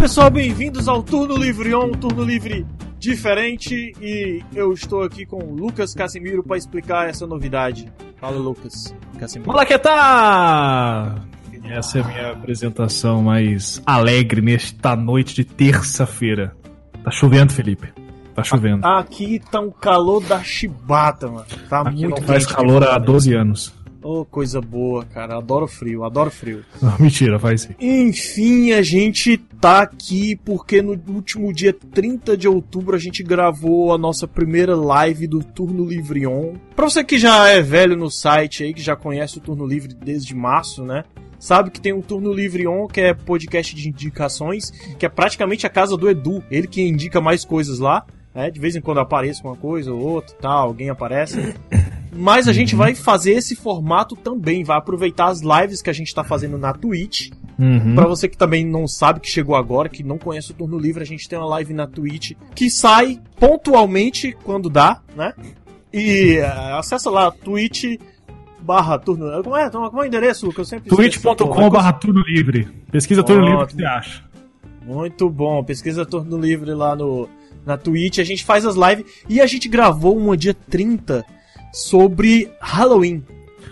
[0.00, 2.66] pessoal, bem-vindos ao Turno Livre On, um turno livre
[2.98, 7.90] diferente e eu estou aqui com o Lucas Casimiro para explicar essa novidade.
[8.20, 9.50] Fala, Lucas Casimiro.
[9.50, 11.16] Olá, que tá?
[11.64, 16.54] Essa é a minha apresentação mais alegre nesta noite de terça-feira.
[17.02, 17.92] Tá chovendo, Felipe.
[18.34, 18.86] Tá chovendo.
[18.86, 21.46] Aqui tá um calor da chibata, mano.
[21.68, 22.56] Tá Aqui muito não faz quente.
[22.56, 23.74] calor há 12 anos.
[24.06, 25.36] Ô, coisa boa, cara.
[25.36, 26.64] Adoro frio, adoro frio.
[26.80, 27.74] Não, mentira, faz sim.
[27.80, 33.92] Enfim, a gente tá aqui porque no último dia 30 de outubro a gente gravou
[33.92, 36.54] a nossa primeira live do Turno Livre On.
[36.76, 39.92] Pra você que já é velho no site aí, que já conhece o Turno Livre
[39.92, 41.02] desde março, né?
[41.36, 45.66] Sabe que tem um Turno Livre On, que é podcast de indicações, que é praticamente
[45.66, 46.44] a casa do Edu.
[46.48, 48.06] Ele que indica mais coisas lá.
[48.32, 48.52] né?
[48.52, 51.56] de vez em quando aparece uma coisa ou outra, tal, alguém aparece.
[52.16, 56.14] Mas a gente vai fazer esse formato também, vai aproveitar as lives que a gente
[56.14, 57.30] tá fazendo na Twitch.
[57.58, 57.94] Uhum.
[57.94, 61.02] Pra você que também não sabe que chegou agora, que não conhece o Turno Livre,
[61.02, 65.32] a gente tem uma live na Twitch que sai pontualmente quando dá, né?
[65.92, 67.98] E é, acessa lá, Twitch
[68.60, 69.42] barra turno.
[69.42, 70.70] Como é, como é o endereço, Lucas?
[70.88, 72.68] Twitch.com barra turno livre.
[72.90, 74.26] Pesquisa turno livre, o que você acha?
[74.86, 75.64] Muito bom.
[75.64, 77.28] Pesquisa Turno Livre lá no,
[77.66, 78.18] na Twitch.
[78.18, 81.26] A gente faz as lives e a gente gravou uma dia 30
[81.76, 83.22] sobre Halloween.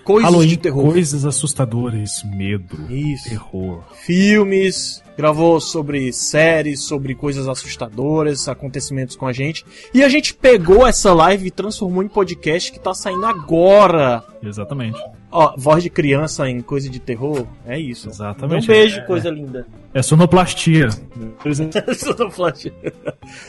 [0.05, 0.92] Coisas Halloween, de terror.
[0.92, 3.30] coisas assustadoras, medo, Isso.
[3.30, 3.83] terror.
[3.94, 9.64] filmes, gravou sobre séries, sobre coisas assustadoras, acontecimentos com a gente.
[9.94, 14.22] E a gente pegou essa live e transformou em podcast que tá saindo agora.
[14.42, 15.00] Exatamente.
[15.32, 18.10] Ó, voz de criança em coisa de terror, é isso.
[18.10, 18.64] Exatamente.
[18.64, 19.66] Um beijo, É- coisa linda.
[19.94, 20.88] É sonoplastia.
[21.97, 22.75] Sonoplastia.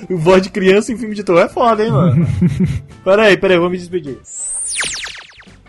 [0.09, 2.25] voz de criança em filme de terror é foda, hein, mano?
[3.03, 4.17] peraí, peraí, vou me despedir.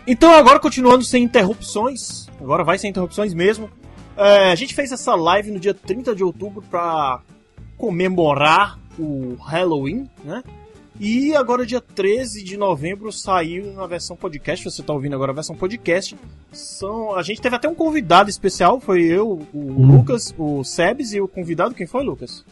[0.07, 3.69] Então agora continuando sem interrupções, agora vai sem interrupções mesmo.
[4.15, 7.19] É, a gente fez essa live no dia 30 de outubro pra
[7.77, 10.41] comemorar o Halloween, né?
[10.99, 15.35] E agora dia 13 de novembro saiu na versão podcast, você tá ouvindo agora a
[15.35, 16.17] versão podcast.
[16.51, 19.97] São, a gente teve até um convidado especial, foi eu, o Hum.
[19.97, 22.43] Lucas, o Sebes e o convidado, quem foi, Lucas?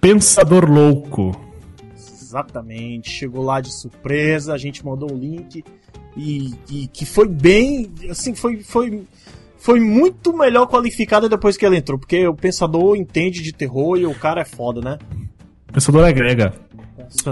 [0.00, 1.38] Pensador louco.
[2.30, 5.64] Exatamente, chegou lá de surpresa, a gente mandou um link
[6.16, 9.02] e, e que foi bem, assim, foi, foi,
[9.58, 14.06] foi muito melhor qualificada depois que ele entrou, porque o pensador entende de terror e
[14.06, 14.96] o cara é foda, né?
[15.72, 16.54] Pensador agrega.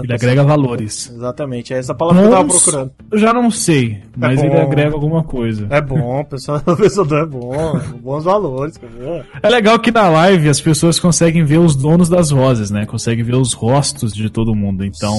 [0.03, 1.11] Ele agrega valores.
[1.13, 2.91] Exatamente, é essa palavra que eu tava Bons, procurando.
[3.11, 4.45] Eu já não sei, mas bom.
[4.45, 5.67] ele agrega alguma coisa.
[5.69, 9.25] É bom, o pensador, o pensador é bom, bons valores, cara.
[9.41, 12.85] É legal que na live as pessoas conseguem ver os donos das vozes, né?
[12.85, 14.83] Conseguem ver os rostos de todo mundo.
[14.83, 15.13] Então,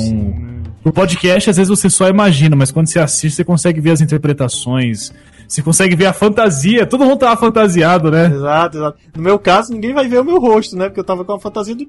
[0.85, 4.01] no podcast, às vezes você só imagina, mas quando você assiste, você consegue ver as
[4.01, 5.13] interpretações.
[5.51, 6.87] Você consegue ver a fantasia.
[6.87, 8.27] Todo mundo tava fantasiado, né?
[8.27, 8.99] Exato, exato.
[9.17, 10.87] No meu caso, ninguém vai ver o meu rosto, né?
[10.87, 11.87] Porque eu tava com a fantasia do.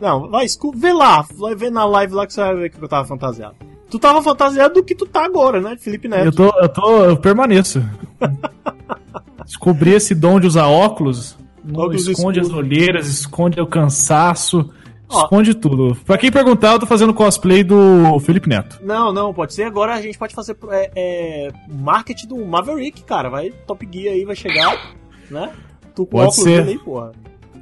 [0.00, 2.88] Não, vai, vê lá, vai ver na live lá que você vai ver que eu
[2.88, 3.54] tava fantasiado.
[3.90, 5.76] Tu tava fantasiado do que tu tá agora, né?
[5.78, 6.24] Felipe Neto.
[6.24, 7.82] Eu tô, eu tô, eu permaneço.
[9.44, 11.38] Descobri esse dom de usar óculos.
[11.72, 12.50] Óculos esconde escuros.
[12.50, 14.70] as olheiras, esconde o cansaço,
[15.10, 15.96] esconde tudo.
[16.04, 18.80] Pra quem perguntar, eu tô fazendo cosplay do Felipe Neto.
[18.82, 19.62] Não, não, pode ser.
[19.64, 23.30] Agora a gente pode fazer é, é, marketing do Maverick, cara.
[23.30, 24.92] Vai, Top Gear aí vai chegar,
[25.30, 25.52] né?
[25.94, 26.78] Tu com Pode óculos ser.
[26.80, 27.12] porra.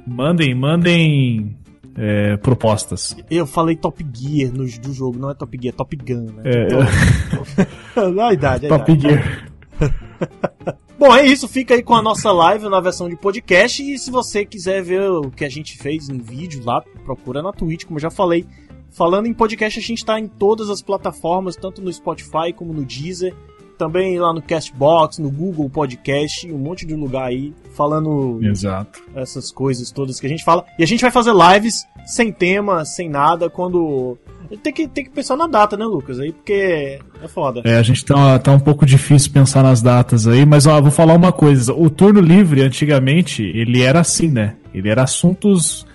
[0.05, 1.55] Mandem, mandem
[1.97, 3.15] é, propostas.
[3.29, 6.43] Eu falei Top Gear no, do jogo, não é Top Gear, é Top Gun, né?
[6.45, 9.15] É, Então, na idade, a Top idade.
[9.15, 9.49] Gear.
[10.97, 11.47] Bom, é isso.
[11.47, 13.83] Fica aí com a nossa live na versão de podcast.
[13.83, 17.51] E se você quiser ver o que a gente fez em vídeo lá, procura na
[17.51, 18.45] Twitch, como eu já falei.
[18.89, 22.85] Falando em podcast, a gente tá em todas as plataformas, tanto no Spotify como no
[22.85, 23.35] Deezer.
[23.77, 29.01] Também lá no Castbox, no Google Podcast, um monte de lugar aí, falando Exato.
[29.15, 30.65] essas coisas todas que a gente fala.
[30.77, 34.17] E a gente vai fazer lives sem tema, sem nada, quando.
[34.61, 36.19] Tem que, tem que pensar na data, né, Lucas?
[36.19, 37.61] Aí, porque é foda.
[37.63, 40.91] É, a gente tá, tá um pouco difícil pensar nas datas aí, mas ó, vou
[40.91, 41.73] falar uma coisa.
[41.73, 44.55] O turno livre, antigamente, ele era assim, né?
[44.73, 45.85] Ele era assuntos.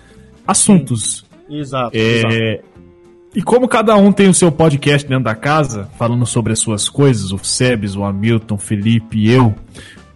[0.45, 1.25] Assuntos.
[1.49, 1.95] Exato.
[1.95, 2.33] exato.
[2.33, 2.61] É,
[3.35, 6.89] e como cada um tem o seu podcast dentro da casa, falando sobre as suas
[6.89, 9.53] coisas, o Sebes, o Hamilton, o Felipe e eu,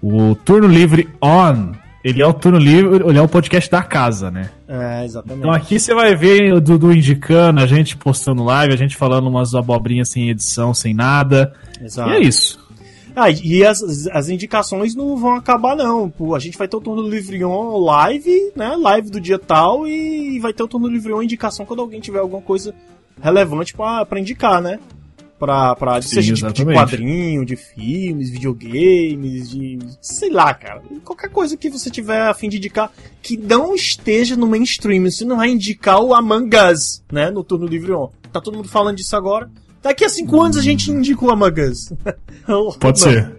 [0.01, 1.74] o Turno Livre On,
[2.04, 4.50] ele é o Turno Livre, ele é o podcast da casa, né?
[4.68, 5.39] É, exatamente.
[5.39, 9.27] Então aqui você vai ver o Dudu indicando, a gente postando live, a gente falando
[9.27, 11.54] umas abobrinhas sem edição, sem nada.
[11.80, 12.10] Exato.
[12.10, 12.63] E é isso.
[13.15, 16.10] Ah, e as, as indicações não vão acabar, não.
[16.10, 18.75] Pô, a gente vai ter o turno livre on live, né?
[18.75, 22.19] Live do dia tal, e vai ter o turno livre on indicação quando alguém tiver
[22.19, 22.74] alguma coisa
[23.21, 24.80] relevante pra, pra indicar, né?
[25.39, 29.77] Pra, pra Sim, seja de, de quadrinho, de filmes, videogames, de.
[30.00, 30.81] sei lá, cara.
[31.04, 32.89] Qualquer coisa que você tiver a fim de indicar
[33.21, 35.04] que não esteja no mainstream.
[35.04, 37.30] Você não vai indicar o Among Us, né?
[37.30, 38.10] No turno livre on.
[38.31, 39.50] Tá todo mundo falando disso agora.
[39.81, 41.92] Daqui a cinco anos a gente indica o Among Us.
[42.80, 43.36] Pode ser.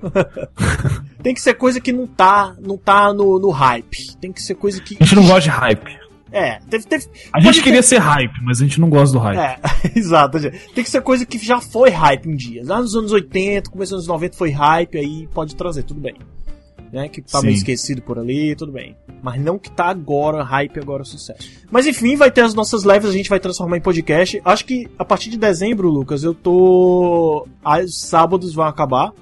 [1.24, 4.14] Tem que ser coisa que não tá, não tá no, no hype.
[4.20, 4.98] Tem que ser coisa que.
[5.00, 6.03] A gente não gosta de hype.
[6.34, 9.22] É, teve, teve, A gente ter- queria ser hype, mas a gente não gosta do
[9.22, 9.38] hype.
[9.38, 9.58] É,
[9.98, 10.38] exato.
[10.40, 12.62] Tem que ser coisa que já foi hype um dia.
[12.64, 16.14] Lá nos anos 80, começo dos anos 90 foi hype, aí pode trazer, tudo bem.
[16.92, 17.08] Né?
[17.08, 17.46] Que tá Sim.
[17.46, 18.96] meio esquecido por ali, tudo bem.
[19.22, 21.48] Mas não que tá agora, hype agora, sucesso.
[21.70, 24.40] Mas enfim, vai ter as nossas lives, a gente vai transformar em podcast.
[24.44, 27.48] Acho que a partir de dezembro, Lucas, eu tô.
[27.84, 29.12] Os sábados vão acabar.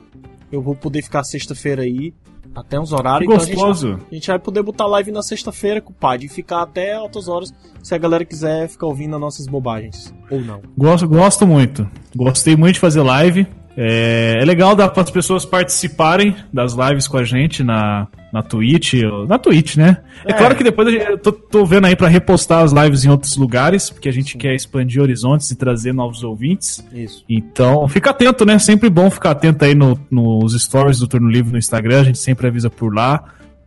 [0.51, 2.13] Eu vou poder ficar sexta-feira aí.
[2.55, 3.27] Até uns horários.
[3.27, 3.99] Que então a gente- gostoso.
[4.11, 7.53] a gente vai poder botar live na sexta-feira, compadre, e ficar até altas horas,
[7.83, 10.15] se a galera quiser ficar ouvindo as nossas bobagens.
[10.31, 10.61] Ou não.
[10.77, 11.89] Gosto, gosto muito.
[12.15, 13.47] Gostei muito de fazer live.
[13.77, 18.43] É, é legal dar para as pessoas participarem das lives com a gente na, na
[18.43, 18.95] Twitch.
[19.29, 19.99] Na Twitch, né?
[20.25, 20.35] É, É.
[20.35, 23.37] claro que depois gente- eu tô, tô vendo aí para repostar as lives em outros
[23.37, 26.83] lugares, porque a gente quer expandir horizontes e trazer novos ouvintes.
[26.95, 27.25] Isso.
[27.29, 28.59] Então, fica atento, né?
[28.59, 32.19] Sempre bom ficar atento aí no- nos stories do Turno Livre no Instagram, a gente
[32.19, 33.23] sempre avisa por lá.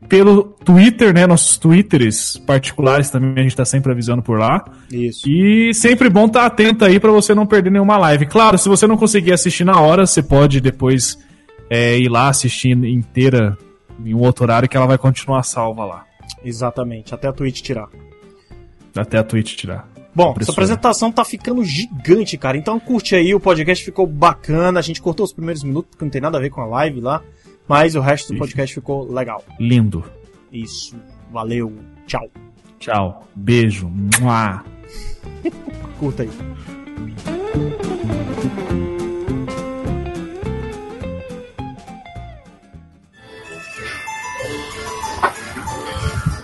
[0.09, 1.25] Pelo Twitter, né?
[1.25, 4.63] Nossos Twitters particulares também a gente tá sempre avisando por lá.
[4.91, 5.27] Isso.
[5.27, 8.27] E sempre bom estar atento aí pra você não perder nenhuma live.
[8.27, 11.17] Claro, se você não conseguir assistir na hora, você pode depois
[11.71, 13.57] é, ir lá assistir inteira
[14.03, 16.05] em um outro horário que ela vai continuar salva lá.
[16.43, 17.87] Exatamente, até a Twitch tirar.
[18.95, 19.87] Até a Twitch tirar.
[20.13, 22.57] Bom, essa apresentação tá ficando gigante, cara.
[22.57, 24.79] Então curte aí, o podcast ficou bacana.
[24.79, 27.01] A gente cortou os primeiros minutos, porque não tem nada a ver com a live
[27.01, 27.21] lá.
[27.67, 29.43] Mas o resto do podcast ficou legal.
[29.59, 30.05] Lindo.
[30.51, 30.95] Isso.
[31.31, 31.73] Valeu.
[32.07, 32.29] Tchau.
[32.79, 33.27] Tchau.
[33.35, 33.91] Beijo.
[35.99, 36.29] Curta aí.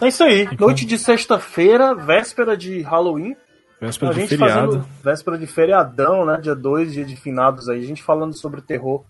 [0.01, 0.47] É isso aí.
[0.59, 3.35] Noite de sexta-feira, véspera de Halloween.
[3.79, 4.67] Véspera a de gente feriado.
[4.73, 6.39] fazendo véspera de feriadão, né?
[6.41, 7.79] Dia 2, dia de finados aí.
[7.83, 9.03] A gente falando sobre terror.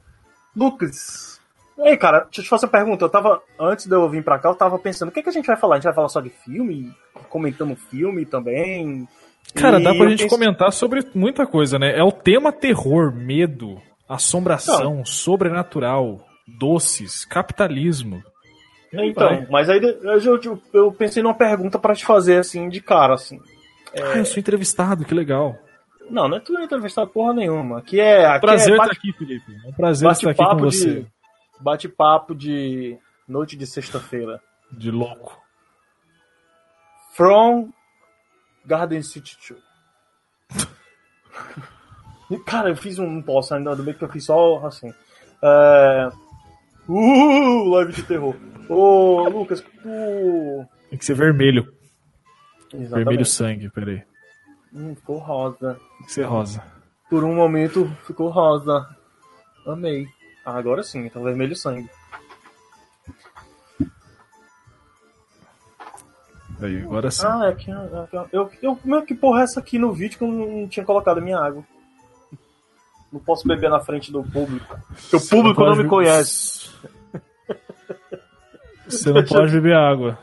[0.55, 1.39] Lucas.
[1.77, 3.05] E aí, cara, deixa eu te fazer uma pergunta.
[3.05, 5.31] Eu tava, antes de eu vir pra cá, eu tava pensando, o que, que a
[5.31, 5.75] gente vai falar?
[5.75, 6.91] A gente vai falar só de filme?
[7.29, 9.07] Comentando filme também?
[9.55, 11.97] Cara, E dá pra gente penso- comentar sobre muita coisa, né?
[11.97, 16.19] É o tema terror, medo, assombração, sobrenatural,
[16.59, 18.21] doces, capitalismo.
[18.93, 19.47] Então, vai.
[19.49, 23.39] mas aí eu, eu, eu pensei numa pergunta pra te fazer, assim, de cara, assim.
[23.95, 25.57] Ah, eu sou entrevistado, que legal.
[26.09, 27.79] Não, não é tu entrevistar porra nenhuma.
[27.79, 28.25] Aqui é.
[28.25, 29.55] Aqui Prazer é estar bate- aqui, Felipe.
[29.65, 30.93] É um prazer estar aqui com bate-papo você.
[31.01, 31.07] de.
[31.59, 32.97] Bate-papo de
[33.27, 34.41] noite de sexta-feira.
[34.71, 35.39] De louco.
[37.13, 37.69] From
[38.65, 39.61] Garden City 2.
[42.45, 43.21] Cara, eu fiz um.
[43.21, 44.93] Posso ainda, do bem que eu fiz só assim.
[45.41, 46.09] É.
[46.89, 48.35] Uh, live de terror.
[48.73, 50.65] Ô, Lucas, tu.
[50.89, 51.73] Tem que ser vermelho.
[52.73, 52.89] Exatamente.
[53.05, 54.01] Vermelho sangue, peraí.
[54.73, 55.77] Hum, ficou rosa.
[55.97, 56.63] Tem que ser rosa.
[57.09, 58.87] Por um momento ficou rosa.
[59.67, 60.07] Amei.
[60.45, 61.89] Ah, agora sim, então vermelho sangue.
[66.61, 67.25] Aí, agora sim.
[67.25, 67.71] Ah, é que.
[67.71, 70.67] é que- Eu, eu, meu, que porra é essa aqui no vídeo que eu não
[70.67, 71.63] tinha colocado a minha água?
[73.11, 74.79] Não posso beber na frente do público.
[75.09, 76.60] Porque o público não, me conhece.
[78.91, 80.19] Você não pode beber água.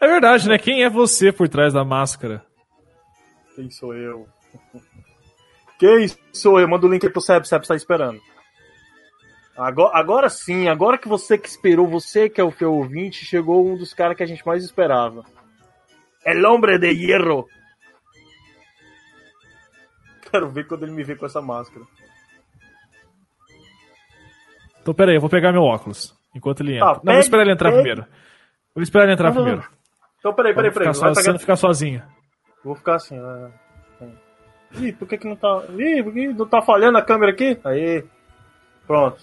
[0.00, 0.58] É verdade, né?
[0.58, 2.44] Quem é você por trás da máscara?
[3.54, 4.26] Quem sou eu?
[5.78, 6.68] Quem sou eu?
[6.68, 8.20] Manda o link aí pro Seb, Seb tá esperando.
[9.56, 13.66] Agora, agora sim, agora que você que esperou, você que é o teu ouvinte, chegou
[13.66, 15.24] um dos caras que a gente mais esperava.
[16.24, 17.46] El Hombre de Hierro.
[20.30, 21.84] Quero ver quando ele me vê com essa máscara.
[24.80, 26.18] Então, peraí, eu vou pegar meu óculos.
[26.34, 26.86] Enquanto ele entra.
[26.86, 28.06] Tá, não, pega- vou esperar ele entrar pega- primeiro.
[28.74, 29.68] Vou esperar ele entrar Não, não, primeiro.
[30.18, 30.88] Então, peraí, peraí, peraí.
[30.88, 31.32] Você pegar...
[31.32, 32.02] não ficar sozinho.
[32.64, 33.16] Vou ficar assim.
[33.18, 33.50] é.
[34.78, 35.62] Ih, por que que não tá...
[35.76, 37.58] Ih, por que não tá falhando a câmera aqui?
[37.64, 38.04] Aí.
[38.86, 39.18] Pronto.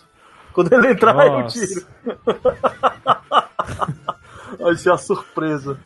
[0.52, 1.66] Quando ele entrar, eu Nossa.
[1.66, 1.88] tiro.
[4.60, 5.80] Vai ser a surpresa.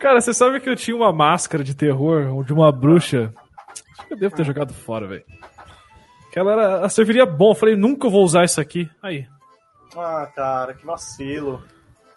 [0.00, 3.32] Cara, você sabe que eu tinha uma máscara de terror de uma bruxa?
[3.70, 5.24] Acho que eu devo ter jogado fora, velho.
[6.32, 7.52] Que ela, era, ela serviria bom.
[7.52, 8.90] Eu falei, nunca vou usar isso aqui.
[9.02, 9.26] Aí.
[9.96, 11.62] Ah, cara, que vacilo.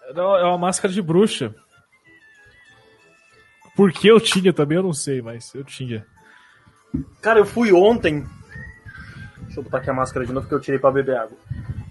[0.09, 1.53] Era é uma máscara de bruxa.
[3.75, 6.05] Por que eu tinha também, eu não sei, mas eu tinha.
[7.21, 8.25] Cara, eu fui ontem.
[9.41, 11.37] Deixa eu botar aqui a máscara de novo que eu tirei pra beber água.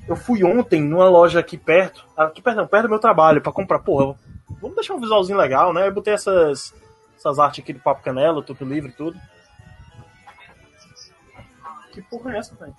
[0.08, 2.04] Eu fui ontem numa loja aqui perto.
[2.16, 3.78] Aqui perto, não, perto do meu trabalho, pra comprar.
[3.80, 4.18] Porra,
[4.60, 5.86] vamos deixar um visualzinho legal, né?
[5.86, 6.74] Eu botei essas,
[7.16, 9.18] essas artes aqui do Papo Canela, Tudo Livre e tudo.
[11.92, 12.74] que porra é essa, velho?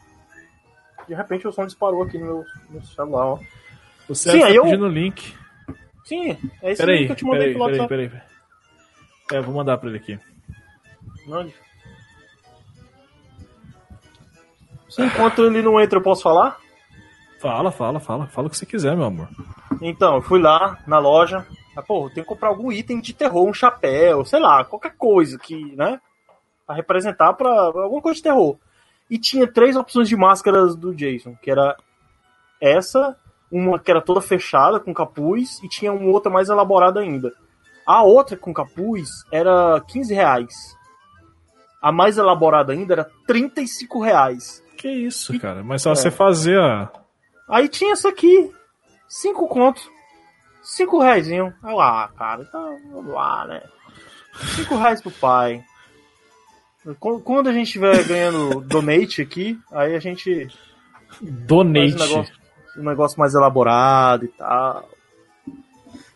[1.08, 3.40] De repente o som disparou aqui no meu, no celular, ó.
[4.10, 5.36] O Sim, aí tá eu- pedindo o link.
[6.04, 8.10] Sim, é esse Peraí, link que eu te mandei peraí, pelo peraí, WhatsApp.
[8.10, 9.40] peraí.
[9.40, 10.20] É, vou mandar pra ele aqui.
[14.90, 16.58] Sim, enquanto ele não entra, eu posso falar?
[17.42, 18.28] Fala, fala, fala.
[18.28, 19.28] Fala o que você quiser, meu amor.
[19.82, 21.46] Então, eu fui lá na loja.
[21.76, 24.96] Ah, pô, eu tenho que comprar algum item de terror, um chapéu, sei lá, qualquer
[24.96, 26.00] coisa que, né?
[26.66, 28.58] Pra representar pra alguma coisa de terror.
[29.10, 31.76] E tinha três opções de máscaras do Jason, que era
[32.62, 33.16] essa,
[33.52, 37.32] uma que era toda fechada, com capuz, e tinha uma outra mais elaborada ainda.
[37.86, 40.54] A outra com capuz era 15 reais.
[41.82, 44.64] A mais elaborada ainda era 35 reais.
[44.76, 45.64] Que isso, cara.
[45.64, 45.96] Mas só É.
[45.96, 46.92] você fazer a.
[47.48, 48.52] Aí tinha essa aqui,
[49.08, 49.88] cinco contos.
[50.64, 51.30] Cinco reais.
[51.30, 53.62] Eu, ah, cara, então vamos lá, né?
[54.56, 55.64] Cinco reais pro pai.
[57.00, 60.48] Qu- Quando a gente estiver ganhando donate aqui, aí a gente
[61.22, 61.94] Donate.
[61.96, 62.36] um negócio,
[62.78, 64.88] um negócio mais elaborado e tal.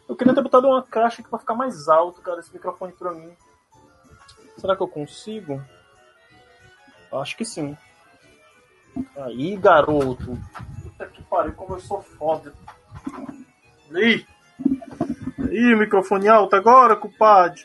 [0.08, 3.12] Eu queria ter botado uma caixa aqui pra ficar mais alto, cara, esse microfone pra
[3.12, 3.32] mim.
[4.58, 5.62] Será que eu consigo?
[7.14, 7.76] Acho que sim.
[9.18, 10.38] Aí, garoto.
[10.84, 12.54] Puta que pariu, como eu sou foda.
[13.92, 14.26] Ih!
[15.52, 17.56] Ih, microfone alto agora, culpado.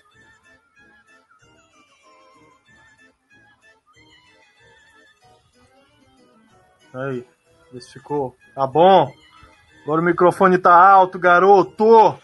[6.94, 7.26] Aí,
[7.72, 8.36] vê se ficou.
[8.54, 9.12] Tá bom.
[9.82, 12.18] Agora o microfone tá alto, garoto.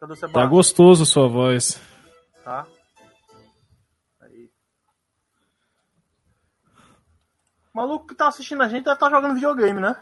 [0.00, 0.48] Cadê o Tá Sebastião?
[0.48, 1.80] gostoso a sua voz.
[2.44, 2.66] Tá.
[4.20, 4.50] Aí.
[7.72, 9.96] O maluco que tá assistindo a gente deve estar jogando videogame, né?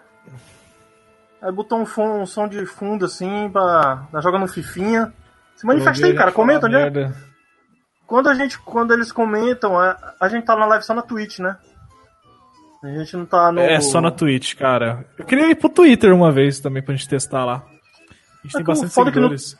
[1.40, 4.08] Aí botou um, um som de fundo assim, pra.
[4.10, 5.12] tá jogando fifinha.
[5.54, 6.90] Se manifesta aí, cara, comenta onde é.
[6.90, 7.14] Merda.
[8.06, 8.58] Quando a gente.
[8.58, 11.58] Quando eles comentam, a, a gente tá na live só na Twitch, né?
[12.82, 13.60] A gente não tá no.
[13.60, 15.04] É só na Twitch, cara.
[15.18, 17.64] Eu queria ir pro Twitter uma vez também pra gente testar lá.
[17.64, 19.58] A gente é tem bastante seguidores.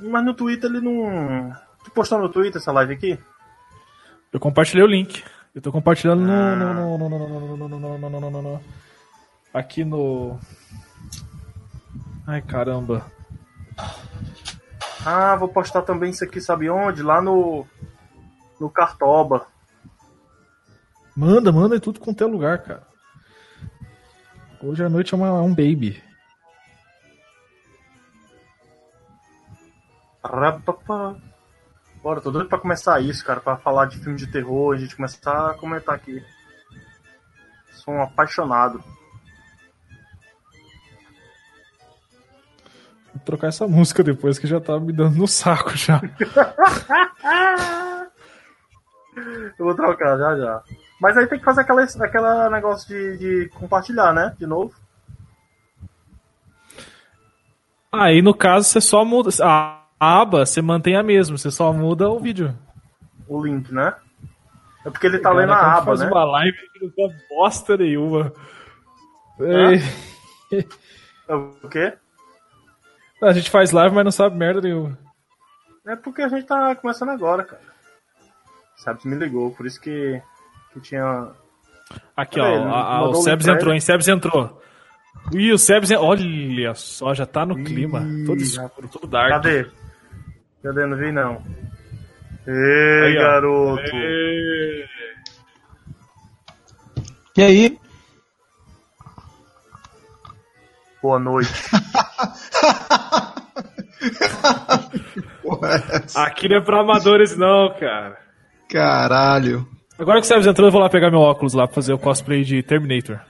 [0.00, 0.10] No...
[0.10, 1.50] Mas no Twitter ele não.
[1.84, 3.18] Tu postou no Twitter essa live aqui?
[4.32, 5.24] Eu compartilhei o link.
[5.54, 6.98] Eu tô compartilhando no.
[6.98, 8.60] no, no, no
[9.52, 10.38] Aqui no.
[12.26, 13.06] Ai caramba.
[15.06, 17.02] Ah, vou postar também isso aqui, sabe onde?
[17.02, 17.66] Lá no.
[18.60, 19.46] No Cartoba.
[21.16, 22.82] Manda, manda em tudo quanto é lugar, cara.
[24.62, 26.02] Hoje à noite é, uma- é um baby.
[30.22, 31.16] Rapapá.
[32.02, 34.96] Bora, tô doido pra começar isso, cara, pra falar de filme de terror, a gente
[34.96, 36.22] começar a comentar aqui.
[37.72, 38.82] Sou um apaixonado.
[43.14, 46.00] Vou trocar essa música depois que já tá me dando no saco já.
[49.58, 50.62] Eu vou trocar já já.
[51.04, 54.34] Mas aí tem que fazer aquela, aquela negócio de, de compartilhar, né?
[54.38, 54.74] De novo.
[57.92, 59.28] Aí no caso você só muda.
[59.42, 62.56] A a aba você mantém a mesma, você só muda o vídeo.
[63.28, 63.94] O link, né?
[64.84, 66.06] É porque ele tá lendo Cara, a gente aba, faz né?
[66.06, 68.32] uma live que não dá bosta nenhuma.
[69.40, 70.60] Ei,
[71.28, 71.94] É O quê?
[73.22, 74.98] A gente faz live, mas não sabe merda nenhuma.
[75.86, 77.62] É porque a gente tá começando agora, cara.
[78.76, 80.20] Sabe, me ligou, por isso que,
[80.74, 81.28] que tinha.
[82.16, 82.44] Aqui, ó.
[82.44, 83.80] a- a- o Sebs entrou, hein?
[83.80, 84.60] Sebs entrou.
[85.32, 85.90] Ih, o Sebs.
[85.90, 88.00] en- Olha só, já tá no clima.
[88.26, 89.30] Todo Ih, escuro, todo dark.
[89.30, 89.66] Cadê?
[90.62, 90.86] Cadê?
[90.86, 91.42] Não vi não.
[92.46, 93.80] Ei, Aí, garoto!
[93.96, 94.84] Ê,
[97.36, 97.78] E aí?
[101.02, 101.50] Boa noite.
[105.64, 106.20] É?
[106.22, 108.18] Aqui não é pra amadores, não, cara.
[108.70, 109.66] Caralho.
[109.98, 111.98] Agora que o Sebs entrou, eu vou lá pegar meu óculos lá pra fazer o
[111.98, 113.20] cosplay de Terminator.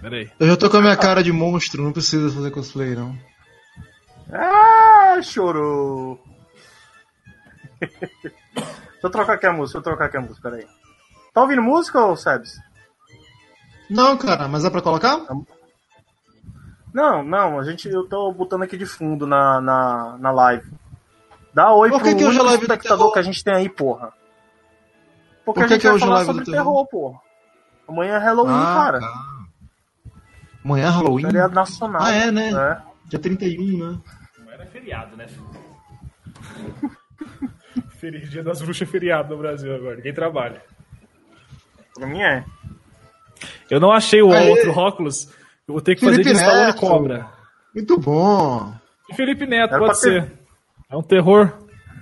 [0.00, 0.30] Pera aí.
[0.38, 3.16] Eu já tô com a minha cara de monstro, não precisa fazer cosplay, não.
[4.30, 6.20] Ah, chorou!
[8.54, 10.66] Deixa eu trocar aqui a música, deixa eu trocar aqui a música, peraí.
[11.34, 12.58] Tá ouvindo música, ô Sebs?
[13.90, 15.20] Não, cara, mas é pra colocar?
[16.92, 20.72] Não, não, a gente, eu tô botando aqui de fundo na, na, na live.
[21.52, 23.54] Dá oi Por que pro que hoje único live do espectador que a gente tem
[23.54, 24.12] aí, porra.
[25.44, 26.56] Porque Por que a gente que vai hoje é falar sobre terror?
[26.58, 27.20] terror, porra.
[27.88, 29.00] Amanhã é Halloween, cara.
[29.00, 29.24] tá.
[30.64, 31.26] Amanhã é Halloween?
[31.26, 32.02] Feriado nacional.
[32.02, 32.50] Ah, é, né?
[32.50, 32.80] É.
[33.10, 34.00] Dia 31, né?
[34.38, 35.26] Não era feriado, né?
[38.30, 39.96] Dia das Bruxas é feriado no Brasil agora.
[39.96, 40.62] Ninguém trabalha.
[41.94, 42.44] Pra mim é.
[43.70, 44.50] Eu não achei o Aê.
[44.50, 45.26] outro óculos.
[45.66, 46.74] Eu vou ter que fazer Felipe de Stallone.
[46.78, 47.28] Cobra.
[47.74, 48.74] Muito bom.
[49.10, 50.32] E Felipe Neto, Era pode pra ter- ser.
[50.90, 51.52] É um terror.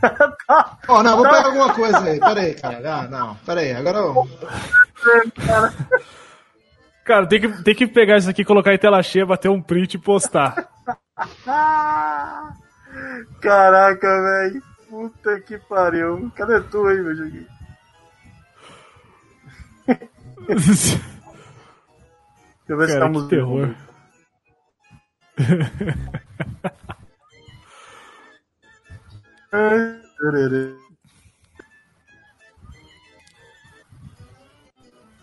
[0.88, 2.18] Ó, não, vou pegar alguma coisa aí.
[2.18, 2.94] Pera aí, cara.
[2.94, 3.73] Ah, não, pera aí.
[3.73, 4.28] Agora eu...
[7.04, 9.94] Cara, tem que, tem que pegar isso aqui, colocar em tela cheia, bater um print
[9.94, 10.68] e postar.
[13.40, 14.62] Caraca, velho.
[14.88, 16.30] Puta que pariu.
[16.37, 17.47] Cadê tu aí, meu joguinho?
[20.47, 21.00] Deixa
[22.68, 23.75] eu ver se tá Cara, que terror.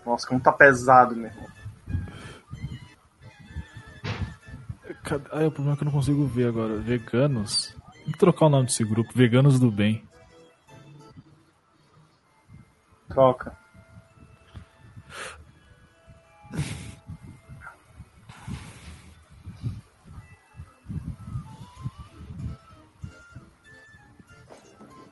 [0.05, 1.49] Nossa, como tá pesado, meu irmão.
[5.31, 6.77] Ah, o problema é que eu não consigo ver agora.
[6.77, 7.75] Veganos?
[8.03, 9.11] Tem que trocar o nome desse grupo.
[9.15, 10.07] Veganos do Bem.
[13.07, 13.57] Troca.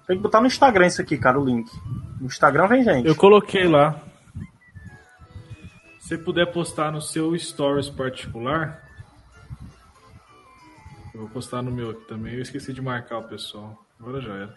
[0.08, 1.70] Tem que botar no Instagram isso aqui, cara, o link.
[2.20, 3.08] No Instagram vem gente.
[3.08, 4.02] Eu coloquei lá.
[6.00, 8.82] Se puder postar no seu stories particular.
[11.14, 12.36] Eu vou postar no meu aqui também.
[12.36, 13.86] Eu esqueci de marcar o pessoal.
[14.00, 14.56] Agora já era.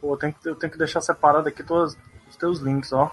[0.00, 1.98] Pô, eu tenho, que, eu tenho que deixar separado aqui todos
[2.28, 3.10] os teus links, ó.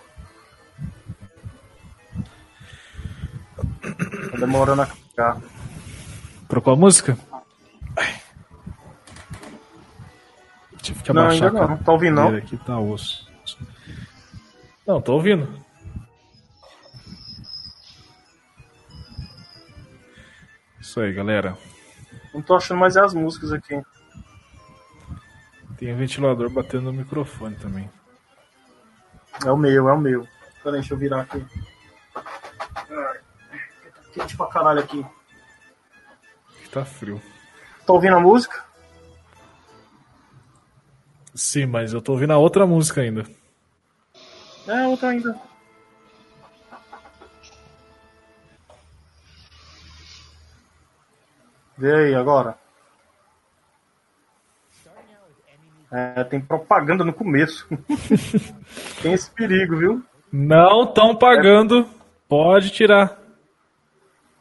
[4.29, 5.52] Tá demorando a carregar.
[6.53, 7.17] Trocou a música?
[10.83, 11.77] Tive que Não, abaixar ainda a não.
[11.77, 12.35] Tá ouvindo, não?
[12.35, 13.27] Aqui tá osso.
[14.85, 15.49] Não, tô ouvindo.
[20.79, 21.57] Isso aí, galera.
[22.31, 23.81] Não tô achando mais as músicas aqui.
[25.77, 27.89] Tem um ventilador batendo no microfone também.
[29.43, 30.27] É o meu, é o meu.
[30.63, 31.43] Peraí, deixa eu virar aqui.
[34.13, 35.03] Quente pra caralho aqui.
[36.73, 37.21] Tá frio.
[37.85, 38.63] Tá ouvindo a música?
[41.35, 43.23] Sim, mas eu tô ouvindo a outra música ainda.
[44.67, 45.39] É, outra ainda.
[51.77, 52.57] Vê aí agora.
[55.91, 57.67] É, tem propaganda no começo.
[59.03, 60.03] tem esse perigo, viu?
[60.31, 61.87] Não estão pagando.
[62.27, 63.22] Pode tirar.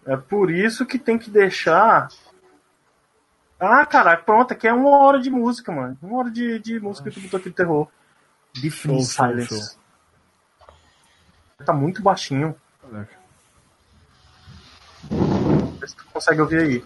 [0.06, 2.08] É por isso que tem que deixar.
[3.58, 5.96] Ah, caraca, pronto, aqui é uma hora de música, mano.
[6.02, 7.88] Uma hora de, de música que botou aqui de terror.
[8.60, 9.78] Define Show, show, Silence.
[11.64, 12.56] Tá muito baixinho.
[15.78, 16.84] Vê se tu consegue ouvir aí.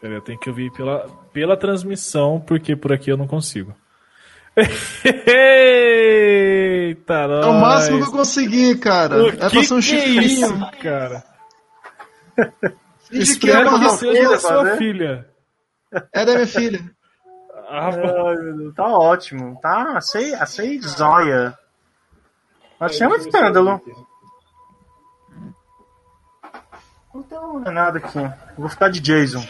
[0.00, 3.74] Pera, eu tenho que ouvir pela, pela transmissão, porque por aqui eu não consigo.
[5.76, 9.16] Eita, É o máximo que eu consegui, cara.
[9.22, 10.22] O é pra que ser um é chifrinho.
[10.24, 11.22] isso, cara?
[13.10, 14.78] Finge que é uma que seja da sua ver.
[14.78, 15.28] filha.
[16.12, 16.80] É da minha filha.
[17.68, 19.58] Ah, Deus, tá ótimo.
[19.60, 21.56] Tá, achei, achei zóia.
[22.80, 23.80] Achei um escândalo.
[27.14, 28.18] Não tem nada aqui.
[28.58, 29.42] Vou ficar de Jason.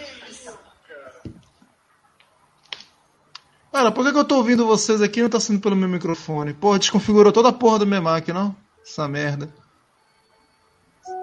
[3.77, 5.87] Cara, por que, que eu tô ouvindo vocês aqui e não tá sendo pelo meu
[5.87, 6.55] microfone?
[6.55, 8.57] Porra, desconfigurou toda a porra do meu Mac, não?
[8.83, 9.51] Essa merda.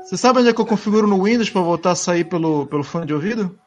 [0.05, 2.83] Você sabe onde é que eu configuro no Windows pra voltar a sair pelo, pelo
[2.83, 3.57] fone de ouvido?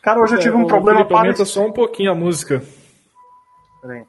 [0.00, 1.48] Cara, hoje eu tive um É, problema Felipe, aumenta parecido.
[1.48, 2.62] só um pouquinho a música.
[3.82, 4.04] Peraí.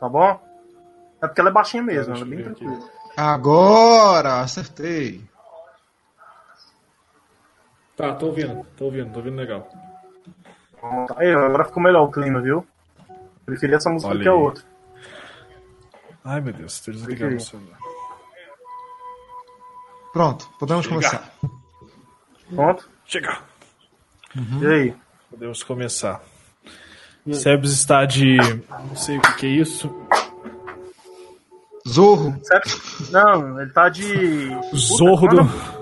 [0.00, 0.40] Tá bom?
[1.22, 2.78] É porque ela é baixinha mesmo, ela é bem tranquila.
[3.14, 4.40] Agora!
[4.40, 5.22] Acertei.
[7.96, 9.68] Tá, tô ouvindo, tô ouvindo, tô ouvindo legal.
[11.16, 12.66] Aí, agora ficou melhor o clima, viu?
[13.46, 14.38] Preferi essa música Olha do que a aí.
[14.38, 14.64] outra.
[16.24, 17.78] Ai meu Deus, tô desligando o celular.
[20.12, 20.96] Pronto, podemos Chega.
[20.96, 21.34] começar.
[22.54, 22.88] Pronto?
[23.04, 23.38] Chega!
[24.60, 24.96] E aí?
[25.30, 26.22] Podemos começar.
[27.32, 28.36] Sebs está de.
[28.68, 29.94] Não sei o que, que é isso.
[31.88, 32.34] Zorro.
[33.10, 34.48] Não, ele tá de.
[34.74, 35.73] Zorro Puta, do.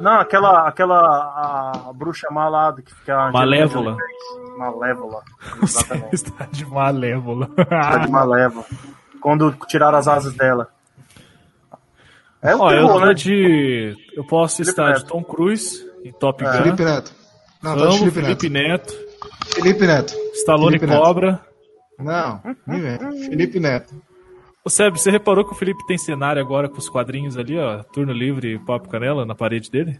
[0.00, 0.68] Não, aquela.
[0.68, 2.28] aquela a, a bruxa
[2.74, 3.30] do que fica.
[3.30, 3.96] Malévola.
[3.96, 4.58] Jolie.
[4.58, 5.22] Malévola.
[5.62, 6.14] Exatamente.
[6.14, 7.48] está de malévola.
[7.48, 8.66] Tá de malévola.
[9.20, 10.68] Quando tiraram as asas dela.
[12.40, 13.14] É um Ó, eu terror, tô né?
[13.14, 13.96] de.
[14.16, 15.08] Eu posso Felipe estar de Neto.
[15.08, 16.52] Tom Cruise em Top Gun.
[16.52, 17.12] Felipe Neto.
[17.62, 18.94] Não, tá de Amo Felipe, Felipe Neto.
[18.94, 19.54] Neto.
[19.54, 20.14] Felipe Neto.
[20.34, 21.02] Stallone Felipe Neto.
[21.02, 21.40] Cobra.
[21.98, 22.40] Não.
[23.28, 23.94] Felipe Neto.
[24.68, 27.82] Ô Seb, você reparou que o Felipe tem cenário agora com os quadrinhos ali, ó?
[27.84, 29.98] Turno livre e papo canela na parede dele?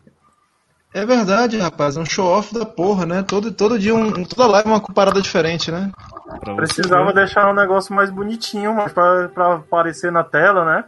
[0.92, 1.96] É verdade, rapaz.
[1.96, 3.22] É um show-off da porra, né?
[3.22, 5.90] Todo, todo dia, um, toda live é uma parada diferente, né?
[6.38, 10.84] Pra Precisava deixar um negócio mais bonitinho, mas pra, pra aparecer na tela, né?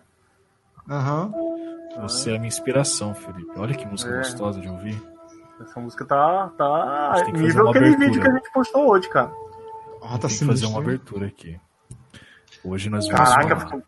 [0.87, 1.33] Aham.
[2.03, 3.51] Você é a minha inspiração, Felipe.
[3.57, 4.19] Olha que música É.
[4.19, 5.03] gostosa de ouvir.
[5.59, 8.07] Essa música tá, tá gente tem que fazer nível uma aquele abertura.
[8.11, 9.33] vídeo que a gente postou hoje, cara.
[10.03, 11.59] Ah, tá Tem que fazer uma abertura aqui.
[12.65, 13.83] Hoje nós vamos Caraca, falar ficou-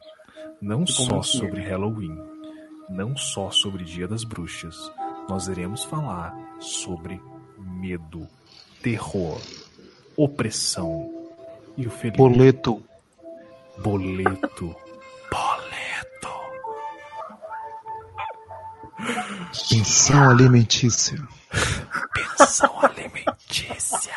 [0.60, 2.16] não ficou só sobre Halloween,
[2.88, 4.76] não só sobre Dia das Bruxas.
[5.28, 7.20] Nós iremos falar sobre
[7.58, 8.26] medo,
[8.82, 9.40] terror,
[10.16, 11.10] opressão
[11.76, 12.82] e o Felipe Boleto.
[13.82, 14.74] boleto.
[15.30, 16.28] Boleto.
[19.68, 21.18] Pensão alimentícia.
[22.38, 24.12] Pensão alimentícia.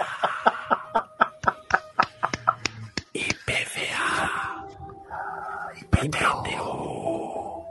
[6.06, 7.66] IPTU.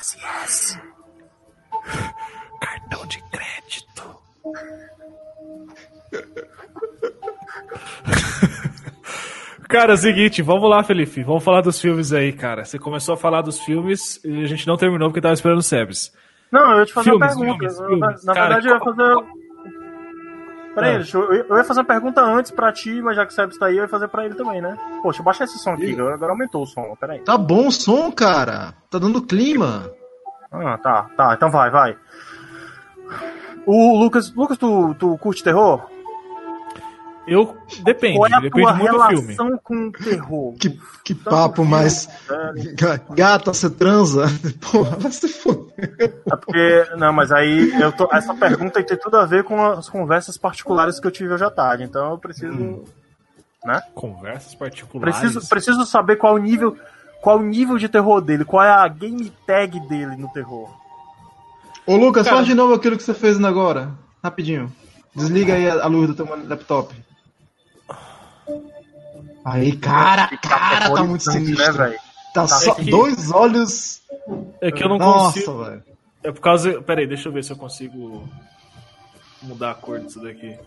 [0.00, 0.78] SS.
[2.60, 4.16] Cartão de crédito.
[9.68, 11.22] Cara, é o seguinte, vamos lá, Felipe.
[11.24, 12.64] Vamos falar dos filmes aí, cara.
[12.64, 15.62] Você começou a falar dos filmes e a gente não terminou porque tava esperando o
[15.62, 16.12] Sebes.
[16.52, 17.86] Não, eu ia te fazer Filmes, uma pergunta.
[17.88, 18.24] filmes.
[18.24, 19.14] Na, na verdade, eu ia fazer.
[20.76, 20.98] Peraí, Ah.
[20.98, 23.56] deixa eu, eu ia fazer uma pergunta antes pra ti, mas já que o Sebs
[23.58, 24.76] tá aí, eu ia fazer pra ele também, né?
[25.02, 27.20] Poxa, baixa esse som aqui, agora agora aumentou o som, peraí.
[27.20, 28.74] Tá bom o som, cara.
[28.90, 29.90] Tá dando clima.
[30.52, 31.96] Ah, tá, tá, então vai, vai.
[33.64, 35.86] O Lucas, Lucas, tu, tu curte terror?
[37.26, 39.22] Eu depende, Qual é a depende tua muito do filme.
[39.34, 40.54] relação com o terror?
[40.60, 42.08] Que, que papo mais.
[42.74, 44.26] Ga- Gata, você transa?
[44.70, 45.74] Porra, vai se foder.
[46.24, 49.88] É porque, não, mas aí eu tô, essa pergunta tem tudo a ver com as
[49.88, 52.84] conversas particulares que eu tive hoje à tarde, então eu preciso, Hum.
[53.94, 55.18] Conversas particulares.
[55.18, 56.76] preciso, preciso saber qual o nível,
[57.20, 60.70] qual o nível de terror dele, qual é a game tag dele no terror.
[61.84, 63.90] Ô, Lucas, Cara- faz de novo aquilo que você fez ainda agora.
[64.22, 64.72] Rapidinho.
[65.14, 66.94] Desliga aí a luz do teu laptop.
[69.46, 71.64] Aí, cara, cara, tá muito sinistro.
[71.64, 71.98] né, velho?
[72.34, 74.02] Tá só que- dois olhos.
[74.60, 75.64] É que eu não Nossa, consigo.
[75.64, 75.82] velho.
[76.24, 76.82] É por causa.
[76.82, 78.28] Pera aí, deixa eu ver se eu consigo
[79.42, 80.58] mudar a cor disso daqui.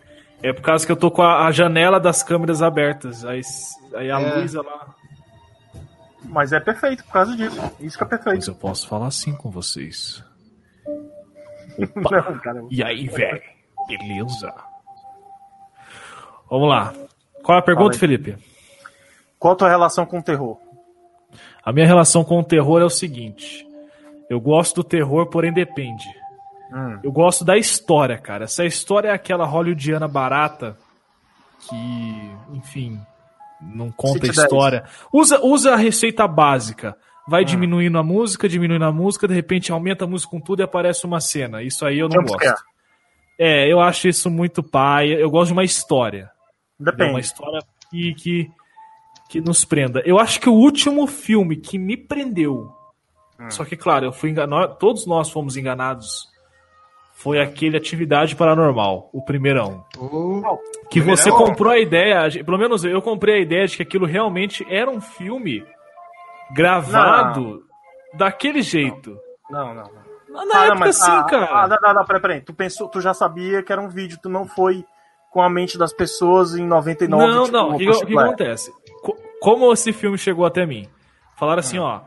[0.42, 3.22] É por causa que eu tô com a, a janela das câmeras abertas.
[3.24, 3.42] Aí,
[3.94, 4.36] aí a É.
[4.36, 4.94] luz, ela.
[6.24, 7.60] Mas é perfeito por causa disso.
[7.80, 8.50] Isso que é Mas perfeito.
[8.50, 10.24] eu posso falar assim com vocês.
[11.78, 13.42] Não, E aí, velho?
[13.86, 14.54] Beleza?
[16.48, 16.92] Vamos lá.
[17.42, 17.98] Qual é a pergunta.
[17.98, 18.36] Felipe?
[19.40, 20.58] Qual a tua relação com o terror?
[21.64, 23.66] A minha relação com o terror é o seguinte.
[24.28, 26.06] Eu gosto do terror, porém depende.
[26.70, 27.00] Hum.
[27.02, 28.46] Eu gosto da história, cara.
[28.46, 30.76] Se a história é aquela hollywoodiana barata,
[31.58, 33.00] que, enfim,
[33.60, 34.84] não conta a história.
[35.10, 36.94] Usa, usa a receita básica.
[37.26, 40.64] Vai diminuindo a música, diminuindo a música, de repente aumenta a música com tudo e
[40.64, 41.62] aparece uma cena.
[41.62, 42.62] Isso aí eu não gosto.
[43.38, 45.10] É, eu acho isso muito pai.
[45.12, 46.30] Eu gosto de uma história.
[46.78, 47.20] É uma Depende.
[47.20, 48.50] história que, que,
[49.30, 50.02] que nos prenda.
[50.04, 52.68] Eu acho que o último filme que me prendeu,
[53.38, 53.48] Hum.
[53.48, 56.28] só que, claro, eu fui enganado, todos nós fomos enganados,
[57.14, 59.84] foi aquele Atividade Paranormal, o primeirão.
[59.96, 60.42] Ô,
[60.90, 61.16] Que Primeirão?
[61.16, 64.90] você comprou a ideia, pelo menos eu comprei a ideia de que aquilo realmente era
[64.90, 65.64] um filme
[66.52, 67.62] gravado
[68.14, 69.16] daquele jeito.
[69.48, 70.00] Não, não, não.
[70.30, 71.48] Na, na época, sim, ah, cara.
[71.52, 72.40] Ah, não, não, não, peraí, peraí.
[72.40, 74.84] Tu, pensou, tu já sabia que era um vídeo, tu não foi
[75.30, 77.26] com a mente das pessoas em 99.
[77.26, 77.74] Não, tipo, não.
[77.74, 78.72] O que, acontece?
[79.40, 80.86] Co- Como esse filme chegou até mim?
[81.38, 82.00] Falaram assim, ó.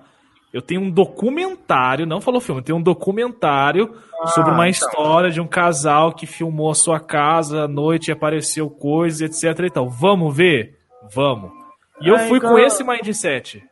[0.54, 3.92] Eu tenho um documentário, não falou filme, eu tenho um documentário
[4.36, 4.88] sobre uma então.
[4.88, 9.66] história de um casal que filmou a sua casa à noite e apareceu coisas, etc
[9.66, 9.90] e tal.
[9.90, 10.78] Vamos ver?
[11.14, 11.52] Vamos.
[12.00, 13.64] E eu É, fui então- com esse mindset.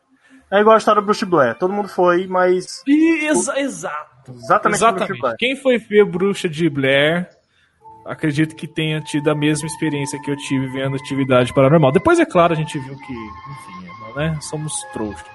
[0.50, 1.56] É igual a história do Bruce Blair.
[1.58, 2.82] Todo mundo foi, mas.
[2.88, 4.32] E exa- exato.
[4.32, 5.36] Exatamente, Exatamente.
[5.38, 7.30] Quem foi ver Bruxa de Blair,
[8.06, 11.92] acredito que tenha tido a mesma experiência que eu tive vendo atividade paranormal.
[11.92, 14.38] Depois, é claro, a gente viu que, enfim, né?
[14.42, 15.26] Somos trouxas.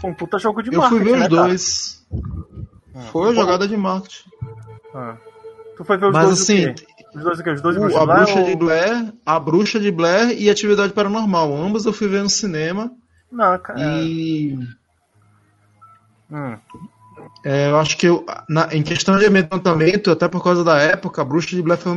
[0.00, 1.48] Foi um puta jogo de eu fui marketing, ver os né, cara?
[1.48, 2.06] dois.
[3.12, 4.28] Foi a jogada de marketing.
[4.94, 5.16] Ah.
[5.76, 6.74] Tu foi ver os Mas dois assim?
[7.14, 7.50] Os dois o quê?
[7.50, 11.54] Os dois o- a bruxa ou- de Blair, a bruxa de Blair e atividade paranormal.
[11.56, 12.90] Ambas eu fui ver no cinema.
[13.30, 13.78] Não, cara.
[13.80, 14.58] E
[16.30, 16.56] Hum.
[17.44, 21.22] É, eu acho que eu, na- em questão de ambientamento, até por causa da época,
[21.22, 21.92] a bruxa de Blair foi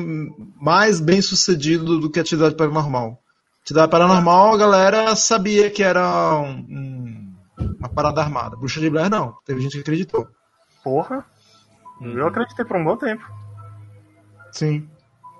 [0.59, 3.19] mais bem sucedido do que a atividade paranormal.
[3.63, 7.35] Atividade paranormal, a galera sabia que era um- um-
[7.79, 8.55] uma parada armada.
[8.55, 9.35] Bruxa de Blair não.
[9.45, 10.27] Teve gente que acreditou.
[10.83, 11.25] Porra.
[12.01, 12.17] Uhum.
[12.17, 13.23] Eu acreditei por um bom tempo.
[14.51, 14.87] Sim.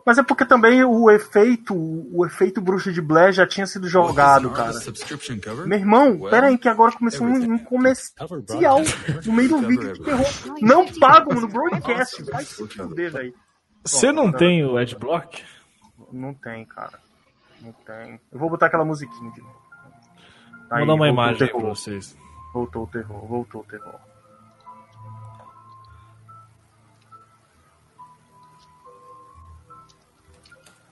[0.06, 4.52] Mas é porque também o efeito, o efeito bruxa de Blair já tinha sido jogado,
[4.52, 4.74] cara.
[5.66, 8.82] Meu irmão, pera aí que agora começou um, um comercial
[9.26, 10.26] no meio do vídeo de terror.
[10.62, 12.22] Não pagam no broadcast.
[12.24, 13.34] Vai se fuder, velho.
[13.84, 15.44] Você não tem o Adblock?
[16.12, 17.00] Não tem, cara.
[17.62, 18.20] Não tem.
[18.32, 19.56] Eu vou botar aquela musiquinha de novo.
[20.70, 22.16] Vou dar uma imagem pra vocês.
[22.54, 24.00] Voltou o terror, voltou o terror.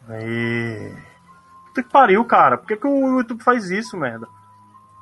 [0.08, 0.96] Aí.
[1.68, 2.58] Puta que pariu, cara.
[2.58, 4.28] Por que, que o YouTube faz isso, merda?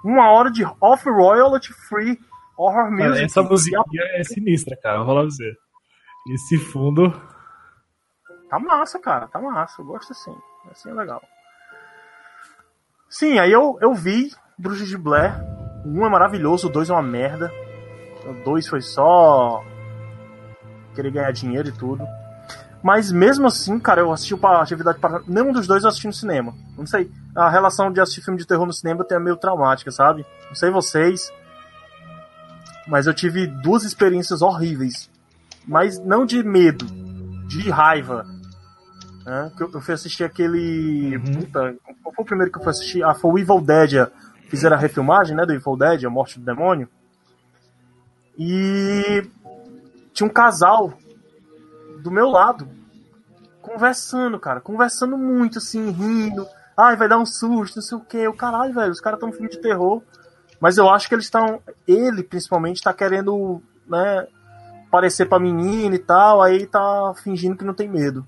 [0.03, 2.17] Uma hora de off-royalty free
[2.57, 3.23] horror music.
[3.23, 4.97] essa musiquinha é sinistra, cara.
[4.97, 5.51] Vou falar pra você.
[6.33, 7.11] Esse fundo.
[8.49, 9.27] Tá massa, cara.
[9.27, 9.81] Tá massa.
[9.81, 10.35] Eu gosto assim.
[10.69, 11.21] Assim é legal.
[13.09, 15.33] Sim, aí eu, eu vi Bruxas de Blair.
[15.85, 17.51] Um é maravilhoso, o dois é uma merda.
[18.25, 19.63] O dois foi só.
[20.95, 22.05] Querer ganhar dinheiro e tudo.
[22.83, 26.13] Mas mesmo assim, cara, eu assisti pra atividade para Nenhum dos dois eu assisti no
[26.13, 26.53] cinema.
[26.77, 27.11] Não sei.
[27.35, 30.25] A relação de assistir filme de terror no cinema é meio traumática, sabe?
[30.47, 31.31] Não sei vocês.
[32.87, 35.09] Mas eu tive duas experiências horríveis.
[35.67, 36.85] Mas não de medo,
[37.47, 38.25] de raiva.
[39.23, 39.51] Né?
[39.55, 41.19] Que Eu, fui assistir aquele.
[41.19, 43.03] Puta, qual foi o primeiro que eu fui assistir?
[43.03, 44.07] Ah, foi o Evil Dead.
[44.49, 45.45] Fizeram a refilmagem, né?
[45.45, 46.89] Do Evil Dead, a morte do demônio.
[48.37, 49.23] E
[50.13, 50.97] tinha um casal
[52.01, 52.67] do meu lado,
[53.61, 56.47] conversando, cara, conversando muito, assim, rindo.
[56.77, 58.27] Ai, vai dar um susto, não sei o que.
[58.27, 60.01] O caralho, velho, os caras estão no filme de terror.
[60.59, 61.61] Mas eu acho que eles estão.
[61.87, 64.27] Ele, principalmente, tá querendo, né,
[64.91, 68.27] parecer pra menina e tal, aí tá fingindo que não tem medo.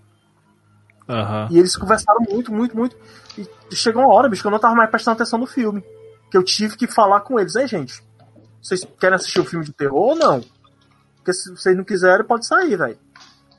[1.08, 1.48] Aham.
[1.52, 2.96] E eles conversaram muito, muito, muito.
[3.38, 5.84] E chegou uma hora, bicho, que eu não tava mais prestando atenção no filme.
[6.32, 7.56] Que eu tive que falar com eles.
[7.56, 8.04] Ei, gente,
[8.62, 10.42] vocês querem assistir o filme de terror ou não?
[11.18, 12.98] Porque se vocês não quiserem, pode sair, velho.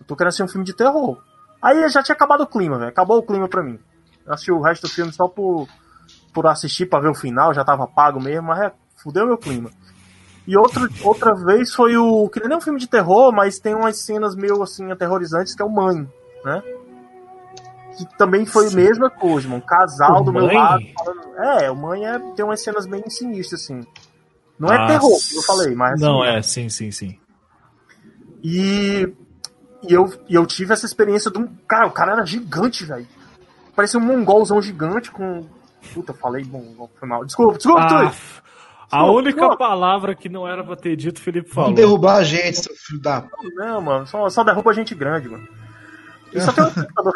[0.01, 1.19] Eu tô querendo assistir um filme de terror.
[1.63, 2.91] Aí já tinha acabado o clima, velho.
[2.91, 3.79] Acabou o clima pra mim.
[4.27, 5.67] Eu assisti o resto do filme só por,
[6.33, 9.71] por assistir pra ver o final, já tava pago mesmo, mas é, fudeu meu clima.
[10.47, 12.29] E outro, outra vez foi o.
[12.29, 15.63] Que nem é um filme de terror, mas tem umas cenas meio assim aterrorizantes, que
[15.63, 16.07] é o Mãe,
[16.45, 16.63] né?
[17.97, 19.63] Que também foi a mesma coisa, mano.
[19.63, 20.57] Um casal O do meu Mãe?
[20.57, 20.83] lado.
[20.99, 23.81] falando- É, o Mãe é, tem umas cenas bem sinistras, assim.
[24.59, 25.99] Não é Ah, terror, como eu falei, mas.
[26.01, 27.19] Não, assim, é, sim, sim, sim.
[28.43, 29.11] E,
[29.89, 31.47] e, eu, e eu tive essa experiência de um.
[31.69, 33.07] Cara, o cara era gigante, velho.
[33.75, 35.47] Parecia um mongolzão gigante com.
[35.93, 37.25] Puta, falei bom, foi mal.
[37.25, 38.11] Desculpa, desculpa, Ah, Tui.
[38.91, 39.57] a única desculpa.
[39.57, 41.71] palavra que não era pra ter dito, o Felipe falou.
[41.71, 43.25] Vamos derrubar a gente, seu filho da.
[43.57, 45.47] Não, mano, só, só derruba gente grande, mano.
[46.35, 46.41] Um
[46.75, 47.15] computador.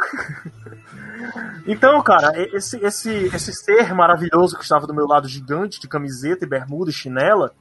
[1.67, 6.45] Então, cara, esse, esse, esse ser maravilhoso que estava do meu lado, gigante, de camiseta
[6.45, 7.53] e bermuda e chinela,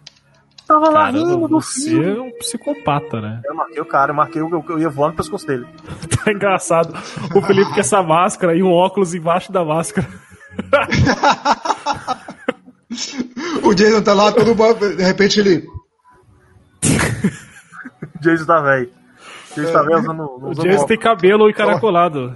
[0.68, 2.18] tava lá rindo do você filme.
[2.18, 3.42] é um psicopata, né?
[3.46, 5.66] Eu marquei o cara, eu marquei o eu, eu ia voando no pescoço dele.
[6.24, 6.94] Tá engraçado.
[7.34, 10.06] O Felipe com essa máscara e um óculos embaixo da máscara.
[13.64, 15.66] O Jason tá lá, todo mundo, de repente ele.
[18.16, 18.90] O Jason tá velho.
[19.52, 21.04] O Jason tá velho usando, O usando Jason tem óculos.
[21.04, 22.36] cabelo encaracolado.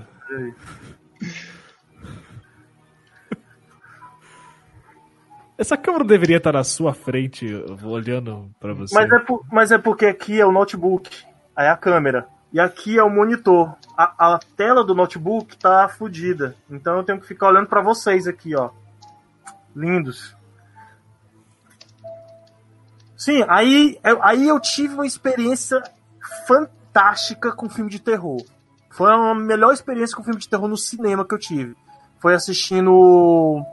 [5.62, 7.46] Essa câmera deveria estar na sua frente,
[7.84, 8.96] olhando pra você.
[8.96, 11.24] Mas é, por- mas é porque aqui é o notebook,
[11.56, 12.26] aí é a câmera.
[12.52, 13.76] E aqui é o monitor.
[13.96, 16.56] A, a tela do notebook tá fodida.
[16.68, 18.72] Então eu tenho que ficar olhando pra vocês aqui, ó.
[19.76, 20.36] Lindos.
[23.16, 25.82] Sim, aí, aí eu tive uma experiência
[26.48, 28.44] fantástica com filme de terror.
[28.90, 31.76] Foi a melhor experiência com filme de terror no cinema que eu tive.
[32.20, 33.64] Foi assistindo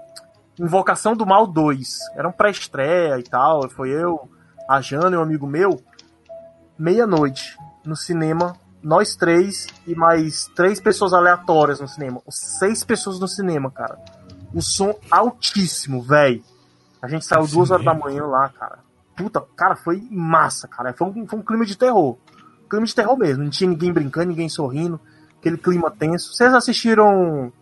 [0.58, 1.98] Invocação do Mal 2.
[2.14, 3.68] Era um pré-estreia e tal.
[3.68, 4.28] Foi eu,
[4.68, 5.82] a Jana e um amigo meu.
[6.78, 8.56] Meia-noite no cinema.
[8.82, 12.22] Nós três e mais três pessoas aleatórias no cinema.
[12.28, 13.98] Seis pessoas no cinema, cara.
[14.54, 16.42] O som altíssimo, velho.
[17.02, 18.78] A gente saiu duas horas da manhã lá, cara.
[19.16, 20.92] Puta, cara, foi massa, cara.
[20.92, 22.16] Foi um, foi um clima de terror.
[22.70, 23.42] Clima de terror mesmo.
[23.42, 25.00] Não tinha ninguém brincando, ninguém sorrindo.
[25.38, 26.34] Aquele clima tenso.
[26.34, 27.52] Vocês assistiram.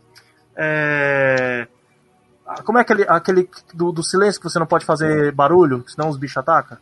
[0.55, 1.67] É...
[2.65, 6.17] Como é aquele, aquele do, do silêncio que você não pode fazer barulho, senão os
[6.17, 6.79] bichos atacam?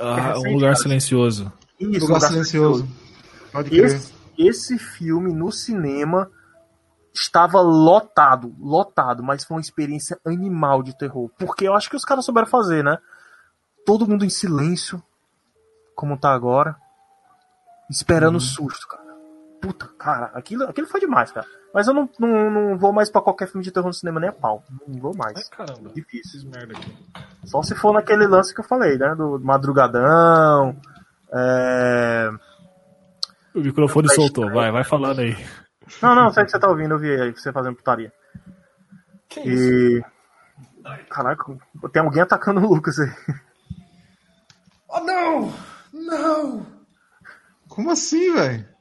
[0.00, 1.52] Ah, um lugar silencioso.
[1.78, 2.88] Isso, Lugar Lugar silencioso.
[3.70, 6.30] Esse, esse filme no cinema
[7.12, 11.30] estava lotado, lotado, mas foi uma experiência animal de terror.
[11.38, 12.98] Porque eu acho que os caras souberam fazer, né?
[13.86, 15.02] Todo mundo em silêncio,
[15.94, 16.76] como tá agora,
[17.88, 19.03] esperando o susto, cara.
[19.64, 21.46] Puta, cara, aquilo, aquilo foi demais, cara.
[21.72, 24.28] Mas eu não, não, não vou mais pra qualquer filme de terror no cinema nem
[24.28, 24.62] a pau.
[24.86, 25.38] Não vou mais.
[25.38, 25.90] Ai, caramba.
[25.94, 26.50] Difícil.
[26.50, 26.94] Merda aqui.
[27.44, 29.14] Só se for naquele lance que eu falei, né?
[29.14, 30.76] Do madrugadão.
[31.32, 32.30] É...
[33.54, 35.34] O microfone soltou, vai, vai falando aí.
[36.02, 38.12] Não, não, sei que você tá ouvindo, eu vi aí você fazendo putaria.
[39.38, 40.02] e.
[41.08, 41.44] Caraca,
[41.90, 43.10] tem alguém atacando o Lucas aí.
[44.90, 45.52] Oh, não!
[45.90, 46.66] Não!
[47.66, 48.73] Como assim, velho?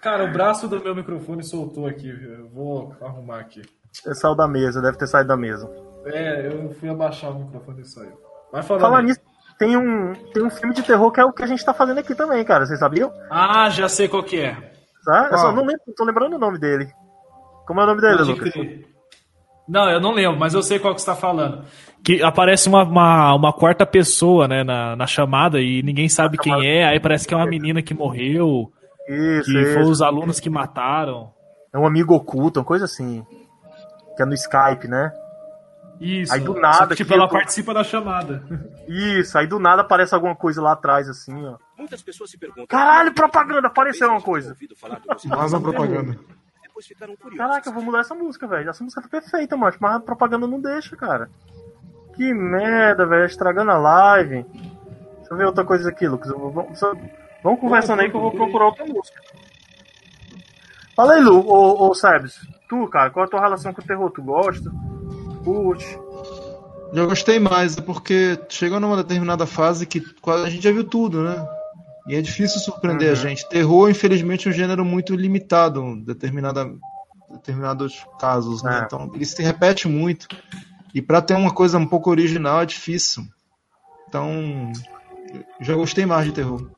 [0.00, 2.08] Cara, o braço do meu microfone soltou aqui.
[2.08, 3.62] Eu vou arrumar aqui.
[4.04, 5.70] Ele saiu da mesa, deve ter saído da mesa.
[6.06, 8.12] É, eu fui abaixar o microfone e saiu.
[8.52, 8.82] Vai falando.
[8.82, 9.06] Falar aí.
[9.06, 9.20] nisso,
[9.58, 11.98] tem um, tem um filme de terror que é o que a gente tá fazendo
[11.98, 12.64] aqui também, cara.
[12.64, 13.12] Vocês sabiam?
[13.30, 14.54] Ah, já sei qual que é.
[15.04, 15.28] Tá?
[15.32, 16.90] Eu só não lembro, não tô lembrando o nome dele.
[17.66, 18.52] Como é o nome dele, Pode Lucas?
[18.52, 18.86] crer.
[19.68, 21.64] Não, eu não lembro, mas eu sei qual que você tá falando.
[22.02, 26.66] Que aparece uma, uma, uma quarta pessoa, né, na, na chamada e ninguém sabe quem
[26.66, 28.72] é, aí parece que é uma menina que morreu,
[29.12, 29.74] Isso, que isso.
[29.74, 31.32] foi os alunos que mataram.
[31.72, 33.24] É um amigo oculto, uma coisa assim.
[34.16, 35.12] Que é no Skype, né?
[36.00, 36.32] Isso.
[36.32, 38.42] Aí do nada Só que, tipo, ela tô- participa da chamada.
[38.88, 41.56] Isso, aí do nada aparece alguma coisa lá atrás, assim, ó.
[41.76, 42.66] Muitas pessoas se perguntam.
[42.66, 44.56] Caralho, propaganda, apareceu uma coisa.
[45.26, 46.18] Mais uma propaganda.
[46.62, 47.38] Depois ficaram curiosos.
[47.38, 48.70] Caraca, eu vou mudar essa música, velho.
[48.70, 49.76] Essa música tá perfeita, mano.
[49.78, 51.28] Mas a propaganda não deixa, cara.
[52.16, 53.26] Que merda, velho.
[53.26, 54.42] Estragando a live.
[54.44, 56.30] Deixa eu ver outra coisa aqui, Lucas.
[56.30, 56.68] Eu vou-
[57.42, 59.20] Vamos, conversando aí que eu vou procurar outra música.
[60.94, 62.34] Fala aí, Lu, ô, ô Sebs.
[62.68, 64.10] Tu, cara, qual é a tua relação com o terror?
[64.10, 64.70] Tu gosta?
[65.44, 65.98] Curte?
[66.92, 70.84] Já gostei mais, é porque chegou numa determinada fase que quase- a gente já viu
[70.84, 71.46] tudo, né?
[72.08, 73.48] E é difícil surpreender a gente.
[73.48, 76.68] Terror, infelizmente, é um gênero muito limitado em determinada,
[77.30, 78.80] determinados casos, né?
[78.80, 78.84] É.
[78.84, 80.26] Então, ele se repete muito.
[80.92, 83.22] E pra ter uma coisa um pouco original é difícil.
[84.08, 84.72] Então,
[85.60, 86.68] já gostei mais de terror.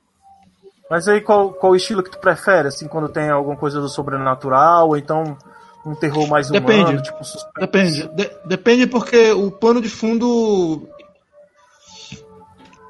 [0.93, 2.69] Mas aí qual, qual estilo que tu prefere?
[2.69, 5.39] Assim, quando tem alguma coisa do sobrenatural, ou então
[5.87, 7.03] um terror mais humano, Depende.
[7.03, 7.57] tipo suspense?
[7.59, 8.09] Depende.
[8.09, 10.87] De- depende porque o pano de fundo.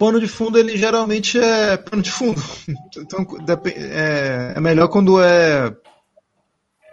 [0.01, 2.43] Pano de fundo, ele geralmente é pano de fundo.
[2.99, 3.25] Então
[3.67, 5.73] é, é melhor quando é.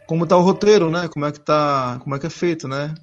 [0.06, 1.08] Como tá o roteiro, né?
[1.08, 2.00] Como é que tá.
[2.04, 2.94] Como é que é feito, né?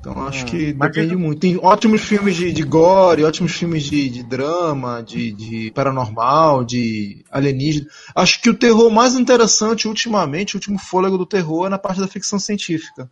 [0.00, 1.40] Então acho que mas depende diz- muito.
[1.40, 7.24] Tem ótimos filmes de, de gore, ótimos filmes de, de drama, de, de paranormal, de
[7.30, 7.86] alienígena.
[8.14, 12.00] Acho que o terror mais interessante ultimamente, o último fôlego do terror é na parte
[12.00, 13.10] da ficção científica.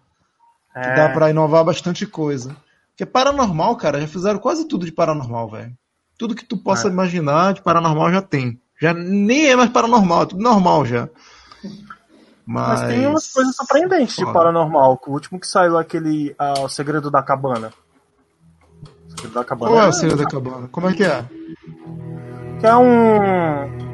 [0.73, 0.95] Que É.
[0.95, 2.57] dá pra inovar bastante coisa.
[2.91, 5.73] Porque paranormal, cara, já fizeram quase tudo de paranormal, velho.
[6.17, 6.91] Tudo que tu possa É.
[6.91, 8.59] imaginar de paranormal já tem.
[8.81, 11.09] Já nem é mais paranormal, é tudo normal já.
[12.47, 14.33] Mas, Mas tem umas coisas surpreendentes de Foda.
[14.39, 15.01] paranormal.
[15.05, 17.73] O último que saiu é aquele ah, O Segredo da Cabana.
[18.83, 19.73] O Segredo da Cabana.
[19.73, 20.69] Qual é é- o segredo da cabana?
[20.69, 21.25] Como é que é?
[22.61, 23.87] Que é um.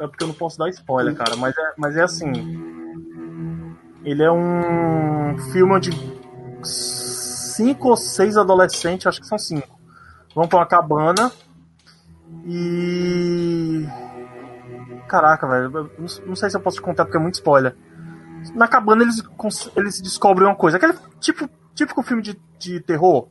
[0.00, 1.36] É porque eu não posso dar spoiler, cara.
[1.36, 2.32] Mas é, mas é assim.
[4.04, 5.90] Ele é um filme onde
[6.62, 9.78] cinco ou seis adolescentes, acho que são cinco,
[10.34, 11.30] vão pra uma cabana
[12.46, 13.86] e.
[15.08, 15.70] Caraca, velho.
[15.70, 15.90] Não,
[16.26, 17.74] não sei se eu posso te contar porque é muito spoiler.
[18.54, 19.22] Na cabana eles,
[19.76, 20.76] eles descobrem uma coisa.
[20.76, 23.28] Aquele tipo, típico filme de, de terror.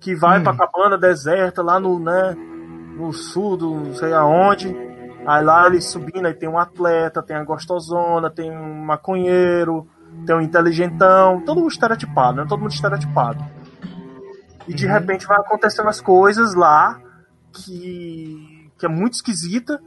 [0.00, 0.42] Que vai Hum.
[0.44, 2.34] pra cabana deserta lá no, né,
[2.96, 4.74] no sul do não sei aonde.
[5.26, 9.86] Aí lá eles subindo, aí tem um atleta, tem a gostosona, tem um maconheiro,
[10.26, 12.46] tem um inteligentão, todo mundo estereotipado, né?
[12.48, 13.44] Todo mundo estereotipado.
[14.66, 17.00] E de repente vai acontecendo as coisas lá
[17.52, 19.80] que, que é muito esquisita.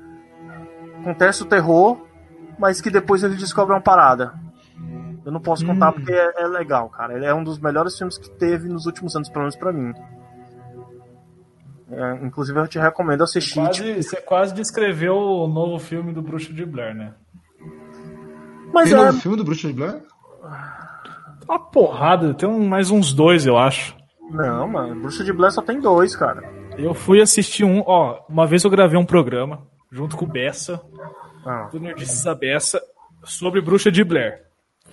[1.05, 1.99] Acontece o terror,
[2.57, 4.33] mas que depois eles descobrem uma parada.
[5.23, 7.13] Eu não posso contar porque é, é legal, cara.
[7.15, 9.93] Ele é um dos melhores filmes que teve nos últimos anos, pelo menos pra mim.
[11.91, 13.53] É, inclusive eu te recomendo assistir.
[13.69, 17.13] tipo, Quase, você quase descreveu o novo filme do Bruxo de Blair, né?
[18.73, 20.01] Mas Tem é, novo filme do Bruxa de Blair?
[21.47, 23.95] Uma porrada, tem um- mais uns dois, eu acho.
[24.31, 26.43] Não, mano, Bruxa de Blair só tem dois, cara.
[26.77, 29.59] Eu fui assistir um, ó, uma vez eu gravei um programa
[29.91, 30.81] junto com o Bessa,
[31.45, 32.81] Ah, do Nerdices da Bessa,
[33.23, 34.43] sobre Bruxa de Blair.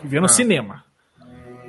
[0.04, 0.84] Ver no cinema.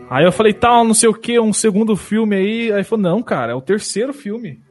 [0.10, 2.72] Aí eu falei, tal, não sei o que, um segundo filme aí.
[2.74, 4.62] Aí falou, não, cara, é o terceiro filme.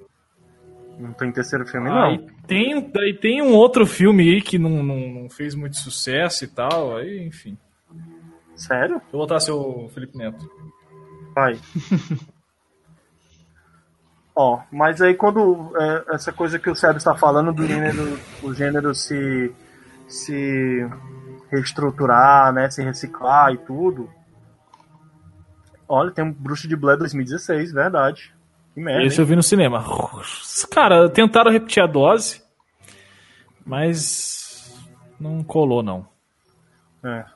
[0.99, 2.27] não tem terceiro filme, Aí não.
[2.47, 6.49] tem, daí tem um outro filme aí que não, não, não fez muito sucesso e
[6.49, 7.57] tal, aí, enfim.
[8.55, 8.97] Sério?
[9.01, 10.49] Deixa eu voltar seu Felipe Neto.
[11.35, 11.59] Vai.
[14.35, 18.55] Ó, mas aí quando é, essa coisa que o Sérgio está falando do gênero, o
[18.55, 19.53] gênero se,
[20.09, 20.89] se
[21.51, 24.09] reestruturar, né, se reciclar e tudo.
[25.87, 28.35] Olha, tem um Bruxo de Blair 2016, verdade.
[28.73, 29.05] Que merda.
[29.05, 29.23] Esse hein?
[29.23, 29.85] eu vi no cinema.
[30.71, 32.43] Cara, tentaram repetir a dose,
[33.67, 34.83] mas
[35.21, 36.07] não colou, não.
[37.05, 37.27] É.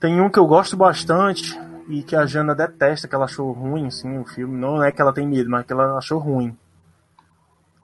[0.00, 1.58] Tem um que eu gosto bastante
[1.88, 4.56] e que a Jana detesta, que ela achou ruim, assim, o filme.
[4.56, 6.56] Não é que ela tem medo, mas que ela achou ruim.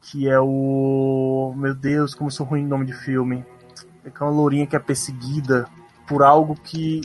[0.02, 1.54] Que é o.
[1.56, 3.44] Meu Deus, como sou ruim o nome de filme.
[4.04, 5.66] É que é uma lourinha que é perseguida
[6.06, 7.00] por algo que.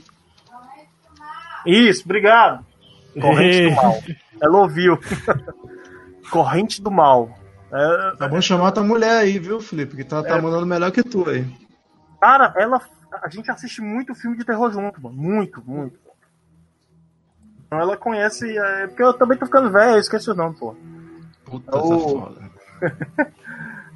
[1.65, 2.65] Isso, obrigado!
[3.19, 3.93] Corrente do mal.
[4.41, 4.99] Ela ouviu.
[6.31, 7.37] Corrente do mal.
[7.71, 9.95] É, Tá bom chamar tua mulher aí, viu, Felipe?
[9.95, 10.41] Que tá, tá É.
[10.41, 11.45] mandando melhor que tu aí.
[12.19, 12.81] Cara, ela.
[13.23, 15.15] A gente assiste muito filme de terror junto, mano.
[15.15, 15.99] Muito, muito.
[17.69, 18.57] Então ela conhece.
[18.57, 20.75] É, porque eu também tô ficando velho, eu esqueci o nome, pô.
[21.45, 21.95] Puta, Oh.
[21.95, 22.49] essa foda.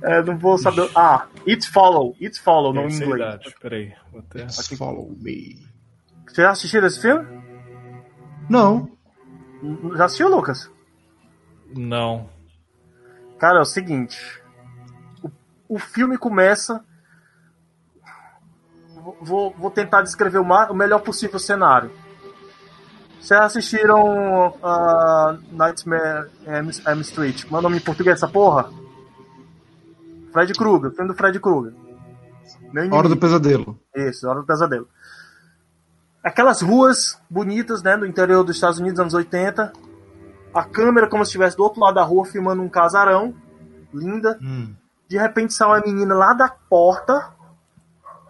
[0.06, 0.90] É, não vou saber.
[0.94, 2.14] Ah, It Follow.
[2.22, 3.22] It Follow, não em Essa inglês.
[3.26, 4.46] idade, Peraí, vou até...
[4.76, 5.66] Follow me.
[6.28, 7.26] Você já assistiu esse filme?
[8.50, 8.92] Não.
[9.96, 10.70] Já assistiu, Lucas?
[11.74, 12.30] Não.
[13.40, 14.20] Cara, é o seguinte.
[15.24, 15.32] O,
[15.76, 16.84] o filme começa.
[19.22, 21.92] Vou- Vou, tentar descrever o, ma- o melhor possível cenário.
[23.24, 27.46] Vocês assistiram uh, Nightmare M, Street?
[27.46, 28.70] Como é nome em português dessa porra?
[30.34, 31.74] Fred Krueger, filme do Fred Krueger.
[32.74, 33.80] Meu Hora do pesadelo.
[33.96, 34.90] Isso, Hora do Pesadelo.
[36.22, 39.72] Aquelas ruas bonitas, né, do interior dos Estados Unidos, anos 80.
[40.54, 43.34] A câmera como se estivesse do outro lado da rua filmando um casarão.
[43.94, 44.38] Linda.
[44.42, 44.76] Hum.
[45.08, 47.32] De repente sai uma menina lá da porta,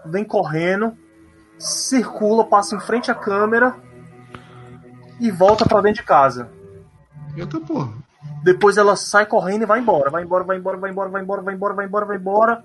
[0.06, 0.96] vem correndo,
[1.58, 3.76] circula, passa em frente à câmera
[5.20, 6.50] e volta pra dentro de casa.
[7.36, 7.94] Eita porra.
[8.44, 10.10] Depois ela sai correndo e vai embora.
[10.10, 12.64] Vai embora, vai embora, vai embora, vai embora, vai embora, vai embora, vai embora.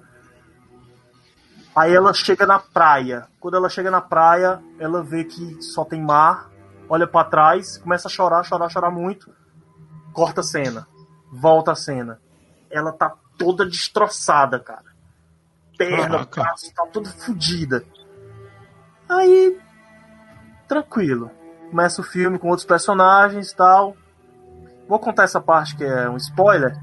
[1.74, 3.28] Aí ela chega na praia.
[3.38, 6.50] Quando ela chega na praia, ela vê que só tem mar,
[6.88, 9.32] olha pra trás, começa a chorar, chorar, chorar muito.
[10.12, 10.88] Corta a cena.
[11.32, 12.20] Volta a cena.
[12.68, 14.88] Ela tá toda destroçada, cara.
[15.76, 17.84] Perna, braço, tá tudo fodida.
[19.08, 19.56] Aí,
[20.66, 21.30] tranquilo.
[21.70, 23.96] Começa o filme com outros personagens e tal.
[24.88, 26.74] Vou contar essa parte que é um spoiler,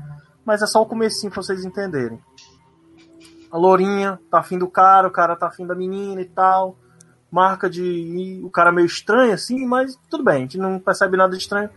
[0.46, 2.20] mas é só o comecinho pra vocês entenderem.
[3.52, 6.76] A Lourinha tá afim do cara, o cara tá afim da menina e tal.
[7.32, 8.42] Marca de.
[8.44, 11.70] o cara meio estranho assim, mas tudo bem, a gente não percebe nada de estranho.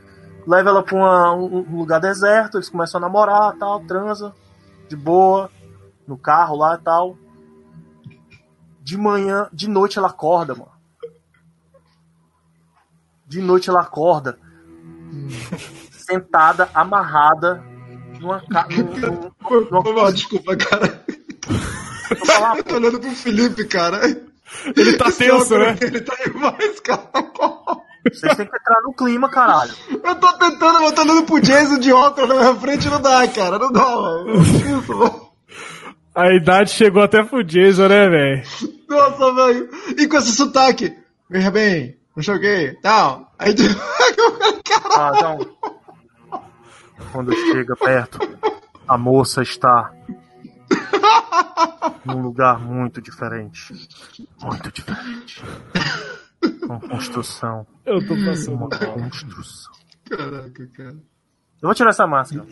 [0.46, 4.34] Leva ela pra uma- um um lugar deserto, eles começam a namorar tal, transa,
[4.88, 5.50] de boa,
[6.06, 7.16] no carro lá e tal.
[8.82, 10.70] De manhã, de noite ela acorda, mano.
[13.28, 14.38] De noite ela acorda.
[15.90, 17.62] sentada, amarrada,
[18.20, 18.40] numa.
[18.40, 18.66] ca-
[19.70, 21.04] numa desculpa, cara.
[22.56, 24.00] Eu tô olhando pro Felipe, cara.
[24.74, 25.76] Ele tá tenso, né?
[25.80, 27.02] Ele tá demais, cara.
[28.10, 29.72] Vocês têm que entrar no clima, caralho.
[29.90, 33.00] Eu tô tentando, eu tô olhando pro Jason de óculos na minha frente e não
[33.02, 33.58] dá, cara.
[33.58, 33.84] Não dá,
[34.24, 35.28] velho.
[36.14, 38.42] A idade chegou até pro Jason, né, velho?
[38.88, 39.68] Nossa, velho.
[39.98, 40.96] E com esse sotaque.
[41.28, 43.32] Veja bem, não choquei, tal.
[43.38, 43.54] Aí,
[44.96, 45.38] Ah, então.
[47.12, 48.18] Quando chega perto,
[48.88, 49.92] a moça está
[52.04, 53.72] num lugar muito diferente.
[54.42, 55.44] Muito diferente.
[56.64, 57.64] Uma construção.
[57.86, 59.72] Eu tô passando Uma construção.
[60.10, 60.96] Caraca, cara.
[61.60, 62.44] Eu vou tirar essa máscara.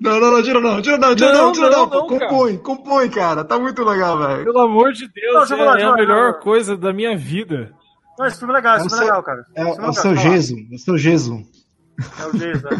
[0.00, 1.88] Não, não, não, tira não, tira não, tira Não, não, tira não, não.
[1.88, 2.28] não, cara.
[2.28, 3.44] compõe, compõe, cara.
[3.44, 4.44] Tá muito legal, velho.
[4.44, 7.72] Pelo amor de Não, Deus, eu é, é a melhor coisa da minha vida.
[8.18, 9.44] Não, esse filme é legal, esse É o filme é seu- legal, cara.
[9.54, 10.16] É, é filme o seu.
[10.16, 11.42] Geso, é o seu Geso.
[12.20, 12.68] É o Geso.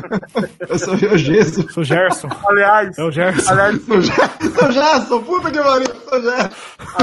[0.60, 1.72] É o seu Geso.
[1.72, 2.28] Sou Gerson.
[2.48, 3.50] Aliás, É o Gerson.
[3.52, 6.50] aliás, Seu Gerson, seu Gerson, puta que pariu, seu Gerson.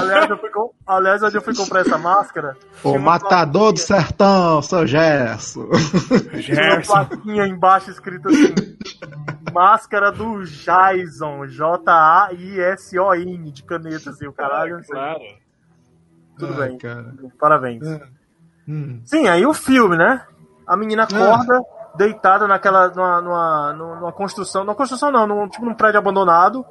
[0.01, 2.55] aliás, eu fui, com- aliás, onde eu fui comprar essa máscara.
[2.83, 5.67] O matador do sertão, seu Gerson.
[5.69, 6.41] Tinha uma
[6.81, 6.93] Gerson.
[6.93, 8.53] plaquinha embaixo escrito assim:
[9.53, 11.47] Máscara do Jason,
[12.27, 14.81] J-A-I-S-O-N, de caneta, assim, o caralho.
[14.89, 15.19] Claro.
[16.38, 16.77] Tudo Ai, bem.
[16.77, 17.13] cara.
[17.39, 17.83] Parabéns.
[18.68, 19.01] Hum.
[19.05, 20.26] Sim, aí o filme, né?
[20.68, 21.61] A menina acorda,
[21.95, 22.89] deitada naquela.
[22.89, 24.63] Numa, numa, numa construção.
[24.63, 26.66] Numa construção não, num, tipo num prédio abandonado,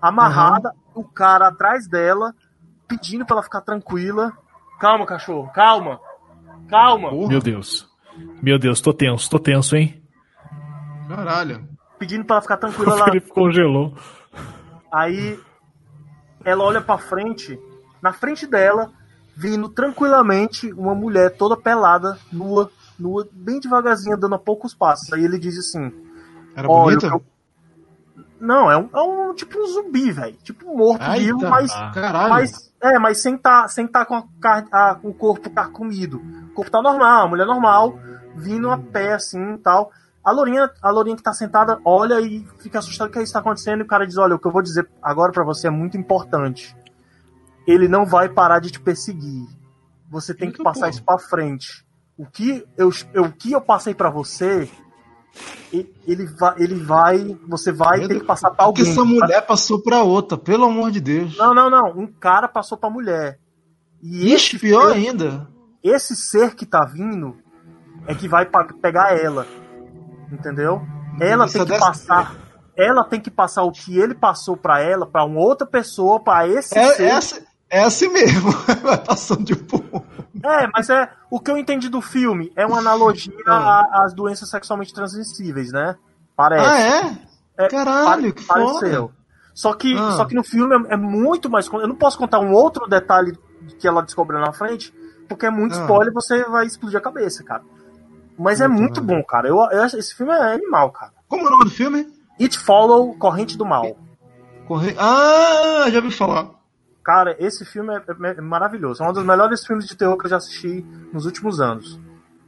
[0.00, 2.32] amarrada, o cara atrás dela,
[2.86, 4.32] pedindo pra ela ficar tranquila.
[4.78, 6.00] Calma, cachorro, calma.
[6.68, 7.10] Calma.
[7.10, 7.88] Meu Deus.
[8.42, 10.02] Meu Deus, tô tenso, tô tenso, hein?
[11.08, 11.68] Caralho.
[11.98, 13.04] Pedindo pra ela ficar tranquila O lá.
[13.06, 13.94] Felipe congelou.
[14.92, 15.38] Aí
[16.44, 17.58] ela olha pra frente,
[18.02, 18.90] na frente dela,
[19.40, 25.10] vindo tranquilamente uma mulher toda pelada, nua, nua, bem devagarzinho, dando a poucos passos.
[25.14, 25.90] Aí ele diz assim:
[26.54, 27.06] Era bonita?
[27.06, 27.24] eu-
[28.38, 30.36] Não, é um, é um tipo um zumbi, velho.
[30.42, 31.48] Tipo morto Ai, vivo, tá.
[31.50, 32.28] mas, Caralho.
[32.30, 32.70] mas.
[32.82, 34.24] É, mas sem tá, sem tá com, a
[34.72, 36.18] a- o corpo carcomido.
[36.50, 37.98] O corpo tá normal, a mulher normal,
[38.36, 39.90] vindo a pé assim e tal.
[40.24, 43.38] A Lourinha, a Lourinha que tá sentada olha e fica assustada o que isso tá
[43.40, 43.80] acontecendo.
[43.80, 45.96] E o cara diz: Olha, o que eu vou dizer agora pra você é muito
[45.96, 46.76] importante.
[47.66, 49.46] Ele não vai parar de te perseguir.
[50.10, 50.90] Você tem que passar porra.
[50.90, 51.84] isso pra frente.
[52.18, 54.68] O que eu, eu- o que eu passei pra você,
[55.72, 58.90] ele vai, ele vai, você vai ter que passar que alguém.
[58.90, 61.36] essa mulher passou pra outra, pelo amor de Deus.
[61.38, 61.90] Não, não, não.
[61.96, 63.38] Um cara passou pra mulher.
[64.02, 65.48] E Ixi, pior ainda.
[65.82, 67.36] esse ser que tá vindo
[68.06, 68.48] é que vai
[68.82, 69.46] pegar ela.
[70.32, 70.82] Entendeu?
[71.20, 72.36] Ela Essa tem que dessa- passar.
[72.76, 76.46] Ela tem que passar o que ele passou pra ela, pra uma outra pessoa, pra
[76.48, 77.02] esse É, ser.
[77.04, 77.40] é, assim,
[77.70, 78.50] é assim mesmo.
[78.82, 80.00] Vai passando de um.
[80.42, 84.48] É, mas é o que eu entendi do filme é uma analogia a- às doenças
[84.50, 85.96] sexualmente transmissíveis, né?
[86.36, 86.66] Parece.
[86.66, 86.80] Ah,
[87.58, 87.64] é?
[87.64, 88.60] É, Caralho, que foda.
[88.78, 89.12] pareceu.
[89.54, 90.12] Só que, Ah.
[90.12, 91.66] só que no filme é, é muito mais.
[91.66, 93.38] Eu não posso contar um outro detalhe
[93.78, 94.94] que ela descobriu na frente,
[95.28, 95.82] porque é muito Ah.
[95.82, 97.62] spoiler e você vai explodir a cabeça, cara.
[98.38, 99.14] Mas é Puta muito merda.
[99.22, 99.48] bom, cara.
[99.48, 101.12] Eu, eu esse filme é animal, cara.
[101.28, 102.08] Como é o nome do filme?
[102.40, 103.94] It Follow Corrente do Mal.
[104.66, 104.94] Corre...
[104.98, 106.48] Ah, já ouvi falar.
[107.04, 109.02] Cara, esse filme é, é- é maravilhoso.
[109.02, 111.98] É um dos melhores filmes de terror que eu já assisti nos últimos anos.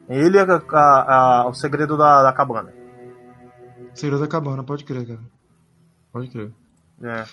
[0.08, 2.72] Ele é a- a- a- o segredo da, da cabana.
[3.94, 5.20] Segredo da Cabana, pode crer, cara.
[6.12, 6.50] Pode crer.
[7.02, 7.24] É.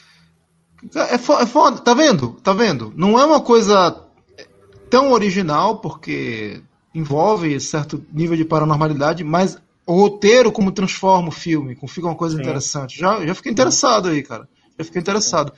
[1.13, 2.32] É, fo- é foda, tá vendo?
[2.43, 2.93] Tá vendo?
[2.95, 4.01] Não é uma coisa
[4.89, 6.61] tão original, porque
[6.93, 12.15] envolve certo nível de paranormalidade, mas o roteiro, como transforma o filme, como fica uma
[12.15, 12.41] coisa Sim.
[12.41, 12.97] interessante.
[12.99, 14.47] Já, já fiquei interessado aí, cara.
[14.78, 15.53] Já fiquei interessado.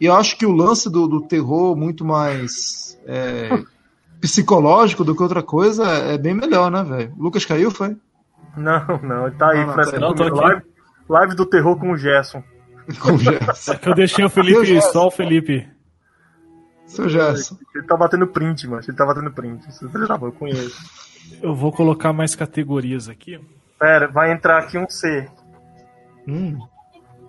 [0.00, 3.48] E eu acho que o lance do, do terror muito mais é,
[4.20, 7.14] psicológico do que outra coisa é bem melhor, né, velho?
[7.16, 7.96] Lucas caiu, foi?
[8.56, 10.36] Não, não, ele tá aí Não, não, frescando não, comigo.
[10.38, 10.46] aqui.
[10.46, 10.62] Live,
[11.08, 12.42] live do terror com o Gerson.
[13.00, 13.72] Com o Gerson.
[13.72, 15.68] É que eu deixei o Felipe, Deus, só o Felipe.
[16.86, 17.56] Seu Gerson.
[17.74, 18.80] Ele tá batendo print, mano.
[18.86, 19.66] Ele tá batendo print.
[20.22, 20.86] Eu conheço.
[21.42, 23.40] Eu vou colocar mais categorias aqui.
[23.76, 25.28] Pera, vai entrar aqui um C.
[26.28, 26.58] Hum.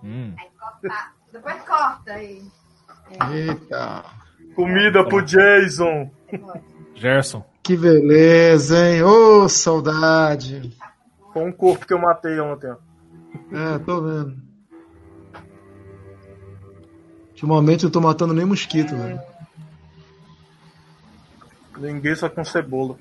[0.04, 0.36] Hum.
[0.60, 1.18] Corta.
[1.34, 2.42] Depois corta aí.
[3.32, 4.06] Eita.
[4.56, 6.10] Comida pro Jason.
[6.96, 7.44] Gerson.
[7.64, 9.04] Que beleza, hein?
[9.04, 10.76] Ô, saudade.
[11.34, 12.70] Foi um corpo que eu matei ontem.
[12.72, 12.78] ó.
[13.56, 14.36] É, tô vendo.
[17.30, 19.20] Ultimamente eu tô matando nem mosquito, velho.
[21.78, 22.98] Ninguém só com cebola.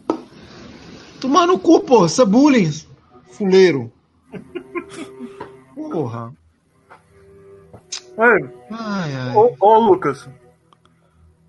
[1.20, 2.06] Tomar no cu, porra.
[2.06, 2.70] Isso é bullying.
[3.30, 3.90] Fuleiro.
[5.74, 6.32] Porra.
[8.18, 9.34] Ei, Ai, ai.
[9.34, 10.28] ô, ô Lucas,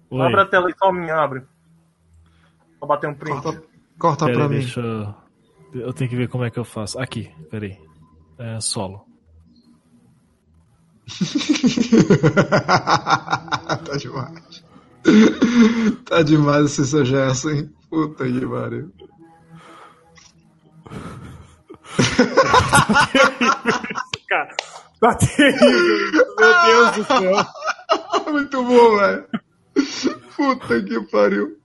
[0.10, 0.22] Oi.
[0.22, 1.44] abre a tela aí, só me abre.
[2.80, 3.42] Pra bater um print.
[3.42, 3.64] Corta,
[3.98, 4.60] corta Pera pra aí, mim.
[4.60, 5.14] deixa eu...
[5.74, 7.00] Eu tenho que ver como é que eu faço.
[7.00, 7.78] Aqui, peraí.
[8.40, 9.06] É solo.
[13.86, 14.66] tá demais.
[16.06, 17.74] Tá demais esse seu Gerson, hein?
[17.90, 18.92] Puta que pariu.
[24.28, 24.56] Cara,
[25.00, 26.36] tá terrível.
[26.40, 27.46] Meu Deus do céu.
[28.32, 29.26] Muito bom, velho.
[30.36, 31.58] Puta que pariu.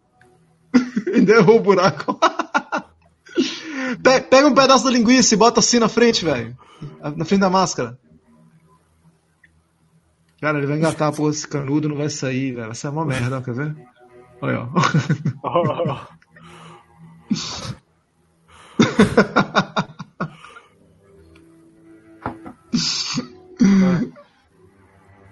[1.14, 2.18] Ainda errou o buraco.
[4.02, 6.56] Pe- Pega um pedaço da linguiça e bota assim na frente, velho.
[7.16, 7.98] Na frente da máscara.
[10.40, 12.66] Cara, ele vai engatar, pô, esse canudo não vai sair, velho.
[12.66, 13.76] Vai ser uma merda, quer ver?
[14.40, 14.72] Olha, ó.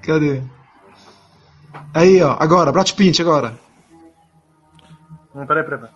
[0.03, 0.43] Cadê?
[1.95, 2.37] Aí, ó.
[2.39, 3.59] Agora, Brad Pitt, agora.
[5.35, 5.95] Hum, peraí, peraí, peraí.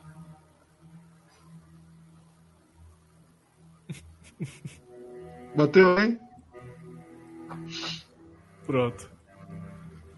[5.57, 6.19] Bateu, hein?
[8.67, 9.11] Pronto.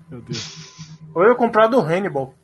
[0.09, 0.99] Meu Deus.
[1.14, 2.35] Eu ia comprar do Hannibal.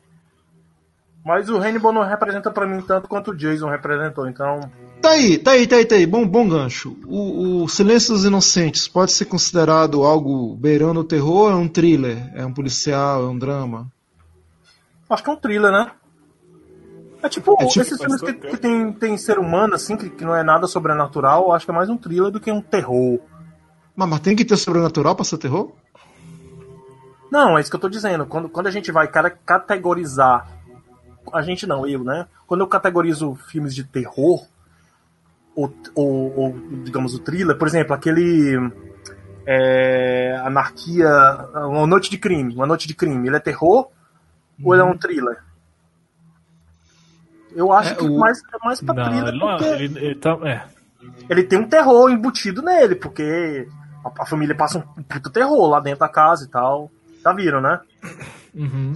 [1.25, 4.59] Mas o Hannibal não representa pra mim tanto quanto o Jason representou, então.
[5.01, 6.05] Tá aí, tá aí, tá aí, tá aí.
[6.05, 6.97] Bom, bom gancho.
[7.05, 11.67] O, o Silêncio dos Inocentes pode ser considerado algo beirando o terror ou é um
[11.67, 12.29] thriller?
[12.35, 13.87] É um policial, é um drama?
[15.09, 15.91] Acho que é um thriller, né?
[17.21, 20.25] É tipo, É tipo- esses filmes que, que tem, tem ser humano, assim, que, que
[20.25, 23.19] não é nada sobrenatural, acho que é mais um thriller do que um terror.
[23.95, 25.71] Mas, mas tem que ter sobrenatural pra ser terror?
[27.31, 28.25] Não, é isso que eu tô dizendo.
[28.25, 30.47] Quando, quando a gente vai cara, categorizar.
[31.31, 32.27] A gente não, eu, né?
[32.47, 34.45] Quando eu categorizo filmes de terror,
[35.55, 38.71] ou, ou, ou, digamos o thriller, por exemplo, aquele.
[39.45, 41.07] é, anarquia.
[41.55, 42.53] Uma noite de crime.
[42.55, 43.27] Uma noite de crime.
[43.27, 43.89] Ele é terror
[44.63, 45.37] ou ele é um thriller?
[47.55, 49.81] Eu acho É, que o- mais, é mais pra Não, thriller ele, não porque é,
[49.83, 50.37] ele, ele tá.
[50.43, 50.63] É.
[51.29, 53.67] ele tem um terror embutido nele, porque
[54.03, 56.89] a, a família passa um puta terror lá dentro da casa e tal.
[57.23, 57.79] Já viram, né?
[58.55, 58.93] Uhum.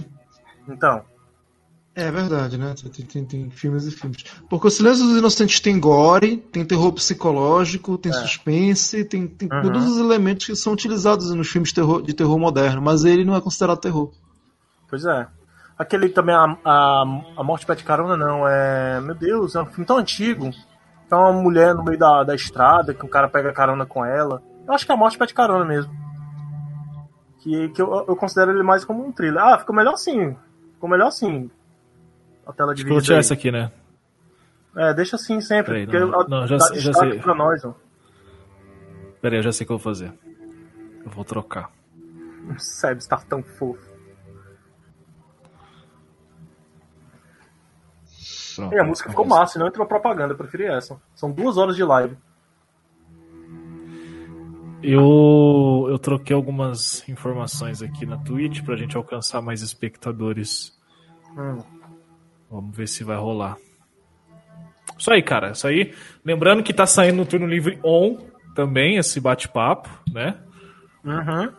[0.68, 1.02] Então.
[2.00, 2.74] É verdade, né?
[2.94, 4.24] Tem, tem, tem filmes e filmes.
[4.48, 9.62] Porque o Silêncio dos Inocentes tem gore, tem terror psicológico, tem suspense, tem, tem Uhum.
[9.62, 13.24] todos os elementos que são utilizados nos filmes de terror, de terror moderno, mas ele
[13.24, 14.12] não é considerado terror.
[14.88, 15.26] Pois é.
[15.76, 17.02] Aquele também, a, a,
[17.36, 18.46] a Morte Pede Carona, não.
[18.46, 19.00] É.
[19.00, 20.50] Meu Deus, é um filme tão antigo.
[21.10, 24.40] É uma mulher no meio da, da estrada, que o cara pega carona com ela.
[24.68, 25.92] Eu acho que é a Morte Pede Carona mesmo.
[27.40, 29.42] Que, que eu, eu considero ele mais como um thriller.
[29.42, 30.36] Ah, ficou melhor assim.
[30.74, 31.50] Ficou melhor assim.
[32.48, 33.14] A tela de vídeo.
[33.14, 33.70] essa aqui, né?
[34.74, 35.84] É, deixa assim sempre.
[35.84, 37.18] Peraí, porque não, não, já já sei.
[37.18, 37.74] pra nós, ó.
[39.20, 40.12] Pera aí, eu já sei o que eu vou fazer.
[41.04, 41.70] Eu vou trocar.
[42.48, 43.86] O Sebs tá tão fofo.
[48.56, 51.00] Pronto, E a música ficou massa, não entrou propaganda, eu preferi essa.
[51.14, 52.16] São duas horas de live.
[54.82, 60.76] Eu, eu troquei algumas informações aqui na Twitch pra gente alcançar mais espectadores.
[61.36, 61.77] Hum.
[62.50, 63.56] Vamos ver se vai rolar.
[64.98, 65.50] Isso aí, cara.
[65.52, 65.94] Isso aí.
[66.24, 68.18] Lembrando que tá saindo no turno livre on
[68.54, 70.36] também esse bate-papo, né?
[71.04, 71.52] Uhum.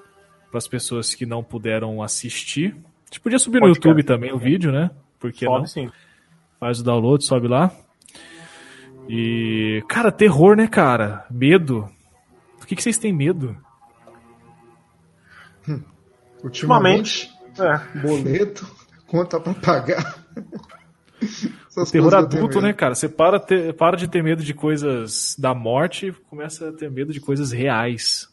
[0.50, 2.76] Para as pessoas que não puderam assistir.
[2.76, 3.88] A gente podia subir no Podcast.
[3.88, 4.92] YouTube também o vídeo, né?
[5.20, 5.56] Porque não?
[5.66, 5.92] Sobe sim.
[6.60, 7.72] Faz o download, sobe lá.
[9.08, 9.84] E.
[9.88, 11.26] Cara, terror, né, cara?
[11.32, 11.90] Medo.
[12.60, 13.56] Do que, que vocês têm medo?
[16.44, 17.30] Ultimamente,
[17.60, 18.00] É.
[18.00, 18.66] boleto,
[19.08, 20.24] conta pra pagar.
[21.70, 22.96] Essas Terror eu tenho adulto, né, cara?
[22.96, 26.90] Você para, ter- para de ter medo de coisas da morte e começa a ter
[26.90, 28.28] medo de coisas reais.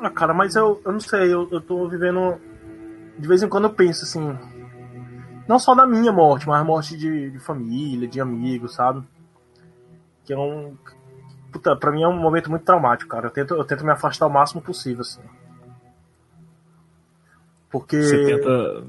[0.00, 2.40] Ah, cara, mas eu, eu não sei, eu, eu tô vivendo.
[3.18, 4.36] De vez em quando eu penso assim.
[5.46, 9.02] Não só da minha morte, mas a morte de, de família, de amigos, sabe?
[10.24, 10.76] Que é um.
[11.52, 13.26] Puta, pra mim é um momento muito traumático, cara.
[13.26, 15.20] Eu tento, eu tento me afastar o máximo possível, assim.
[17.68, 18.00] Porque.
[18.00, 18.84] Você tenta.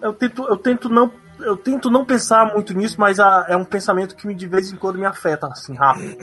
[0.00, 1.10] Eu tento, eu tento não.
[1.38, 4.72] Eu tento não pensar muito nisso, mas ah, é um pensamento que me, de vez
[4.72, 6.16] em quando me afeta, assim, rápido.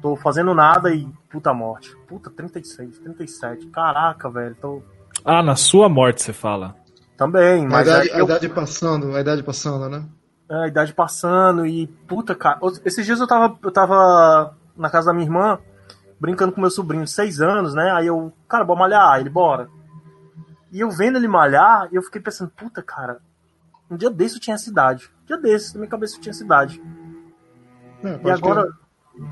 [0.00, 1.96] Tô fazendo nada e puta morte.
[2.08, 3.66] Puta, 36, 37.
[3.68, 4.56] Caraca, velho.
[4.60, 4.82] Tô...
[5.24, 6.74] Ah, na sua morte você fala.
[7.16, 10.04] Também, A mas idade, aí a eu- idade passando, a idade passando, né?
[10.50, 11.86] É, a idade passando e.
[12.08, 12.58] Puta, cara.
[12.84, 15.58] Esses dias eu tava, eu tava na casa da minha irmã,
[16.18, 17.92] brincando com meu sobrinho de 6 anos, né?
[17.92, 19.68] Aí eu, cara, bora malhar, ele bora.
[20.72, 23.20] E eu vendo ele malhar, eu fiquei pensando, puta, cara,
[23.90, 25.10] um dia desse eu tinha essa idade.
[25.22, 26.82] Um dia desse, na minha cabeça eu tinha essa idade.
[28.02, 28.66] É, E agora,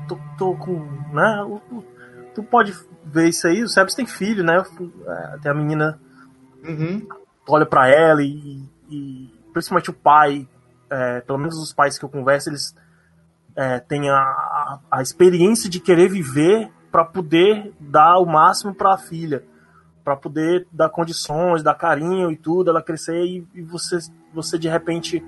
[0.07, 0.79] tô, tô com.
[1.13, 1.41] né?
[1.43, 1.91] o- o-
[2.33, 2.73] Tu pode
[3.03, 4.63] ver isso aí, o Sebs tem filho, né?
[5.07, 5.99] É, Tem a menina
[6.63, 7.01] Uhum.
[7.45, 10.47] tu olha pra ela e, e principalmente o pai,
[10.89, 12.73] é, pelo menos os pais que eu converso, eles
[13.53, 18.97] é, têm a, a, a experiência de querer viver pra poder dar o máximo pra
[18.97, 19.43] filha,
[20.11, 23.97] Pra poder dar condições, dar carinho e tudo, ela crescer e, e você,
[24.33, 25.23] você de repente,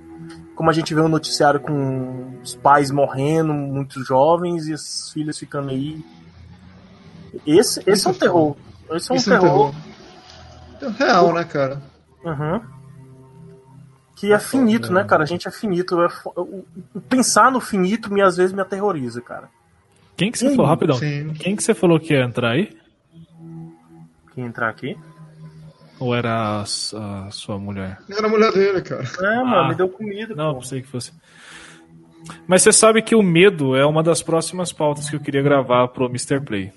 [0.55, 5.39] como a gente vê no noticiário com os pais morrendo, muito jovens e as filhas
[5.39, 6.03] ficando aí.
[7.47, 8.55] Esse, esse Isso é é um terror.
[8.91, 9.73] Esse é um Isso é um terror.
[10.79, 10.95] terror.
[10.99, 11.81] É real, né, cara?
[12.25, 12.61] Uhum.
[14.17, 15.23] Que é finito, né, cara?
[15.23, 15.97] A gente é finito.
[16.01, 16.09] É
[17.07, 19.47] Pensar no finito me às vezes me aterroriza, cara.
[20.17, 20.65] Quem que você falou?
[20.65, 20.97] Rapidão.
[20.97, 21.33] Sim.
[21.35, 22.82] Quem que você falou que ia entrar aí?
[24.33, 24.97] Quem entrar aqui.
[25.99, 27.97] Ou era a, a sua mulher?
[28.09, 29.03] Era a mulher dele, cara.
[29.19, 29.67] É, mano, Ah.
[29.69, 30.33] me deu comida.
[30.35, 30.59] Não, pô.
[30.61, 31.11] pensei que fosse.
[32.47, 35.87] Mas você sabe que o medo é uma das próximas pautas que eu queria gravar
[35.89, 36.39] pro Mr.
[36.41, 36.71] Play.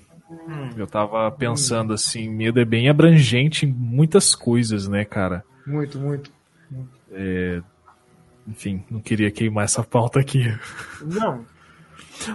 [0.75, 5.43] Eu tava pensando assim, medo é bem abrangente em muitas coisas, né, cara?
[5.65, 6.31] Muito, muito.
[8.47, 10.53] Enfim, não queria queimar essa pauta aqui.
[11.01, 11.45] Não.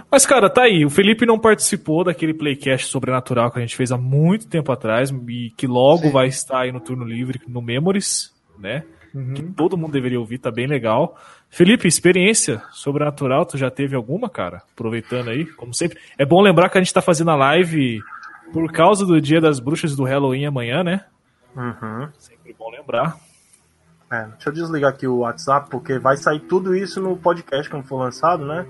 [0.09, 0.85] Mas, cara, tá aí.
[0.85, 5.11] O Felipe não participou daquele playcast sobrenatural que a gente fez há muito tempo atrás
[5.27, 6.11] e que logo Sim.
[6.11, 8.83] vai estar aí no turno livre, no Memories, né?
[9.13, 9.33] Uhum.
[9.33, 11.17] Que todo mundo deveria ouvir, tá bem legal.
[11.49, 14.63] Felipe, experiência sobrenatural, tu já teve alguma, cara?
[14.73, 15.99] Aproveitando aí, como sempre.
[16.17, 18.01] É bom lembrar que a gente tá fazendo a live
[18.51, 21.05] por causa do Dia das Bruxas do Halloween amanhã, né?
[21.55, 22.09] Uhum.
[22.17, 23.17] Sempre bom lembrar.
[24.11, 27.83] É, deixa eu desligar aqui o WhatsApp, porque vai sair tudo isso no podcast quando
[27.83, 28.65] for lançado, né?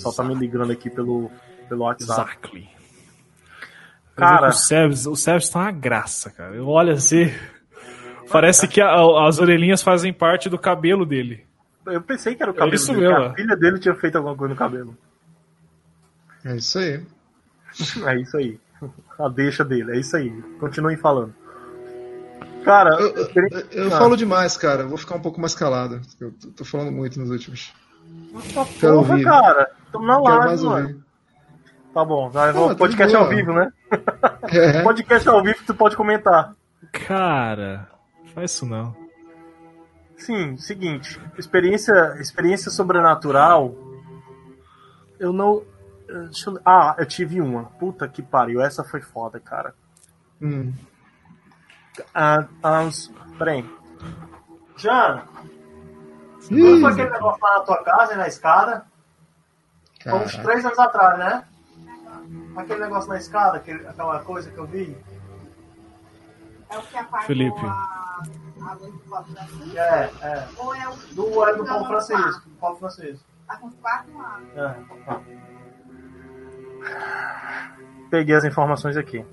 [0.00, 1.30] O pessoal tá me ligando aqui pelo,
[1.68, 2.20] pelo WhatsApp.
[2.20, 2.68] Exactly.
[4.14, 4.48] Cara.
[4.48, 6.54] O Sebs, o Sebs tá uma graça, cara.
[6.54, 7.30] Eu olho assim.
[8.30, 11.44] Parece que a- as orelhinhas fazem parte do cabelo dele.
[11.86, 13.34] Eu pensei que era o cabelo isso dele, que mesmo, a é.
[13.34, 14.96] filha dele tinha feito alguma coisa no cabelo.
[16.44, 17.02] É isso aí.
[18.06, 18.58] É isso aí.
[19.18, 20.30] A deixa dele, é isso aí.
[20.58, 21.34] Continuem falando.
[22.64, 23.98] Cara, Eu, eu- eu Ah.
[23.98, 24.82] falo demais, cara.
[24.82, 26.00] Eu Vou ficar um pouco mais calado.
[26.20, 27.72] Eu tô- tô falando muito nos últimos.
[28.54, 29.24] Nossa, Quero porra, ouvir.
[29.24, 29.70] cara.
[29.92, 30.86] Tamo na Quero live, mano.
[30.88, 31.06] ouvir.
[31.94, 33.24] Tá bom, vai, Ah, podcast boa.
[33.26, 33.72] ao vivo, né?
[34.42, 34.82] É.
[34.84, 36.54] Podcast ao vivo tu pode comentar.
[36.92, 37.88] Cara,
[38.34, 38.94] faz isso não.
[40.18, 43.74] Sim, seguinte, experiência, experiência sobrenatural.
[45.18, 45.62] Eu não.
[46.08, 47.64] eh, deixa eu- ah, eu tive uma.
[47.64, 49.74] Puta que pariu, essa foi foda, cara.
[50.40, 50.72] Hum.
[52.14, 52.88] Ah, ah,
[53.38, 53.64] peraí.
[54.76, 55.24] Jana,
[56.48, 58.84] Como foi aquele negócio lá na tua casa e na escada?
[60.02, 61.44] Foi uns três anos atrás, né?
[62.56, 64.96] Aquele negócio na escada, aquele- aquela coisa que eu vi.
[66.70, 67.60] É o que apagou Felipe.
[67.66, 68.22] a,
[68.70, 69.78] a luz do Paulo Francisco?
[69.78, 70.48] É, é.
[70.56, 72.48] Ou é o Do, é do Não, Paulo não, Francisco.
[72.48, 73.24] Do Paulo Francisco.
[73.46, 74.56] Tá com quatro anos.
[74.56, 74.76] É.
[78.10, 79.24] Peguei as informações aqui.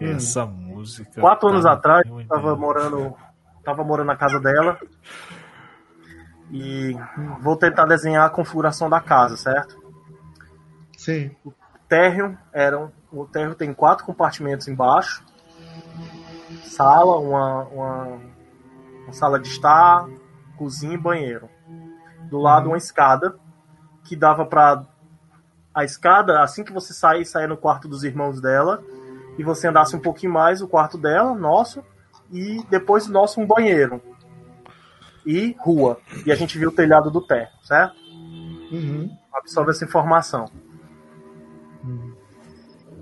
[0.00, 1.20] Essa música.
[1.20, 3.14] Quatro tá anos atrás, no eu tava morando
[3.64, 4.78] tava morando na casa dela.
[6.52, 6.94] E
[7.40, 9.82] vou tentar desenhar a configuração da casa, certo?
[10.98, 11.34] Sim.
[11.42, 11.52] O
[11.88, 12.92] térreo eram.
[13.10, 15.24] O térreo tem quatro compartimentos embaixo.
[16.64, 18.20] Sala, uma, uma,
[19.04, 20.06] uma sala de estar,
[20.58, 21.48] cozinha e banheiro.
[22.28, 23.34] Do lado uma escada
[24.04, 24.84] que dava pra.
[25.74, 28.84] A escada, assim que você sair, sair no quarto dos irmãos dela.
[29.38, 31.82] E você andasse um pouquinho mais, o quarto dela, nosso.
[32.30, 34.02] E depois nosso um banheiro.
[35.24, 35.98] E rua.
[36.26, 37.96] E a gente viu o telhado do térreo, certo?
[38.72, 39.10] Uhum.
[39.32, 40.46] absorve essa informação.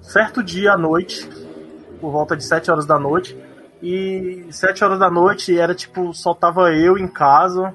[0.03, 1.29] Certo dia à noite,
[2.01, 3.37] por volta de 7 horas da noite,
[3.83, 7.73] e 7 horas da noite era tipo, só tava eu em casa,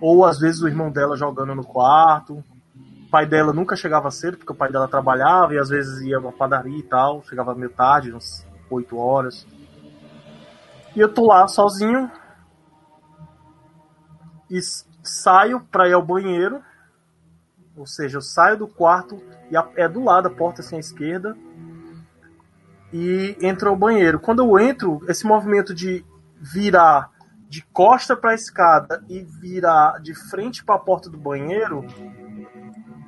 [0.00, 2.42] ou às vezes o irmão dela jogando no quarto.
[3.06, 6.20] O pai dela nunca chegava cedo, porque o pai dela trabalhava e às vezes ia
[6.20, 9.46] pra padaria e tal, chegava meio tarde, uns 8 horas.
[10.96, 12.10] E eu tô lá sozinho
[14.50, 14.60] e
[15.02, 16.62] saio pra ir ao banheiro.
[17.76, 19.20] Ou seja, eu saio do quarto
[19.50, 21.36] e a- é do lado, a porta assim à esquerda.
[22.92, 24.20] E entro ao banheiro.
[24.20, 26.04] Quando eu entro, esse movimento de
[26.40, 27.10] virar
[27.48, 31.84] de costa para a escada e virar de frente para a porta do banheiro,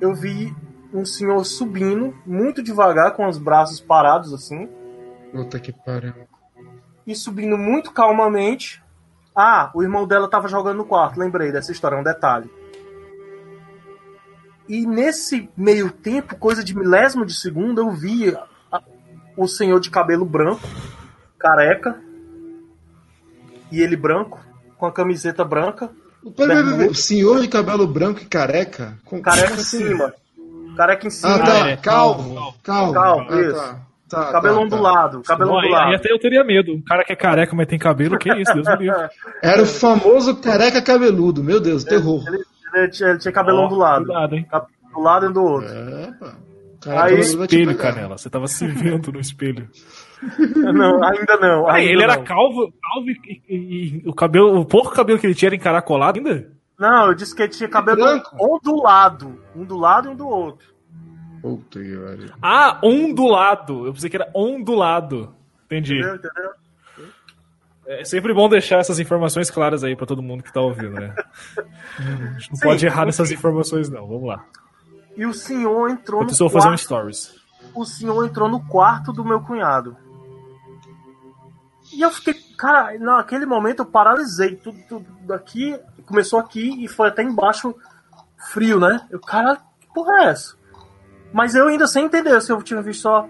[0.01, 0.53] eu vi
[0.93, 4.69] um senhor subindo muito devagar, com os braços parados assim,
[5.31, 6.13] Puta que pariu.
[7.05, 8.81] e subindo muito calmamente.
[9.39, 12.49] Ah, o irmão dela tava jogando no quarto, lembrei dessa história, é um detalhe.
[14.67, 18.35] E nesse meio tempo, coisa de milésimo de segundo, eu vi
[19.37, 20.61] o senhor de cabelo branco,
[21.37, 22.01] careca,
[23.71, 24.39] e ele branco,
[24.77, 25.89] com a camiseta branca.
[26.89, 28.97] O senhor de cabelo branco e careca?
[29.05, 30.13] Com- careca em cima.
[30.75, 31.69] Careca em cima, Ah, tá.
[31.69, 32.53] é, calvo.
[32.63, 32.93] Calvo.
[32.93, 33.55] Calvo, Ah, isso.
[33.55, 33.86] tá.
[34.09, 34.65] Tá, cabelo tá, tá.
[34.65, 35.89] ondulado, cabelo Não, aí, ondulado.
[35.89, 36.73] aí até eu teria medo.
[36.73, 39.09] Um cara que é careca, mas tem cabelo, que isso, Deus me livre.
[39.43, 41.43] Era o famoso careca cabeludo.
[41.43, 42.23] Meu Deus, terror.
[42.73, 44.05] Ele tinha, ele tinha cabelo Ó, ondulado.
[44.05, 44.47] Cuidado, hein?
[44.93, 45.69] Do lado e do outro.
[45.73, 46.35] É, pá.
[47.03, 47.77] Aí- vai te Espelho.
[47.77, 48.17] Canela.
[48.17, 49.67] Você tava se vendo no espelho.
[50.73, 51.69] Não, ainda não.
[51.69, 52.23] Ainda ele era não.
[52.23, 56.17] calvo, calvo e, e- e o cabelo, o pouco cabelo que ele tinha era encaracolado
[56.17, 56.49] ainda?
[56.79, 58.35] Não, eu disse que ele tinha cabelo Branco.
[58.39, 59.39] ondulado.
[59.55, 60.67] Um do lado e um do outro.
[61.41, 62.29] Puta que pariu.
[62.41, 63.85] Ah, ondulado.
[63.85, 65.33] Eu pensei que era ondulado.
[65.65, 65.95] Entendi.
[65.99, 66.15] Entendeu?
[66.15, 66.51] Entendeu?
[67.85, 71.15] É sempre bom deixar essas informações claras aí pra todo mundo que tá ouvindo, né?
[71.97, 74.05] A gente não Sim, pode errar nessas informações, não.
[74.05, 74.43] Vamos lá.
[75.15, 76.83] E o senhor entrou Enquanto no eu vou fazer um quarto.
[76.83, 77.35] stories.
[77.73, 79.95] O senhor entrou no quarto do meu cunhado.
[81.93, 84.57] E eu fiquei, cara, naquele momento eu paralisei.
[84.57, 87.73] Tudo, tudo aqui, começou aqui e foi até embaixo
[88.51, 89.07] frio, né?
[89.09, 90.55] Eu, cara, que porra é essa?
[91.33, 93.27] Mas eu ainda sem entender se eu tinha visto só.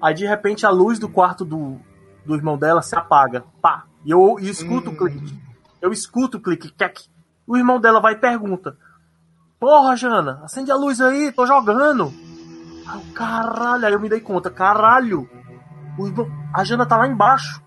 [0.00, 1.78] Aí de repente a luz do quarto do,
[2.24, 3.44] do irmão dela se apaga.
[3.60, 3.84] Pá!
[4.04, 5.40] E eu, e escuto o clique.
[5.80, 6.72] Eu escuto o clique.
[6.72, 6.98] Tec.
[7.46, 8.76] O irmão dela vai e pergunta:
[9.60, 12.12] Porra, Jana, acende a luz aí, tô jogando.
[12.86, 15.28] Aí eu, caralho, aí eu me dei conta, caralho.
[15.98, 17.62] o irmão- a Jana tá lá embaixo.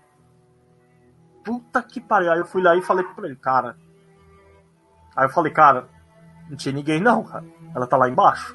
[1.44, 2.32] Puta que pariu.
[2.32, 3.76] Aí eu fui lá e falei pra ele, cara.
[5.16, 5.88] Aí eu falei, cara,
[6.50, 7.44] não tinha ninguém não, cara.
[7.74, 8.54] Ela tá lá embaixo.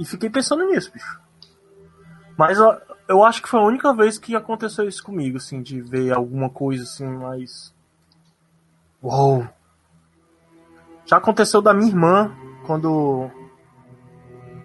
[0.00, 1.20] E fiquei pensando nisso, bicho.
[2.36, 2.58] Mas
[3.06, 6.48] eu acho que foi a única vez que aconteceu isso comigo, assim, de ver alguma
[6.48, 7.74] coisa assim mais.
[9.02, 9.46] Uou!
[11.04, 12.34] Já aconteceu da minha irmã,
[12.66, 13.30] quando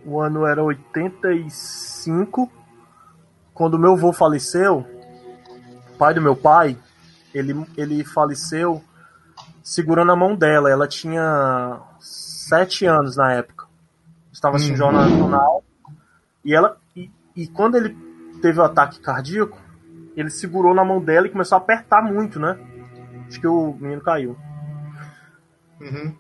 [0.06, 2.50] o ano era 85,
[3.54, 4.86] quando meu avô faleceu,
[5.98, 6.78] pai do meu pai,
[7.34, 8.82] ele, ele faleceu
[9.62, 10.70] segurando a mão dela.
[10.70, 13.55] Ela tinha sete anos na época.
[14.36, 15.18] Estava assistindo Uhum.
[15.18, 15.64] jornal.
[16.44, 16.78] E ela.
[16.96, 17.98] E, e quando ele
[18.42, 19.58] teve o ataque cardíaco,
[20.16, 22.58] ele segurou na mão dela e começou a apertar muito, né?
[23.28, 24.38] Acho que o menino caiu.
[25.80, 26.14] Uhum.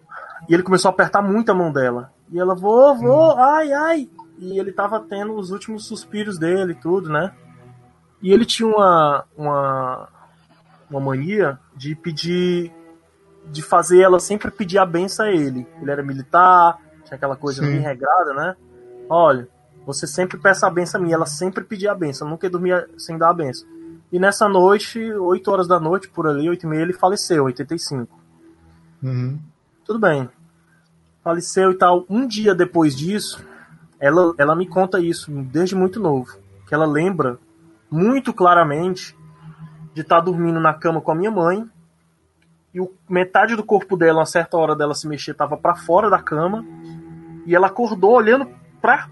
[0.49, 2.11] E ele começou a apertar muito a mão dela.
[2.31, 4.09] E ela, vô, vô, ai, ai.
[4.39, 7.31] E ele tava tendo os últimos suspiros dele e tudo, né?
[8.21, 10.07] E ele tinha uma, uma,
[10.89, 12.71] uma mania de pedir.
[13.51, 15.67] de fazer ela sempre pedir a benção a ele.
[15.81, 17.71] Ele era militar, tinha aquela coisa Sim.
[17.71, 18.55] bem regrada, né?
[19.09, 19.47] Olha,
[19.85, 21.13] você sempre peça a benção a mim.
[21.13, 23.67] Ela sempre pedia a benção, nunca dormia sem dar a benção.
[24.11, 28.25] E nessa noite, 8 horas da noite, por ali, 8 e meia, ele faleceu, 85
[29.03, 29.39] Uhum.
[29.83, 30.29] tudo bem.
[31.23, 32.05] Faleceu e tal.
[32.09, 33.43] Um dia depois disso,
[33.99, 36.37] ela, ela me conta isso, desde muito novo.
[36.67, 37.37] Que ela lembra
[37.89, 39.15] muito claramente
[39.93, 41.67] de estar dormindo na cama com a minha mãe.
[42.73, 46.09] E o, metade do corpo dela, a certa hora dela se mexer, tava para fora
[46.09, 46.65] da cama.
[47.45, 48.47] E ela acordou olhando
[48.81, 49.07] para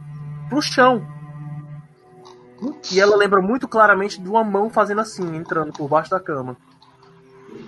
[0.49, 1.05] pro chão.
[2.91, 6.55] E ela lembra muito claramente de uma mão fazendo assim, entrando por baixo da cama.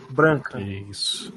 [0.10, 0.60] branca.
[0.62, 1.34] Isso.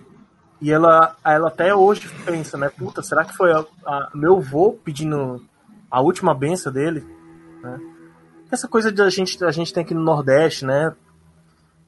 [0.61, 2.68] E ela, ela até hoje pensa, né?
[2.68, 5.45] Puta, será que foi a, a- meu avô pedindo
[5.91, 7.05] a última benção dele?
[7.62, 7.81] Né?
[8.51, 10.95] Essa coisa de a gente, a gente tem aqui no Nordeste, né?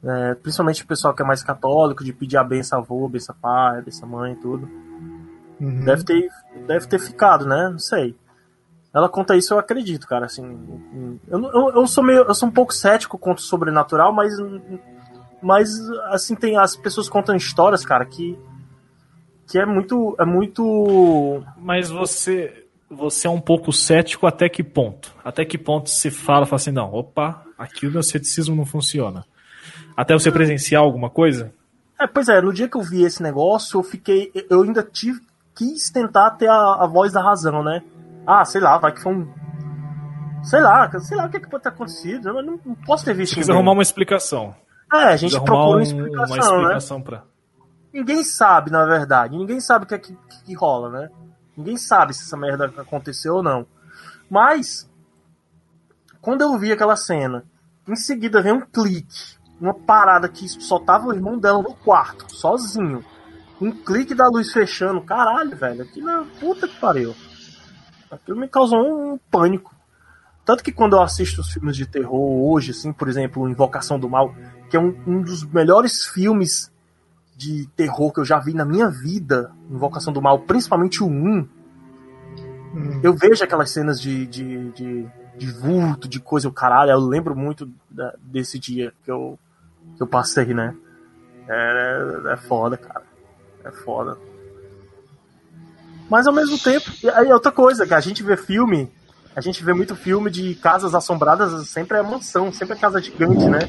[0.03, 3.83] É, principalmente o pessoal que é mais católico, de pedir a benção avô, benção pai,
[3.83, 4.69] benção mãe e tudo.
[5.61, 5.85] Uhum.
[5.85, 6.29] Deve ter,
[6.67, 7.69] deve ter ficado, né?
[7.71, 8.17] Não sei.
[8.93, 10.27] Ela conta isso, eu acredito, cara.
[10.27, 10.43] Assim,
[11.29, 14.33] eu, eu, eu sou meio, eu sou um pouco cético contra o sobrenatural, mas,
[15.41, 15.71] mas
[16.07, 18.37] assim tem as pessoas contam histórias, cara, que
[19.51, 21.43] que é muito, é muito.
[21.59, 25.13] Mas você, você é um pouco cético até que ponto?
[25.25, 29.25] Até que ponto você fala, fala assim, não, opa, aqui o meu ceticismo não funciona.
[29.97, 31.53] Até você presenciar alguma coisa?
[32.01, 35.21] É, pois é, no dia que eu vi esse negócio, eu fiquei, eu ainda tive,
[35.55, 37.83] quis tentar ter a, a voz da razão, né?
[38.27, 39.33] Ah, sei lá, vai que foi um,
[40.43, 42.29] sei lá, sei lá o que, é que pode ter acontecido.
[42.29, 43.35] Eu não, não posso ter visto.
[43.35, 44.55] Precisa arrumar uma explicação.
[44.93, 46.63] É, a gente procura uma um- explicação, uma né?
[46.63, 47.23] explicação pra.
[47.93, 49.37] Ninguém sabe, na verdade.
[49.37, 51.11] Ninguém sabe o que, é que, que, que rola, né?
[51.57, 53.67] Ninguém sabe se essa merda aconteceu ou não.
[54.31, 54.89] Mas,
[56.21, 57.45] quando eu vi aquela cena,
[57.89, 62.33] em seguida vem um clique, uma parada que só tava o irmão dela no quarto,
[62.35, 63.05] sozinho.
[63.61, 65.01] Um clique da luz fechando.
[65.03, 65.83] Caralho, velho.
[65.83, 67.15] Aquilo é puta que pariu.
[68.11, 68.79] Aquilo me causou
[69.15, 69.75] um pânico.
[70.45, 74.09] Tanto que quando eu assisto os filmes de terror hoje, assim, por exemplo, Invocação do
[74.09, 74.35] Mal,
[74.69, 76.73] que é um, um dos melhores filmes
[77.37, 81.49] de terror que eu já vi na minha vida, Invocação do Mal, principalmente o 1,
[83.03, 85.07] eu vejo aquelas cenas de, de, de,
[85.37, 89.39] de vulto, de coisa, o caralho, eu lembro muito da- desse dia que eu,
[89.97, 90.75] que eu passei, né?
[91.49, 93.05] É, é foda, cara.
[93.65, 94.17] É foda.
[96.09, 98.91] Mas ao mesmo tempo, aí outra coisa, que a gente vê filme,
[99.35, 103.49] a gente vê muito filme de casas assombradas, sempre é mansão, sempre é casa gigante,
[103.49, 103.61] né?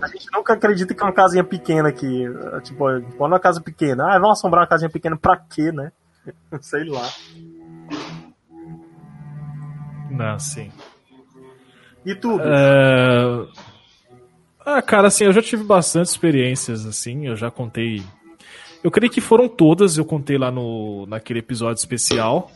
[0.00, 2.24] A gente nunca acredita que é uma casinha pequena aqui.
[2.62, 2.84] Tipo,
[3.16, 5.90] quando é uma casa pequena, ah, vamos assombrar uma casinha pequena pra quê, né?
[6.62, 7.08] Sei lá.
[10.10, 10.70] Não, sim.
[12.04, 12.42] E tudo?
[12.44, 13.46] É...
[14.64, 18.04] Ah, cara, assim, eu já tive bastante experiências, assim, eu já contei.
[18.86, 22.52] Eu creio que foram todas, eu contei lá no naquele episódio especial,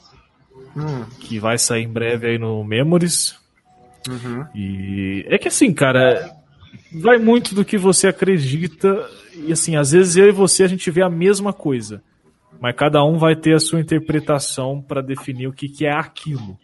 [0.76, 3.34] Hum, que vai sair em breve aí no Memories.
[4.08, 4.46] uhum.
[4.54, 6.32] E é que assim, cara,
[6.92, 10.88] vai muito do que você acredita, e assim, às vezes eu e você a gente
[10.88, 12.00] vê a mesma coisa,
[12.60, 16.56] mas cada um vai ter a sua interpretação para definir o que, que é aquilo.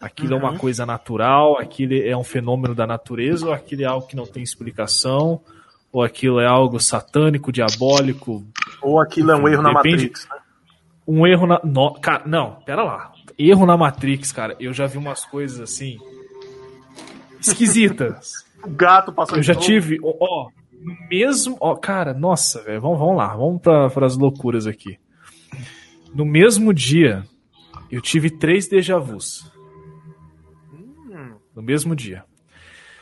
[0.00, 4.08] Aquilo é uma coisa natural, aquilo é um fenômeno da natureza, ou aquilo é algo
[4.08, 5.40] que não tem explicação,
[5.92, 8.44] ou aquilo é algo satânico, diabólico,
[8.84, 10.36] Ou aquilo é um erro na Depende- Matrix, né?
[11.06, 11.60] um erro na.
[11.64, 13.12] No, cara, não, pera lá.
[13.38, 14.56] Erro na Matrix, cara.
[14.60, 15.98] Eu já vi umas coisas assim.
[17.40, 18.44] esquisitas.
[18.64, 19.66] O gato passou Eu de já novo.
[19.66, 19.98] tive.
[20.02, 20.48] Ó,
[21.10, 21.54] mesmo.
[21.60, 22.80] Ó, cara, nossa, velho.
[22.80, 23.36] Vamos, vamos lá.
[23.36, 24.96] Vamos para as loucuras aqui.
[26.14, 27.24] No mesmo dia,
[27.90, 29.52] eu tive três déjà vus.
[31.54, 32.24] No mesmo dia.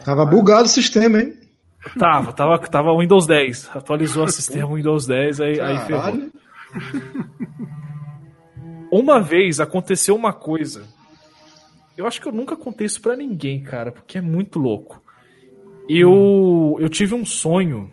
[0.05, 1.35] Tava bugado o sistema, hein?
[1.99, 3.71] Tava, tava, tava Windows 10.
[3.75, 6.31] Atualizou o sistema Windows 10, aí, aí ferrou.
[8.91, 10.85] Uma vez aconteceu uma coisa.
[11.97, 15.03] Eu acho que eu nunca contei isso pra ninguém, cara, porque é muito louco.
[15.89, 17.91] Eu, eu tive um sonho.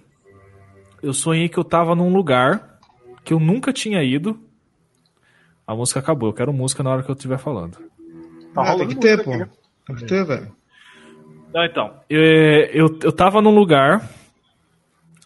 [1.01, 2.79] Eu sonhei que eu tava num lugar
[3.23, 4.39] que eu nunca tinha ido.
[5.65, 6.29] A música acabou.
[6.29, 7.77] Eu quero música na hora que eu estiver falando.
[8.53, 9.31] Tá Ah, tem que ter, pô.
[9.33, 9.49] aqui.
[9.85, 10.51] Tem que ter, velho.
[11.53, 11.93] Não, então.
[12.09, 14.07] é, Eu, eu tava num lugar.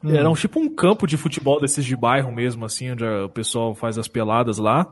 [0.05, 3.73] Era um, tipo um campo de futebol desses de bairro mesmo, assim, onde o pessoal
[3.73, 4.85] faz as peladas lá.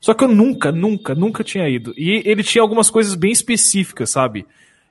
[0.00, 1.94] Só que eu nunca, nunca, nunca tinha ido.
[1.96, 4.44] E ele tinha algumas coisas bem específicas, sabe?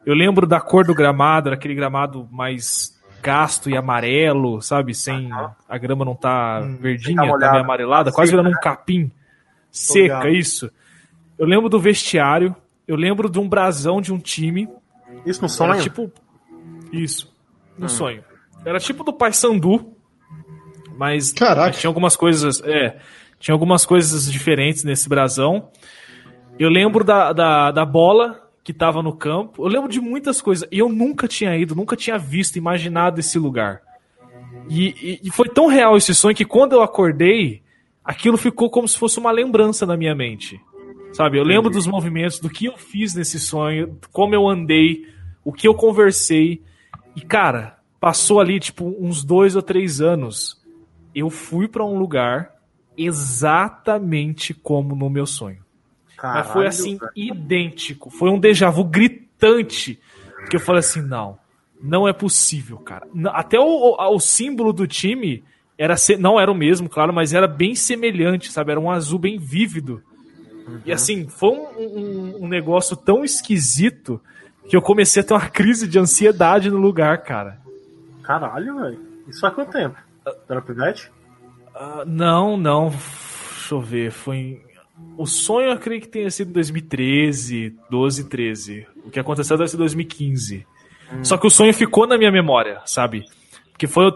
[0.05, 4.93] Eu lembro da cor do gramado, era aquele gramado mais gasto e amarelo, sabe?
[4.93, 5.29] Sem.
[5.67, 7.51] A grama não tá verdinha, tá molhada.
[7.53, 9.11] meio amarelada, quase virando um capim.
[9.71, 10.71] Seca, isso.
[11.37, 12.55] Eu lembro do vestiário,
[12.87, 14.69] eu lembro de um brasão de um time.
[15.25, 15.73] Isso no sonho?
[15.73, 16.11] Era tipo.
[16.91, 17.33] Isso.
[17.77, 18.23] No sonho.
[18.65, 19.93] Era tipo do Paysandu.
[20.97, 21.67] Mas, Caraca.
[21.67, 22.61] mas tinha algumas coisas.
[22.63, 22.97] É.
[23.39, 25.69] Tinha algumas coisas diferentes nesse brasão.
[26.57, 29.63] Eu lembro da, da, da bola que tava no campo.
[29.63, 30.67] Eu lembro de muitas coisas.
[30.71, 33.81] E eu nunca tinha ido, nunca tinha visto, imaginado esse lugar.
[34.69, 37.61] E, e- e foi tão real esse sonho que quando eu acordei,
[38.03, 40.59] aquilo ficou como se fosse uma lembrança na minha mente.
[41.11, 45.05] Sabe, eu lembro dos movimentos, do que eu fiz nesse sonho, como eu andei,
[45.45, 46.61] o que eu conversei.
[47.15, 50.61] E, cara, passou ali, tipo, uns dois ou três anos.
[51.13, 52.51] Eu fui pra um lugar
[52.97, 55.59] exatamente como no meu sonho.
[56.21, 57.11] Mas foi Caralho, assim, velho.
[57.15, 58.09] idêntico.
[58.09, 59.99] Foi um déjà vu gritante.
[60.49, 61.37] Que eu falei assim: não,
[61.81, 63.07] não é possível, cara.
[63.31, 65.43] Até o, o, o símbolo do time
[65.77, 68.71] era se- não era o mesmo, claro, mas era bem semelhante, sabe?
[68.71, 70.01] Era um azul bem vívido.
[70.85, 74.21] E assim, foi um, um- um negócio tão esquisito
[74.69, 77.59] que eu comecei a ter uma crise de ansiedade no lugar, cara.
[78.23, 78.99] Caralho, velho.
[79.27, 79.95] Isso faz quanto tempo?
[80.49, 81.11] Era pivete?
[81.75, 82.89] Ah, não, não.
[82.89, 84.11] Deixa eu ver.
[84.11, 84.35] Foi.
[84.37, 84.61] em-
[85.17, 88.87] O sonho eu creio que tenha sido em 2013, 12, 13.
[89.05, 90.65] O que aconteceu deve ser 2015.
[91.21, 93.25] Só que o sonho ficou na minha memória, sabe?
[93.71, 94.11] Porque foi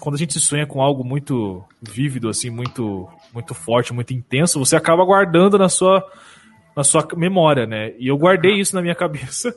[0.00, 4.74] quando a gente sonha com algo muito vívido, assim, muito, muito forte, muito intenso, você
[4.76, 6.02] acaba guardando na sua,
[6.74, 7.92] na sua memória, né?
[7.98, 9.54] E eu guardei isso na minha cabeça.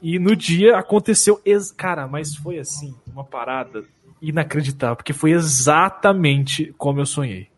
[0.00, 1.40] E no dia aconteceu.
[1.44, 1.72] Ex...
[1.72, 3.84] Cara, mas foi assim, uma parada
[4.20, 7.48] inacreditável, porque foi exatamente como eu sonhei.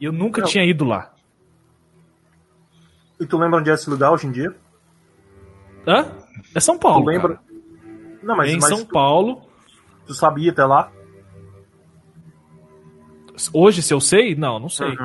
[0.00, 0.48] E eu nunca Não.
[0.48, 1.12] tinha ido lá.
[3.20, 4.54] E tu lembra onde é esse lugar hoje em dia?
[5.86, 6.06] Hã?
[6.54, 7.04] É São Paulo.
[7.04, 7.36] Tu lembra?
[7.36, 7.48] cara.
[8.22, 9.42] Não, mas, é em mas São tu, Paulo.
[10.06, 10.92] tu sabia até lá?
[13.52, 14.34] Hoje, se eu sei?
[14.34, 14.96] Não, não sei.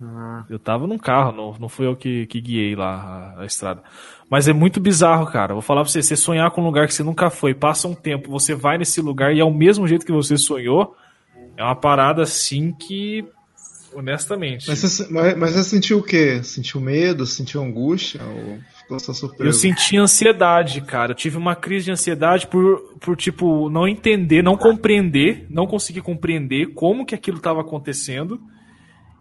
[0.00, 0.44] Uhum.
[0.48, 3.82] Eu tava num carro, não, não fui eu que, que guiei lá a, a estrada.
[4.30, 5.54] Mas é muito bizarro, cara.
[5.54, 7.94] Vou falar pra você, você sonhar com um lugar que você nunca foi, passa um
[7.94, 10.94] tempo, você vai nesse lugar e é o mesmo jeito que você sonhou,
[11.56, 13.24] é uma parada assim que,
[13.94, 16.42] honestamente, Mas você, mas, mas você sentiu o quê?
[16.42, 17.24] Sentiu medo?
[17.24, 18.20] Sentiu angústia?
[18.22, 19.48] Ou ficou só surpreso?
[19.48, 21.12] eu senti ansiedade, cara.
[21.12, 26.02] Eu tive uma crise de ansiedade por, por tipo, não entender, não compreender, não conseguir
[26.02, 28.38] compreender como que aquilo estava acontecendo.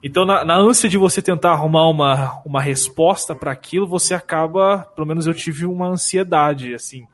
[0.03, 4.87] Então, na, na ânsia de você tentar arrumar uma, uma resposta para aquilo, você acaba,
[4.95, 7.07] pelo menos eu tive uma ansiedade, assim.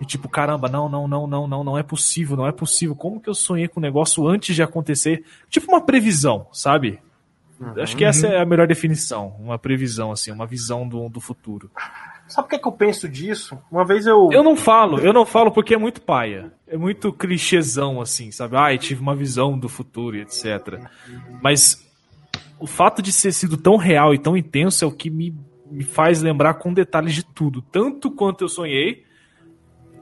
[0.00, 2.94] E tipo, caramba, não, não, não, não, não, não é possível, não é possível.
[2.94, 5.24] Como que eu sonhei com o negócio antes de acontecer?
[5.48, 6.98] Tipo uma previsão, sabe?
[7.76, 9.36] Acho que essa é a melhor definição.
[9.38, 11.70] Uma previsão, assim, uma visão do, do futuro.
[12.26, 13.58] Sabe por que, que eu penso disso?
[13.70, 14.30] Uma vez eu.
[14.32, 16.52] Eu não falo, eu não falo porque é muito paia.
[16.66, 18.56] É muito clichêzão, assim, sabe?
[18.56, 20.80] Ai, tive uma visão do futuro e etc.
[21.42, 21.89] Mas
[22.60, 25.34] o fato de ser sido tão real e tão intenso é o que me,
[25.70, 27.62] me faz lembrar com detalhes de tudo.
[27.62, 29.04] Tanto quanto eu sonhei,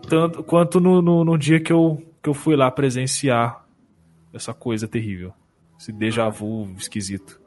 [0.09, 3.65] tanto quanto no, no, no dia que eu, que eu fui lá presenciar
[4.35, 5.33] essa coisa terrível.
[5.79, 7.41] Esse déjà vu esquisito.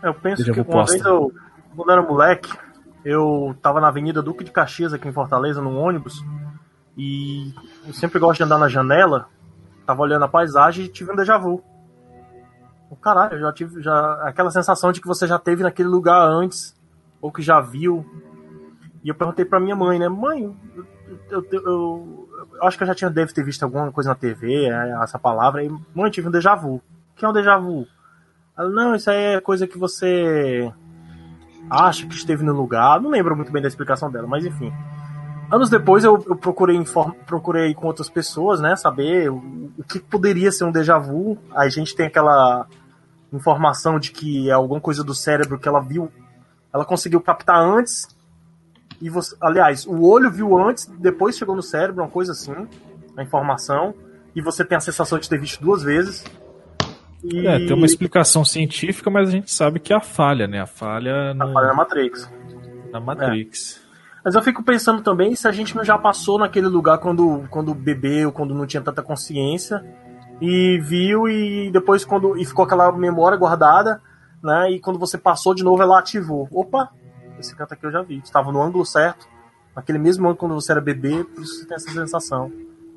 [0.00, 0.92] Eu penso Déjà que uma posta.
[0.92, 1.32] vez eu,
[1.74, 2.52] quando eu era moleque,
[3.04, 6.24] eu tava na Avenida Duque de Caxias aqui em Fortaleza, num ônibus,
[6.96, 7.52] e
[7.86, 9.28] eu sempre gosto de andar na janela,
[9.84, 11.62] tava olhando a paisagem e tive um déjà vu.
[13.02, 16.74] Caralho, eu já tive já, aquela sensação de que você já teve naquele lugar antes,
[17.20, 18.04] ou que já viu.
[19.02, 20.56] E eu perguntei pra minha mãe, né, mãe,
[21.28, 24.14] eu, eu- eu- eu acho que eu já tinha, deve ter visto alguma coisa na
[24.14, 26.76] TV, é, essa palavra, e mãe, tive um déjà vu.
[26.76, 26.82] O
[27.16, 27.86] que é um déjà vu?
[28.56, 30.72] Ela, não, isso aí é coisa que você
[31.68, 33.00] acha que esteve no lugar.
[33.00, 34.72] Não lembro muito bem da explicação dela, mas enfim.
[35.54, 38.74] Anos depois eu, eu procurei, inform- procurei com outras pessoas, né?
[38.76, 39.36] Saber o,
[39.78, 41.38] o que poderia ser um déjà vu.
[41.54, 42.66] A gente tem aquela
[43.32, 46.10] informação de que é alguma coisa do cérebro que ela viu,
[46.72, 48.08] ela conseguiu captar antes.
[49.02, 52.54] E você, aliás, o olho viu antes, depois chegou no cérebro, uma coisa assim,
[53.16, 53.94] a informação.
[54.34, 56.24] E você tem a sensação de ter visto duas vezes.
[57.22, 60.60] E É, tem uma explicação científica, mas a gente sabe que é a falha, né?
[60.60, 62.30] A falha no, a falha na Matrix.
[62.92, 63.83] na Matrix.
[64.24, 67.74] Mas eu fico pensando também se a gente não já passou naquele lugar quando, quando
[67.74, 69.84] bebeu, quando não tinha tanta consciência,
[70.40, 74.00] e viu e depois quando e ficou aquela memória guardada,
[74.42, 74.70] né?
[74.70, 76.48] E quando você passou de novo, ela ativou.
[76.50, 76.90] Opa,
[77.38, 78.18] esse canto aqui eu já vi.
[78.18, 79.28] Estava no ângulo certo,
[79.76, 82.50] naquele mesmo ângulo quando você era bebê, por isso você tem essa sensação.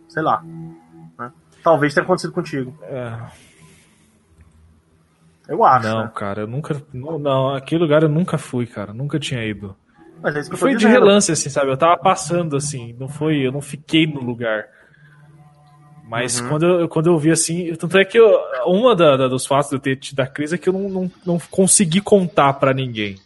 [0.07, 0.41] Sei lá.
[1.19, 1.31] né?
[1.61, 2.73] Talvez tenha acontecido contigo.
[2.83, 3.19] É.
[5.49, 5.87] Eu acho.
[5.87, 6.11] Não, né?
[6.15, 6.81] cara, eu nunca.
[6.93, 8.93] Não, não, aquele lugar eu nunca fui, cara.
[8.93, 9.75] Nunca tinha ido.
[10.21, 11.71] Mas é isso que eu tô Foi de relance, assim, sabe?
[11.71, 13.45] Eu tava passando, assim, não foi.
[13.45, 14.65] Eu não fiquei no lugar.
[16.09, 16.47] Mas Uhum.
[16.49, 17.73] quando, eu, quando eu vi assim.
[17.75, 18.31] Tanto é que eu,
[18.65, 20.89] uma da, da- dos fatos de eu ter tido a crise é que eu não,
[20.89, 23.17] não, não consegui contar pra ninguém.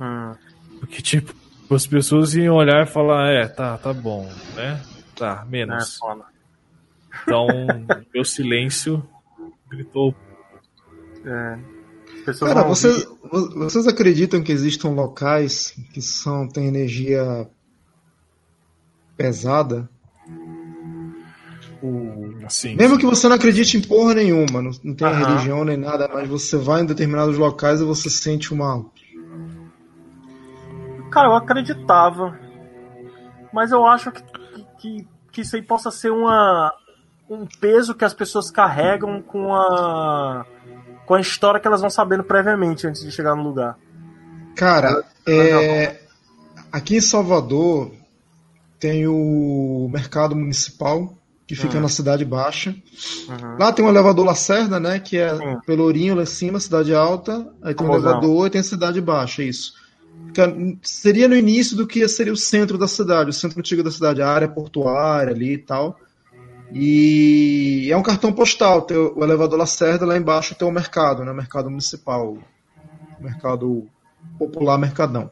[0.00, 0.34] Hum.
[0.80, 1.32] Porque, tipo,
[1.70, 4.80] as pessoas iam olhar e falar, é, tá, tá bom, né?
[5.16, 5.96] Tá, É, menos.
[5.98, 6.24] foda.
[7.22, 7.46] Então,
[8.12, 9.02] meu silêncio
[9.70, 10.14] gritou.
[11.24, 11.58] É.
[12.26, 17.48] As pessoas Cara, vocês, vo- vocês acreditam que existam locais que são têm energia
[19.16, 19.88] pesada?
[22.44, 22.74] Assim.
[22.74, 25.24] mesmo que você não acredite em porra nenhuma, não, não tenha Aham.
[25.24, 28.84] religião nem nada, mas você vai em determinados locais e você sente uma.
[31.12, 32.36] Cara, eu acreditava.
[33.52, 34.22] Mas eu acho que,
[34.80, 36.72] que, que isso aí possa ser uma,
[37.30, 40.44] um peso que as pessoas carregam com a,
[41.06, 43.78] com a história que elas vão sabendo previamente antes de chegar no lugar.
[44.54, 46.00] Cara, é,
[46.72, 47.92] aqui em Salvador
[48.78, 51.14] tem o mercado municipal
[51.46, 51.82] que fica Hum.
[51.82, 52.74] na Cidade Baixa.
[53.28, 53.56] Uhum.
[53.58, 54.98] Lá tem um elevador Lacerda, né?
[54.98, 55.58] Que é Sim.
[55.64, 57.46] Pelourinho lá em cima, Cidade Alta.
[57.62, 58.10] Aí tem um Famosão.
[58.10, 59.74] elevador e tem a Cidade Baixa, isso.
[60.26, 60.52] Fica-
[60.82, 64.20] seria no início do que seria o centro da cidade, o centro antigo da cidade,
[64.22, 65.98] a área portuária ali e tal.
[66.72, 71.32] E é um cartão postal, tem o elevador Lacerda, lá embaixo tem o mercado, né?
[71.32, 72.36] Mercado municipal,
[73.20, 73.86] mercado
[74.38, 75.30] popular Mercadão.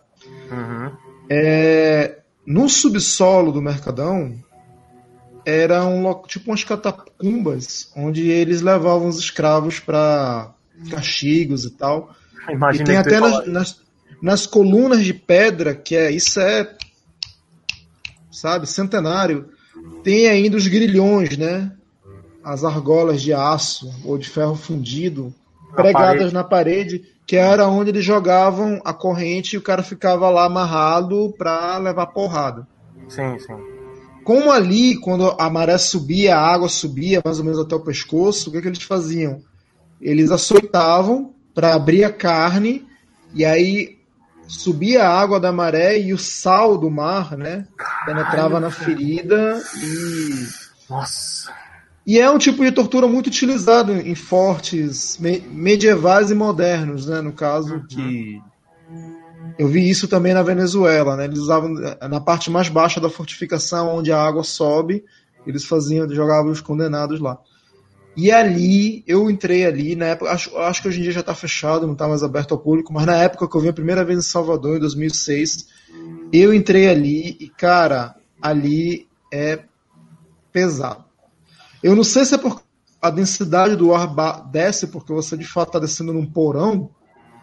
[0.50, 0.92] Uhum.
[1.28, 4.38] É, no subsolo do Mercadão
[5.44, 10.54] era um tipo umas catacumbas onde eles levavam os escravos para
[10.90, 12.14] castigos e tal.
[12.48, 13.80] Imagina e tem até nas, nas,
[14.22, 16.76] nas colunas de pedra, que é isso é
[18.30, 19.48] sabe, centenário,
[20.02, 21.72] tem ainda os grilhões, né?
[22.42, 25.32] As argolas de aço ou de ferro fundido
[25.70, 26.34] Na pregadas parede.
[26.34, 31.34] na parede, que era onde eles jogavam a corrente e o cara ficava lá amarrado
[31.38, 32.66] pra levar porrada.
[33.08, 33.54] Sim, sim.
[34.24, 38.48] Como ali, quando a maré subia, a água subia mais ou menos até o pescoço,
[38.48, 39.42] o que, que eles faziam?
[40.00, 42.86] Eles açoitavam para abrir a carne
[43.34, 43.98] e aí
[44.46, 47.66] subia a água da maré e o sal do mar, né,
[48.04, 50.46] penetrava na ferida e
[50.88, 51.50] Nossa.
[52.06, 57.20] e é um tipo de tortura muito utilizado em fortes me- medievais e modernos, né?
[57.20, 58.40] No caso que
[59.58, 61.24] eu vi isso também na Venezuela, né?
[61.24, 65.04] Eles usavam eh, na parte mais baixa da fortificação, onde a água sobe,
[65.46, 67.38] eles faziam, jogavam os condenados lá.
[68.16, 71.34] E ali, eu entrei ali, na época, acho, acho que hoje em dia já está
[71.34, 74.04] fechado, não está mais aberto ao público, mas na época que eu vim a primeira
[74.04, 75.66] vez em Salvador, em 2006,
[76.32, 79.64] eu entrei ali e, cara, ali é
[80.52, 81.04] pesado.
[81.82, 82.62] Eu não sei se é porque
[83.02, 84.06] a densidade do ar
[84.50, 86.90] desce, porque você de fato está descendo num porão,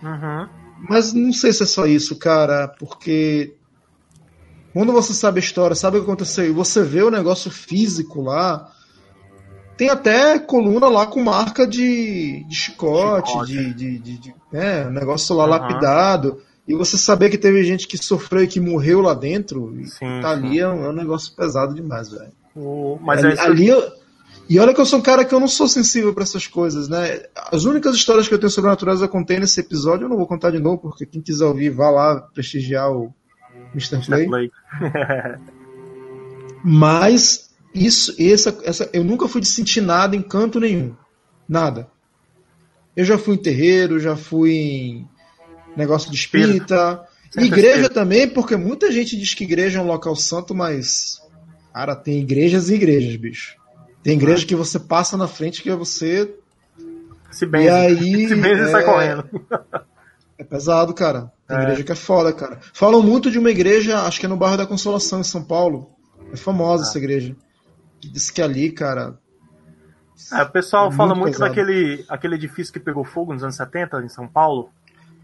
[0.02, 0.50] Uhum.
[0.90, 3.54] mas não sei se é só isso, cara, porque
[4.74, 8.22] quando você sabe a história, sabe o que aconteceu, e você vê o negócio físico
[8.22, 8.72] lá,
[9.78, 13.52] tem até coluna lá com marca de, de chicote, Chicote.
[13.52, 15.52] de, de, de, de- né, negócio lá Aham.
[15.52, 20.20] lapidado, e você saber que teve gente que sofreu e que morreu lá dentro, Sim,
[20.22, 22.32] tá ali é um, é um negócio pesado demais, velho.
[23.02, 24.02] Mas ali, é ali eu-
[24.50, 26.90] e olha que eu sou um cara que eu não sou sensível pra essas coisas,
[26.90, 27.22] né?
[27.52, 30.18] As únicas histórias que eu tenho sobre a natureza eu contei nesse episódio, eu não
[30.18, 33.14] vou contar de novo, porque quem quiser ouvir, vá lá prestigiar o
[33.74, 34.06] Mr.
[34.06, 34.28] Play.
[34.28, 34.52] Play.
[36.64, 40.94] Mas isso, essa, essa, eu nunca fui de sentir nada em canto nenhum.
[41.48, 41.88] Nada.
[42.96, 45.08] Eu já fui em terreiro, já fui em
[45.78, 47.06] negócio de espírita.
[47.32, 47.94] Sempre igreja espírita.
[47.94, 51.22] também, porque muita gente diz que igreja é um local santo, mas.
[51.74, 53.56] Cara, tem igrejas e igrejas, bicho.
[54.04, 56.34] Tem igreja que você passa na frente que você.
[57.32, 57.96] Se bem, E aí,
[58.28, 59.30] se bem, você sai é- correndo.
[60.38, 61.32] É pesado, cara.
[61.48, 61.62] Tem É.
[61.62, 62.60] igreja que é foda, cara.
[62.74, 65.92] Falam muito de uma igreja, acho que é no bairro da Consolação, em São Paulo.
[66.34, 67.36] É famosa essa igreja.
[68.10, 69.16] Diz que ali, cara.
[70.34, 71.50] É, o pessoal Muito fala muito pesado.
[71.50, 74.70] daquele aquele edifício que pegou fogo nos anos 70 em São Paulo.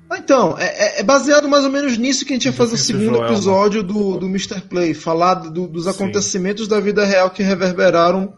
[0.10, 2.76] Ah, Então, é, é- é baseado mais ou menos nisso que a gente ia fazer
[2.76, 4.62] o segundo episódio do, do Mr.
[4.62, 4.94] Play.
[4.94, 5.90] Falar do- dos Sim.
[5.92, 8.34] acontecimentos da vida real que reverberaram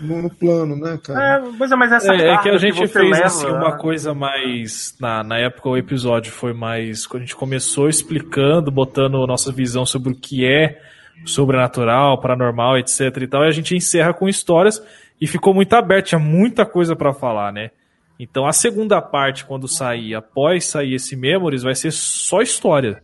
[0.00, 1.36] no, no plano, né, cara?
[1.44, 3.78] É, mas, mas essa É, é que a gente você fez leva, assim, uma né?
[3.78, 4.94] coisa mais.
[5.00, 7.06] Na, na época o episódio foi mais.
[7.06, 10.80] Quando a gente começou explicando, botando nossa visão sobre o que é
[11.24, 14.82] sobrenatural, paranormal, etc e tal, e a gente encerra com histórias
[15.20, 17.70] e ficou muito aberto, tinha muita coisa pra falar, né?
[18.18, 23.02] Então a segunda parte, quando sair, após sair esse Memories, vai ser só história.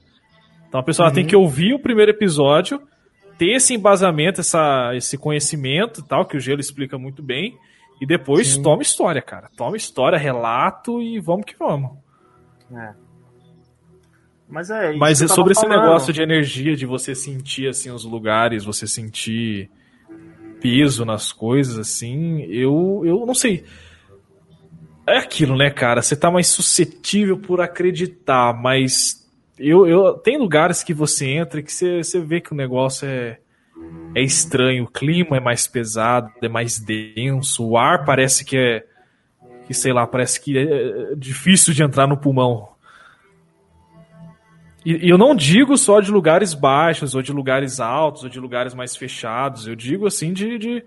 [0.68, 2.80] Então a pessoa ela tem que ouvir o primeiro episódio,
[3.38, 7.56] ter esse embasamento, essa, esse conhecimento e tal, que o Gelo explica muito bem,
[8.00, 8.62] e depois Sim.
[8.62, 9.48] toma história, cara.
[9.56, 11.90] Toma história, relato e vamos que vamos.
[12.72, 13.07] É.
[14.48, 15.82] Mas é Mas é sobre esse falando.
[15.82, 19.70] negócio de energia, de você sentir assim os lugares, você sentir
[20.60, 23.64] peso nas coisas, assim, eu, eu não sei.
[25.06, 26.02] É aquilo, né, cara?
[26.02, 29.26] Você tá mais suscetível por acreditar, mas
[29.58, 33.38] eu, eu tem lugares que você entra que você, você vê que o negócio é,
[34.14, 38.84] é estranho, o clima é mais pesado, é mais denso, o ar parece que é
[39.66, 42.68] que sei lá, parece que é difícil de entrar no pulmão.
[44.84, 48.38] E, e eu não digo só de lugares baixos, ou de lugares altos, ou de
[48.40, 49.66] lugares mais fechados.
[49.66, 50.84] Eu digo assim de, de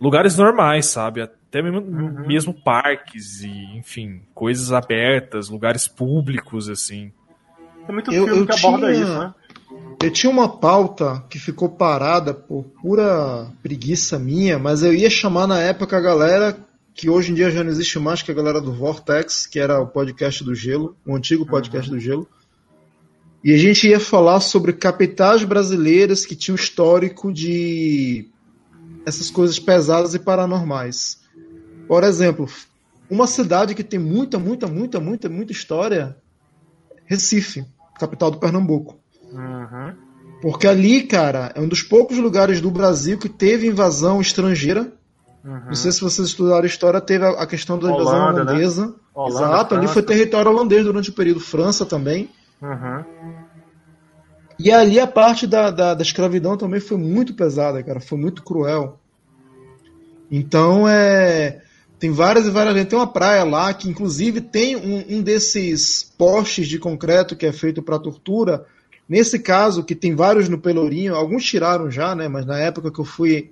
[0.00, 1.22] lugares normais, sabe?
[1.22, 1.80] Até mesmo,
[2.26, 7.10] mesmo parques e, enfim, coisas abertas, lugares públicos, assim.
[7.86, 9.34] Tem muito Eu- filme eu que aborda tinha- isso, né?
[10.02, 15.46] Eu tinha uma pauta que ficou parada por pura preguiça minha, mas eu ia chamar
[15.46, 16.56] na época a galera
[16.94, 19.58] que hoje em dia já não existe mais, que é a galera do Vortex, que
[19.60, 22.26] era o podcast do Gelo, o antigo podcast do Gelo.
[23.42, 28.28] E a gente ia falar sobre capitais brasileiras que tinham histórico de
[29.06, 31.20] essas coisas pesadas e paranormais.
[31.88, 32.46] Por exemplo,
[33.08, 36.16] uma cidade que tem muita, muita, muita, muita, muita história,
[37.06, 37.64] Recife,
[37.98, 38.98] capital do Pernambuco.
[39.32, 39.94] Uhum.
[40.42, 44.92] Porque ali, cara, é um dos poucos lugares do Brasil que teve invasão estrangeira.
[45.42, 48.50] Não sei se vocês estudaram história, teve a questão da invasão Holanda, né?
[48.52, 48.94] holandesa.
[49.14, 49.94] Holanda, Exato, ali França.
[49.94, 52.28] foi território holandês durante o período França também.
[52.62, 53.04] Uhum.
[54.58, 57.98] E ali a parte da, da, da escravidão também foi muito pesada, cara.
[57.98, 59.00] Foi muito cruel.
[60.30, 61.62] Então, é.
[61.98, 62.86] Tem várias e várias.
[62.86, 67.52] Tem uma praia lá que, inclusive, tem um, um desses postes de concreto que é
[67.52, 68.66] feito para tortura.
[69.08, 72.28] Nesse caso, que tem vários no Pelourinho, alguns tiraram já, né?
[72.28, 73.50] Mas na época que eu fui,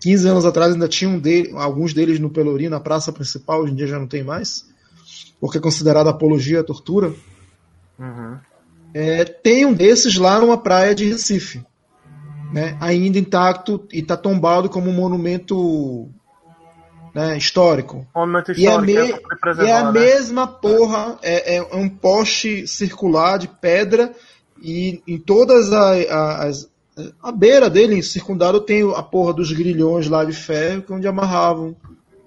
[0.00, 3.62] 15 anos atrás, ainda tinha um dele, alguns deles no Pelourinho, na praça principal.
[3.62, 4.66] Hoje em dia já não tem mais,
[5.40, 7.14] porque é considerada apologia à tortura.
[8.02, 8.38] Uhum.
[8.94, 11.64] É, tem um desses lá numa praia de Recife,
[12.52, 16.10] né, ainda intacto e está tombado como um monumento
[17.14, 18.06] né, histórico.
[18.14, 18.86] Monumento E é, histórico,
[19.56, 20.00] me- é é a né?
[20.00, 24.12] mesma porra, é, é um poste circular de pedra
[24.62, 26.70] e em todas a- as.
[27.22, 31.08] A beira dele, circundado, tem a porra dos grilhões lá de ferro, que é onde
[31.08, 31.74] amarravam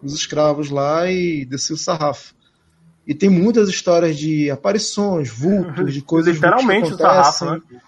[0.02, 2.34] os escravos lá e descia o sarrafo.
[3.08, 7.72] E tem muitas histórias de aparições, vultos, de coisas Literalmente que sarrafo, acontecem.
[7.72, 7.82] né?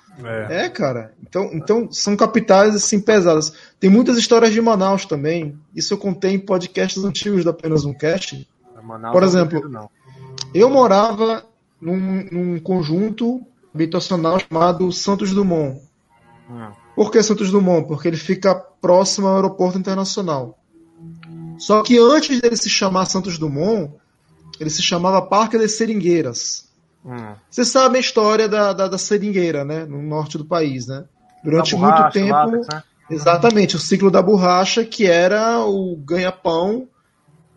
[0.50, 0.66] É.
[0.66, 1.14] É, cara.
[1.22, 3.54] Então, então são capitais assim pesadas.
[3.80, 5.58] Tem muitas histórias de Manaus também.
[5.76, 8.48] Isso eu contei em podcasts antigos da apenas um cast.
[8.84, 9.90] Manaus Por exemplo, não.
[10.54, 11.46] Eu morava
[11.80, 13.42] num, num conjunto
[13.74, 15.80] habitacional chamado Santos Dumont.
[16.50, 16.72] Hum.
[16.96, 17.88] Por que Santos Dumont?
[17.88, 20.58] Porque ele fica próximo ao aeroporto internacional.
[21.60, 23.94] Só que antes dele se chamar Santos Dumont,
[24.60, 26.66] ele se chamava Parque das Seringueiras.
[27.06, 27.34] Hum.
[27.50, 29.86] Vocês sabem a história da, da, da seringueira, né?
[29.86, 31.06] No norte do país, né?
[31.44, 32.34] Durante muito tempo.
[32.34, 32.84] látex, né?
[33.10, 36.88] Exatamente, o ciclo da borracha, que era o ganha-pão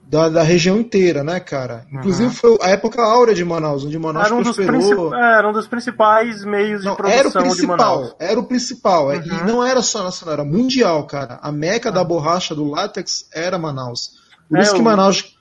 [0.06, 1.84] da, da região inteira, né, cara?
[1.92, 4.80] Inclusive foi a época áurea de Manaus, onde Manaus Era um, dos prosperou.
[5.10, 5.12] princip...
[5.20, 8.14] era um dos principais meios de Não, produção era o de principal, Manaus.
[8.20, 9.12] era o principal.
[9.12, 9.24] é, Uhum.
[9.24, 11.40] E não era só nacional, era mundial, cara.
[11.42, 14.10] A meca da borracha do látex era Manaus.
[14.48, 15.36] Por É, isso que Manaus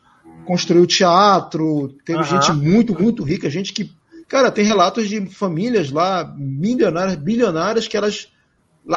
[0.49, 2.41] construiu teatro, teve Aham.
[2.41, 3.91] gente muito, muito rica, gente que.
[4.27, 8.29] Cara, tem relatos de famílias lá, milionárias, bilionárias, que elas.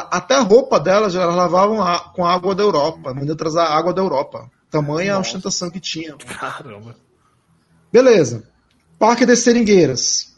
[0.09, 4.01] Até a roupa delas, elas lavavam a- com água da Europa, mandando trazer água da
[4.01, 4.49] Europa.
[4.71, 6.15] Tamanha a ostentação que tinha.
[6.15, 6.95] Caramba.
[7.91, 8.43] Beleza.
[8.97, 10.33] Parque das Seringueiras.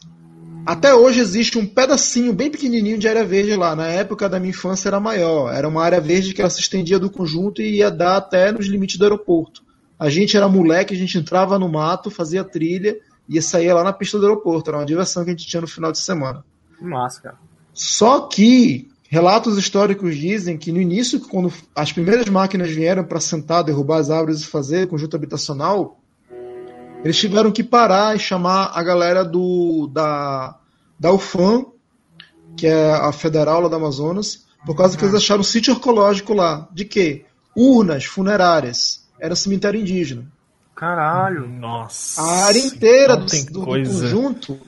[0.66, 3.74] Até hoje existe um pedacinho bem pequenininho de área verde lá.
[3.74, 5.50] Na época da minha infância era maior.
[5.54, 8.66] Era uma área verde que ela se estendia do conjunto e ia dar até nos
[8.66, 9.64] limites do aeroporto.
[9.98, 12.96] A gente era moleque, a gente entrava no mato, fazia trilha
[13.28, 14.70] e saía lá na pista do aeroporto.
[14.70, 16.44] Era uma diversão que a gente tinha no final de semana.
[16.78, 17.38] Que massa, cara.
[17.72, 23.64] Só que relatos históricos dizem que no início, quando as primeiras máquinas vieram para sentar,
[23.64, 25.98] derrubar as árvores e fazer conjunto habitacional,
[27.04, 30.58] eles tiveram que parar e chamar a galera do da,
[30.98, 31.66] da UFAM,
[32.56, 36.34] que é a federal lá do Amazonas, por causa que eles acharam um sítio arqueológico
[36.34, 36.68] lá.
[36.72, 37.24] De quê?
[37.54, 39.05] Urnas funerárias.
[39.20, 40.24] Era um cemitério indígena.
[40.74, 41.48] Caralho.
[41.48, 42.20] Nossa.
[42.20, 44.58] A área inteira do, do- conjunto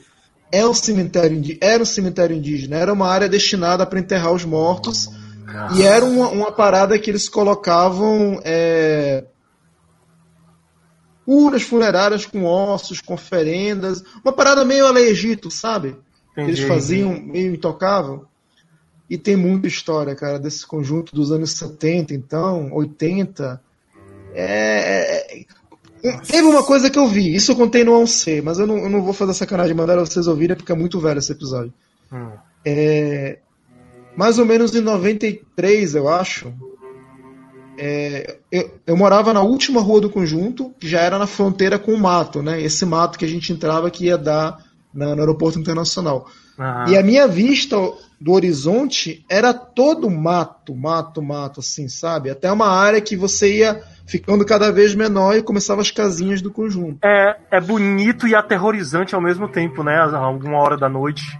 [0.50, 5.10] é um cemitério era um cemitério indígena, era uma área destinada para enterrar os mortos
[5.76, 9.24] e era uma, uma parada que eles colocavam é,
[11.26, 15.96] urnas funerárias com ossos, com oferendas, uma parada meio a Egito, sabe?
[16.34, 16.60] Que Entendi.
[16.60, 18.24] Eles faziam meio intocável.
[19.10, 23.60] E tem muita história, cara, desse conjunto dos anos 70, então, 80.
[24.34, 25.40] É, é,
[26.04, 28.78] é, Teve uma coisa que eu vi, isso eu contei no 11C, mas eu não,
[28.78, 31.72] eu não vou fazer sacanagem de mandar vocês ouvirem porque é muito velho esse episódio.
[32.12, 32.30] Hum.
[32.64, 33.38] É,
[34.16, 36.52] mais ou menos em 93, eu acho.
[37.78, 41.92] é, eu, eu morava na última rua do conjunto, que já era na fronteira com
[41.92, 42.60] o mato, né?
[42.60, 46.28] Esse mato que a gente entrava que ia dar na- no aeroporto internacional.
[46.58, 46.90] Aham.
[46.90, 47.76] E a minha vista
[48.20, 52.30] do horizonte era todo mato, mato, mato, assim, sabe?
[52.30, 56.50] Até uma área que você ia ficando cada vez menor e começava as casinhas do
[56.50, 56.98] conjunto.
[57.04, 59.98] É, é bonito e aterrorizante ao mesmo tempo, né?
[59.98, 61.38] Alguma hora da noite.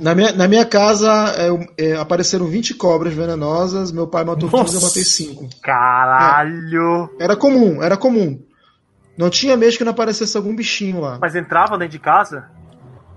[0.00, 4.54] Na minha, na minha casa é, é, apareceram 20 cobras venenosas, meu pai matou 15,
[4.54, 4.86] eu Nossa.
[4.86, 5.48] matei 5.
[5.62, 7.10] Caralho!
[7.18, 8.40] Era comum, era comum.
[9.16, 11.18] Não tinha mês que não aparecesse algum bichinho lá.
[11.20, 12.50] Mas entrava dentro de casa?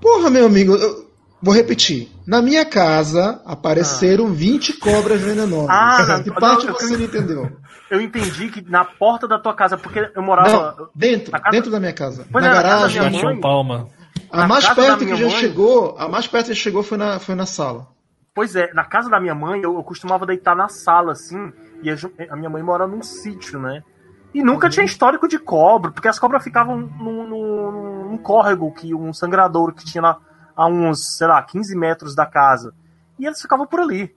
[0.02, 1.05] Porra, meu amigo, eu
[1.46, 2.10] vou repetir.
[2.26, 5.70] Na minha casa apareceram 20 cobras venenosas.
[5.70, 7.52] Ah, não, que parte não, eu- você não entendeu?
[7.90, 10.76] Eu entendi que na porta da tua casa, porque eu morava.
[10.80, 12.26] Não, dentro, na casa- dentro da minha casa.
[12.32, 13.00] Pois na é, na casa garagem.
[13.02, 13.88] minha Bate mãe- palma.
[14.32, 16.98] A na mais perto que minha já mãe- chegou, a mais perto que chegou foi
[16.98, 17.88] na, foi na sala.
[18.34, 21.54] Pois é, na casa da minha mãe, eu, eu costumava deitar na sala, assim,
[21.84, 21.96] e a,
[22.32, 23.82] a minha mãe mora num sítio, né?
[24.34, 28.94] E nunca tinha histórico de cobra, porque as cobras ficavam num, num- num córrego, que,
[28.94, 30.18] um sangradouro que tinha lá
[30.56, 32.74] a uns, sei lá, 15 metros da casa.
[33.20, 34.16] E eles ficavam por ali.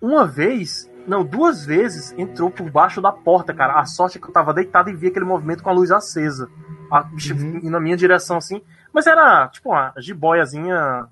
[0.00, 3.80] Uma vez, não, duas vezes, entrou por baixo da porta, cara.
[3.80, 6.48] A sorte é que eu tava deitado e vi aquele movimento com a luz acesa.
[6.90, 8.62] A bicha indo na minha direção, assim.
[8.92, 11.06] Mas era, tipo, uma jiboiazinha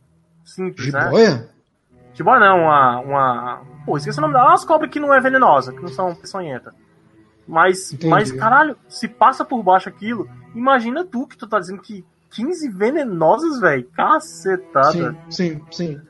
[0.45, 1.05] simples, né?
[1.05, 1.51] Jiboia?
[2.15, 3.63] Jiboia não, uma, uma...
[3.87, 4.49] Pô, esqueci o nome dela.
[4.49, 6.75] Umas cobras que não é venenosa, que não são peçonhentas.
[7.47, 8.11] Mas, Entendi.
[8.11, 12.69] mas, caralho, se passa por baixo aquilo, imagina tu que tu tá dizendo que 15
[12.71, 13.89] venenosas, velho.
[13.95, 15.17] Cacetada.
[15.29, 16.01] Sim, sim, sim.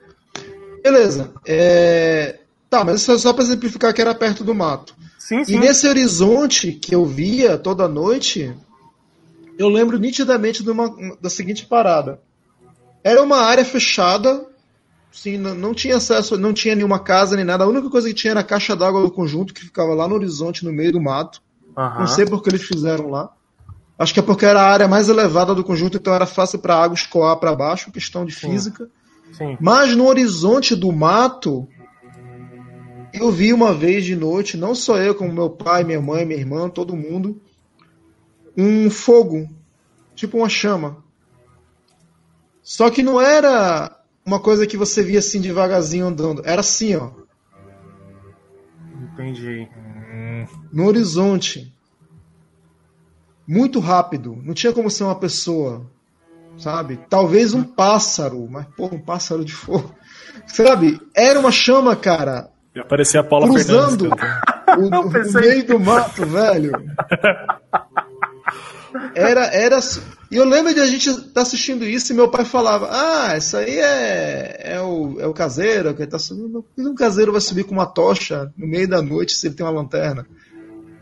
[0.83, 1.33] Beleza.
[1.47, 2.41] É...
[2.71, 4.95] Tá, mas isso é só pra exemplificar que era perto do mato.
[5.19, 5.59] Sim, E sim.
[5.59, 8.55] nesse horizonte que eu via toda noite,
[9.59, 12.21] eu lembro nitidamente de uma, da seguinte parada.
[13.03, 14.45] Era uma área fechada,
[15.11, 17.65] sim, não, não tinha acesso, não tinha nenhuma casa nem nada.
[17.65, 20.15] A única coisa que tinha era a caixa d'água do conjunto que ficava lá no
[20.15, 21.41] horizonte, no meio do mato.
[21.77, 22.01] Aham.
[22.01, 23.31] Não sei por que eles fizeram lá.
[23.99, 26.77] Acho que é porque era a área mais elevada do conjunto, então era fácil para
[26.77, 28.51] a água escoar para baixo, questão de Sim.
[28.51, 28.89] física.
[29.33, 29.57] Sim.
[29.61, 31.69] Mas no horizonte do mato,
[33.13, 36.39] eu vi uma vez de noite, não só eu, como meu pai, minha mãe, minha
[36.39, 37.43] irmã, todo mundo,
[38.57, 39.49] um fogo,
[40.15, 41.03] tipo uma chama.
[42.63, 47.11] Só que não era uma coisa que você via assim devagarzinho andando, era assim, ó,
[49.13, 49.69] Entendi.
[50.73, 51.75] no horizonte.
[53.49, 55.87] Muito rápido, não tinha como ser uma pessoa,
[56.59, 57.01] sabe?
[57.09, 59.95] Talvez um pássaro, mas porra, um pássaro de fogo.
[60.47, 61.01] Sabe?
[61.15, 64.41] Era uma chama, cara, E aparecia a Paula cruzando Fernandes.
[64.77, 66.73] o, Eu o pensei meio do mato, velho.
[69.15, 69.79] Era, era.
[70.31, 73.57] E eu lembro de a gente estar assistindo isso e meu pai falava: Ah, isso
[73.57, 76.63] aí é, é, o, é o caseiro que tá subindo.
[76.63, 79.55] Por que Um caseiro vai subir com uma tocha no meio da noite se ele
[79.55, 80.27] tem uma lanterna,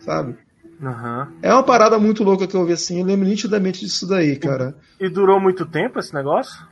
[0.00, 0.36] sabe?
[0.82, 1.28] Aham.
[1.42, 3.00] É uma parada muito louca que eu vi assim.
[3.00, 4.74] Eu lembro nitidamente disso daí, cara.
[5.00, 6.66] E durou muito tempo esse negócio?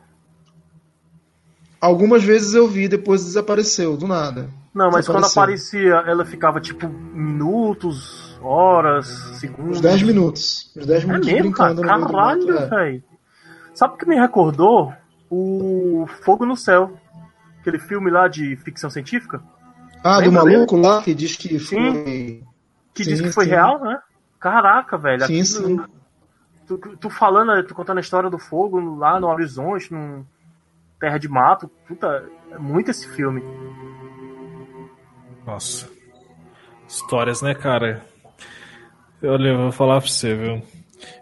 [1.80, 4.48] Algumas vezes eu vi, depois desapareceu, do nada.
[4.74, 9.06] Não, mas quando aparecia, ela ficava tipo minutos, horas,
[9.38, 9.76] segundos.
[9.76, 10.72] Uns 10 minutos.
[10.76, 11.74] Uns 10 É minutos mesmo, cara?
[11.74, 12.66] brincando no meio do Caralho, é.
[12.66, 13.02] velho.
[13.74, 14.92] Sabe o que me recordou?
[15.30, 16.92] O Fogo no Céu.
[17.60, 19.42] Aquele filme lá de ficção científica.
[20.02, 22.42] Ah, do Lembra maluco lá que diz que Sim.
[22.94, 23.50] Que Sim, diz que foi sim.
[23.50, 24.00] real, né?
[24.38, 25.26] Caraca, velho.
[25.26, 25.80] Sim, sim.
[26.66, 30.24] Tu, tu falando, tu contando a história do fogo lá no horizonte, num
[30.98, 31.68] terra de mato.
[31.86, 33.42] Puta, é muito esse filme.
[35.46, 35.88] Nossa.
[36.88, 38.04] Histórias, né, cara?
[39.22, 40.62] Olha, eu vou falar pra você, viu?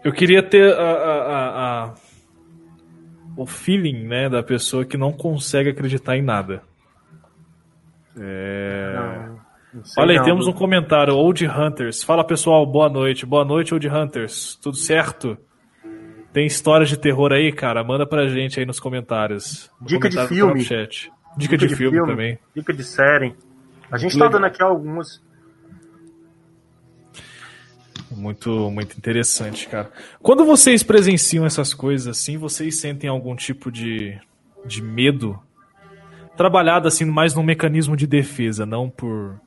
[0.03, 1.93] Eu queria ter a, a- a- a-
[3.35, 6.61] o feeling, né, da pessoa que não consegue acreditar em nada.
[8.17, 8.93] É...
[8.95, 9.39] Não,
[9.97, 12.03] Olha aí, temos um comentário, Old Hunters.
[12.03, 13.25] Fala pessoal, boa noite.
[13.25, 14.55] Boa noite, Old Hunters.
[14.61, 15.37] Tudo certo?
[16.31, 17.83] Tem histórias de terror aí, cara?
[17.83, 19.71] Manda pra gente aí nos comentários.
[19.79, 20.63] No Dica de comentário do filme.
[20.63, 21.11] Chat.
[21.37, 22.39] Dica, de, filme, também.
[22.55, 23.35] Dica de série.
[23.91, 24.29] A gente Legal.
[24.29, 25.21] tá dando aqui algumas.
[28.11, 29.91] Muito, muito interessante, cara.
[30.21, 34.19] Quando vocês presenciam essas coisas assim, vocês sentem algum tipo de,
[34.65, 35.39] de medo?
[36.37, 39.39] Trabalhado assim mais num mecanismo de defesa, não por.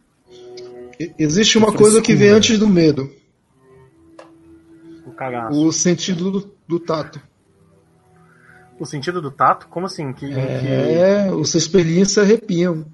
[1.18, 3.10] Existe uma coisa que vem antes do medo:
[5.06, 5.66] O cagaço.
[5.66, 7.20] o sentido do, do tato.
[8.78, 9.68] O sentido do tato?
[9.68, 10.12] Como assim?
[10.12, 10.35] Que, que...
[10.39, 12.85] É, os se arrepiam.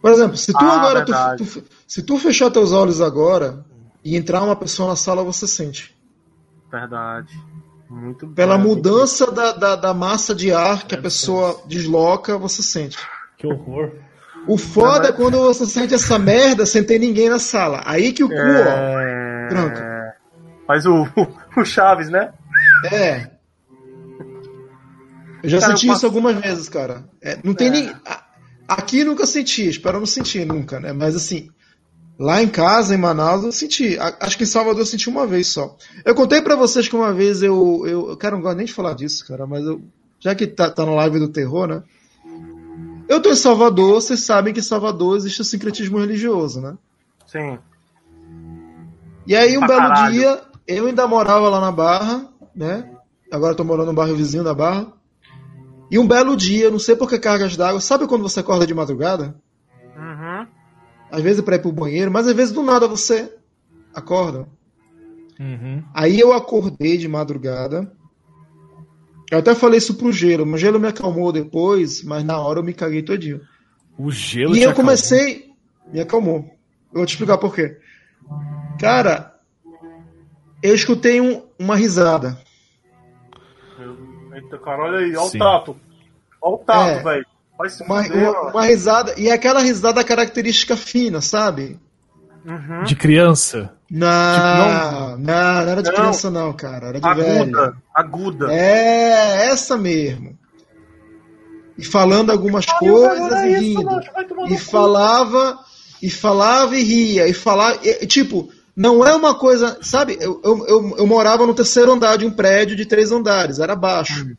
[0.00, 3.64] Por exemplo, se tu Ah, agora tu, tu- se tu fechar teus olhos agora
[4.04, 5.94] e entrar uma pessoa na sala, você sente.
[6.70, 7.32] Verdade.
[7.88, 8.64] Muito Pela bom.
[8.68, 12.98] mudança da, da, da massa de ar que a pessoa desloca, você sente.
[13.38, 13.92] Que horror.
[14.46, 17.82] O foda é quando você sente essa merda sem ter ninguém na sala.
[17.86, 19.00] Aí que o cu, ó.
[19.00, 19.46] É...
[19.48, 19.80] Pronto.
[20.66, 21.06] Faz o,
[21.56, 22.32] o Chaves, né?
[22.92, 23.30] É.
[25.42, 27.04] Eu já Cara, senti eu isso passo- algumas vezes, cara.
[27.22, 27.88] É, não tem nem.
[28.06, 28.22] a-
[28.66, 30.90] Aqui nunca senti, espero não sentir nunca, né?
[30.94, 31.50] Mas assim,
[32.18, 33.98] lá em casa, em Manaus, eu senti.
[34.20, 35.76] Acho que em Salvador eu senti uma vez só.
[36.02, 37.84] Eu contei pra vocês que uma vez eu.
[37.86, 39.82] eu cara, não gosto nem de falar disso, cara, mas eu.
[40.18, 41.82] Já que tá, tá no live do terror, né?
[43.08, 46.76] Eu tô em Salvador, vocês sabem que em Salvador existe o sincretismo religioso, né?
[47.26, 47.58] Sim.
[49.26, 50.12] E aí, um Pra belo caralho.
[50.14, 52.90] dia, eu ainda morava lá na Barra, né?
[53.30, 54.86] Agora eu tô morando no bairro vizinho da Barra.
[55.90, 58.74] E um belo dia, não sei por que cargas d'água, sabe quando você acorda de
[58.74, 59.34] madrugada?
[59.96, 60.46] Uhum.
[61.10, 63.32] Às vezes pra ir pro banheiro, mas às vezes do nada você
[63.94, 64.46] acorda.
[65.38, 65.82] Uhum.
[65.92, 67.92] Aí eu acordei de madrugada.
[69.34, 72.60] Eu até falei isso pro gelo, mas o gelo me acalmou depois, mas na hora
[72.60, 73.40] eu me caguei todinho.
[73.98, 74.90] O gelo E eu acalmou.
[74.92, 75.50] comecei.
[75.92, 76.36] Me acalmou.
[76.92, 77.76] Eu vou te explicar por quê.
[78.80, 79.34] Cara,
[80.62, 82.38] eu escutei um- uma risada.
[84.34, 85.36] Eita, cara, olha aí, olha Sim.
[85.38, 85.76] o tato.
[86.42, 87.02] Olha o tato, É.
[87.02, 87.26] velho.
[87.86, 89.14] Uma, uma- uma risada.
[89.16, 91.78] E é aquela risada característica fina, sabe?
[92.44, 92.84] Uhum.
[92.84, 93.72] De criança.
[93.90, 95.32] Não, não, não
[95.70, 95.96] era de Não.
[95.96, 96.88] criança, não, cara.
[96.88, 97.42] Era de velho.
[97.42, 98.52] Aguda, aguda.
[98.52, 100.36] É, essa mesmo.
[101.78, 103.82] E falando algumas coisas e rindo.
[103.82, 105.58] não, E falava,
[106.02, 107.26] e falava e ria.
[107.28, 107.78] E falava.
[107.82, 109.78] e, tipo, não é uma coisa.
[109.82, 113.58] Sabe, eu, eu, eu, eu morava no terceiro andar de um prédio de três andares,
[113.58, 114.36] era baixo.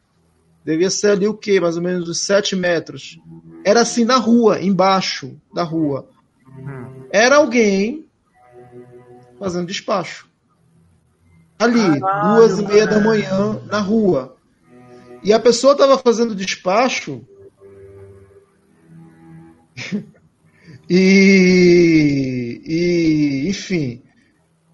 [0.64, 1.60] Devia ser ali o quê?
[1.60, 3.20] Mais ou menos uns sete metros.
[3.64, 6.08] Era assim na rua, embaixo da rua.
[7.12, 8.06] Era alguém
[9.40, 10.30] fazendo despacho.
[11.58, 13.06] Ali, Caralho, duas e meia da velho.
[13.06, 14.36] manhã, na rua.
[15.24, 17.22] E a pessoa estava fazendo despacho.
[20.90, 23.50] e, e.
[23.50, 24.02] Enfim.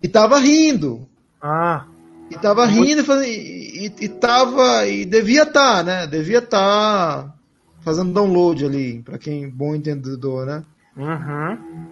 [0.02, 1.08] E tava rindo.
[1.42, 1.86] Ah,
[2.30, 4.88] E tava rindo e, e, e, e tava.
[4.88, 6.08] E devia estar, né?
[6.08, 7.36] Devia estar
[7.82, 10.64] fazendo download ali, pra quem bom entendedor, né?
[10.96, 11.88] uhum.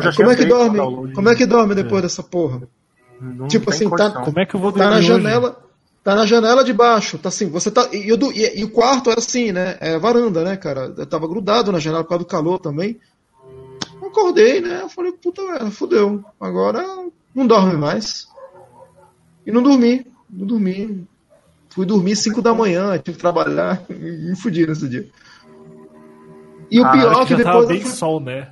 [0.00, 0.76] Já Como é que dorme?
[0.78, 1.12] download.
[1.14, 2.62] Como é que dorme depois dessa porra?
[3.20, 4.10] Não tipo assim, tá-.
[4.10, 5.22] Como é que eu vou Tá na dormir hoje?
[5.24, 5.62] janela.
[6.04, 7.88] Tá na janela de baixo, tá assim, você tá.
[7.92, 9.76] E, eu e- e o quarto era assim, né?
[9.80, 10.92] É varanda, né, cara?
[10.96, 12.98] Eu tava grudado na janela por causa do calor também.
[14.00, 14.80] Eu acordei, né?
[14.82, 16.24] Eu falei, puta merda, fudeu.
[16.40, 16.84] Agora
[17.32, 18.26] não dorme mais.
[19.46, 20.04] E não dormi.
[20.28, 21.06] Não dormi.
[21.70, 23.82] Fui dormir 5 da manhã, tive que trabalhar.
[23.88, 23.94] E
[24.30, 25.08] me fudi nesse dia.
[26.70, 28.18] E o Ah, pior Acho é que que já tava depois eu, bem fui, sol,
[28.20, 28.48] né?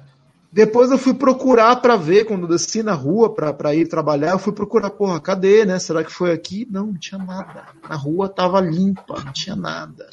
[0.52, 4.39] Depois eu fui procurar pra ver, quando eu desci na rua pra ir trabalhar, eu
[4.39, 5.78] fui procurar, porra, cadê, né?
[5.78, 6.66] Será que foi aqui?
[6.68, 7.66] Não, não tinha nada.
[7.85, 10.10] A rua tava limpa, não tinha nada.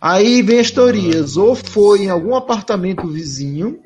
[0.00, 3.80] Aí vem as teorias, ou foi em algum apartamento vizinho.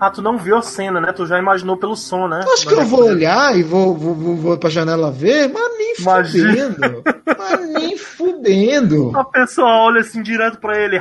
[0.00, 1.12] Ah, tu não viu a cena, né?
[1.12, 2.40] Tu já imaginou pelo som, né?
[2.52, 5.94] Acho que eu vou olhar e vou, vou, vou, vou pra janela ver, mas nem
[5.98, 6.52] Imagina.
[6.72, 7.02] fudendo.
[7.36, 9.12] mas nem fudendo.
[9.18, 11.00] A pessoa olha assim direto pra ele.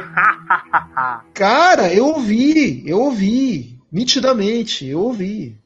[1.33, 3.77] Cara, eu ouvi, eu ouvi.
[3.91, 5.57] Nitidamente, eu ouvi.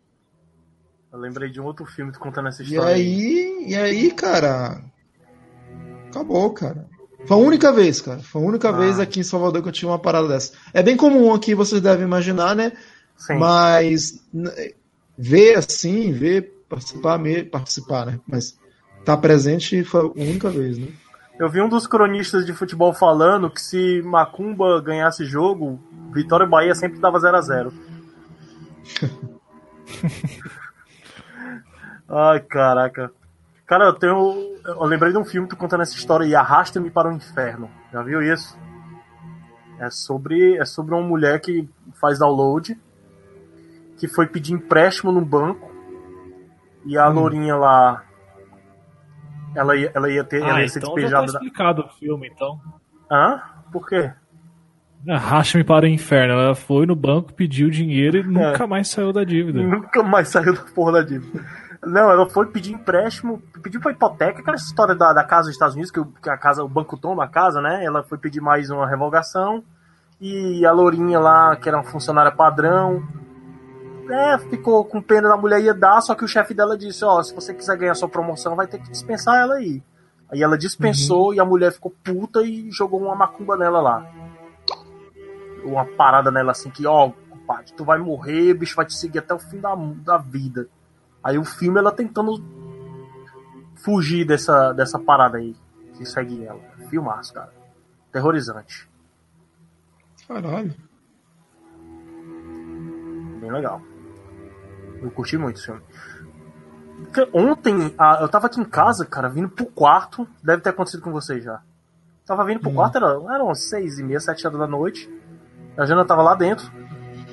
[1.12, 2.96] eu lembrei de um outro filme contando essa E história.
[2.96, 4.82] aí, e aí, cara.
[6.10, 6.86] Acabou, cara.
[7.26, 8.20] Foi a única vez, cara.
[8.20, 8.74] Foi a única Ah.
[8.74, 10.54] vez aqui em Salvador que eu tive uma parada dessa.
[10.74, 12.74] É bem comum aqui, vocês devem imaginar, né?
[13.22, 13.38] Sim.
[13.38, 14.20] Mas
[15.16, 17.20] ver assim, ver participar,
[17.52, 18.20] participar, né?
[18.28, 18.58] Mas
[19.06, 20.88] tá presente foi a única vez, né?
[21.40, 25.80] Eu vi um dos cronistas de futebol falando que se Macumba ganhasse jogo,
[26.12, 27.74] Vitória e Bahia sempre dava 0 a 0
[32.10, 33.12] Ai, caraca.
[33.68, 34.58] Cara, eu tenho.
[34.66, 37.70] Eu lembrei de um filme tu contando essa história e Arrasta-me para o Inferno.
[37.94, 38.58] Já viu isso?
[39.80, 41.70] É sobre, é sobre uma mulher que
[42.00, 42.78] faz download,
[44.02, 45.72] que foi pedir empréstimo no banco,
[46.84, 48.04] e a lourinha lá.
[49.56, 50.42] Ela ia, ela ia ter.
[50.42, 51.38] ela Ah, ia ser então já tá despejada da.
[51.40, 52.60] explicado o filme, então.
[53.12, 53.42] Hã?
[53.72, 54.12] Por quê?
[55.08, 56.34] Arraste-me para o inferno.
[56.34, 59.62] Ela foi no banco, pediu dinheiro e nunca mais saiu da dívida.
[59.62, 61.46] Nunca mais saiu da porra da dívida.
[61.84, 65.74] Não, ela foi pedir empréstimo, pediu pra hipoteca, aquela história da, da casa dos Estados
[65.76, 67.84] Unidos, que, o- que a casa, o banco toma a casa, né?
[67.84, 69.64] Ela foi pedir mais uma revogação.
[70.20, 73.04] E a Lourinha lá, que era uma funcionária padrão,
[74.10, 77.22] é, ficou com pena da mulher ia dar, só que o chefe dela disse, ó,
[77.22, 79.84] se você quiser ganhar sua promoção, vai ter que dispensar ela aí.
[80.30, 84.10] Aí ela dispensou e a mulher ficou puta e jogou uma macumba nela lá.
[85.64, 89.20] Uma parada nela assim que, ó, compadre, tu vai morrer, o bicho vai te seguir
[89.20, 90.70] até o fim da, da vida.
[91.22, 92.42] Aí o filme ela tentando
[93.84, 95.56] fugir dessa, dessa parada aí
[95.98, 96.62] que segue ela.
[96.90, 97.54] Filmaço, cara.
[98.12, 98.90] Terrorizante.
[100.28, 100.74] Caralho.
[103.40, 103.82] Bem legal.
[105.02, 105.82] Eu curti muito esse filme.
[107.34, 110.28] Ontem, eu tava aqui em casa, cara, vindo pro quarto.
[110.44, 111.62] Deve ter acontecido com vocês já.
[112.26, 115.10] Tava vindo pro quarto, era, eram seis e meia, sete horas da noite.
[115.76, 116.72] A Jana tava lá dentro,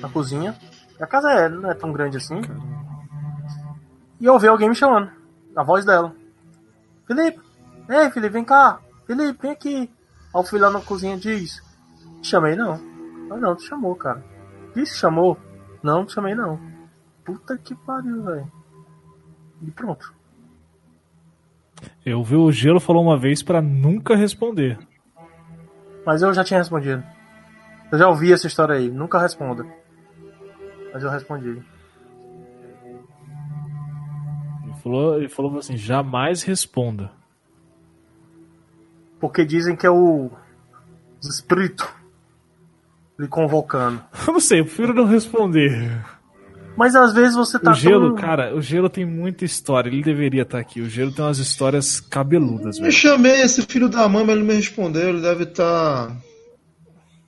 [0.01, 0.57] na cozinha.
[0.99, 2.41] A casa é, não é tão grande assim.
[4.19, 5.11] E eu ouvi alguém me chamando.
[5.55, 6.13] A voz dela.
[7.05, 7.39] Felipe!
[7.87, 8.79] Ei, Felipe, vem cá!
[9.05, 9.77] Felipe, vem aqui!
[10.33, 11.63] Aí eu fui lá na cozinha e diz.
[12.21, 12.73] Te chamei não.
[13.31, 14.23] Ah não, te chamou, cara.
[14.75, 15.37] Disse chamou?
[15.81, 16.59] Não, te chamei não.
[17.23, 18.51] Puta que pariu, velho.
[19.61, 20.13] E pronto.
[22.05, 24.77] Eu vi o Gelo falou uma vez pra nunca responder.
[26.05, 27.03] Mas eu já tinha respondido.
[27.91, 28.89] Eu já ouvi essa história aí.
[28.89, 29.65] Nunca responda.
[30.93, 31.61] Mas eu respondi.
[34.63, 37.11] Ele falou, ele falou assim: jamais responda.
[39.19, 40.31] Porque dizem que é o
[41.21, 41.87] espírito.
[43.17, 44.01] lhe convocando.
[44.25, 46.01] Eu não sei, eu prefiro não responder.
[46.79, 49.89] Mas às vezes você tá O gelo, tão- cara, o gelo tem muita história.
[49.89, 50.79] Ele deveria estar aqui.
[50.79, 52.93] O gelo tem umas histórias cabeludas, Eu velho.
[52.93, 55.09] chamei esse filho da mãe, mas ele não me respondeu.
[55.09, 56.15] Ele deve estar.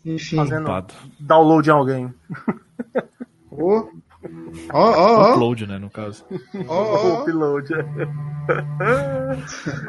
[0.06, 0.38] Enfim.
[0.38, 0.94] fazendo Ocupado.
[1.20, 2.14] download em alguém.
[3.52, 3.84] Ó,
[4.72, 6.24] ó, ó, Upload, né, no caso.
[6.68, 7.22] ó, ó.
[7.22, 7.74] Upload.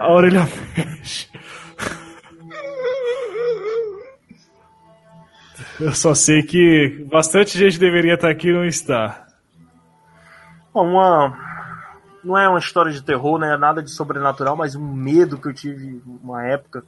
[0.00, 1.28] A orelha fecha.
[5.80, 9.21] Eu só sei que bastante gente deveria estar aqui e não está.
[10.72, 11.36] Bom, uma.
[12.24, 13.56] Não é uma história de terror, né?
[13.56, 16.84] Nada de sobrenatural, mas um medo que eu tive uma época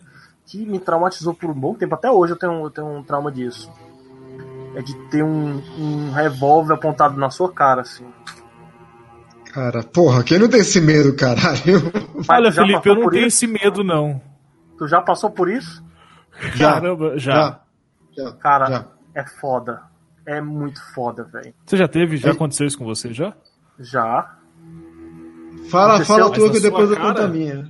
[0.46, 1.94] que me traumatizou por um bom tempo.
[1.94, 3.70] Até hoje eu tenho, eu tenho um trauma disso.
[4.76, 8.06] É de ter um, um revólver apontado na sua cara, assim.
[9.52, 11.90] Cara, porra, quem não tem esse medo, caralho?
[12.26, 13.44] Pai, Olha, Felipe, eu não tenho isso?
[13.44, 14.20] esse medo, não.
[14.78, 15.82] Tu já passou por isso?
[16.54, 16.72] Já.
[16.74, 17.32] Caramba, já.
[17.32, 17.60] Já.
[18.16, 18.32] Já.
[18.32, 18.84] Cara, Já.
[19.14, 19.82] é foda.
[20.26, 21.54] É muito foda, velho.
[21.66, 22.16] Você já teve?
[22.16, 22.32] Já É.
[22.32, 23.32] aconteceu isso com você, já?
[23.78, 24.36] Já.
[25.70, 27.24] Fala, Aconteceu, fala mas tua que depois eu conto cara?
[27.24, 27.68] a minha.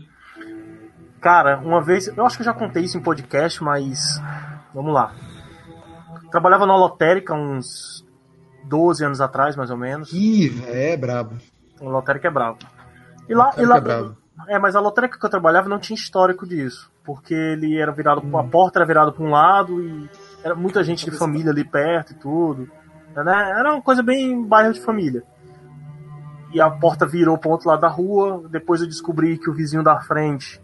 [1.20, 4.20] Cara, uma vez, eu acho que eu já contei isso em podcast, mas
[4.74, 5.12] vamos lá.
[6.30, 8.04] Trabalhava na lotérica uns
[8.64, 10.12] 12 anos atrás, mais ou menos.
[10.12, 11.36] Ih, é brabo.
[11.80, 12.58] A lotérica é bravo.
[13.28, 14.16] E lá, e lá é bravo.
[14.48, 18.22] é, mas a lotérica que eu trabalhava não tinha histórico disso, porque ele era virado,
[18.36, 20.10] a porta era virada para um lado e
[20.44, 22.68] era muita gente de família ali perto e tudo.
[23.16, 23.50] Né?
[23.58, 25.22] Era uma coisa bem bairro de família.
[26.54, 28.44] E a porta virou para outro lado da rua.
[28.48, 30.62] Depois eu descobri que o vizinho da frente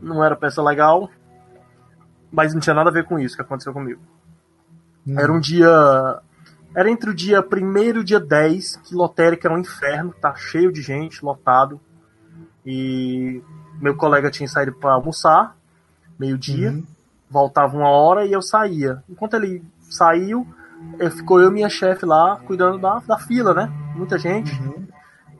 [0.00, 1.10] não era peça legal,
[2.30, 4.00] mas não tinha nada a ver com isso que aconteceu comigo.
[5.16, 5.68] Era um dia.
[6.76, 10.34] Era entre o dia 1 e o dia 10, que lotérica era um inferno, tá
[10.36, 11.80] cheio de gente, lotado.
[12.64, 13.42] E
[13.80, 15.56] meu colega tinha saído para almoçar,
[16.18, 16.84] meio-dia, Uhum.
[17.28, 19.02] voltava uma hora e eu saía.
[19.08, 20.46] Enquanto ele saiu,
[20.98, 23.72] eu, ficou eu e minha chefe lá cuidando da, da fila, né?
[23.96, 24.52] Muita gente.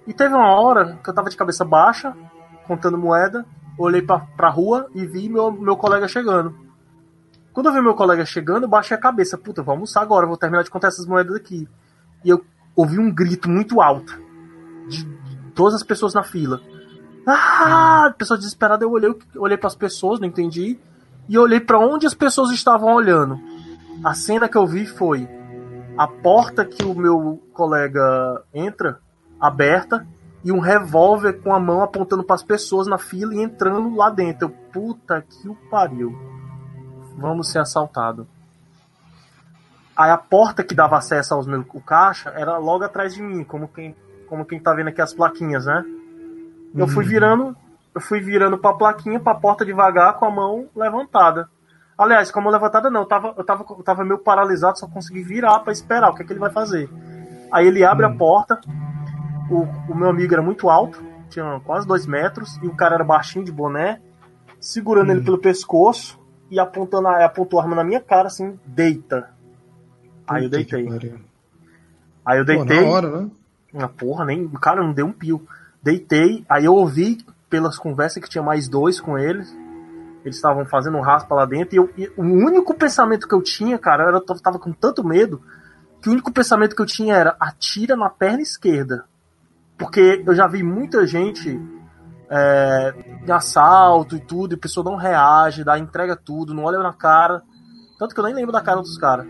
[0.08, 2.16] E teve uma hora que eu tava de cabeça baixa,
[2.66, 3.44] contando moeda,
[3.78, 6.54] olhei pra, pra rua e vi meu, meu colega chegando.
[7.52, 9.36] Quando eu vi meu colega chegando, baixei a cabeça.
[9.36, 11.68] Puta, vou almoçar agora, vou terminar de contar essas moedas aqui.
[12.24, 12.42] E eu
[12.74, 14.18] ouvi um grito muito alto
[14.88, 16.62] de, de todas as pessoas na fila.
[17.26, 18.14] Ah!
[18.16, 20.78] Pessoas desesperadas, eu olhei, olhei para as pessoas, não entendi.
[21.28, 23.38] E olhei para onde as pessoas estavam olhando.
[24.02, 25.28] A cena que eu vi foi
[25.98, 29.00] a porta que o meu colega entra
[29.40, 30.06] aberta
[30.44, 34.10] e um revólver com a mão apontando para as pessoas na fila e entrando lá
[34.10, 34.46] dentro.
[34.46, 36.16] Eu, puta que o pariu.
[37.16, 38.26] Vamos ser assaltados.
[39.96, 43.42] Aí a porta que dava acesso aos meus o caixa era logo atrás de mim,
[43.42, 43.96] como quem,
[44.28, 45.84] como quem tá vendo aqui as plaquinhas, né?
[46.72, 47.56] Eu fui virando,
[47.92, 51.48] eu fui virando pra plaquinha, pra porta devagar, com a mão levantada.
[51.98, 54.86] Aliás, com a mão levantada não, eu tava, eu tava, eu tava meio paralisado, só
[54.86, 56.88] consegui virar pra esperar o que é que ele vai fazer.
[57.50, 58.60] Aí ele abre a porta,
[59.50, 63.04] o, o meu amigo era muito alto, tinha quase dois metros, e o cara era
[63.04, 64.00] baixinho de boné,
[64.60, 66.18] segurando ele pelo pescoço
[66.50, 69.30] e apontando a, apontou a arma na minha cara assim, deita.
[70.26, 70.86] Aí eu deitei.
[72.24, 72.80] Aí eu Pô, deitei.
[72.84, 73.30] na hora, né?
[73.74, 74.44] Ah, porra, nem.
[74.44, 75.46] O cara não deu um pio.
[75.82, 77.18] Deitei, aí eu ouvi
[77.48, 79.54] pelas conversas que tinha mais dois com eles.
[80.24, 81.74] Eles estavam fazendo um raspa lá dentro.
[81.74, 85.40] E, eu- e o único pensamento que eu tinha, cara, eu tava com tanto medo.
[86.02, 89.04] Que o único pensamento que eu tinha era atira na perna esquerda.
[89.78, 91.60] Porque eu já vi muita gente
[92.28, 92.94] é,
[93.26, 96.92] em assalto e tudo, e a pessoa não reage, dá, entrega tudo, não olha na
[96.92, 97.42] cara.
[97.98, 99.26] Tanto que eu nem lembro da cara dos caras.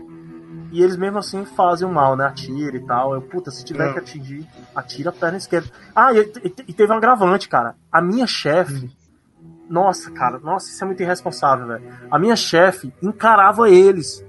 [0.71, 2.25] E eles mesmo assim fazem o mal, né?
[2.25, 3.13] Atira e tal.
[3.15, 3.93] Eu, puta, se tiver É.
[3.93, 5.69] que atingir, atira a perna esquerda.
[5.95, 7.75] Ah, e, e- e teve um agravante, cara.
[7.91, 8.91] A minha chefe.
[9.67, 11.83] Nossa, cara, nossa, isso é muito irresponsável, velho.
[12.09, 14.23] A minha chefe encarava eles.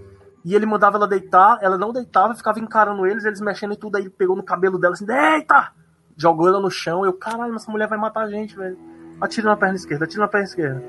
[0.44, 3.96] E ele mandava ela deitar, ela não deitava, ficava encarando eles, eles mexendo em tudo,
[3.96, 5.72] aí ele pegou no cabelo dela assim, deita!
[6.20, 8.76] Jogou ela no chão, eu, caralho, essa mulher vai matar a gente, velho.
[9.20, 10.84] Atira na perna esquerda, atira na perna esquerda.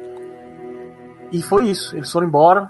[1.31, 2.69] E foi isso, eles foram embora.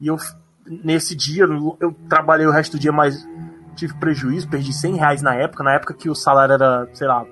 [0.00, 0.16] E eu,
[0.64, 3.26] nesse dia, eu trabalhei o resto do dia, mas
[3.74, 7.24] tive prejuízo, perdi 100 reais na época, na época que o salário era, sei lá,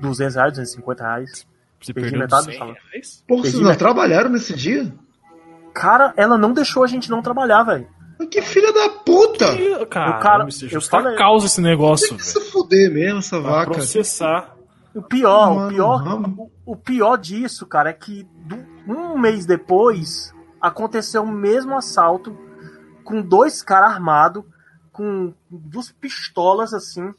[0.00, 1.46] 200 reais, 250 reais.
[1.82, 2.80] Você Perdi metade do 100 salário.
[2.92, 3.24] reais?
[3.26, 4.92] Pô, vocês não trabalharam nesse dia?
[5.74, 7.88] Cara, ela não deixou a gente não trabalhar, velho.
[8.28, 9.46] Que filha da puta!
[9.54, 12.92] Ih, Cara, cara- isso é eu justa falei- causa esse negócio, Tem que se fuder
[12.92, 13.70] mesmo, essa Pra vaca.
[13.72, 14.54] processar.
[14.94, 19.46] O pior, Mano, o pior, o, o pior disso, cara, é que do- um mês
[19.46, 22.36] depois aconteceu o mesmo assalto
[23.04, 24.42] com dois caras armados,
[24.92, 27.12] com duas pistolas assim,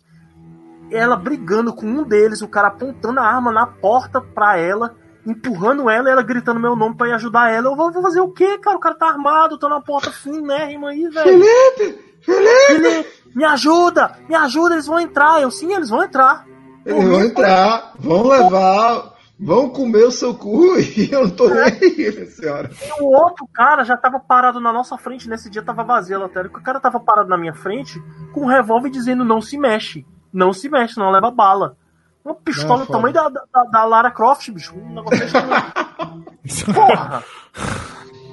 [0.92, 4.94] ela brigando com um deles, o cara apontando a arma na porta pra ela
[5.26, 7.68] empurrando ela ela gritando meu nome pra ir ajudar ela.
[7.68, 8.78] Eu vou, vou fazer o quê, cara?
[8.78, 11.44] O cara tá armado, tô na porta finérrima aí, velho.
[11.44, 12.12] Felipe!
[12.22, 12.68] Felipe!
[12.68, 15.42] Felipe, me ajuda, me ajuda, eles vão entrar.
[15.42, 16.46] Eu sim, eles vão entrar.
[16.86, 21.64] Eles vão entrar, vão levar, vão comer o seu cu e eu não tô nem
[21.64, 22.70] aí, senhora.
[22.72, 26.20] E o outro cara já tava parado na nossa frente, nesse dia tava vazia a
[26.20, 26.60] lotérica.
[26.60, 28.02] O cara tava parado na minha frente
[28.34, 30.06] com um revólver dizendo não se mexe.
[30.34, 31.76] Não se mexe, não leva bala.
[32.24, 34.76] Uma pistola Não, do tamanho da, da, da Lara Croft, bicho.
[34.78, 36.66] Um negócio desse.
[36.74, 37.24] Porra!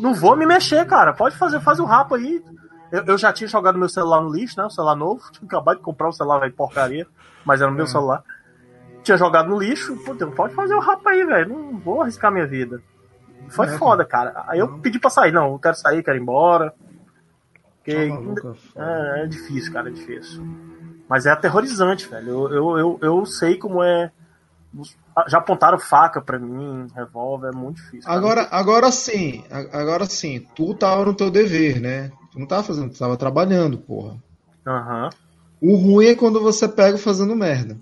[0.01, 1.13] Não vou me mexer, cara.
[1.13, 2.43] Pode fazer, faz o rapo aí.
[2.93, 4.67] Eu, eu já tinha jogado meu celular no lixo, né?
[4.67, 5.23] O celular novo.
[5.33, 7.07] Tinha acabado de comprar um celular, velho, porcaria.
[7.45, 8.23] Mas era o meu celular.
[9.03, 9.97] Tinha jogado no lixo.
[10.05, 11.49] Pô, Deus, pode fazer o rapo aí, velho.
[11.49, 12.83] Não vou arriscar minha vida.
[13.49, 14.45] Foi É, foda, cara.
[14.49, 15.33] Aí eu pedi pra sair.
[15.33, 16.75] Não, eu quero sair, quero ir embora.
[17.79, 20.47] Porque Tá maluco, é é, é difícil, cara, é difícil.
[21.09, 22.29] Mas é aterrorizante, velho.
[22.29, 24.11] Eu, eu, eu, eu sei como é.
[25.27, 28.11] Já apontaram faca pra mim, revólver, é muito difícil.
[28.11, 32.13] Agora, agora sim, agora sim, tu tava no teu dever, né?
[32.31, 34.17] Tu não tava fazendo, tu tava trabalhando, porra.
[34.67, 35.11] Aham.
[35.61, 37.77] O ruim é quando você pega fazendo merda.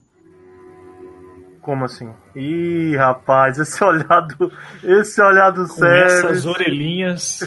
[1.61, 2.09] Como assim?
[2.35, 4.51] Ih, rapaz, esse olhado.
[4.83, 6.05] Esse olhado Com sério.
[6.05, 7.41] essas orelhinhas.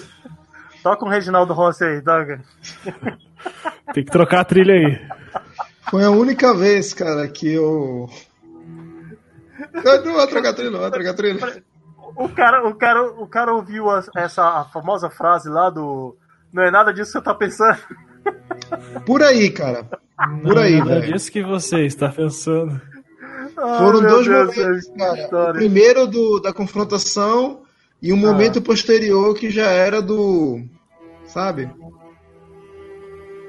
[0.83, 2.41] Toca um Reginaldo Rossi aí, toca.
[3.93, 4.99] Tem que trocar a trilha aí.
[5.89, 8.07] Foi a única vez, cara, que eu.
[10.05, 11.63] Não vou trocar trilha, não vou trocar trilha.
[12.15, 16.15] O cara, o cara, o cara ouviu a- essa a famosa frase lá do.
[16.51, 17.77] Não é nada disso que você tá pensando.
[19.05, 19.85] Por aí, cara.
[20.43, 21.13] Por aí, Nada velho.
[21.13, 22.79] disso que você está pensando.
[23.55, 25.49] Foram Ai, meu dois Deus, momentos, que cara.
[25.51, 27.63] O primeiro do, da confrontação
[28.01, 28.31] e um Ah.
[28.31, 30.61] momento posterior que já era do.
[31.25, 31.69] Sabe?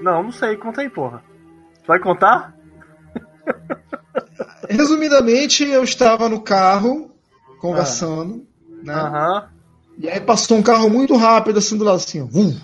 [0.00, 1.22] Não, não sei, conta aí, porra.
[1.90, 2.54] Vai contar?
[4.70, 7.10] Resumidamente, eu estava no carro
[7.60, 8.46] conversando,
[8.84, 8.94] né?
[8.94, 9.48] Aham.
[9.98, 12.26] E aí passou um carro muito rápido assim do lado, assim, ó.
[12.26, 12.56] Vum.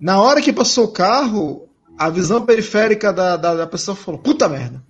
[0.00, 4.48] Na hora que passou o carro, a visão periférica da, da, da pessoa falou, puta
[4.48, 4.82] merda.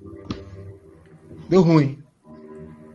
[1.49, 1.99] Deu ruim.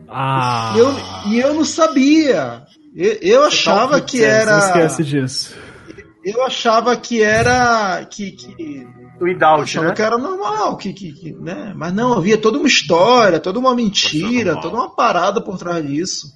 [0.07, 0.75] Ah.
[0.77, 0.93] E, eu,
[1.25, 2.63] e eu não sabia.
[2.95, 4.51] Eu, eu achava que era.
[4.53, 5.57] Não esquece disso.
[6.23, 8.05] Eu achava que era.
[8.05, 8.87] Que, que,
[9.19, 9.93] O eu Idalge, achava né?
[9.95, 11.73] que era normal, que, que, que, né?
[11.75, 16.27] Mas não, havia toda uma história, toda uma mentira, toda uma parada por trás disso.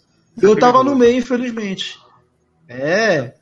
[0.41, 1.97] Eu tava no meio, infelizmente.
[2.67, 3.33] É.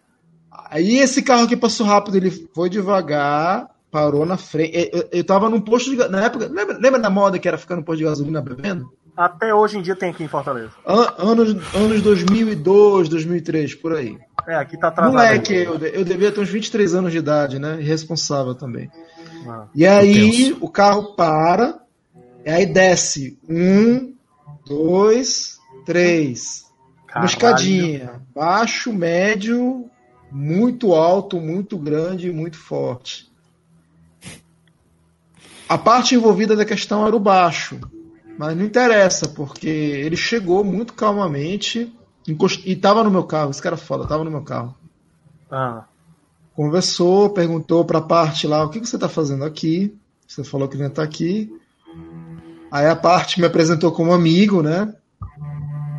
[0.70, 4.72] Aí esse carro que passou rápido, ele foi devagar, parou na frente.
[4.74, 6.48] Eu, eu, eu tava num posto de Na época.
[6.48, 8.92] Lembra, lembra da moda que era ficar no posto de gasolina bebendo?
[9.16, 10.72] Até hoje em dia tem aqui em Fortaleza.
[10.86, 14.18] An- anos, anos 2002, 2003, por aí.
[14.48, 15.14] É, aqui tá atrasado.
[15.14, 17.78] Moleque, eu, eu devia ter uns 23 anos de idade, né?
[17.80, 18.90] Irresponsável também.
[19.48, 19.68] Ah.
[19.74, 21.82] E aí o carro para,
[22.46, 24.14] e aí desce um,
[24.66, 26.66] dois, três.
[27.04, 27.30] Uma Caralho.
[27.30, 28.22] escadinha.
[28.34, 29.90] Baixo, médio,
[30.32, 33.30] muito alto, muito grande, muito forte.
[35.68, 37.80] A parte envolvida da questão era o baixo.
[38.38, 41.94] Mas não interessa, porque ele chegou muito calmamente
[42.28, 43.52] encost- e tava no meu carro.
[43.52, 44.76] Esse cara é foda, tava no meu carro.
[45.50, 45.86] Ah.
[46.56, 49.95] Conversou, perguntou pra parte lá, o que que você tá fazendo aqui?
[50.28, 51.49] Você falou que não tá aqui.
[52.72, 54.94] Aí a parte me apresentou como amigo, né?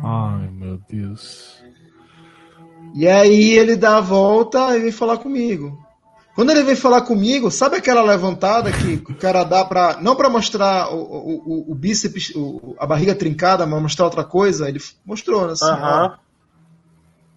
[0.03, 1.61] Ai, meu Deus.
[2.95, 5.79] E aí ele dá a volta e vem falar comigo.
[6.35, 9.99] Quando ele vem falar comigo, sabe aquela levantada que o cara dá pra.
[10.01, 14.23] Não pra mostrar o, o, o- o bíceps, o- a barriga trincada, mas mostrar outra
[14.23, 14.67] coisa?
[14.67, 15.53] Ele mostrou, né?
[15.53, 16.17] Assim, Aham.
[16.17, 16.23] ó.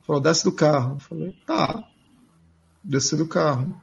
[0.06, 0.94] Falou, desce do carro.
[0.96, 1.82] Eu falei, tá.
[2.88, 3.74] Desci do carro.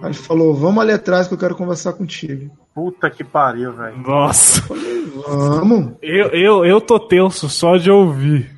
[0.00, 2.50] Aí ele falou, vamos ali atrás que eu quero conversar contigo.
[2.74, 3.98] Puta que pariu, velho.
[3.98, 4.62] Nossa.
[5.26, 5.94] Vamos.
[6.00, 8.56] Eu, eu, eu tô tenso só de ouvir.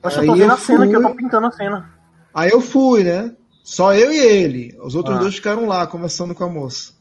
[0.00, 1.90] Poxa, eu Aí tô vendo eu a cena aqui, eu tô fui- pintando a cena.
[2.32, 3.34] Aí eu fui, né?
[3.62, 4.74] Só eu e ele.
[4.82, 5.20] Os outros Ah.
[5.20, 6.94] dois ficaram lá conversando com a moça.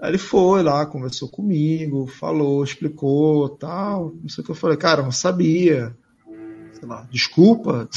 [0.00, 4.12] Aí ele foi lá, conversou comigo, falou, explicou, tal.
[4.22, 5.92] Não sei o que eu falei, cara, eu não sabia.
[6.82, 7.88] Sei lá, desculpa.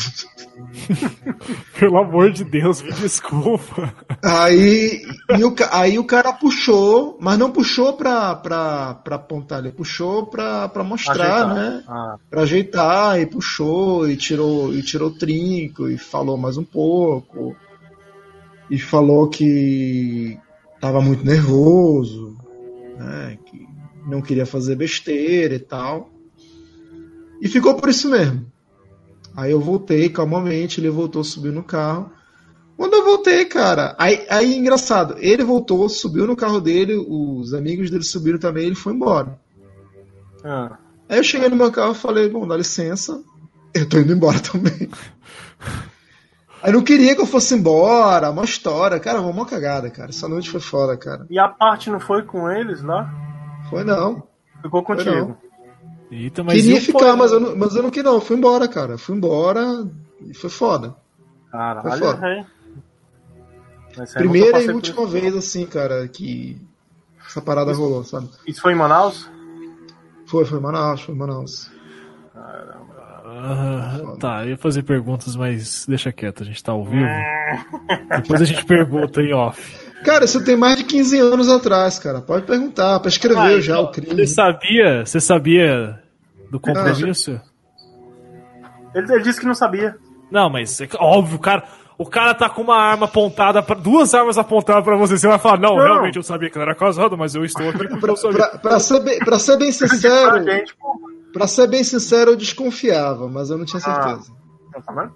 [1.80, 3.92] Pelo amor de Deus, me desculpa.
[4.24, 5.02] Aí,
[5.36, 10.28] e o, aí o cara puxou, mas não puxou pra, pra, pra apontar, ele puxou
[10.28, 11.56] pra, pra mostrar, Ajeitar.
[11.56, 11.84] né?
[11.88, 12.18] Ah.
[12.30, 17.56] Pra ajeitar, e puxou, e tirou, e tirou trinco, e falou mais um pouco.
[18.70, 20.38] E falou que
[20.80, 22.38] tava muito nervoso,
[23.00, 23.40] né?
[23.48, 23.68] Que
[24.06, 26.12] não queria fazer besteira e tal.
[27.42, 28.54] E ficou por isso mesmo.
[29.36, 32.12] Aí eu voltei calmamente, ele voltou, subiu no carro.
[32.78, 37.90] Quando eu voltei, cara, aí, aí engraçado, ele voltou, subiu no carro dele, os amigos
[37.90, 39.40] dele subiram também, ele foi embora.
[40.44, 40.78] Ah.
[41.08, 43.22] Aí eu cheguei no meu carro e falei, bom, dá licença,
[43.74, 44.90] eu tô indo embora também.
[46.62, 49.00] Aí não queria que eu fosse embora, uma história.
[49.00, 50.10] Cara, uma cagada, cara.
[50.10, 51.28] Essa noite foi foda, cara.
[51.30, 53.14] E a parte não foi com eles lá?
[53.70, 54.28] Foi não.
[54.64, 55.12] Ficou contigo.
[55.12, 55.38] não.
[56.16, 58.22] Eita, mas queria ficar, mas eu, não, mas eu não queria não.
[58.22, 58.98] Fui embora, cara.
[58.98, 59.86] Fui embora
[60.22, 60.96] e foi foda.
[61.52, 62.26] Foi Caralho, foda.
[62.26, 62.46] aí
[63.98, 65.12] nunca Primeira e por última isso.
[65.12, 66.62] vez, assim, cara, que
[67.26, 68.30] essa parada rolou, sabe?
[68.48, 69.30] Isso foi em Manaus?
[70.26, 71.72] Foi, foi em Manaus, foi em Manaus.
[73.28, 77.06] Ah, tá, eu ia fazer perguntas, mas deixa quieto, a gente tá ao vivo.
[78.22, 79.86] Depois a gente pergunta em off.
[80.04, 82.22] Cara, isso tem mais de 15 anos atrás, cara.
[82.22, 84.16] Pode perguntar, prescreveu Ah, já então, o crime.
[84.16, 85.06] Você sabia?
[85.06, 86.00] Você sabia
[86.52, 87.40] do compromisso?
[88.94, 89.96] Ele, ele disse que não sabia.
[90.32, 91.64] Não, mas é óbvio, o cara,
[91.98, 95.18] o cara tá com uma arma apontada, pra, duas armas apontadas pra você.
[95.18, 95.84] Você vai falar, não, Não.
[95.84, 99.00] realmente eu sabia que ela era casada, mas eu estou aqui Pra, pra- pra ser
[99.02, 100.44] bem, pra ser bem sincero,
[101.34, 104.32] pra ser bem sincero, eu desconfiava, mas eu não tinha certeza.
[104.86, 105.14] Tá vendo?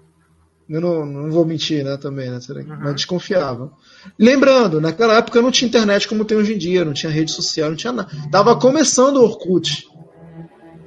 [0.68, 2.78] Eu não, não vou mentir, né, também, né, será que- Uhum.
[2.80, 3.72] mas desconfiava.
[4.16, 7.70] Lembrando, naquela época não tinha internet como tem hoje em dia, não tinha rede social,
[7.70, 8.08] não tinha nada.
[8.30, 9.88] Tava começando o Orkut,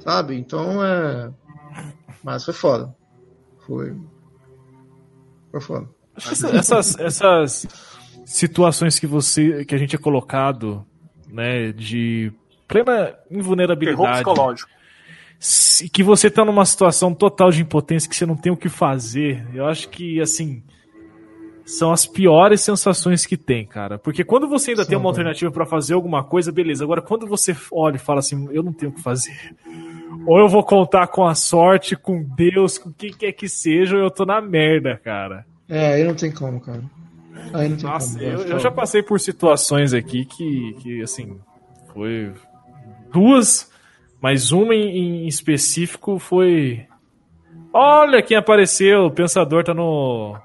[0.04, 0.36] sabe?
[0.36, 1.30] Então é...
[2.22, 2.94] Mas foi foda.
[3.66, 3.96] Foi...
[5.50, 5.88] Foi foda.
[6.16, 7.66] Essa- Essas, essas
[8.24, 10.84] situações que você, que a gente é colocado,
[11.28, 12.32] né, de
[12.68, 14.70] plena Terror invulnerabilidade, psicológico.
[15.38, 18.68] se- que você tá numa situação total de impotência que você não tem o que
[18.68, 20.62] fazer, eu acho que, assim,
[21.64, 23.98] são as piores sensações que tem, cara.
[23.98, 25.10] Porque quando você ainda Sim, tem uma cara.
[25.12, 26.84] alternativa pra fazer alguma coisa, beleza.
[26.84, 29.34] Agora, quando você olha e fala assim, eu não tenho o que fazer.
[30.26, 34.02] Ou eu vou contar com a sorte, com Deus, com quem quer que seja, ou
[34.02, 35.44] eu tô na merda, cara.
[35.68, 36.82] É, aí não tem como, cara.
[37.52, 38.30] Aí não tem Nossa, como.
[38.30, 41.38] eu, é eu já passei por situações aqui que, que assim,
[41.92, 42.32] foi
[43.12, 43.70] duas,
[44.20, 46.86] mas uma em, em específico foi.
[47.72, 50.36] Olha quem apareceu, o pensador tá no,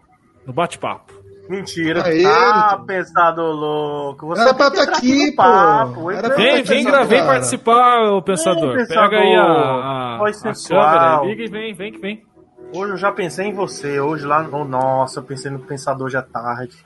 [0.45, 1.18] no bate-papo.
[1.49, 2.03] Mentira.
[2.05, 2.85] Aê, ah, Vitor.
[2.85, 4.27] pensador louco.
[4.27, 5.38] Você Era pra que tá aqui, pô.
[5.41, 6.11] papo.
[6.11, 6.35] Era.
[6.35, 8.76] Vem, tá vem, gra- vem participar, o pensador.
[8.76, 10.19] Vem, Pega aí a, a, a
[10.67, 12.23] câmera, liga e vem, vem que vem.
[12.76, 13.99] Hoje eu já pensei em você.
[13.99, 14.47] Hoje lá.
[14.51, 16.77] Oh, nossa, eu pensei no pensador já tarde.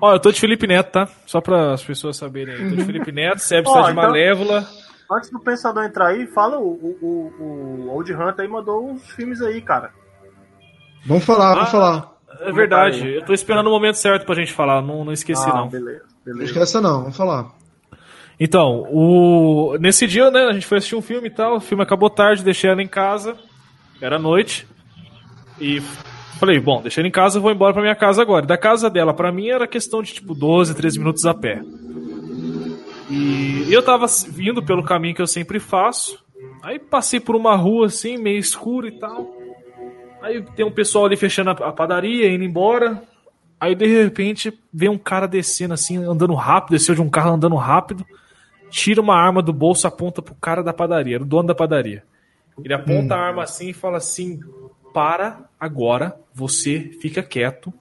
[0.00, 1.08] Ó, eu tô de Felipe Neto, tá?
[1.26, 2.70] Só para as pessoas saberem aí.
[2.70, 4.66] Tô de Felipe Neto, Seb está Ó, de então- Malévola.
[5.10, 7.42] Antes do pensador entrar aí, fala o, o, o,
[7.86, 9.90] o Old Hunter aí mandou uns filmes aí, cara.
[11.06, 12.12] Vamos falar, Ah, vamos falar.
[12.40, 15.54] É verdade, eu tô esperando o momento certo pra gente falar, não, não esqueci ah,
[15.54, 15.68] não.
[15.68, 16.44] beleza, Não beleza.
[16.52, 17.46] esqueça não, vamos falar.
[18.38, 19.78] Então, o...
[19.80, 22.44] nesse dia, né, a gente foi assistir um filme e tal, o filme acabou tarde,
[22.44, 23.36] deixei ela em casa,
[24.00, 24.66] era noite,
[25.58, 25.80] e
[26.38, 28.44] falei, bom, deixei ela em casa, vou embora pra minha casa agora.
[28.44, 31.62] Da casa dela pra mim era questão de tipo 12, 13 minutos a pé.
[33.08, 36.18] E eu tava vindo pelo caminho que eu sempre faço,
[36.62, 39.34] aí passei por uma rua assim, meio escura e tal.
[40.20, 43.02] Aí tem um pessoal ali fechando a padaria, indo embora.
[43.60, 47.54] Aí de repente vem um cara descendo assim, andando rápido, desceu de um carro andando
[47.54, 48.04] rápido,
[48.76, 52.04] tira uma arma do bolso, aponta pro cara da padaria, era o dono da padaria.
[52.62, 54.38] Ele aponta a arma assim e fala assim:
[54.92, 57.72] para agora, você fica quieto,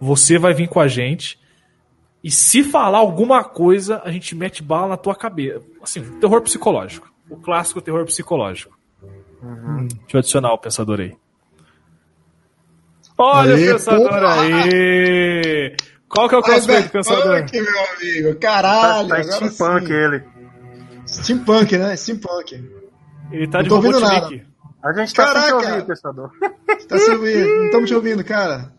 [0.00, 1.42] você vai vir com a gente.
[2.22, 5.60] E se falar alguma coisa, a gente mete bala na tua cabeça.
[5.82, 7.12] Assim, terror psicológico.
[7.28, 8.78] O clássico terror psicológico.
[9.42, 11.14] Deixa eu adicionar o pensador aí.
[13.18, 14.40] Olha Aê, o pensador porra!
[14.40, 15.76] aí!
[16.08, 17.46] Qual que é o cosplay do pensador?
[17.48, 18.34] Steampunk, meu amigo.
[18.34, 19.08] Tá, Caralho.
[19.08, 19.92] tá agora sim.
[19.92, 20.33] ele.
[21.06, 21.96] Steampunk, né?
[21.96, 22.54] Steampunk.
[23.30, 24.46] Ele tá Não de tô ouvindo Robotnik.
[24.82, 25.54] A gente tá sem te Caraca!
[25.72, 26.30] ouvir, pensador.
[26.88, 27.48] Tá se ouvindo?
[27.56, 28.72] Não estamos te ouvindo, cara.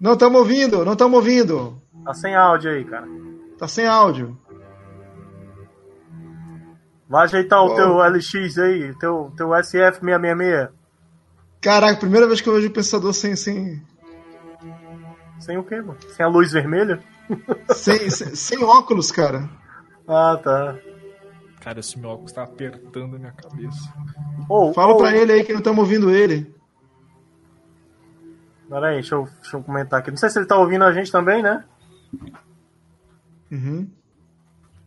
[0.00, 1.80] Não estamos ouvindo, não estamos ouvindo.
[2.04, 3.06] Tá sem áudio aí, cara.
[3.58, 4.36] Tá sem áudio.
[7.08, 7.74] Vai ajeitar o Bom.
[7.76, 10.68] teu LX aí, teu, teu SF666.
[11.60, 13.80] Caraca, primeira vez que eu vejo o pensador sem, sem,
[15.40, 15.98] Sem o quê, mano?
[16.16, 17.00] Sem a luz vermelha?
[17.74, 19.48] sem, sem, sem óculos, cara.
[20.08, 20.78] Ah, tá.
[21.60, 23.92] Cara, esse meu óculos tá apertando a minha cabeça.
[24.48, 26.54] Ô, Fala ô, pra ele aí que não estamos ouvindo ele.
[28.68, 30.10] Pera aí, deixa eu, deixa eu comentar aqui.
[30.10, 31.64] Não sei se ele tá ouvindo a gente também, né?
[33.50, 33.90] Uhum.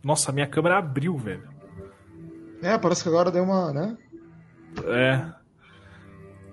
[0.02, 1.48] Nossa, a minha câmera abriu, velho.
[2.60, 3.96] É, parece que agora deu uma, né?
[4.84, 5.32] É.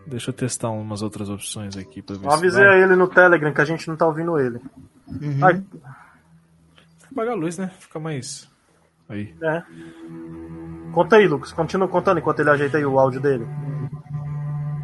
[0.06, 3.08] Deixa eu testar umas outras opções aqui pra ver Eu se avisei a ele no
[3.08, 4.60] Telegram que a gente não tá ouvindo ele.
[5.08, 5.40] Uhum.
[5.44, 5.64] Ai,
[7.12, 7.72] Apagar a luz, né?
[7.80, 8.49] Fica mais.
[9.10, 9.34] Aí.
[9.44, 9.64] é.
[10.94, 11.52] Conta aí, Lucas.
[11.52, 13.46] Continua contando enquanto ele ajeita aí o áudio dele.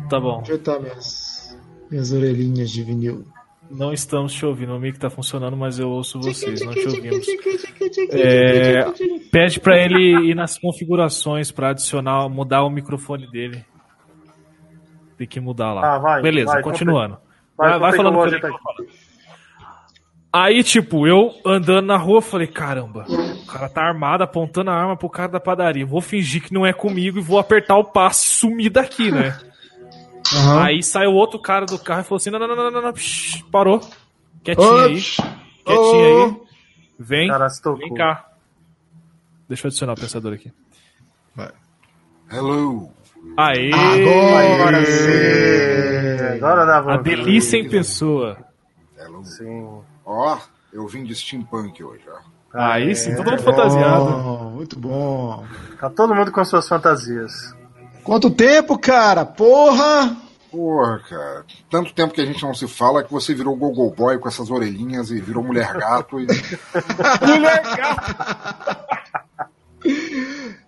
[0.09, 0.41] Tá bom.
[0.41, 1.57] Ajeitar minhas,
[1.89, 3.25] minhas orelhinhas de vinil.
[3.71, 4.75] Não estamos te ouvindo.
[4.75, 6.61] O mic tá funcionando, mas eu ouço vocês.
[6.63, 7.25] Não te ouvimos.
[8.11, 8.85] É,
[9.31, 13.65] pede pra ele ir nas configurações pra adicionar, mudar o microfone dele.
[15.17, 15.95] Tem que mudar lá.
[15.95, 17.17] Ah, vai, Beleza, vai, continuando.
[17.57, 18.35] Vai, Vai, vai falando que eu ele.
[18.35, 18.51] ajeitar
[20.37, 24.97] Aí, tipo, eu andando na rua, falei, caramba, o cara tá armado, apontando a arma
[24.97, 25.85] pro cara da padaria.
[25.85, 29.39] Vou fingir que não é comigo e vou apertar o passe e sumir daqui, né?
[30.35, 30.63] Aham.
[30.63, 32.91] Aí saiu outro cara do carro e falou assim: não, não, não, não, não, não,
[32.93, 33.79] psh, parou.
[34.43, 34.99] Quietinho aí.
[34.99, 35.25] Quietinho
[35.67, 36.25] Oh.
[36.25, 36.41] aí.
[36.99, 37.47] Vem, Cara,
[37.77, 38.25] vem cá.
[39.47, 40.51] Deixa eu adicionar o pensador aqui.
[42.29, 42.91] Hello.
[43.37, 43.71] Aê!
[43.71, 46.35] Agora É, sim.
[46.35, 48.37] Agora dá A delícia em pessoa.
[48.97, 49.23] Hello.
[49.23, 49.79] Sim.
[50.05, 50.37] Ó,
[50.71, 52.19] eu vim de steampunk hoje, ó.
[52.57, 54.05] Aí sim, todo mundo fantasiado.
[54.05, 55.45] Bom, muito bom.
[55.79, 57.53] Tá todo mundo com suas fantasias.
[58.03, 59.25] Quanto tempo, cara?
[59.25, 60.15] Porra!
[60.51, 61.43] Porra, cara.
[61.69, 64.49] Tanto tempo que a gente não se fala que você virou Gogo Boy com essas
[64.49, 66.27] orelhinhas e virou mulher gato e.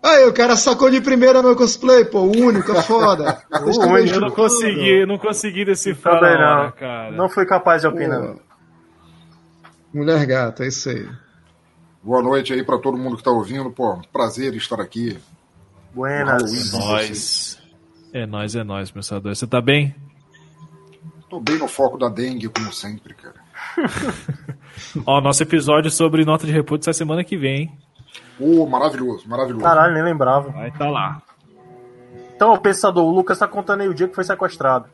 [0.04, 2.20] Aí, o cara sacou de primeira meu cosplay, pô.
[2.20, 3.42] O único, é foda.
[3.52, 4.16] Único.
[4.16, 6.72] Eu não consegui, eu não consegui decifrar não.
[6.72, 7.12] cara.
[7.12, 8.22] Não fui capaz de opinar.
[8.22, 8.40] Pô.
[9.98, 11.10] Mulher gata, é isso aí.
[12.04, 13.72] Boa noite aí pra todo mundo que tá ouvindo.
[13.72, 15.18] Pô, prazer estar aqui.
[15.92, 16.72] Buenas.
[16.72, 16.92] Halloween.
[16.92, 17.60] Nós.
[18.14, 19.36] É nóis, é nóis, pensador.
[19.36, 19.96] Você tá bem?
[21.28, 23.42] Tô bem no foco da dengue, como sempre, cara.
[25.04, 27.78] Ó, nosso episódio sobre nota de repúdio sai semana que vem, hein?
[28.40, 29.64] Ô, maravilhoso, maravilhoso.
[29.64, 30.52] Caralho, nem lembrava.
[30.52, 31.24] Vai tá lá.
[32.36, 34.86] Então, o pensador, o Lucas tá contando aí o dia que foi sequestrado.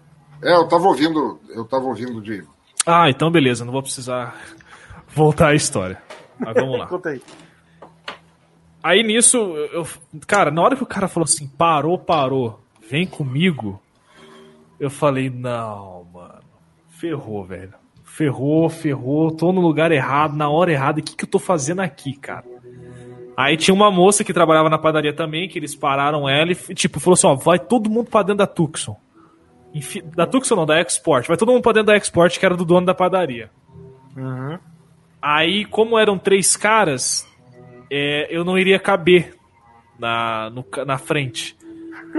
[0.42, 2.42] É, eu tava ouvindo, eu tava ouvindo de.
[2.88, 4.34] Ah, então beleza, não vou precisar
[5.14, 6.02] voltar à história.
[6.40, 6.88] Mas vamos lá.
[6.88, 7.22] Conta aí.
[8.84, 9.88] Aí nisso, eu,
[10.28, 12.60] cara, na hora que o cara falou assim, parou, parou,
[12.90, 13.82] vem comigo,
[14.78, 16.42] eu falei, não, mano,
[16.90, 17.74] ferrou, velho.
[18.04, 21.80] Ferrou, ferrou, tô no lugar errado, na hora errada, o que, que eu tô fazendo
[21.80, 22.44] aqui, cara?
[23.38, 27.00] Aí tinha uma moça que trabalhava na padaria também, que eles pararam ela e, tipo,
[27.00, 28.96] falou assim, ó, vai todo mundo pra dentro da Tucson.
[29.74, 31.26] Enfi- Da Tucson não, da Export.
[31.28, 33.50] Vai todo mundo pra dentro da Export, que era do dono da padaria.
[34.16, 34.60] Uhum.
[35.26, 37.26] Aí, como eram três caras,
[37.90, 39.34] é, eu não iria caber
[39.98, 41.56] na, no na frente.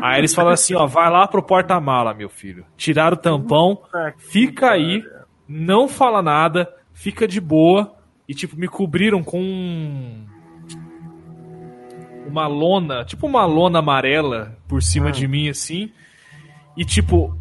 [0.03, 2.65] Aí eles falaram assim, ó, vai lá pro porta-mala, meu filho.
[2.77, 3.79] Tiraram o tampão,
[4.17, 5.05] fica aí,
[5.47, 7.95] não fala nada, fica de boa.
[8.27, 10.25] E, tipo, me cobriram com um-
[12.27, 15.93] uma lona, tipo uma lona amarela por cima de mim, assim.
[16.77, 17.37] E, tipo,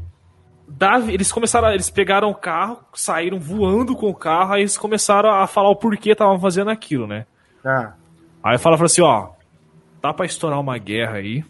[0.68, 5.30] dava- eles começaram, eles pegaram o carro, saíram voando com o carro, aí eles começaram
[5.30, 7.26] a falar o porquê estavam fazendo aquilo, né?
[7.65, 7.94] Ah,
[8.44, 9.30] Aí fala falou assim, ó,
[10.02, 11.45] tá pra estourar uma guerra aí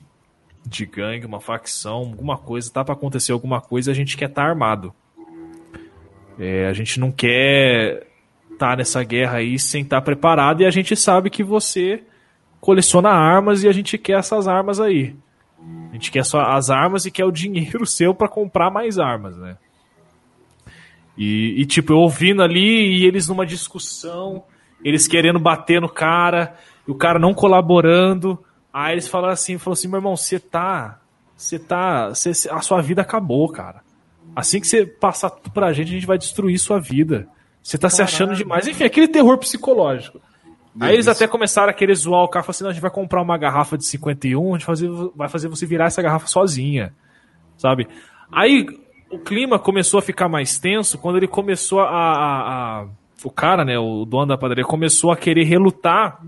[0.65, 4.43] de gangue, uma facção, alguma coisa, tá pra acontecer alguma coisa, a gente quer estar
[4.43, 4.93] tá armado.
[6.37, 8.07] É, a gente não quer
[8.57, 12.03] tá nessa guerra aí sem estar preparado e a gente sabe que você
[12.61, 15.15] coleciona armas e a gente quer essas armas aí.
[15.89, 19.37] A gente quer só as armas e quer o dinheiro seu pra comprar mais armas,
[19.37, 19.57] né?
[21.17, 24.43] E, e, tipo, eu ouvindo ali e eles numa discussão,
[24.83, 26.55] eles querendo bater no cara,
[26.87, 30.99] e o cara não colaborando, Aí eles falaram assim, falou assim, meu irmão, você tá.
[31.37, 32.09] Você tá.
[32.09, 33.83] Você, a sua vida acabou, cara.
[34.35, 37.27] Assim que você passar tudo pra gente, a gente vai destruir sua vida.
[37.61, 38.67] Você tá se achando demais.
[38.67, 40.19] Enfim, aquele terror psicológico.
[40.79, 43.21] Aí eles até começaram a querer zoar o cara, falaram assim, a gente vai comprar
[43.21, 46.93] uma garrafa de 51, a gente fazer, vai fazer você virar essa garrafa sozinha.
[47.57, 47.87] Sabe?
[48.31, 48.65] Aí
[49.11, 51.87] o clima começou a ficar mais tenso quando ele começou a.
[51.89, 52.85] a- a-
[53.23, 56.19] o cara, né, o dono da padaria, começou a querer relutar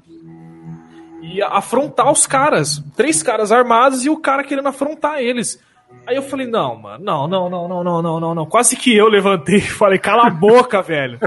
[1.22, 2.82] e afrontar os caras.
[2.96, 5.60] Três caras armados e o cara querendo afrontar eles.
[6.08, 8.46] Aí eu falei, não, mano, não, não, não, não, não, não, não, não.
[8.46, 11.20] Quase que eu levantei e falei, cala a boca, velho.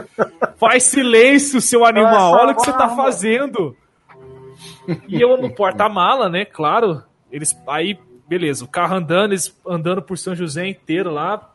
[0.57, 2.33] Faz silêncio, seu animal.
[2.33, 3.77] Olha o que você tá fazendo.
[5.09, 6.45] E eu no porta-mala, né?
[6.45, 7.03] Claro.
[7.31, 7.57] Eles.
[7.67, 7.99] Aí,
[8.29, 11.53] beleza, o carro andando, eles andando por São José inteiro lá.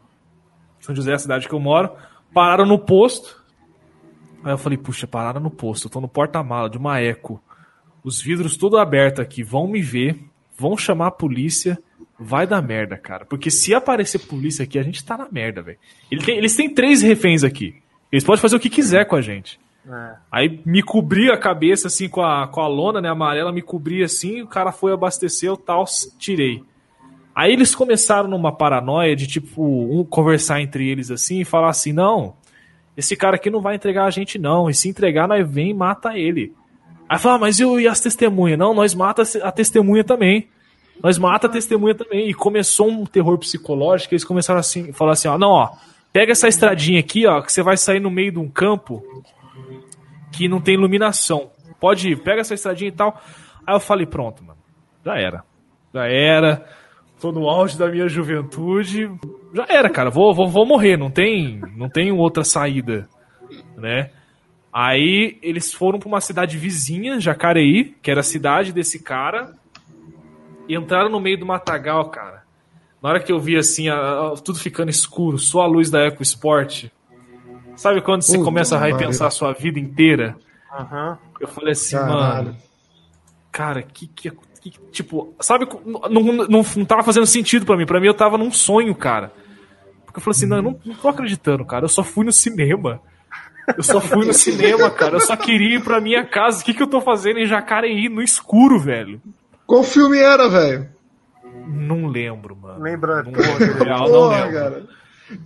[0.80, 1.92] São José é a cidade que eu moro.
[2.34, 3.42] Pararam no posto.
[4.44, 5.88] Aí eu falei, puxa, pararam no posto.
[5.88, 7.42] Eu tô no porta-mala de uma eco.
[8.04, 9.44] Os vidros tudo aberto aqui.
[9.44, 10.20] Vão me ver.
[10.58, 11.82] Vão chamar a polícia.
[12.24, 13.26] Vai dar merda, cara.
[13.26, 15.78] Porque se aparecer polícia aqui, a gente tá na merda, velho.
[16.12, 17.76] Ele Eles têm três reféns aqui.
[18.12, 19.60] Eles podem fazer o que quiser com a gente.
[19.90, 20.16] É.
[20.32, 24.02] Aí me cobri a cabeça assim com a, com a lona, né, amarela, me cobri
[24.04, 25.84] assim, o cara foi abastecer, eu tal,
[26.18, 26.64] tirei.
[27.36, 31.92] Aí eles começaram numa paranoia de tipo, um conversar entre eles assim e falar assim:
[31.92, 32.36] "Não,
[32.96, 35.74] esse cara aqui não vai entregar a gente não, e se entregar nós vem e
[35.74, 36.54] mata ele".
[37.10, 38.60] Aí fala: ah, "Mas eu e as testemunhas?".
[38.60, 40.48] Não, nós mata a testemunha também.
[41.04, 42.30] Nós mata a testemunha também.
[42.30, 45.72] E começou um terror psicológico, eles começaram assim, falar assim, ó, não, ó,
[46.14, 49.04] pega essa estradinha aqui, ó, que você vai sair no meio de um campo
[50.32, 51.52] que não tem iluminação.
[51.78, 53.22] Pode ir, pega essa estradinha e tal.
[53.68, 54.58] Aí eu falei, pronto, mano.
[55.06, 55.44] Já era.
[55.94, 56.66] Já era.
[57.20, 59.12] Tô no auge da minha juventude.
[59.54, 60.10] Já era, cara.
[60.10, 60.98] Vou, vou, vou morrer.
[60.98, 63.08] Não tem, não tem outra saída,
[63.78, 64.10] né?
[64.72, 69.54] Aí eles foram pra uma cidade vizinha, Jacareí, que era a cidade desse cara,
[70.76, 72.44] entraram no meio do matagal, cara.
[73.02, 76.06] Na hora que eu vi assim, a- a- tudo ficando escuro, só a luz da
[76.06, 76.86] EcoSport.
[77.76, 80.36] Sabe quando você Puta começa a repensar a sua vida inteira?
[80.72, 81.18] Aham.
[81.40, 82.18] Eu falei assim, Caralho.
[82.46, 82.58] mano.
[83.52, 85.68] Cara, que, que, que- Tipo, sabe?
[85.86, 87.86] Não, não, não, tava fazendo sentido pra mim.
[87.86, 89.34] Pra mim eu tava num sonho, cara.
[90.06, 91.84] Porque eu falei assim, não, eu não, não tô acreditando, cara.
[91.84, 93.02] Eu só fui no cinema.
[93.76, 95.16] Eu só fui no cinema, cara.
[95.18, 96.62] Eu só queria ir pra minha casa.
[96.62, 99.22] O que, que eu tô fazendo em Jacareí, no escuro, velho?
[99.66, 100.90] Qual filme era, velho?
[101.68, 102.82] Não lembro, mano.
[102.82, 103.24] Lembra?
[103.24, 103.32] Não,
[103.86, 104.60] real, não Porra, lembro.
[104.60, 104.84] cara.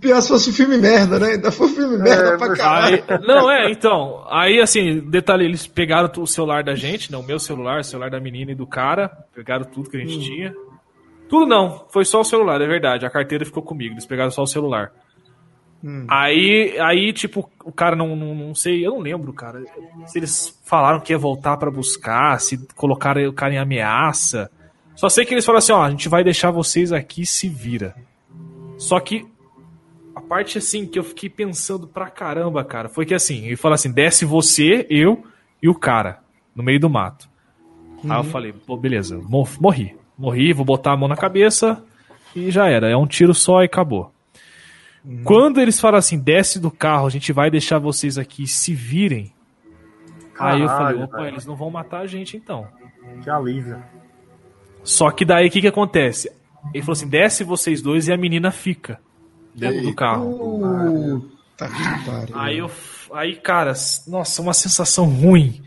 [0.00, 1.28] Pior se fosse um filme merda, né?
[1.32, 3.04] Ainda foi um filme merda pra mas- caralho.
[3.08, 4.26] Aí, não, é, então.
[4.28, 8.10] Aí, assim, detalhe, eles pegaram o celular da gente, não, o meu celular, o celular
[8.10, 9.08] da menina e do cara.
[9.34, 10.52] Pegaram tudo que a gente tinha.
[11.28, 13.06] Tudo não, foi só o celular, é verdade.
[13.06, 14.90] A carteira ficou comigo, eles pegaram só o celular.
[16.08, 19.62] Aí, aí, tipo, o cara não, não, não sei, eu não lembro, cara.
[20.06, 24.50] Se eles falaram que ia voltar pra buscar, se colocaram o cara em ameaça.
[24.96, 27.94] Só sei que eles falaram assim, ó, a gente vai deixar vocês aqui, se vira.
[28.76, 29.24] Só que
[30.14, 33.76] a parte assim que eu fiquei pensando pra caramba, cara, foi que assim, ele fala
[33.76, 35.24] assim: desce você, eu
[35.62, 36.20] e o cara
[36.54, 37.28] no meio do mato.
[38.08, 39.96] Aí eu falei, pô, beleza, mo- morri.
[40.16, 41.84] Morri, vou botar a mão na cabeça
[42.34, 42.88] e já era.
[42.90, 44.12] É um tiro só e acabou.
[45.24, 49.32] Quando eles falam assim, desce do carro, a gente vai deixar vocês aqui se virem.
[50.38, 51.28] aí eu falei, Caralho, opa, velho.
[51.28, 52.66] eles não vão matar a gente então.
[53.22, 53.82] Que alívio.
[54.84, 56.30] Só que daí o que, que acontece?
[56.72, 59.00] Ele falou assim: desce vocês dois e a menina fica
[59.54, 60.34] dentro do carro.
[60.34, 62.38] Puta que pariu.
[62.38, 62.70] Aí eu.
[63.12, 63.72] Aí, cara,
[64.06, 65.62] nossa, uma sensação ruim.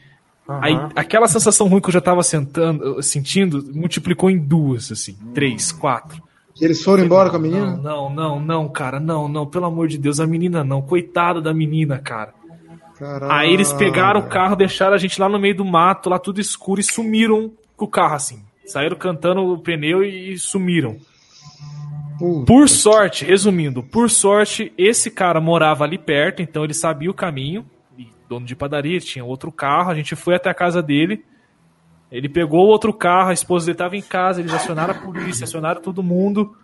[0.47, 5.71] Aí, aquela sensação ruim que eu já tava sentando, sentindo, multiplicou em duas, assim, três,
[5.71, 6.21] quatro.
[6.61, 7.77] Eles foram embora com a Não, menina?
[7.77, 11.53] não, não, não, cara, não, não, pelo amor de Deus, a menina não, coitada da
[11.53, 12.33] menina, cara.
[12.99, 13.31] Caralho.
[13.31, 16.39] Aí eles pegaram o carro, deixaram a gente lá no meio do mato, lá tudo
[16.39, 18.43] escuro, e sumiram com o carro, assim.
[18.63, 20.97] Saíram cantando o pneu e sumiram.
[22.19, 22.45] Puta.
[22.45, 27.65] Por sorte, resumindo, por sorte, esse cara morava ali perto, então ele sabia o caminho.
[28.29, 31.25] Dono de padaria, tinha outro carro, a gente foi até a casa dele.
[32.11, 35.45] Ele pegou o outro carro, a esposa dele estava em casa, eles acionaram a polícia,
[35.45, 36.55] acionaram todo mundo.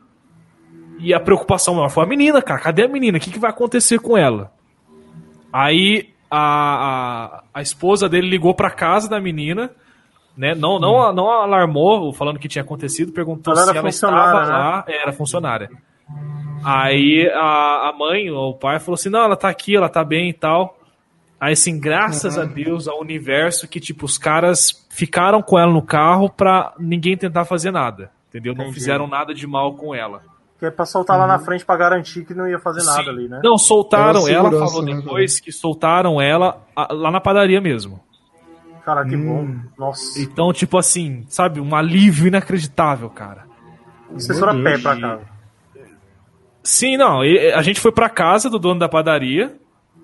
[1.00, 2.60] E a preocupação maior foi a menina, cara.
[2.60, 3.18] Cadê a menina?
[3.18, 4.52] O que, que vai acontecer com ela?
[5.54, 9.72] Aí a, a, a esposa dele ligou pra casa da menina,
[10.36, 10.54] né?
[10.54, 14.52] Não, não, não alarmou, falando o que tinha acontecido, perguntou Ela se ela estava né?
[14.52, 14.86] lá.
[14.88, 15.70] Era funcionária.
[16.64, 20.04] Aí a, a mãe, ou o pai, falou assim: não, ela tá aqui, ela tá
[20.04, 20.78] bem e tal.
[21.40, 25.82] Aí, assim, graças a Deus, ao universo, que, tipo, os caras ficaram com ela no
[25.84, 28.10] carro pra ninguém tentar fazer nada.
[28.30, 28.54] Entendeu?
[28.56, 28.80] Não Entendi.
[28.80, 30.24] fizeram nada de mal com ela.
[30.58, 33.10] Que é pra soltar lá na frente pra garantir que não ia fazer nada Sim.
[33.10, 33.40] ali, né?
[33.44, 38.00] Não, soltaram ela, falou né, depois que soltaram ela a- lá na padaria mesmo.
[38.84, 39.26] Cara, que Hum.
[39.26, 39.70] bom.
[39.78, 40.20] Nossa.
[40.20, 43.46] Então, tipo assim, sabe, um alívio inacreditável, cara.
[44.12, 45.20] Vocês foram a pé pra cá.
[46.64, 49.56] Sim, não, a gente foi pra casa do dono da padaria.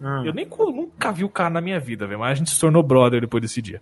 [0.01, 0.23] Hum.
[0.25, 2.83] Eu nem nunca vi o cara na minha vida, velho, mas a gente se tornou
[2.83, 3.81] brother depois desse dia.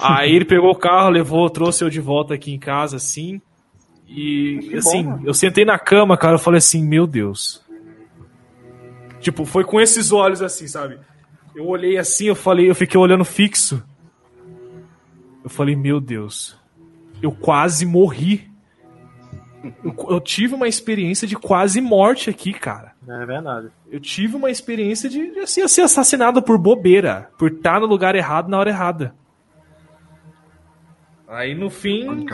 [0.00, 3.40] Aí ele pegou o carro, levou, trouxe eu de volta aqui em casa, assim.
[4.06, 5.22] E, assim, mano.
[5.26, 7.62] eu sentei na cama, cara, eu falei assim, meu Deus.
[9.20, 10.98] Tipo, foi com esses olhos assim, sabe?
[11.54, 13.82] Eu olhei assim, eu falei, eu fiquei olhando fixo.
[15.42, 16.56] Eu falei, meu Deus.
[17.20, 18.48] Eu quase morri.
[19.84, 22.92] Eu, eu tive uma experiência de quase morte aqui, cara.
[23.06, 23.70] É verdade.
[23.90, 28.14] Eu tive uma experiência de, de assim, ser assassinado por bobeira, por estar no lugar
[28.14, 29.14] errado na hora errada.
[31.26, 32.26] Aí no fim,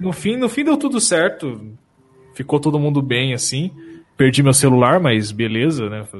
[0.00, 1.76] no fim, no fim deu tudo certo.
[2.34, 3.70] Ficou todo mundo bem assim.
[4.16, 6.06] Perdi meu celular, mas beleza, né?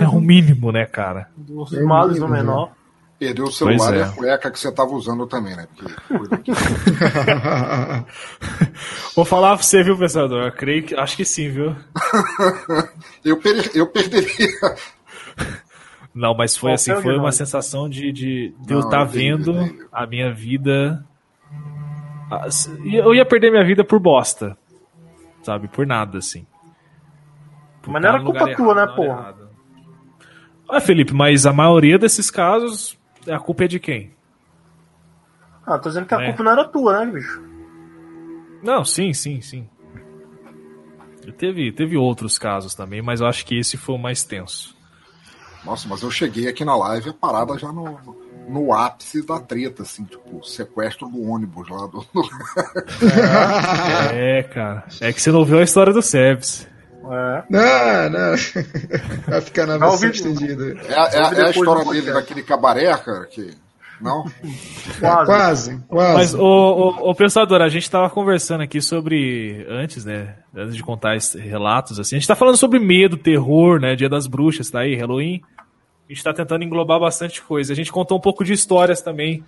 [0.00, 1.28] É o mínimo, né, cara?
[1.36, 2.72] Dos É males no menor.
[3.18, 3.98] Perdeu o celular é.
[3.98, 5.66] e a cueca que você tava usando também, né?
[6.08, 6.52] Porque.
[9.16, 10.44] Vou falar pra você, viu, pensador?
[10.44, 10.94] Eu creio que.
[10.94, 11.74] Acho que sim, viu?
[13.24, 14.48] eu, per- eu perderia.
[16.14, 19.52] Não, mas foi Qualquer assim, foi uma sensação de, de, de eu estar entendi, vendo
[19.62, 19.86] entendi.
[19.90, 21.02] a minha vida.
[22.84, 24.58] Eu ia perder minha vida por bosta.
[25.42, 25.68] Sabe?
[25.68, 26.46] Por nada, assim.
[27.80, 29.46] Por Mas não era lugar culpa tua, né, errado, na hora porra?
[30.68, 32.98] Ah, Felipe, mas a maioria desses casos,
[33.28, 34.12] a culpa é de quem?
[35.66, 36.26] Ah, tô dizendo que a É.
[36.26, 37.42] culpa não era tua, né, bicho?
[38.62, 39.68] Não, sim, sim, sim.
[41.38, 44.76] Teve, teve outros casos também, mas eu acho que esse foi o mais tenso.
[45.64, 47.98] Nossa, mas eu cheguei aqui na live a parada já no,
[48.48, 52.06] no ápice da treta, assim, tipo, sequestro do ônibus lá do.
[54.14, 54.84] É, cara.
[55.00, 56.68] É que você não ouviu a história do Sebs.
[57.12, 57.44] É.
[57.50, 58.36] Não, não.
[59.28, 60.76] Vai ficar na Vai versão estendida.
[60.88, 62.12] É, a- é, é a história dele, podcast.
[62.14, 63.54] daquele cabaré, cara, que.
[64.00, 64.24] Não?
[65.00, 65.26] Quase.
[65.26, 66.14] Quase, quase.
[66.14, 69.66] Mas, ô, ô, ô, pensador, a gente tava conversando aqui sobre.
[69.70, 70.34] Antes, né?
[70.54, 72.16] Antes de contar esses relatos, assim.
[72.16, 73.96] A gente tá falando sobre medo, terror, né?
[73.96, 75.40] Dia das bruxas, tá aí, Halloween.
[76.08, 77.72] A gente tá tentando englobar bastante coisa.
[77.72, 79.42] A gente contou um pouco de histórias também.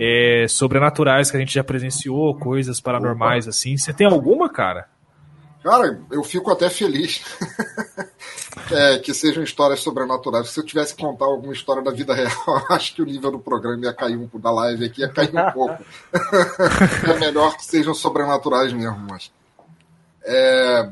[0.00, 3.76] é, sobrenaturais que a gente já presenciou, coisas paranormais, assim.
[3.76, 4.86] Você tem alguma, cara?
[5.64, 7.24] Cara, eu fico até feliz
[8.70, 10.50] é, que sejam histórias sobrenaturais.
[10.50, 12.30] Se eu tivesse que contar alguma história da vida real,
[12.68, 15.48] acho que o nível do programa ia cair um da live aqui, ia cair um
[15.52, 15.82] pouco.
[17.08, 19.32] é melhor que sejam sobrenaturais mesmo, mas.
[20.22, 20.90] É,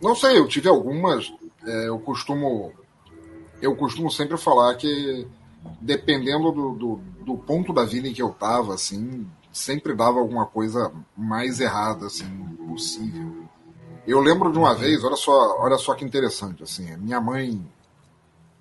[0.00, 1.32] não sei, eu tive algumas.
[1.66, 2.72] é, eu costumo.
[3.60, 5.26] Eu costumo sempre falar que
[5.80, 10.46] dependendo do, do, do ponto da vida em que eu tava, assim, sempre dava alguma
[10.46, 12.28] coisa mais errada, assim,
[12.68, 13.48] possível.
[14.08, 17.62] Eu lembro de uma vez, olha só, olha só que interessante, assim, minha mãe,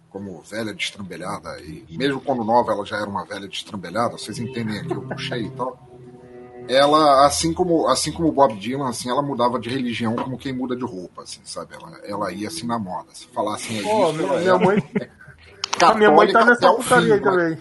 [0.09, 4.77] como velha destrambelhada, e mesmo quando nova ela já era uma velha destrambelhada, vocês entendem
[4.77, 5.79] aqui, eu puxei e tal.
[6.67, 10.51] Ela, assim como, assim como o Bob Dylan, assim, ela mudava de religião como quem
[10.51, 11.75] muda de roupa, assim, sabe?
[11.75, 13.07] Ela, ela ia assim na moda.
[13.13, 14.83] Se falassem é Pô, isso, minha, minha mãe.
[15.81, 17.57] A minha mãe tá católica nessa aí fim, também.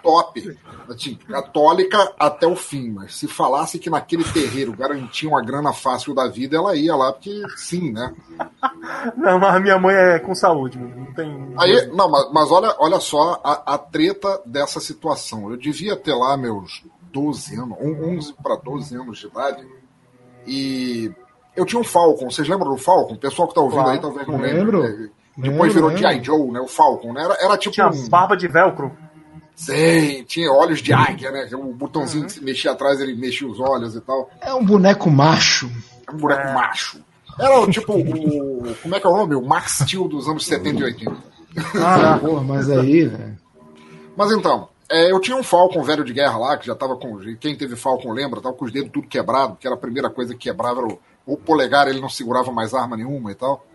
[0.00, 0.58] top.
[0.88, 6.14] Assim, católica até o fim, mas se falasse que naquele terreiro garantia uma grana fácil
[6.14, 8.14] da vida, ela ia lá, porque sim, né?
[9.16, 10.78] Não, mas minha mãe é com saúde.
[10.78, 11.54] Não tem.
[11.58, 15.50] Aí, não, mas, mas olha, olha só a, a treta dessa situação.
[15.50, 16.82] Eu devia ter lá meus
[17.12, 19.66] 12 anos, um- 11 para 12 anos de idade,
[20.46, 21.10] e
[21.54, 22.30] eu tinha um Falcon.
[22.30, 23.14] Vocês lembram do Falcon?
[23.14, 23.90] O pessoal que tá ouvindo Claro.
[23.92, 24.80] aí talvez não Lembro.
[24.80, 25.04] lembre.
[25.06, 26.02] É, Depois Lembro, virou lembro.
[26.08, 26.24] G.I.
[26.24, 26.60] Joe, né?
[26.60, 27.22] O Falcon, né?
[27.24, 28.08] Era, era tipo Tinha um...
[28.08, 28.96] barba de velcro.
[29.56, 31.48] Sim, tinha olhos de águia, né?
[31.54, 34.30] O botãozinho que se mexia atrás, ele mexia os olhos e tal.
[34.42, 35.70] É um boneco macho.
[36.06, 37.02] É um boneco macho.
[37.38, 38.76] Era o tipo o.
[38.82, 39.34] Como é que é o nome?
[39.34, 41.16] O Max Steel dos anos 70 e 80.
[41.82, 43.38] Ah, porra, mas aí, velho.
[44.14, 47.18] Mas então, é, eu tinha um Falcon velho de guerra lá, que já tava com.
[47.40, 50.34] Quem teve Falcon lembra, tava com os dedos tudo quebrado, porque era a primeira coisa
[50.34, 53.66] que quebrava era o, o polegar, ele não segurava mais arma nenhuma e tal.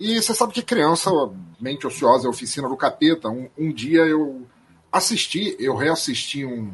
[0.00, 1.10] E você sabe que criança,
[1.60, 3.28] mente ociosa, é oficina do capeta.
[3.28, 4.42] Um, um dia eu
[4.92, 6.72] assisti, eu reassisti um.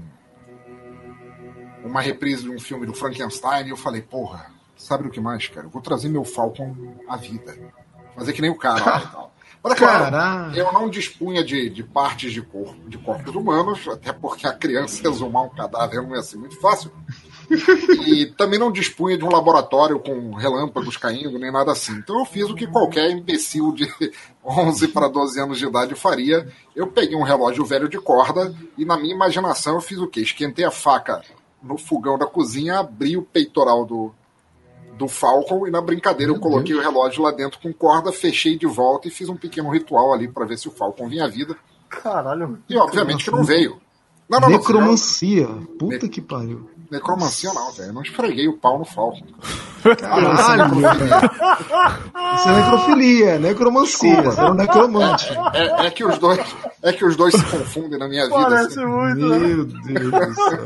[1.85, 5.47] Uma reprise de um filme do Frankenstein e eu falei, porra, sabe do que mais,
[5.47, 5.67] cara?
[5.67, 6.77] Eu vou trazer meu Falcon
[7.09, 7.57] à vida.
[8.15, 9.35] Fazer que nem o cara lá e tal.
[9.63, 14.13] Mas, é claro, eu não dispunha de, de partes de, corpo, de corpos humanos, até
[14.13, 16.93] porque a criança exumar um cadáver não ia ser muito fácil.
[18.07, 21.93] E também não dispunha de um laboratório com relâmpagos caindo, nem nada assim.
[21.93, 23.89] Então eu fiz o que qualquer imbecil de
[24.45, 26.47] 11 para 12 anos de idade faria.
[26.75, 30.21] Eu peguei um relógio velho de corda e, na minha imaginação, eu fiz o quê?
[30.21, 31.23] Esquentei a faca
[31.63, 34.13] no fogão da cozinha, abri o peitoral do,
[34.97, 38.67] do Falcon e, na brincadeira, eu coloquei o relógio lá dentro com corda, fechei de
[38.67, 41.57] volta e fiz um pequeno ritual ali para ver se o Falcon vinha à vida.
[41.89, 42.63] Caralho.
[42.69, 43.81] E obviamente que não veio.
[44.29, 44.59] Não, não, não.
[44.59, 45.47] Necromancia.
[45.79, 46.69] Puta que pariu.
[46.91, 47.89] Necromancia não, velho.
[47.89, 49.27] Eu não esfreguei o pau no Falcon.
[49.99, 51.05] Caralho, velho.
[52.35, 54.23] Isso é necrofilia, necromancia.
[54.23, 55.29] Você é um necromante.
[55.53, 56.41] É, é que os dois,
[56.83, 58.39] é que os dois se confundem na minha vida.
[58.39, 58.87] Parece assim.
[58.87, 59.39] muito, né?
[59.39, 60.65] Meu Deus do céu.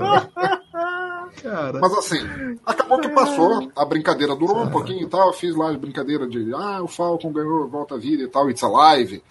[1.43, 2.19] Cara, Mas assim,
[2.65, 6.27] acabou que passou, a brincadeira durou um pouquinho e tal, eu fiz lá a brincadeira
[6.27, 9.23] de ah, o Falcon ganhou volta à vida e tal, it's alive.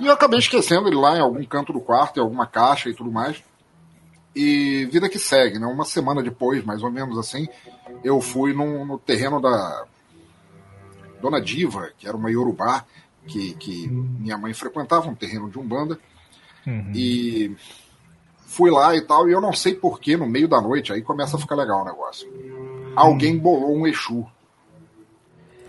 [0.00, 2.94] E eu acabei esquecendo ele lá em algum canto do quarto, em alguma caixa e
[2.94, 3.42] tudo mais.
[4.34, 5.66] E vida que segue, né?
[5.66, 7.46] Uma semana depois, mais ou menos assim,
[8.02, 9.84] eu fui num- no terreno da
[11.20, 12.84] Dona Diva, que era uma Yorubá,
[13.26, 15.98] que, que minha mãe frequentava, um terreno de Umbanda.
[16.94, 17.54] E
[18.46, 21.36] fui lá e tal, e eu não sei porquê, no meio da noite, aí começa
[21.36, 22.26] a ficar legal o negócio.
[22.96, 24.26] Alguém bolou um Exu.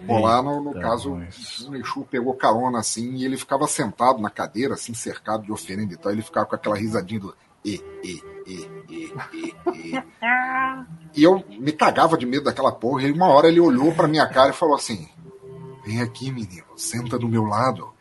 [0.04, 1.62] Bolar, no, no caso, nós.
[1.68, 5.94] o Exu pegou carona assim, e ele ficava sentado na cadeira, assim, cercado de oferenda
[5.94, 10.04] e tal, ele ficava com aquela risadinha do e, e, e, e, e, e.
[11.16, 14.26] E eu me cagava de medo daquela porra, e uma hora ele olhou pra minha
[14.28, 15.08] cara e falou assim:
[15.86, 17.94] Vem aqui, menino, senta do meu lado.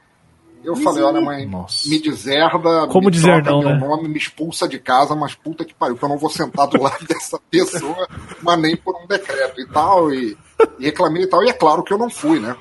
[0.64, 1.89] Eu falei, olha, mãe, Nossa.
[1.89, 3.78] me deserda, Como me dizer não, meu né?
[3.78, 6.81] nome, me expulsa de casa, mas puta que pariu, que eu não vou sentar do
[6.81, 8.09] lado dessa pessoa,
[8.40, 10.39] mas nem por um decreto e tal, e,
[10.78, 12.56] e reclamei e tal, e é claro que eu não fui, né?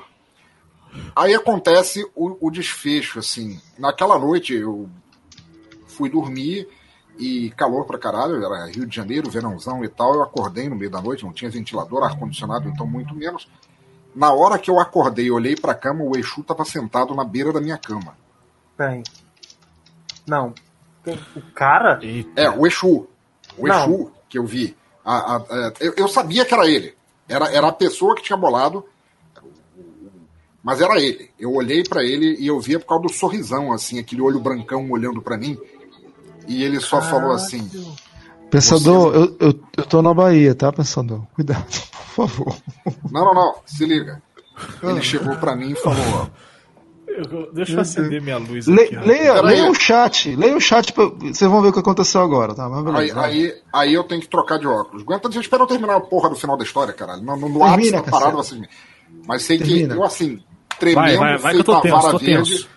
[1.14, 4.90] Aí acontece o, o desfecho, assim, naquela noite eu
[5.86, 6.66] fui dormir
[7.22, 10.90] e calor pra caralho, era Rio de Janeiro, verãozão e tal, eu acordei no meio
[10.90, 13.48] da noite, não tinha ventilador, ar-condicionado, então muito menos.
[14.14, 17.52] Na hora que eu acordei e olhei pra cama, o Exu tava sentado na beira
[17.52, 18.16] da minha cama.
[18.76, 19.02] Peraí.
[20.26, 20.52] Não.
[21.36, 21.98] O cara?
[22.36, 23.06] É, o Exu.
[23.56, 23.84] O Não.
[23.84, 24.76] Exu que eu vi.
[25.04, 26.94] A- a- a- eu, eu sabia que era ele.
[27.28, 28.84] Era, era a pessoa que tinha bolado.
[30.62, 31.30] Mas era ele.
[31.38, 34.88] Eu olhei pra ele e eu via por causa do sorrisão, assim, aquele olho brancão
[34.90, 35.58] olhando pra mim.
[36.48, 37.68] E ele só falou assim:
[38.50, 41.22] Pensador, eu, eu, eu tô na Bahia, tá, pensador?
[41.34, 41.64] Cuidado,
[42.14, 42.56] por favor.
[43.10, 44.22] Não, não, não, se liga.
[44.82, 44.90] Ah.
[44.90, 46.28] Ele chegou pra mim e falou:
[47.08, 48.96] Eu- deixa eu acender minha luz Le- aqui.
[48.96, 49.42] leia, aí.
[49.42, 52.68] leia o chat, leia o chat, pra, vocês vão ver o que aconteceu agora, tá?
[52.68, 53.14] Mas Aí, beleza.
[53.14, 53.30] vai.
[53.30, 55.02] aí, aí eu tenho que trocar de óculos.
[55.02, 57.22] Aguenta, deixa eu esperar eu terminar a porra do final da história, caralho.
[57.22, 58.60] No, no, no ápice Termina, da parada, cacete.
[58.60, 58.76] vocês.
[59.26, 59.94] Mas sei Termina.
[59.94, 60.40] que eu, assim,
[60.78, 62.68] tremendo, Vai, vai, vai que eu feito tenso, vara tô verde, tenso.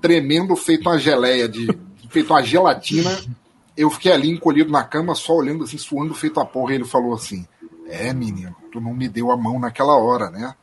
[0.00, 1.66] tremendo, feito uma geleia, de,
[2.14, 3.10] feito uma gelatina.
[3.76, 6.72] Eu fiquei ali encolhido na cama, só olhando assim, suando feito a porra.
[6.72, 7.46] E ele falou assim:
[7.88, 10.54] É, menino, tu não me deu a mão naquela hora, né?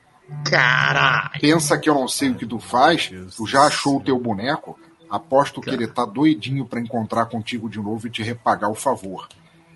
[0.46, 1.42] Caralho!
[1.42, 4.80] Pensa que eu não sei o que tu faz, tu já achou o teu boneco?
[5.10, 9.28] Aposto que ele tá doidinho pra encontrar contigo de novo e te repagar o favor.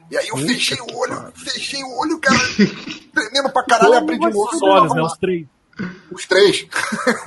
[0.09, 2.39] E aí eu fechei o olho, fechei o olho, cara,
[3.13, 4.49] tremendo pra caralho, abri de novo.
[4.55, 5.01] Os olhos, né?
[5.01, 5.47] Os três.
[6.09, 6.67] Os três.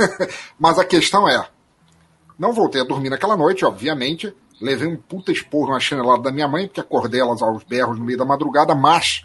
[0.59, 1.47] Mas a questão é:
[2.39, 4.35] não voltei a dormir naquela noite, obviamente.
[4.61, 8.05] Levei um puta esporro na chinelada da minha mãe, porque acordei elas aos berros no
[8.05, 9.23] meio da madrugada, mas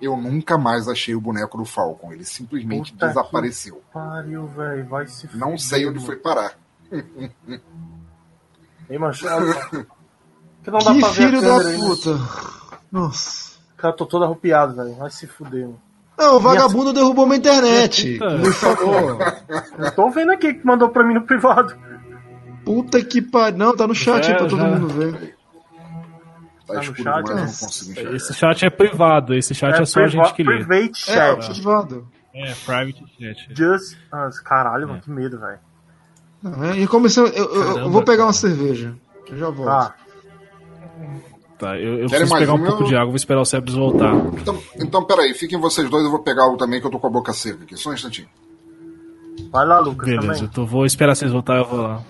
[0.00, 2.12] eu nunca mais achei o boneco do Falcon.
[2.12, 3.80] Ele simplesmente Puta desapareceu.
[3.92, 4.84] Pariu, velho.
[4.88, 6.06] Vai se Não fuder, sei onde mano.
[6.06, 6.52] foi parar.
[8.88, 9.46] Ei, Machado.
[10.62, 11.76] Que não dá Que pra ver filho da né?
[11.76, 12.10] puta.
[12.92, 13.58] Nossa.
[13.76, 14.94] Cara, eu tô todo arrupiado, velho.
[14.94, 15.80] Vai se fuder, mano.
[16.16, 18.16] Não, o vagabundo derrubou minha internet.
[18.16, 18.38] Puta.
[18.38, 19.18] Me falou.
[19.76, 21.76] Eu tô vendo aqui que mandou pra mim no privado.
[22.64, 23.58] Puta que pariu.
[23.58, 24.66] Não, tá no chat aí Já, pra todo já.
[24.68, 25.36] mundo ver.
[26.66, 27.34] Tá, Tá escuro chat, demais, né?
[27.34, 28.14] não consigo enxergar.
[28.14, 30.64] Esse chat é privado, esse chat é, só a gente que lê.
[30.64, 31.50] Private É, chat.
[31.50, 32.08] ativado.
[32.34, 33.48] É, private chat.
[33.54, 33.96] Just.
[34.10, 35.58] Ah, caralho, mano, que medo, velho.
[36.72, 38.94] É, e comecei, eu, eu- eu vou pegar uma cerveja.
[39.28, 39.68] Eu já volto.
[39.68, 39.94] Tá.
[41.58, 42.64] Tá, eu, eu preciso pegar um um?
[42.64, 44.12] pouco de água, vou esperar o Sebs voltar.
[44.40, 47.06] Então, então, peraí, fiquem vocês dois, eu vou pegar o também, que eu tô com
[47.06, 47.76] a boca seca aqui.
[47.76, 48.26] Só um instantinho.
[49.50, 50.42] Vai lá, Lucas, Beleza, também.
[50.42, 52.02] eu tô, vou esperar vocês voltarem, eu vou lá.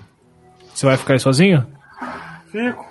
[0.74, 1.66] Você vai ficar aí sozinho?
[2.50, 2.84] Fico.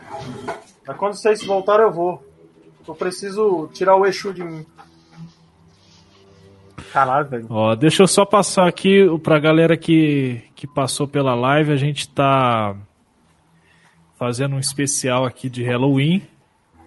[0.88, 2.24] Mas quando vocês voltarem, eu vou.
[2.88, 4.66] Eu preciso tirar o Exu de mim.
[6.92, 7.48] Caralho, velho.
[7.50, 11.72] Ó, deixa eu só passar aqui pra galera que, que passou pela live.
[11.72, 12.76] A gente tá
[14.18, 16.22] fazendo um especial aqui de Halloween.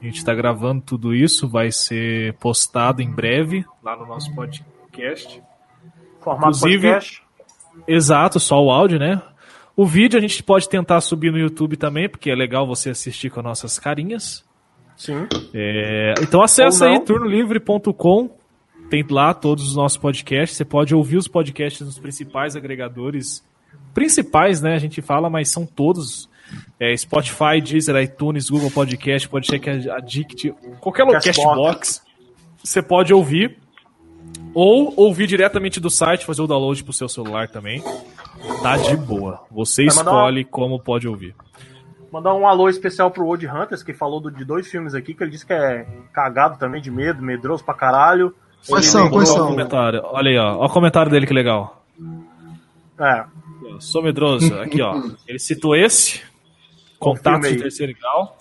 [0.01, 5.43] A gente tá gravando tudo isso, vai ser postado em breve lá no nosso podcast.
[6.21, 7.23] Formato Inclusive- podcast.
[7.89, 9.21] Exato, só o áudio, né?
[9.77, 13.31] O vídeo a gente pode tentar subir no YouTube também, porque é legal você assistir
[13.31, 14.45] com as nossas carinhas.
[14.97, 15.27] Sim.
[15.53, 18.31] É, então acessa aí turnolivre.com.
[18.89, 20.57] Tem lá todos os nossos podcasts.
[20.57, 23.45] Você pode ouvir os podcasts nos principais agregadores.
[23.93, 24.75] Principais, né?
[24.75, 26.29] A gente fala, mas são todos.
[26.79, 31.47] É, Spotify, Deezer, iTunes, Google Podcast, Podcast Addict, qualquer lugar, Castbox.
[31.47, 32.03] Castbox.
[32.63, 33.59] Você pode ouvir.
[34.53, 37.83] Ou ouvir diretamente do site, fazer o download pro seu celular também.
[38.63, 39.41] Tá de boa.
[39.51, 41.35] Você Vai mandar escolhe como pode ouvir.
[42.13, 45.23] Mandar um alô especial pro Old Hunters, que falou do- de dois filmes aqui, que
[45.23, 48.35] ele disse que é cagado também de medo, medroso pra caralho.
[48.69, 49.11] Quais são?
[49.11, 49.49] Quais Olha o são?
[49.49, 50.01] comentário.
[50.05, 50.57] Olha aí, ó.
[50.59, 51.85] Olha o comentário dele que legal.
[52.99, 53.25] É,
[53.81, 54.55] Sou medroso.
[54.61, 55.03] Aqui, ó.
[55.27, 56.23] Ele citou esse.
[56.99, 58.39] Contato de terceiro grau.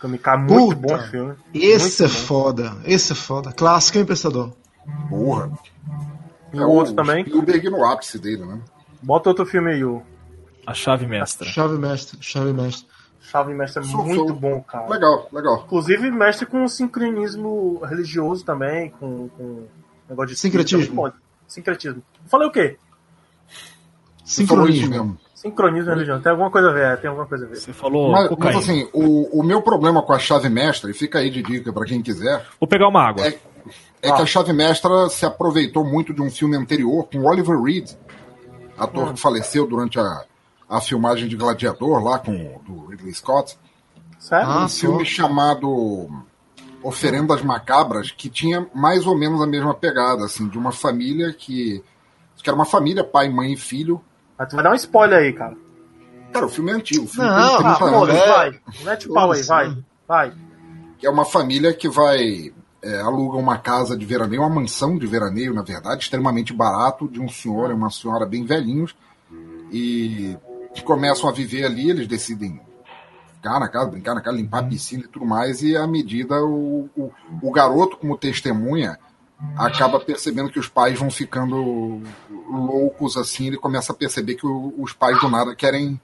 [0.00, 0.96] Kamikaze, muito Puta.
[0.96, 1.34] bom filme.
[1.54, 2.26] Esse é Muito bom.
[2.26, 2.76] foda.
[2.84, 3.52] Esse é foda.
[3.52, 4.52] Clássico, hein, pensador?
[5.08, 5.50] Porra.
[6.52, 7.24] E o outro também.
[7.24, 8.58] Spielberg no ápice dele, né?
[9.02, 10.02] Bota outro filme aí, o
[10.66, 11.46] A chave mestra.
[11.48, 12.86] Chave mestre, chave mestre.
[13.24, 14.88] Chave Mestre é Sou- muito bom, cara.
[14.88, 15.62] Legal, legal.
[15.64, 19.66] Inclusive, mestre com sincretismo religioso também, com, com
[20.08, 21.12] negócio de Sincretismo.
[21.46, 22.02] Sincretismo.
[22.26, 22.76] Falei o quê?
[24.24, 24.90] Sincronismo.
[24.90, 25.18] mesmo.
[25.34, 26.22] Sincronismo religioso.
[26.22, 27.56] Tem alguma coisa a ver, é, tem alguma coisa a ver.
[27.56, 31.18] Você falou Mas, mas assim, o, o meu problema com a chave mestra, e fica
[31.20, 33.26] aí de dica pra quem quiser, Vou pegar uma água.
[33.26, 33.38] É-
[34.02, 37.90] é que a chave mestra se aproveitou muito de um filme anterior com Oliver Reed,
[38.76, 40.24] ator que faleceu durante a,
[40.68, 43.58] a filmagem de Gladiador, lá com o do Ridley Scott.
[44.18, 44.48] Sério?
[44.48, 46.08] Ah, um filme chamado
[46.82, 51.82] Oferendas Macabras, que tinha mais ou menos a mesma pegada, assim, de uma família que.
[52.36, 54.00] que era uma família, pai, mãe e filho.
[54.38, 55.56] Mas tu vai dar um spoiler aí, cara.
[56.32, 58.60] Cara, o filme é antigo, o filme Não, tem Ah, 30 pô, é- vai.
[58.84, 59.76] Mete o pau aí, vai.
[60.08, 60.32] Vai.
[60.98, 62.52] que é uma família que vai
[62.82, 67.20] é, aluga uma casa de veraneio, uma mansão de veraneio, na verdade, extremamente barato, de
[67.20, 68.94] um senhor e uma senhora bem velhinhos,
[69.70, 70.36] e
[70.74, 72.60] que começam a viver ali, eles decidem
[73.34, 76.42] ficar na casa, brincar na casa, limpar a piscina e tudo mais, e à medida
[76.42, 78.98] o, o, o garoto, como testemunha,
[79.56, 82.00] acaba percebendo que os pais vão ficando
[82.48, 86.00] loucos assim, ele começa a perceber que o- os pais do nada querem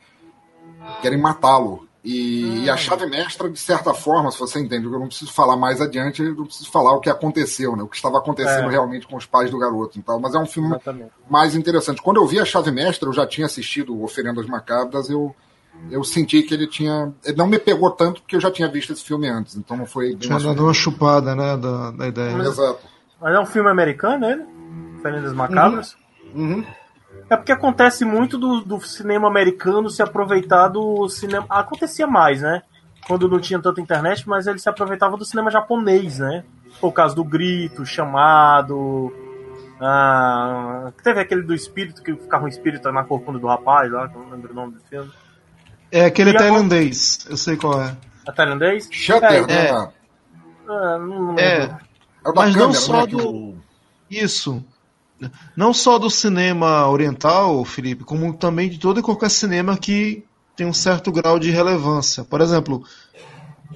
[1.00, 1.87] querem matá-lo.
[2.10, 5.58] E, e a chave mestra, de certa forma, se você entende, eu não preciso falar
[5.58, 7.82] mais adiante, eu não preciso falar o que aconteceu, né?
[7.82, 8.70] O que estava acontecendo É.
[8.70, 9.98] realmente com os pais do garoto.
[9.98, 11.10] Então, mas é um filme Exatamente.
[11.28, 12.00] mais interessante.
[12.00, 15.36] Quando eu vi a chave mestra, eu já tinha assistido Oferendas Macabras, eu,
[15.90, 17.12] eu senti que ele tinha.
[17.22, 19.84] Ele não me pegou tanto porque eu já tinha visto esse filme antes, então não
[19.84, 22.38] foi bem Tinha uma dado uma chupada, né, da, da ideia.
[22.38, 22.80] Exato.
[23.20, 24.46] Mas é um filme americano, ele?
[25.02, 25.94] Fernandes Macabras?
[26.34, 26.64] Uhum.
[27.30, 31.44] É porque acontece muito do, do cinema americano se aproveitar do cinema.
[31.48, 32.62] Acontecia mais, né?
[33.06, 36.44] Quando não tinha tanta internet, mas ele se aproveitava do cinema japonês, né?
[36.80, 39.12] Por causa do grito, chamado.
[39.80, 44.16] Ah, teve aquele do espírito, que ficava um espírito na corcunda do rapaz lá, que
[44.16, 45.10] eu não lembro o nome do filme.
[45.92, 47.96] É aquele E a- tailandês, eu sei qual é.
[48.26, 48.88] A tailandês?
[48.90, 49.66] Shutter, É, né?
[49.68, 49.72] é.
[49.72, 51.40] Ah, não lembro.
[51.40, 51.62] É,
[52.24, 53.06] É o da Mas não câmera, só né?
[53.06, 53.54] do-
[54.10, 54.64] isso.
[55.56, 60.24] Não só do cinema oriental, Felipe, como também de todo e qualquer cinema que
[60.56, 62.24] tem um certo grau de relevância.
[62.24, 62.82] Por exemplo,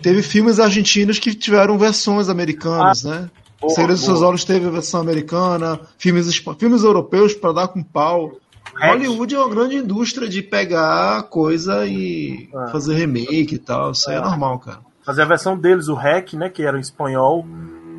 [0.00, 3.30] teve filmes argentinos que tiveram versões americanas, né?
[3.62, 4.04] boa, Segredo dos.
[4.04, 8.32] Seus Olhos teve a versão americana, filmes, filmes europeus para dar com pau.
[8.74, 8.92] Hack.
[8.94, 12.70] Hollywood é uma grande indústria de pegar coisa e É.
[12.72, 13.92] fazer remake e tal.
[13.92, 14.80] Isso aí é normal, cara.
[15.04, 16.48] Fazer a versão deles, o REC, né?
[16.48, 17.46] Que era em espanhol,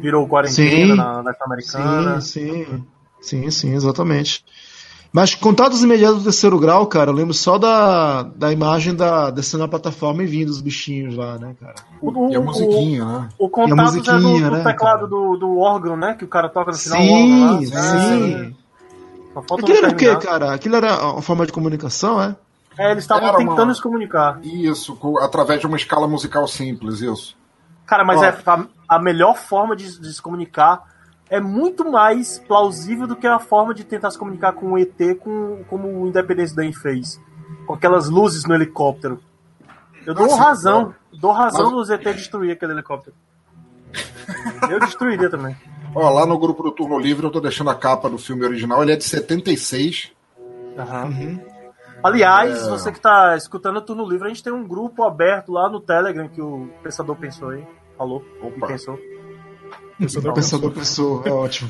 [0.01, 0.29] virou Sim.
[0.29, 2.21] quarentena na versão americana.
[2.21, 2.83] Sim, sim.
[3.23, 4.43] Sim, sim, exatamente.
[5.11, 9.61] Mas contatos imediatos do terceiro grau, cara, eu lembro só da, da imagem da descendo
[9.61, 11.75] na plataforma e vindo os bichinhos lá, né, cara?
[12.01, 13.29] O, E a o- musiquinha, né?
[13.37, 15.07] O contato é do, musiquinha, do né, teclado cara?
[15.07, 16.15] do, do órgão, né?
[16.15, 17.81] Que o cara toca no final do Sim, órgão lá.
[17.81, 18.55] sim.
[19.33, 20.53] Falta Aquilo era o quê, cara?
[20.53, 22.35] Aquilo era uma forma de comunicação, é?
[22.77, 24.39] É, eles estavam tentando uma- se comunicar.
[24.43, 27.35] Isso, através de uma escala musical simples, isso.
[27.85, 28.23] Cara, mas Ó.
[28.25, 30.81] é a, a melhor forma de, de se comunicar
[31.35, 34.95] é muito mais plausível do que a forma de tentar se comunicar com o ET
[35.19, 37.19] com, como o Independence Day fez.
[37.65, 39.19] Com aquelas luzes no helicóptero.
[40.05, 40.93] Eu dou Nossa, razão.
[41.11, 43.15] Dou razão Mas- nos ET destruir aquele helicóptero.
[44.69, 45.55] Eu destruiria também.
[45.95, 48.81] Ó, lá no grupo do Turno Livre eu tô deixando a capa do filme original,
[48.84, 50.11] ele é de 76.
[50.77, 51.05] Aham.
[51.05, 51.39] Uhum.
[52.03, 52.69] Aliás, É.
[52.69, 55.80] você que tá escutando o Turno Livre, a gente tem um grupo aberto lá no
[55.80, 57.65] Telegram que o pensador pensou aí.
[57.97, 58.23] Falou.
[58.41, 58.65] Opa.
[58.65, 58.99] E pensou.
[59.99, 61.69] O pensador pensou, é ótimo.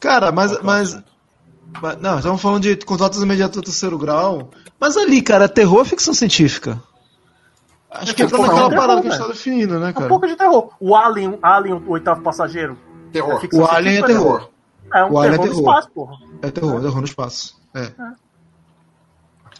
[0.00, 0.60] Cara, mas.
[0.62, 1.02] mas,
[1.80, 4.50] mas- não, estamos falando de contatos imediatos do terceiro grau.
[4.80, 6.82] Mas ali, cara, é terror ou ficção científica?
[7.90, 8.76] Acho que É entra terror, naquela né?
[8.76, 10.08] parada que a gente Terror, tá definindo, né, É um cara?
[10.08, 10.70] pouco de terror.
[10.80, 12.76] O Alien, Alien, o oitavo passageiro.
[13.12, 13.38] Terror.
[13.40, 14.48] ficção O Alien é terror.
[14.94, 15.68] É um O Alien é terror no terror.
[15.70, 16.16] espaço, porra.
[16.42, 17.60] É terror, é terror no espaço.
[17.74, 17.92] É.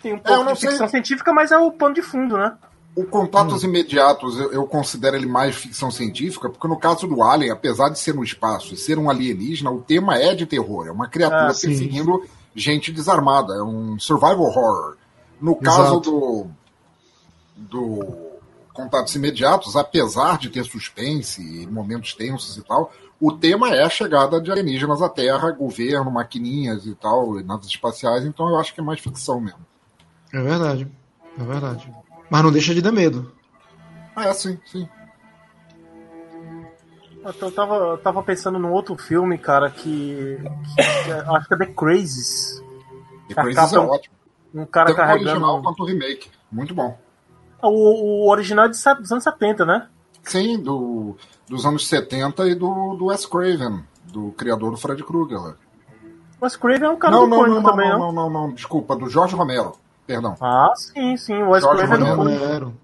[0.03, 0.89] Tem um pouco não de ficção sei.
[0.89, 2.55] científica, mas é o pano de fundo, né?
[2.95, 7.51] O Contatos Imediatos, eu, eu considero ele mais ficção científica, porque no caso do Alien,
[7.51, 10.87] apesar de ser no espaço e ser um alienígena, o tema é de terror.
[10.87, 12.23] É uma criatura Ah, perseguindo
[12.55, 13.55] gente desarmada.
[13.55, 14.97] É um survival horror.
[15.41, 16.11] No caso Exato.
[16.11, 16.47] do,
[17.57, 18.33] do
[18.75, 23.89] Contatos Imediatos, apesar de ter suspense e momentos tensos e tal, o tema é a
[23.89, 28.75] chegada de alienígenas à Terra, governo, maquininhas e tal, e naves espaciais, então eu acho
[28.75, 29.65] que é mais ficção mesmo.
[30.33, 30.89] É verdade.
[31.39, 31.93] É verdade.
[32.33, 33.31] Mas não deixa de dar medo.
[34.17, 34.89] Ah, é, sim, sim.
[37.19, 40.39] Então, eu tava, eu tava pensando num outro filme, cara, que.
[40.75, 42.65] que- que é- acho que é The Crazies.
[43.29, 44.15] The Crazies é é um- ótimo.
[44.55, 45.63] Um cara Tanto o original carregando.
[45.63, 46.31] quanto o remake.
[46.51, 46.99] Muito bom.
[47.63, 49.89] O, o original é de dos anos 70, né?
[50.23, 51.17] Sim, do,
[51.49, 55.39] dos anos 70 e do, do Wes Craven, do criador do Fred Krueger.
[55.39, 58.13] O Wes Craven é um cara Não, do não, não, não, também, não, não?
[58.13, 59.73] não, não, não, desculpa, do Jorge Romero.
[60.13, 60.37] Perdão.
[60.41, 61.43] Ah, sim, sim.
[61.43, 62.75] O Wes Craven é do Romero.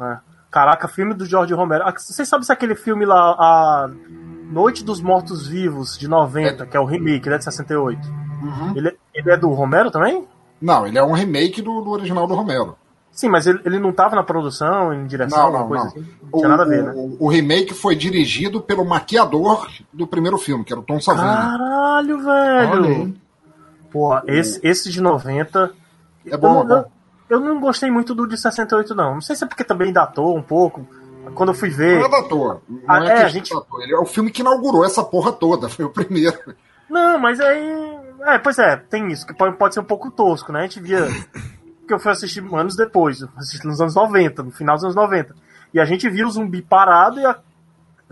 [0.00, 0.18] É.
[0.50, 1.84] Caraca, filme do Jorge Romero.
[1.86, 3.90] Ah, Vocês sabem se aquele filme lá, a
[4.50, 7.98] Noite dos Mortos Vivos, de 90, que é o remake, né, de 68.
[8.42, 8.72] Uhum.
[8.76, 10.26] Ele, ele é do Romero também?
[10.60, 12.76] Não, ele é um remake do, do original do Romero.
[13.10, 15.90] Sim, mas ele, ele não tava na produção, em direção, Não, alguma não, coisa não.
[15.90, 16.00] assim?
[16.22, 16.92] Não O, tinha nada a ver, né?
[16.94, 21.26] o- o remake foi dirigido pelo maquiador do primeiro filme, que era o Tom Savini.
[21.26, 23.14] Caralho, velho!
[23.90, 25.72] Pô, esse, esse de 90.
[26.26, 26.90] É bom, eu, não- é bom.
[27.30, 29.14] eu, eu não gostei muito do de 68, não.
[29.14, 30.86] Não sei se é porque também datou um pouco.
[31.34, 31.98] Quando eu fui ver.
[32.00, 32.62] Não é da toa.
[32.68, 33.82] Não Ah, é, é, a gente- da toa.
[33.82, 35.68] Ele é o filme que inaugurou essa porra toda.
[35.70, 36.36] Foi o primeiro.
[36.90, 37.98] Não, mas aí.
[38.22, 40.60] É, pois é, tem isso, que pode, pode ser um pouco tosco, né?
[40.60, 41.06] A gente via.
[41.86, 45.34] que eu fui assistir anos depois, assisti nos anos 90, no final dos anos 90.
[45.74, 47.38] E a gente via o zumbi parado e a-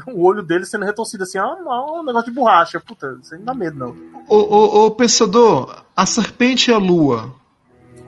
[0.08, 2.80] o olho dele sendo retorcido assim, ah, não, um negócio de borracha.
[2.80, 3.96] Puta, isso aí não dá medo, não.
[4.28, 7.32] Ô, ô, ô, pensador, a serpente e a lua.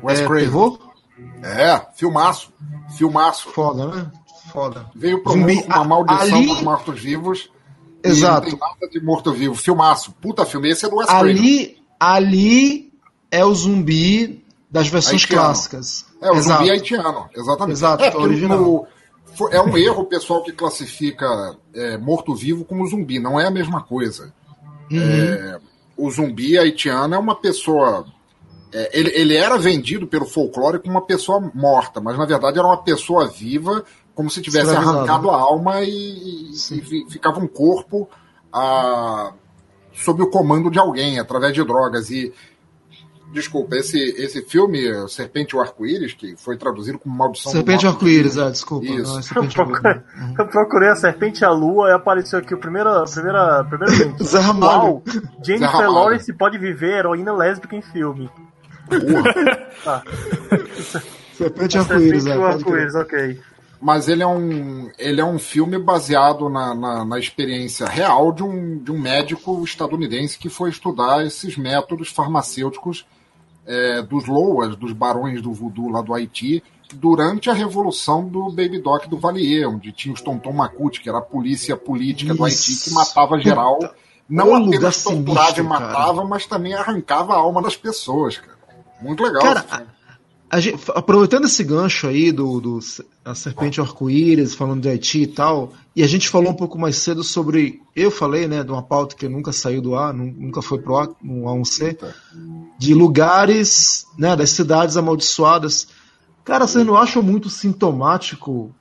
[0.02, 0.44] Wes é Craven.
[0.44, 0.78] terror?
[1.42, 2.52] É, filmaço.
[2.96, 3.48] Filmaço.
[3.50, 4.10] Foda, né?
[4.52, 4.86] Foda.
[4.94, 7.50] Veio pro Zumbi, uma maldição ali- dos mortos-vivos.
[8.04, 8.50] Exato.
[8.50, 9.54] Não tem nada de morto-vivo.
[9.54, 10.12] Filmaço.
[10.20, 10.68] Puta filme.
[10.70, 11.30] Esse é do Wes Craven.
[11.30, 12.92] Ali, ali
[13.30, 15.44] é o zumbi das versões Haitiano.
[15.44, 16.04] clássicas.
[16.20, 16.58] É, o Exato.
[16.58, 17.28] zumbi haitiano.
[17.34, 17.76] Exatamente.
[17.76, 18.58] Exato, é, é original.
[18.60, 18.86] no-
[19.50, 23.18] é um erro o pessoal que classifica é, morto-vivo como zumbi.
[23.18, 24.32] Não é a mesma coisa.
[24.90, 25.58] Uhum.
[25.96, 28.04] o zumbi haitiano é uma pessoa.
[28.72, 32.66] É, ele, ele era vendido pelo folclore como uma pessoa morta, mas na verdade era
[32.66, 33.84] uma pessoa viva,
[34.14, 38.08] como se tivesse arrancado a alma e, e- fi- ficava um corpo
[38.52, 39.32] ah,
[39.92, 42.10] sob o comando de alguém, através de drogas.
[42.10, 42.32] E.
[43.32, 44.78] Desculpa, esse, esse filme,
[45.08, 48.84] Serpente e o Arco-Íris, que foi traduzido como Maldição do Serpente Morto arco-íris, é, desculpa.
[48.84, 49.02] Isso.
[49.10, 50.38] Não, é Eu serpente procurei, arco-íris.
[50.38, 54.20] eu procurei a Serpente e a Lua e apareceu aqui o primeiro, primeira, primeiro link.
[54.22, 54.82] Zé Ramalho.
[54.82, 55.92] Uau, Zé Jennifer Ramalho.
[55.94, 58.28] Lawrence pode viver heroína lésbica em filme.
[59.82, 60.00] Tá.
[61.34, 62.46] Serpente arco-íris, Serpente é.
[62.46, 63.40] arco-íris, ok.
[63.80, 68.44] Mas ele é um, ele é um filme baseado na, na, na experiência real de
[68.44, 73.04] um, de um médico estadunidense que foi estudar esses métodos farmacêuticos
[73.66, 76.62] é, dos Loas, dos barões do voodoo lá do Haiti,
[76.94, 81.18] durante a revolução do Baby Doc do Valier, onde tinha os Tonton Macuti, que era
[81.18, 82.94] a polícia política do Haiti que Isso.
[82.94, 83.78] matava geral.
[84.28, 88.51] Não Ô, lugar apenas torturava e matava, mas também arrancava a alma das pessoas, cara.
[89.02, 89.42] Muito legal.
[89.42, 89.86] Cara, filme.
[90.50, 92.78] A gente- aproveitando esse gancho aí do, do
[93.24, 96.96] a serpente arco-íris, falando de Haiti e tal, e a gente falou um pouco mais
[96.96, 97.80] cedo sobre.
[97.96, 100.96] Eu falei, né, de uma pauta que nunca saiu do ar, nu- nunca foi pro
[100.98, 101.96] ar, no A1C,
[102.78, 105.88] de lugares, né, das cidades amaldiçoadas.
[106.44, 108.74] Cara, vocês não acham muito sintomático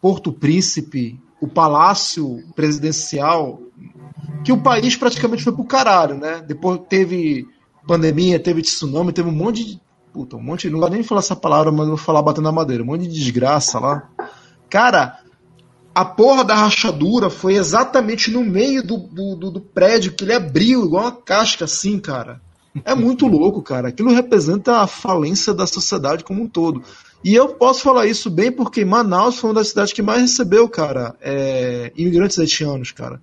[0.00, 3.60] Porto Príncipe, o palácio presidencial,
[4.44, 6.42] que o país praticamente foi pro caralho, né?
[6.46, 7.46] Depois teve
[7.86, 9.80] pandemia, teve tsunami, teve um monte de.
[10.12, 10.70] Puta, um monte.
[10.70, 12.82] Não gosto nem falar essa palavra, mas vou falar batendo na madeira.
[12.82, 14.08] Um monte de desgraça lá.
[14.70, 15.18] Cara,
[15.94, 20.32] a porra da rachadura foi exatamente no meio do, do, do- do prédio que ele
[20.34, 22.40] abriu, igual uma casca assim, cara.
[22.84, 23.88] É muito louco, cara.
[23.88, 26.82] Aquilo representa a falência da sociedade como um todo.
[27.22, 30.68] E eu posso falar isso bem porque Manaus foi uma das cidades que mais recebeu,
[30.68, 33.20] cara, é, imigrantes haitianos, cara.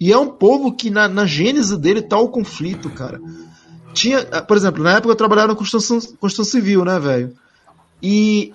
[0.00, 3.20] E é um povo que na, na gênese dele tá o conflito, cara.
[3.92, 7.34] Tinha, por exemplo, na época eu trabalhava na construção, construção civil, né, velho?
[8.02, 8.52] E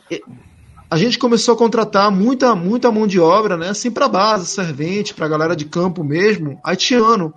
[0.90, 3.70] a gente começou a contratar muita, muita mão de obra, né?
[3.70, 7.34] Assim, pra base, servente, pra galera de campo mesmo, haitiano.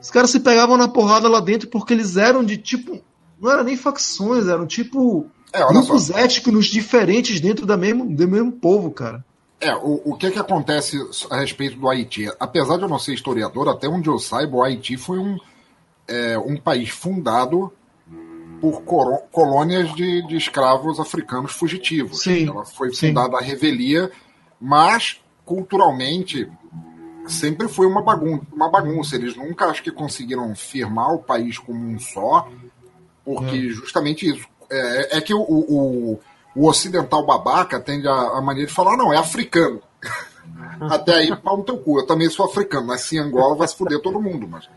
[0.00, 3.00] Os caras se pegavam na porrada lá dentro porque eles eram de tipo.
[3.40, 5.26] Não eram nem facções, eram tipo.
[5.52, 5.80] É, olha só.
[5.80, 9.24] grupos étnicos diferentes dentro da mesmo, do mesmo povo, cara.
[9.60, 10.96] É, o, o que que acontece
[11.30, 12.30] a respeito do Haiti?
[12.38, 15.36] Apesar de eu não ser historiador, até onde eu saiba, o Haiti foi um,
[16.08, 17.72] é, um país fundado
[18.60, 18.82] por
[19.30, 22.22] colônias de, de escravos africanos fugitivos.
[22.22, 23.08] Sim, Ela foi sim.
[23.08, 24.10] fundada à revelia,
[24.60, 26.50] mas culturalmente
[27.28, 29.14] sempre foi uma bagunça, uma bagunça.
[29.14, 32.48] Eles nunca acho que conseguiram firmar o país como um só,
[33.24, 34.46] porque justamente isso.
[34.70, 36.20] É, é que o, o,
[36.54, 39.80] o ocidental babaca tende a, a maneira de falar, não, é africano.
[40.90, 42.00] Até aí, pau no teu cu.
[42.00, 44.46] Eu também sou africano, nasci em Angola, vai se fuder todo mundo.
[44.46, 44.68] Mas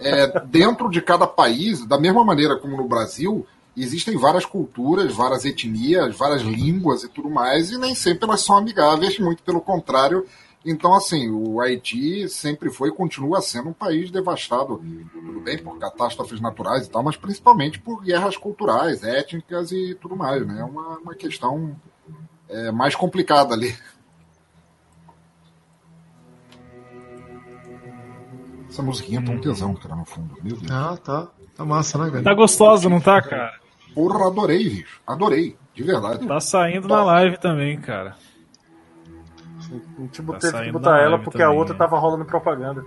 [0.00, 5.44] é, dentro de cada país, da mesma maneira como no Brasil, existem várias culturas, várias
[5.44, 10.26] etnias, várias línguas e tudo mais, e nem sempre elas são amigáveis, muito pelo contrário.
[10.64, 14.82] Então, assim, o Haiti sempre foi e continua sendo um país devastado,
[15.12, 20.16] tudo bem, por catástrofes naturais e tal, mas principalmente por guerras culturais, étnicas e tudo
[20.16, 20.58] mais, né?
[20.60, 21.76] É uma, uma questão
[22.48, 23.76] é, mais complicada ali.
[28.76, 30.34] Essa musiquinha tá um tesão, cara, no fundo.
[30.42, 30.70] Meu Deus.
[30.70, 31.28] Ah, tá.
[31.56, 32.36] Tá massa, né, Tá velho?
[32.36, 33.54] gostosa, não tá, cara?
[33.94, 35.00] Porra, adorei, bicho.
[35.06, 36.26] Adorei, de verdade.
[36.26, 38.14] Tá saindo na live também, cara.
[39.08, 39.62] A
[40.02, 41.78] gente Tá teve que botar na ela porque a também, outra né?
[41.78, 42.84] tava rolando propaganda.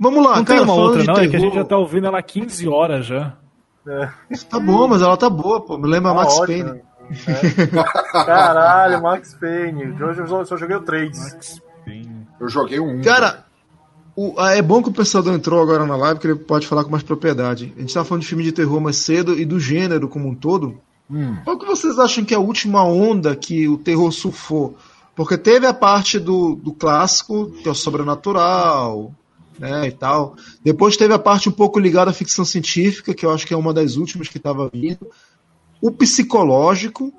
[0.00, 1.14] Vamos lá, Não cara, tem uma outra, não?
[1.16, 3.36] É que a gente já tá ouvindo ela há 15 horas já.
[4.48, 5.76] Tá bom, mas ela tá boa, pô.
[5.76, 6.46] Me lembra Tá Max ótimo.
[6.64, 6.82] Payne.
[7.28, 7.66] É.
[8.24, 10.02] Caralho, Max Payne.
[10.02, 11.60] Hoje eu só- joguei o 3.
[12.40, 13.02] Eu joguei um.
[13.02, 13.44] Cara,
[14.14, 16.84] o- ah, é bom que o pensador entrou agora na live, que ele pode falar
[16.84, 17.72] com mais propriedade.
[17.76, 20.34] A gente tava falando de filme de terror mais cedo e do gênero como um
[20.34, 20.78] todo.
[21.10, 21.36] Hum.
[21.44, 24.76] Qual que vocês acham que é a última onda que o terror surfou?
[25.14, 29.12] Porque teve a parte do, do clássico, que é o sobrenatural,
[29.58, 30.36] né, e tal.
[30.64, 33.56] Depois teve a parte um pouco ligada à ficção científica, que eu acho que é
[33.56, 35.06] uma das últimas que estava vindo.
[35.82, 37.12] O psicológico.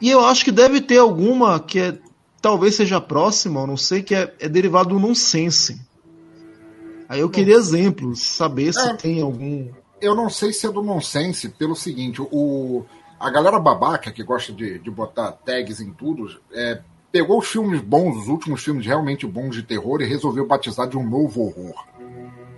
[0.00, 1.98] E eu acho que deve ter alguma que é,
[2.46, 5.80] talvez seja próxima, eu não sei, que é, é derivado do nonsense.
[7.08, 8.94] Aí eu queria exemplos, saber se É.
[8.94, 9.68] tem algum.
[10.00, 12.84] Eu não sei se é do nonsense, pelo seguinte, o,
[13.18, 17.80] a galera babaca que gosta de, de botar tags em tudo, é, pegou os filmes
[17.80, 21.84] bons, os últimos filmes realmente bons de terror, e resolveu batizar de um novo horror.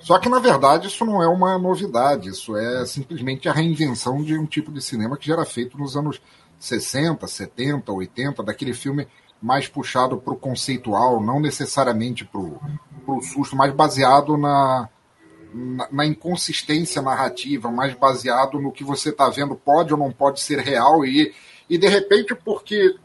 [0.00, 4.36] Só que, na verdade, isso não é uma novidade, isso é simplesmente a reinvenção de
[4.36, 6.20] um tipo de cinema que já era feito nos anos
[6.58, 9.08] 60, 70, 80, daquele filme
[9.40, 14.88] mais puxado para o conceitual, não necessariamente para o susto, mas baseado na,
[15.54, 20.40] na, na inconsistência narrativa, mais baseado no que você está vendo pode ou não pode
[20.40, 21.32] ser real e,
[21.68, 22.96] e de repente porque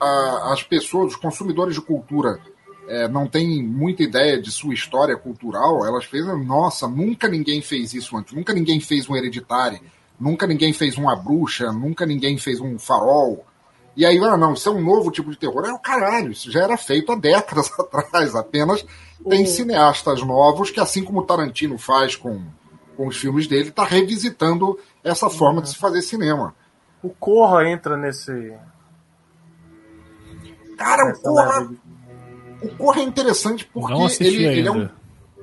[0.00, 2.40] ah, as pessoas, os consumidores de cultura
[2.88, 7.92] eh, não têm muita ideia de sua história cultural, elas pensam, nossa, nunca ninguém fez
[7.92, 9.78] isso antes, nunca ninguém fez um hereditário,
[10.18, 13.44] nunca ninguém fez uma bruxa, nunca ninguém fez um farol.
[13.98, 15.64] E aí, ah, não, isso é um novo tipo de terror.
[15.66, 18.34] É o caralho, isso já era feito há décadas atrás.
[18.36, 18.86] Apenas
[19.28, 22.40] tem cineastas novos que, assim como o Tarantino faz com,
[22.96, 26.54] com os filmes dele, está revisitando essa forma de se fazer cinema.
[27.02, 28.52] O Corra entra nesse.
[30.76, 31.78] Cara, o Corra, de-
[32.62, 33.92] o Corra é interessante porque
[34.24, 34.88] ele, ele é um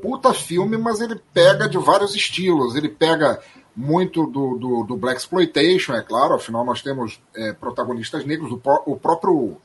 [0.01, 2.75] puta filme, mas ele pega de vários estilos.
[2.75, 3.39] Ele pega
[3.75, 8.61] muito do, do, do Black Exploitation, é claro, afinal nós temos é, protagonistas negros, o,
[8.85, 9.57] o próprio.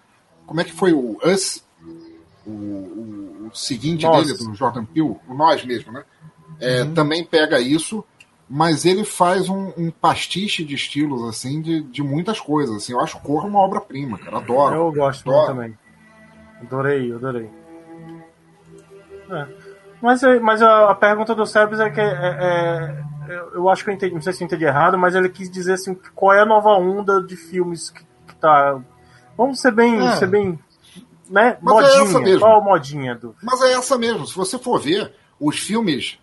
[0.46, 1.62] Como é que foi o Us?
[2.46, 4.26] O, o- o seguinte Nós.
[4.26, 6.02] dele, do Jordan Peele, o Nós mesmo, né?
[6.60, 8.04] É, Também pega isso,
[8.48, 12.76] mas ele faz um, um pastiche de estilos, assim, de, de muitas coisas.
[12.76, 14.38] Assim, eu acho Corra uma obra-prima, cara.
[14.38, 14.74] Adoro.
[14.74, 15.46] Eu gosto adoro.
[15.46, 15.78] também.
[16.60, 17.48] Adorei, adorei.
[19.30, 19.46] É.
[20.02, 23.90] Mas, mas a, a pergunta do Sebes é que é, é- eu- eu acho que
[23.90, 26.40] eu entendi, não sei se eu entendi errado, mas ele quis dizer assim, qual é
[26.40, 28.80] a nova onda de filmes que, que tá.
[29.36, 30.06] Vamos ser bem.
[30.06, 30.16] É.
[30.16, 30.58] Ser bem
[31.28, 31.56] né?
[31.62, 32.20] Mas é essa modinha.
[32.20, 32.40] mesmo.
[32.40, 33.36] Qual a modinha do.
[33.42, 34.26] Mas é essa mesmo.
[34.26, 36.18] Se você for ver, os filmes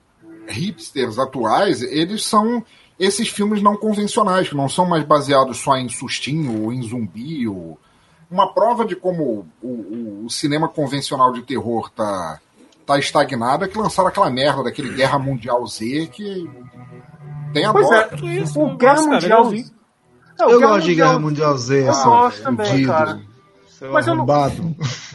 [0.48, 2.64] hipsters atuais, eles são
[3.00, 7.48] esses filmes não convencionais, que não são mais baseados só em sustinho ou em zumbi.
[7.48, 7.78] Ou...
[8.30, 12.40] Uma prova de como o, o- o cinema convencional de terror tá,
[12.86, 16.50] tá estagnado é que lançaram aquela merda daquele Guerra Mundial Z que
[17.54, 17.94] tem a Pois dó.
[17.96, 19.54] é, isso, o não Guerra cara, Mundial.
[20.40, 23.20] É, o Eu gosto de Guerra Mundial Z, Eu essa gosto também, cara.
[23.92, 24.26] Mas eu não-.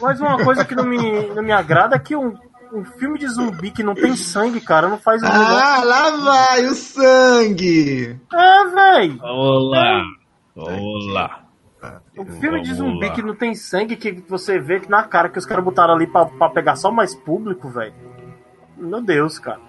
[0.01, 2.33] Mas uma coisa que não me, não me agrada é que um,
[2.73, 6.65] um filme de zumbi que não tem sangue, cara, não faz menor- Ah, lá vai
[6.65, 8.19] o sangue!
[8.33, 9.17] É, véi.
[9.21, 10.01] Olá.
[10.55, 11.39] Olá.
[12.17, 13.13] Um filme de zumbi lá.
[13.13, 16.07] que não tem sangue, que você vê que na cara que os caras botaram ali
[16.07, 17.93] pra, pra pegar só mais público, velho.
[18.77, 19.59] Meu Deus, cara.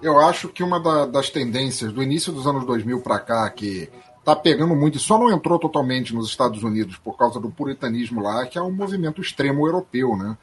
[0.00, 3.88] Eu acho que uma da- das tendências do início dos anos 2000 para cá, que
[4.24, 8.20] tá pegando muito e só não entrou totalmente nos Estados Unidos por causa do puritanismo
[8.20, 10.36] lá, que é o movimento extremo europeu, né?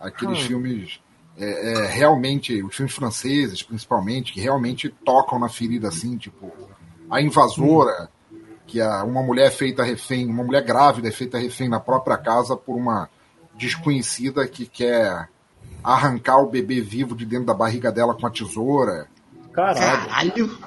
[0.00, 1.00] Aqueles filmes
[1.36, 6.52] é, é, realmente, os filmes franceses principalmente, que realmente tocam na ferida assim, tipo
[7.10, 8.08] A Invasora,
[8.66, 12.56] que é uma mulher feita refém, uma mulher grávida é feita refém na própria casa
[12.56, 13.08] por uma
[13.54, 15.28] desconhecida que quer
[15.82, 19.06] arrancar o bebê vivo de dentro da barriga dela com a tesoura.
[19.52, 20.08] Caralho.
[20.08, 20.58] Caralho!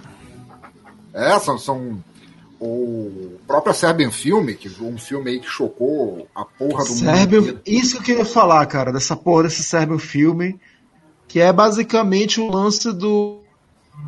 [1.14, 2.04] É, são, são
[2.60, 7.00] o próprio Serbian Filme, que um filme aí que chocou a porra do mundo.
[7.00, 7.62] Serbian, inteiro.
[7.66, 10.60] isso que eu queria falar, cara, dessa porra desse Serbian filme,
[11.28, 13.42] que é basicamente o lance do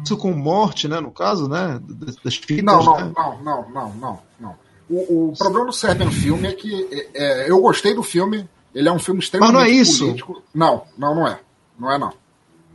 [0.04, 1.00] Isso com morte, né?
[1.00, 1.80] No caso, né?
[1.82, 3.14] Das, das fitas, Não, não, né?
[3.16, 4.56] não, não, não, não, não.
[4.90, 8.48] O, o problema do Serbian Filme é que é, é, eu gostei do filme,
[8.78, 10.06] ele é um filme extremamente Mas não é isso?
[10.06, 10.44] político.
[10.54, 11.40] Não, não, não é.
[11.80, 12.14] Não é não.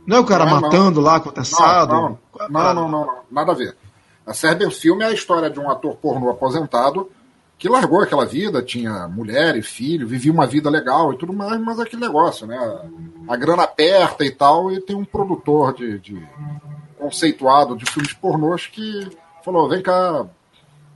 [0.05, 1.93] Não é o cara Não é, matando lá com o teçado?
[1.93, 3.77] Não, não, não, não, não, não, nada a ver.
[4.27, 7.09] A Serbian Filme é a história de um ator pornô aposentado
[7.57, 11.57] que largou aquela vida, tinha mulher e filho, vivia uma vida legal e tudo mais,
[11.61, 12.57] mas aquele negócio, né?
[12.57, 16.27] A, a grana aperta e tal, e tem um produtor de, de
[16.99, 19.09] conceituado de filmes pornôs que
[19.45, 20.25] falou: vem cá,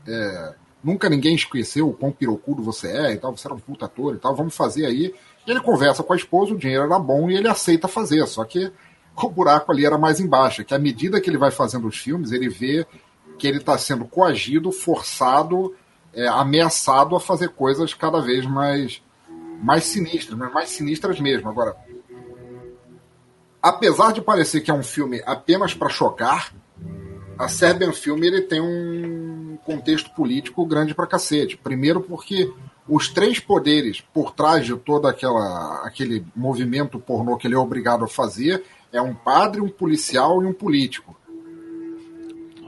[0.05, 0.53] é,
[0.87, 4.15] nunca ninguém esqueceu o quão pirocudo você é e tal, você era um puta ator
[4.15, 5.13] e tal, vamos fazer aí.
[5.45, 8.45] E ele conversa com a esposa, o dinheiro era bom e ele aceita fazer, só
[8.45, 8.71] que
[9.21, 12.31] o buraco ali era mais embaixo, que à medida que ele vai fazendo os filmes,
[12.31, 12.87] ele vê
[13.37, 15.75] que ele está sendo coagido, forçado,
[16.13, 19.03] é, ameaçado a fazer coisas cada vez mais,
[19.61, 21.49] mais sinistras, mas mais sinistras mesmo.
[21.49, 21.75] Agora,
[23.61, 26.53] apesar de parecer que é um filme apenas para chocar,
[27.37, 31.57] a Serbian Film ele tem um contexto político grande pra cacete.
[31.57, 32.51] Primeiro porque
[32.87, 38.05] os três poderes por trás de todo aquela, aquele movimento pornô que ele é obrigado
[38.05, 41.15] a fazer é um padre, um policial e um político.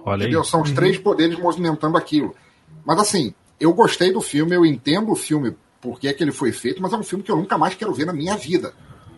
[0.06, 0.28] Olha aí.
[0.28, 0.44] Entendeu?
[0.44, 2.36] São os três poderes movimentando aquilo.
[2.86, 6.52] Mas assim, eu gostei do filme, eu entendo o filme, porque é que ele foi
[6.52, 8.74] feito, mas é um filme que eu nunca mais quero ver na minha vida.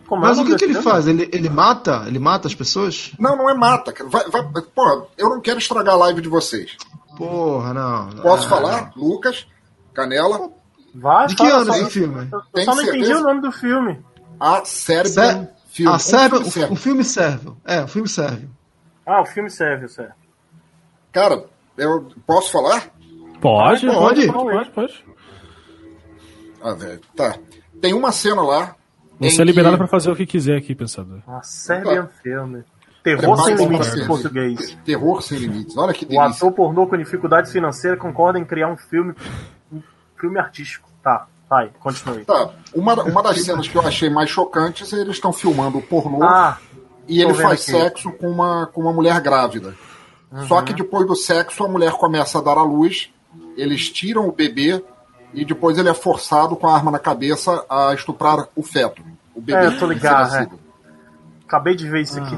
[0.06, 1.06] Como é Mas o nome que, que ele faz?
[1.06, 2.04] Ele, ele mata?
[2.06, 3.12] Ele mata as pessoas?
[3.18, 3.94] Não, não é mata.
[4.04, 4.42] Vai, vai,
[4.74, 6.76] pô, eu não quero estragar a live de vocês.
[7.16, 8.10] Porra, não.
[8.22, 8.92] Posso Ah, falar?
[8.96, 9.46] Lucas,
[9.94, 10.50] Canela,
[10.94, 12.28] Vai, De que fala, ano esse filme?
[12.30, 13.20] Eu Tem só não entendi certeza?
[13.20, 14.04] o nome do filme.
[14.38, 15.88] a Serbian Sé- Film.
[15.88, 16.72] Ah, Um serve, filme o, sérvio.
[16.72, 17.52] o filme serve.
[17.64, 18.48] É, o filme serve.
[19.06, 20.12] Ah, o filme serve, serve.
[21.10, 21.46] Cara,
[21.78, 22.88] eu posso falar?
[23.40, 24.26] Pode, Pode.
[24.26, 25.04] pode, pode, pode.
[26.62, 27.36] Ah, velho, tá.
[27.80, 28.76] Tem uma cena lá.
[29.18, 31.20] Você é liberado que- pra fazer o que quiser aqui, pensador.
[31.26, 32.60] Ah, Serbian Film.
[33.02, 34.78] Terror sem limites em português.
[34.84, 35.76] Terror sem limites.
[35.76, 36.36] Olha que O delícia.
[36.36, 39.12] ator pornô com dificuldades financeiras concorda em criar um filme,
[39.72, 39.82] um
[40.20, 40.88] filme artístico.
[41.02, 42.24] Tá, vai, continue.
[42.24, 42.50] Tá.
[42.74, 46.22] Uma, uma das cenas que eu achei mais chocantes é eles estão filmando o pornô
[46.22, 46.58] Ah,
[47.08, 47.72] e ele faz aqui.
[47.72, 49.74] sexo com uma, com uma mulher grávida.
[50.30, 50.46] Uhum.
[50.46, 53.10] Só que depois do sexo a mulher começa a dar à luz,
[53.56, 54.82] eles tiram o bebê
[55.34, 59.02] e depois ele é forçado com a arma na cabeça a estuprar o feto.
[59.34, 59.58] O bebê.
[59.58, 60.61] É, eu tô ligado, recém-nascido.
[61.52, 62.34] Acabei de ver isso aqui.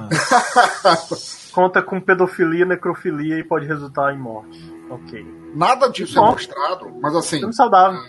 [0.85, 0.97] Ah.
[1.55, 4.59] Conta com pedofilia, necrofilia e pode resultar em morte.
[4.91, 5.25] Ok.
[5.55, 6.27] Nada disso Bom.
[6.27, 8.01] é mostrado, mas assim, Filme saudável.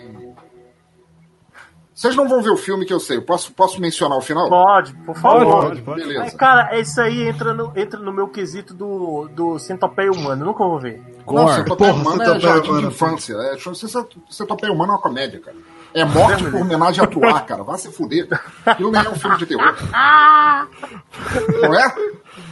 [1.94, 3.18] vocês não vão ver o filme que eu sei.
[3.18, 4.50] Eu posso, posso mencionar o final?
[4.50, 5.68] Pode, por favor.
[5.68, 6.02] Pode, pode.
[6.02, 6.36] É, Beleza.
[6.36, 10.42] cara, isso aí entra no, entra no meu quesito do, do centopeia humano.
[10.42, 11.00] Eu nunca vou ver.
[11.00, 11.54] Não, Gore.
[11.54, 13.34] Centopeia Porra, Humana é Centopeia jardim de infância.
[13.36, 13.58] É,
[14.32, 15.58] Centopeia Humana é uma comédia, cara.
[15.96, 17.64] É morte por homenagem a Troar, cara.
[17.64, 18.28] Vai se fuder.
[18.66, 19.74] Aquilo nem é um filme de terror.
[21.62, 21.96] Não é?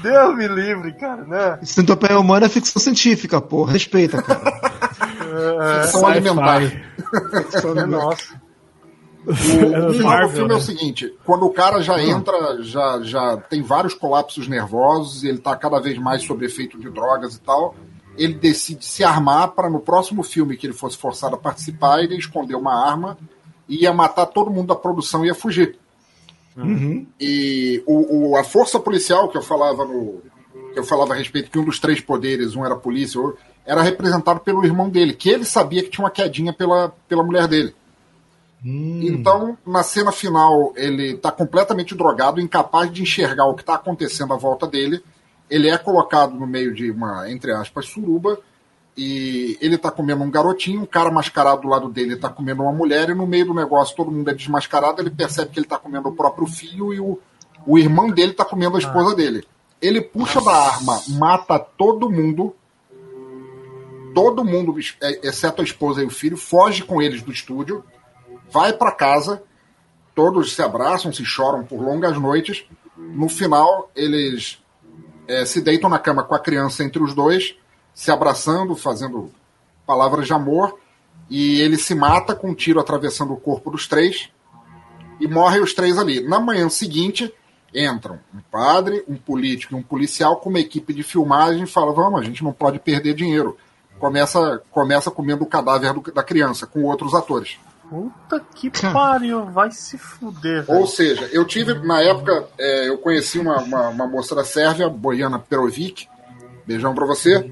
[0.02, 1.60] Deus me livre, cara, né?
[1.62, 3.74] Centopeia humana é ficção científica, porra.
[3.74, 5.84] Respeita, cara.
[5.88, 6.62] São alimentar.
[7.86, 8.42] Nossa.
[9.26, 10.56] O do Marvel, filme é né?
[10.56, 15.56] o seguinte: quando o cara já entra, já, já tem vários colapsos nervosos, ele tá
[15.56, 17.76] cada vez mais sob efeito de drogas e tal.
[18.18, 22.16] Ele decide se armar para no próximo filme que ele fosse forçado a participar, ele
[22.18, 23.18] esconder uma arma
[23.68, 25.78] e ia matar todo mundo da produção e ia fugir.
[27.20, 30.22] E o, o- a força policial que eu falava no.
[30.74, 33.20] que eu falava a respeito que um dos três poderes, um era polícia,
[33.66, 37.48] era representado pelo irmão dele, que ele sabia que tinha uma quedinha pela, pela mulher
[37.48, 37.74] dele.
[39.08, 44.34] Então, na cena final, ele está completamente drogado, incapaz de enxergar o que está acontecendo
[44.34, 45.04] à volta dele.
[45.54, 48.40] Ele é colocado no meio de uma, entre aspas, suruba,
[48.98, 52.72] e ele está comendo um garotinho, um cara mascarado do lado dele está comendo uma
[52.72, 55.78] mulher, e no meio do negócio todo mundo é desmascarado, ele percebe que ele está
[55.78, 57.20] comendo o próprio filho e o,
[57.68, 59.46] o irmão dele está comendo a esposa dele.
[59.80, 62.56] Ele puxa da arma, mata todo mundo,
[64.16, 67.86] todo mundo, é, exceto a esposa e o filho, foge com eles do estúdio,
[68.52, 69.44] vai para casa,
[70.16, 72.66] todos se abraçam, se choram por longas noites.
[72.98, 74.63] No final, eles
[75.28, 77.56] é, se deitam na cama com a criança entre os dois,
[77.94, 79.32] se abraçando, fazendo
[79.86, 80.78] palavras de amor,
[81.30, 84.30] e ele se mata com um tiro atravessando o corpo dos três
[85.20, 86.20] e morrem os três ali.
[86.22, 87.34] Na manhã seguinte,
[87.74, 91.94] entram um padre, um político e um policial com uma equipe de filmagem e falam:
[91.94, 93.58] vamos, a gente não pode perder dinheiro.
[94.00, 97.58] Começa, começa comendo o cadáver do- da criança com outros atores.
[97.90, 100.88] Puta que pariu, vai se fuder, Ou velho.
[100.88, 105.38] seja, eu tive, na época, é, eu conheci uma, uma, uma moça da Sérvia, Boiana
[105.38, 106.08] Perovic,
[106.66, 107.52] beijão pra você,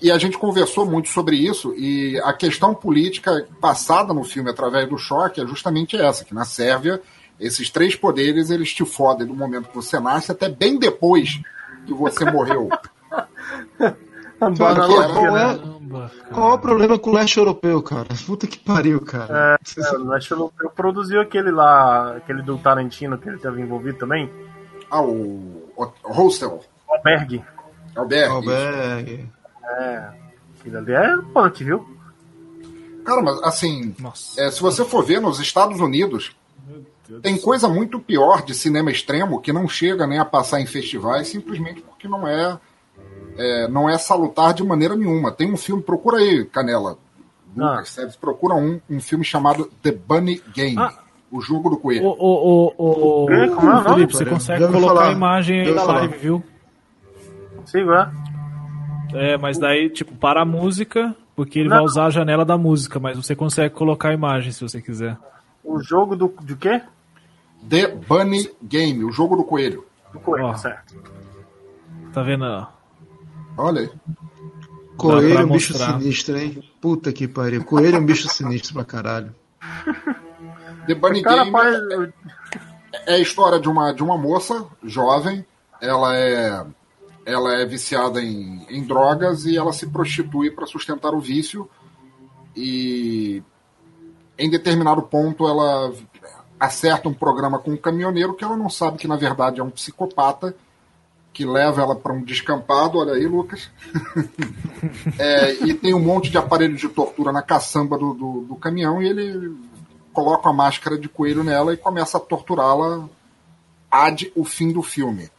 [0.00, 4.88] e a gente conversou muito sobre isso, e a questão política passada no filme através
[4.88, 7.00] do choque é justamente essa, que na Sérvia,
[7.38, 11.40] esses três poderes, eles te fodem do momento que você nasce até bem depois
[11.86, 12.68] que você morreu.
[14.56, 15.58] Cara, qual, era-
[15.96, 16.34] é, cara.
[16.34, 18.08] qual é o problema com o leste europeu, cara?
[18.26, 19.58] Puta que pariu, cara.
[19.60, 24.30] É, o Leste Europeu produziu aquele lá, aquele do Tarantino que ele teve envolvido também.
[24.90, 26.60] Ah, o, o Hostel.
[26.88, 27.44] Albergue.
[27.96, 28.34] Albergue.
[28.34, 29.28] Albergue.
[29.64, 30.08] É.
[30.60, 31.86] Aquilo ali é punk, viu?
[33.04, 33.94] Cara, mas assim,
[34.38, 36.34] é, se você for ver nos Estados Unidos,
[37.20, 41.28] tem coisa muito pior de cinema extremo que não chega nem a passar em festivais
[41.28, 42.58] simplesmente porque não é,
[43.36, 45.30] é, não é salutar de maneira nenhuma.
[45.32, 46.96] Tem um filme, procura aí, Canela.
[47.56, 47.84] Lucas, Ah.
[47.84, 50.76] Sérgio, procura um, um filme chamado The Bunny Game.
[50.78, 50.92] Ah.
[51.30, 52.04] O jogo do coelho.
[52.06, 52.74] Ô, ô,
[53.22, 53.48] ô, Quê?
[53.54, 53.88] Como é o nome?
[53.94, 55.08] Felipe, você consegue colocar falar.
[55.08, 56.44] a imagem na live, viu?
[57.64, 58.10] Sigo, é?
[59.14, 61.76] É, mas daí, tipo, para a música, porque ele Não.
[61.76, 65.16] vai usar a janela da música, mas você consegue colocar a imagem se você quiser.
[65.64, 66.82] O jogo do, do quê?
[67.68, 69.86] The Bunny Game, o jogo do coelho.
[70.12, 70.54] Do coelho, Ó.
[70.54, 70.94] certo.
[72.12, 72.66] Tá vendo?
[73.56, 73.90] Olha aí.
[74.96, 75.98] Coelho é um bicho mostrar.
[75.98, 76.62] sinistro, hein?
[76.80, 77.64] Puta que pariu.
[77.64, 79.34] Coelho é um bicho sinistro pra caralho.
[80.86, 81.76] The Bunny Game faz.
[83.06, 85.44] é a história de uma, de uma moça jovem.
[85.80, 86.66] Ela é,
[87.24, 91.68] ela é viciada em, em drogas e ela se prostitui para sustentar o vício.
[92.54, 93.42] E
[94.38, 95.92] em determinado ponto ela
[96.58, 99.70] acerta um programa com um caminhoneiro que ela não sabe que na verdade é um
[99.70, 100.54] psicopata
[101.32, 102.98] que leva ela para um descampado.
[102.98, 103.70] Olha aí, Lucas.
[105.16, 109.00] É, e tem um monte de aparelhos de tortura na caçamba do, do, do caminhão
[109.00, 109.56] e ele
[110.12, 113.08] coloca a máscara de coelho nela e começa a torturá-la
[113.88, 115.30] ad o fim do filme.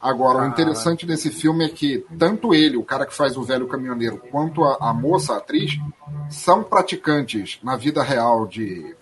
[0.00, 3.66] Agora, o interessante desse filme é que tanto ele, o cara que faz o velho
[3.66, 5.78] caminhoneiro, quanto a, a moça, a atriz,
[6.28, 8.94] são praticantes na vida real de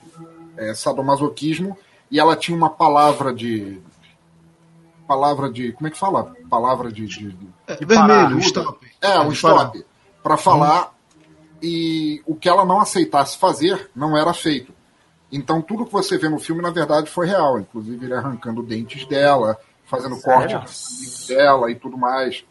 [0.57, 1.77] é, sadomasoquismo
[2.09, 3.81] e ela tinha uma palavra de.
[5.13, 5.73] Palavra de.
[5.73, 6.33] Como é que fala?
[6.49, 8.39] Palavra de- de É, De vermelho, parar.
[8.39, 8.87] stop.
[9.03, 9.85] é, um stop.
[10.23, 10.95] Para falar.
[11.63, 14.73] E o que ela não aceitasse fazer não era feito.
[15.31, 17.59] Então tudo que você vê no filme, na verdade, foi real.
[17.61, 22.43] Inclusive ele arrancando dentes dela, fazendo corte no dela e tudo mais.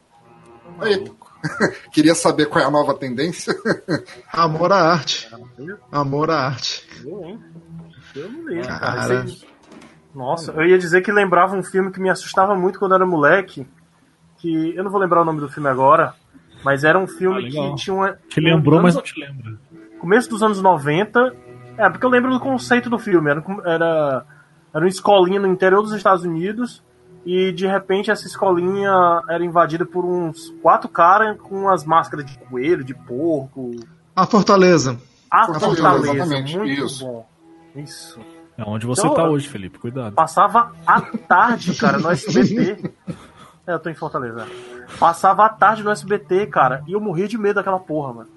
[0.80, 1.12] Aí,
[1.92, 3.54] queria saber qual é a nova tendência.
[4.32, 5.28] Amor à arte.
[5.92, 6.88] Amor à arte.
[7.04, 7.40] Eu, hein?
[8.16, 8.80] Eu não lembro, cara.
[8.96, 9.26] Cara.
[10.14, 13.06] Nossa, eu ia dizer que lembrava um filme que me assustava muito quando eu era
[13.06, 13.68] moleque.
[14.38, 16.14] Que eu não vou lembrar o nome do filme agora.
[16.64, 17.70] Mas era um Ah, filme legal.
[17.76, 18.18] que tinha uma.
[18.30, 19.54] Te lembrou, anos- mas não te lembra.
[20.00, 21.34] Começo dos anos 90.
[21.78, 23.30] É, porque eu lembro do conceito do filme.
[23.32, 24.26] Era, era,
[24.74, 26.84] era uma escolinha no interior dos Estados Unidos.
[27.26, 28.92] E de repente essa escolinha
[29.30, 33.72] era invadida por uns quatro caras com umas máscaras de coelho, de porco.
[34.16, 35.00] A Fortaleza.
[35.30, 37.06] A Fortaleza, Fortaleza, exatamente, muito isso.
[37.06, 37.26] bom.
[37.76, 38.20] Isso.
[38.62, 39.80] É onde você Então, tá hoje, Felipe.
[39.80, 40.14] Cuidado.
[40.14, 42.92] Passava à tarde, cara, no SBT.
[43.68, 44.48] É, eu tô em Fortaleza.
[45.00, 48.30] Passava à tarde no SBT, cara, e eu morria de medo daquela porra, mano.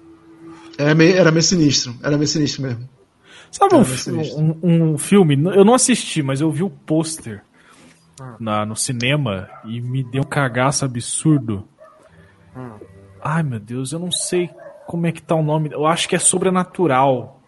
[0.77, 1.95] Era meio, era meio sinistro.
[2.03, 2.87] Era meio sinistro mesmo.
[3.49, 5.33] Sabe um, um, um filme?
[5.55, 7.41] Eu não assisti, mas eu vi o pôster
[8.39, 11.67] na, no cinema e me deu um cagaço absurdo.
[13.23, 14.49] Ai, meu Deus, eu não sei
[14.85, 15.71] como é que tá o nome.
[15.71, 17.41] Eu acho que é Sobrenatural.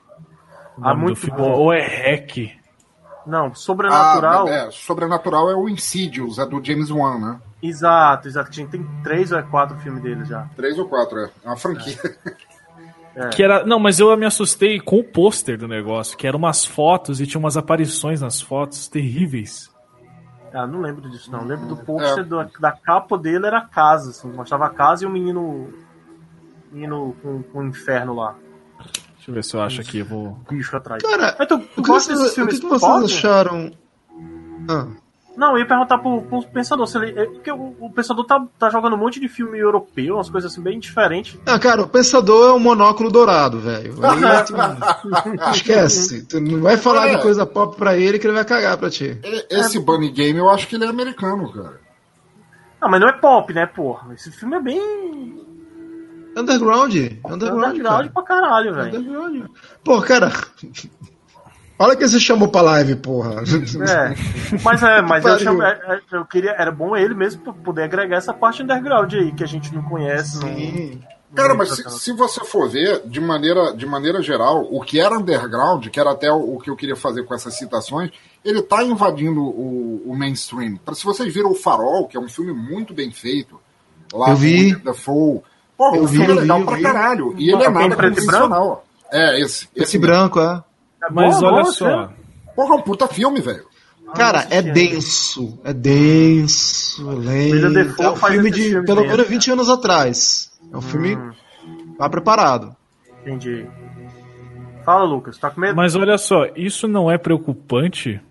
[0.82, 1.52] Ah, muito bom.
[1.52, 2.58] Ou é Hack.
[3.28, 4.48] Não, sobrenatural.
[4.48, 7.40] Ah, é, sobrenatural é o Insidious, é do James Wan, né?
[7.62, 8.50] Exato, exato.
[8.68, 10.48] Tem três ou é quatro filmes dele já.
[10.56, 11.30] Três ou quatro, é.
[11.44, 11.98] É uma franquia.
[13.16, 13.30] É.
[13.30, 16.64] Que era, não, mas eu me assustei com o pôster do negócio, que eram umas
[16.64, 19.72] fotos e tinha umas aparições nas fotos terríveis.
[20.54, 21.44] Ah, não lembro disso, não.
[21.44, 22.60] Lembro do pôster É.
[22.62, 24.32] da capa dele era a casa, assim.
[24.32, 25.74] Mostrava a casa e o menino.
[26.72, 28.36] Menino com, com o inferno lá.
[29.28, 30.40] Deixa eu ver se eu acho aqui, eu vou.
[30.50, 31.04] Bicho atrás.
[31.04, 33.72] Cara, Mas tu, o tu que, gosta o que, que vocês acharam?
[34.70, 34.88] Ah,
[35.36, 37.20] Não, eu ia perguntar pro, pro pensador se ele.
[37.20, 40.52] é, Porque o, o pensador tá, tá jogando um monte de filme europeu, umas coisas
[40.52, 41.38] assim bem diferentes.
[41.46, 43.96] Ah, cara, o pensador é um monóculo dourado, velho.
[45.54, 46.26] Esquece.
[46.26, 47.16] Tu não vai falar É.
[47.16, 49.20] de coisa pop pra ele que ele vai cagar pra ti.
[49.24, 51.80] E- Esse Bunny Game eu acho que ele é americano, cara.
[52.82, 54.14] Não, mas não é pop, né, porra?
[54.14, 55.47] Esse filme é bem.
[56.38, 56.94] Underground.
[57.26, 58.10] Underground, underground cara.
[58.10, 59.00] pra caralho, velho.
[59.00, 59.46] Underground.
[59.84, 60.32] Pô, cara.
[61.80, 63.36] Olha que você chamou pra live, porra.
[63.44, 64.58] É.
[64.64, 65.80] Mas é, mas eu, chamo, é,
[66.12, 66.52] é, eu queria.
[66.52, 69.84] Era bom ele mesmo pra poder agregar essa parte underground aí, que a gente não
[69.84, 70.40] conhece.
[70.40, 71.02] não- Sim.
[71.36, 74.98] Cara, não mas se, se você for ver, de maneira, de maneira geral, o que
[75.00, 78.10] era underground, que era até o, o que eu queria fazer com essas citações,
[78.44, 80.78] ele tá invadindo o, o mainstream.
[80.78, 83.60] Pra- Se vocês viram O Farol, que é um filme muito bem feito,
[84.14, 84.74] lá Eu vi.
[84.74, 85.42] o Dafoe,
[85.78, 86.82] pô, Eu o filme vi, é legal pra vi.
[86.84, 87.34] caralho.
[87.38, 88.86] E ele é nada preto e convencional.
[89.12, 89.66] É, esse.
[89.76, 90.64] Esse esse branco, é.
[91.04, 91.86] É Mas olha só.
[91.86, 92.10] né?
[92.56, 93.66] Porra, é um puta filme, velho.
[94.16, 95.60] Cara, é denso.
[95.64, 98.02] É denso, é lento.
[98.02, 99.24] É um filme de pelo mesmo, menos cara.
[99.24, 100.52] 20 anos atrás.
[100.72, 101.18] É um filme
[101.98, 102.76] tá preparado.
[103.22, 103.66] Entendi.
[104.86, 105.76] Fala, Lucas, tá com medo?
[105.76, 108.22] Mas olha só, isso não é preocupante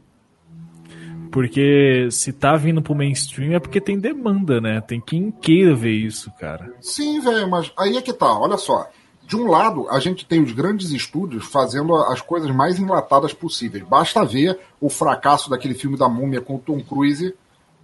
[1.36, 4.80] porque se tá vindo pro mainstream é porque tem demanda, né?
[4.80, 6.72] Tem quem queira ver isso, cara.
[6.80, 8.88] Sim, velho, mas aí é que tá, olha só.
[9.26, 13.84] De um lado, a gente tem os grandes estúdios fazendo as coisas mais enlatadas possíveis.
[13.84, 17.34] Basta ver o fracasso daquele filme da múmia com o Tom Cruise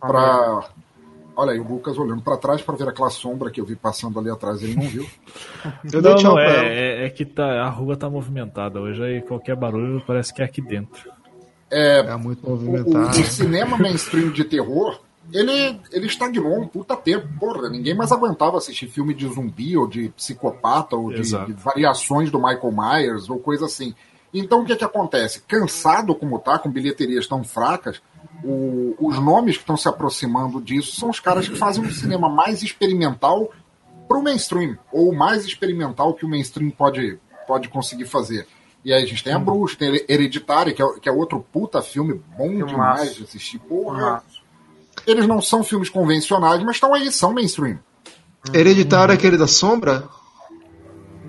[0.00, 0.70] pra.
[1.36, 4.18] Olha aí, o Lucas olhando pra trás pra ver aquela sombra que eu vi passando
[4.18, 5.06] ali atrás, ele não viu.
[5.92, 9.02] Eu dei Não, tchau não, é, é, é que tá, a rua tá movimentada hoje,
[9.02, 11.10] aí qualquer barulho parece que é aqui dentro.
[12.12, 13.08] É muito O, movimentado.
[13.20, 15.00] o cinema mainstream de terror,
[15.32, 17.26] ele, ele estagnou um puta tempo.
[17.40, 22.30] Porra, ninguém mais aguentava assistir filme de zumbi ou de psicopata ou de, de variações
[22.30, 23.94] do Michael Myers ou coisa assim.
[24.34, 25.42] Então o que, que acontece?
[25.48, 28.00] Cansado como tá, com bilheterias tão fracas,
[28.44, 32.28] o- os nomes que estão se aproximando disso são os caras que fazem um cinema
[32.28, 33.50] mais experimental
[34.08, 38.46] pro mainstream, ou mais experimental que o mainstream pode, pode conseguir fazer.
[38.84, 41.80] E aí a gente tem a Bruxa, tem Hereditária, que é, que é outro puta
[41.80, 42.66] filme bom Filmaço.
[42.66, 43.58] demais de assistir.
[43.60, 44.22] Porra,
[45.06, 47.78] eles não são filmes convencionais, mas estão aí, são mainstream.
[48.52, 50.04] Hereditário é aquele da sombra?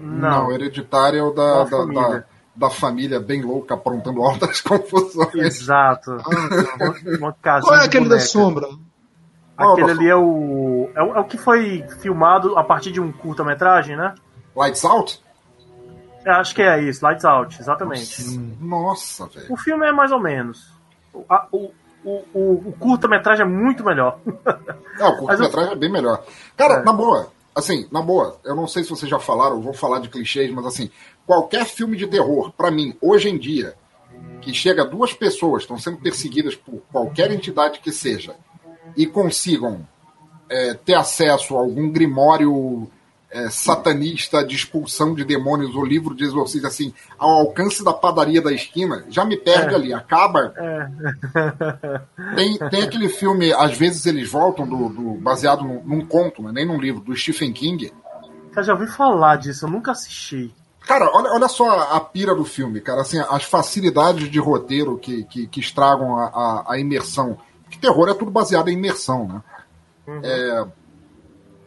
[0.01, 0.51] Não.
[0.51, 2.09] Hereditário é o da, Da da, família.
[2.09, 2.23] da,
[2.55, 5.35] da família bem louca aprontando altas confusões.
[5.35, 6.11] Exato.
[6.25, 8.67] Uma- Uma casinha Qual é aquele da sombra?
[9.55, 11.15] Aquele ali é o, é o.
[11.15, 14.15] é o que foi filmado a partir de um curta-metragem, né?
[14.55, 15.21] Lights Out?
[16.25, 18.23] Eu acho que é isso, Lights Out, exatamente.
[18.61, 19.51] Nossa, velho.
[19.51, 20.71] O filme é mais ou menos.
[21.13, 21.71] O, a- o,
[22.03, 24.19] o, o- curta-metragem é muito melhor.
[24.99, 26.23] É, o curta-metragem é bem melhor.
[26.55, 26.83] Cara, É.
[26.83, 29.97] na boa, assim, na boa, eu não sei se vocês já falaram, eu vou falar
[29.99, 30.87] de clichês, mas assim,
[31.25, 33.73] qualquer filme de terror, pra mim, hoje em dia,
[34.39, 38.35] que chega duas pessoas, estão sendo perseguidas por qualquer entidade que seja,
[38.95, 39.85] e consigam
[40.47, 42.87] é, ter acesso a algum grimório
[43.33, 48.41] é, satanista de expulsão de demônios ou livro de exorcismo, assim, ao alcance da padaria
[48.41, 49.75] da esquina, já me perde É.
[49.75, 49.93] ali.
[49.93, 50.87] Acaba É.
[52.35, 56.51] tem, tem aquele filme, às vezes eles voltam, do, do- baseado num, num conto, né,
[56.53, 57.91] nem num livro, do Stephen King.
[58.55, 60.53] Eu já ouvi falar disso, eu nunca assisti.
[60.85, 63.01] Cara, olha, olha só a, pira do filme, cara.
[63.01, 67.37] Assim, as facilidades de roteiro que, que, que estragam a, a, a imersão.
[67.63, 69.41] Porque terror é tudo baseado em imersão, né?
[70.21, 70.65] É,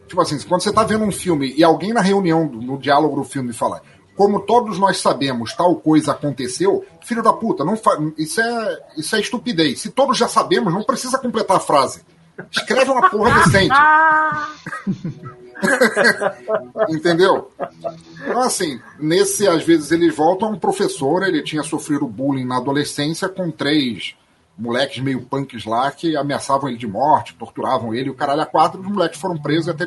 [0.06, 3.24] tipo assim, quando você tá vendo um filme e alguém na reunião, no diálogo do
[3.24, 3.82] filme fala
[4.16, 7.98] como todos nós sabemos, tal coisa aconteceu, filho da puta, não fa...
[8.16, 9.80] isso, é, isso é estupidez.
[9.80, 12.00] Se todos já sabemos, não precisa completar a frase.
[12.50, 13.74] Escreve uma porra decente.
[16.88, 17.50] Entendeu?
[18.22, 22.56] Então, assim, nesse, às vezes, eles voltam a um professor, ele tinha sofrido bullying na
[22.56, 24.16] adolescência com três
[24.58, 28.46] moleques meio punks lá que ameaçavam ele de morte, torturavam ele, e o caralho a
[28.46, 29.84] quatro, os moleques foram presos até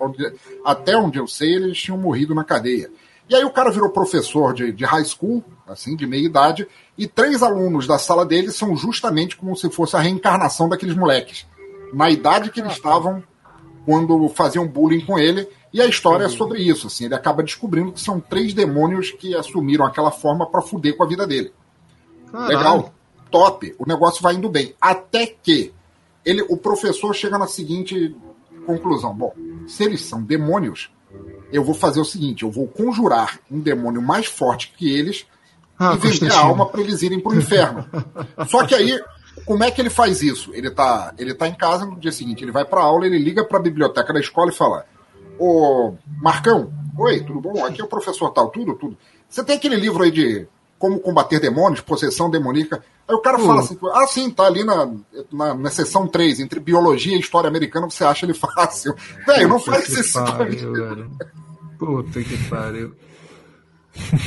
[0.00, 0.32] onde-
[0.64, 2.90] até onde eu sei, eles tinham morrido na cadeia.
[3.28, 7.06] E aí o cara virou professor de, de high school, assim, de meia idade, e
[7.06, 11.46] três alunos da sala dele são justamente como se fosse a reencarnação daqueles moleques.
[11.92, 13.22] Na idade que eles estavam
[13.84, 15.48] quando faziam bullying com ele.
[15.72, 16.86] E a história é sobre isso.
[16.86, 21.02] Assim, ele acaba descobrindo que são três demônios que assumiram aquela forma para fuder com
[21.02, 21.52] a vida dele.
[22.30, 22.48] Caralho.
[22.48, 22.94] Legal,
[23.30, 23.74] top.
[23.78, 24.74] O negócio vai indo bem.
[24.80, 25.72] Até que
[26.24, 28.14] ele, o professor chega na seguinte
[28.66, 29.34] conclusão: bom,
[29.66, 30.90] se eles são demônios,
[31.52, 35.26] eu vou fazer o seguinte: eu vou conjurar um demônio mais forte que eles
[35.78, 37.86] Ah, e vender a alma para eles irem pro inferno.
[38.48, 39.00] Só que aí,
[39.44, 40.52] como é que ele faz isso?
[40.54, 43.44] Ele tá, ele tá em casa no dia seguinte, ele vai pra aula, ele liga
[43.44, 44.86] pra biblioteca da escola e fala:
[45.38, 47.64] Ô, Marcão, oi, tudo bom?
[47.64, 48.96] Aqui é o professor tal, tudo, tudo.
[49.28, 50.46] Você tem aquele livro aí de
[50.78, 52.84] como combater demônios, possessão demoníaca?
[53.06, 54.90] Aí o cara fala assim: ah, sim, tá ali na,
[55.32, 58.94] na, na seção 3, entre biologia e história americana, você acha ele fácil.
[59.26, 61.10] Velho, não faz isso pariu, velho.
[61.78, 62.94] Puta que pariu.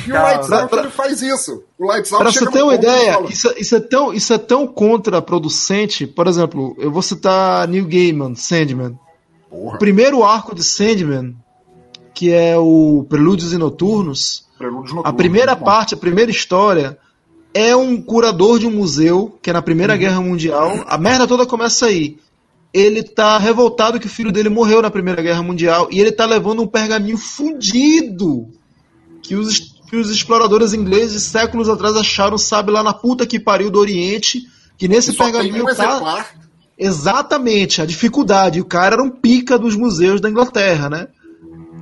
[0.08, 1.64] E o Lights Out ele faz isso.
[1.78, 4.38] O Lights Out Pra você ter uma ideia, fala, isso, isso é tão, isso é
[4.38, 6.08] tão contraproducente.
[6.08, 8.98] Por exemplo, eu vou citar Neil Gaiman, Sandman.
[9.50, 9.76] Porra.
[9.76, 11.36] O primeiro arco de Sandman,
[12.18, 15.66] que é o Prelúdios e Noturnos, Prelúdios a Noturnos, primeira muito bom.
[15.66, 16.98] parte, a primeira história,
[17.54, 20.84] é um curador de um museu, que é na Primeira Guerra Mundial.
[20.88, 22.18] A merda toda começa aí.
[22.74, 26.26] Ele tá revoltado que o filho dele morreu na Primeira Guerra Mundial e ele tá
[26.26, 28.48] levando um pergaminho fudido
[29.22, 33.70] que os, que os exploradores ingleses séculos atrás acharam, sabe, lá na puta que pariu
[33.70, 34.42] do Oriente,
[34.76, 36.26] que nesse pergaminho tá
[36.76, 38.60] exatamente a dificuldade.
[38.60, 41.08] O cara era um pica dos museus da Inglaterra, né?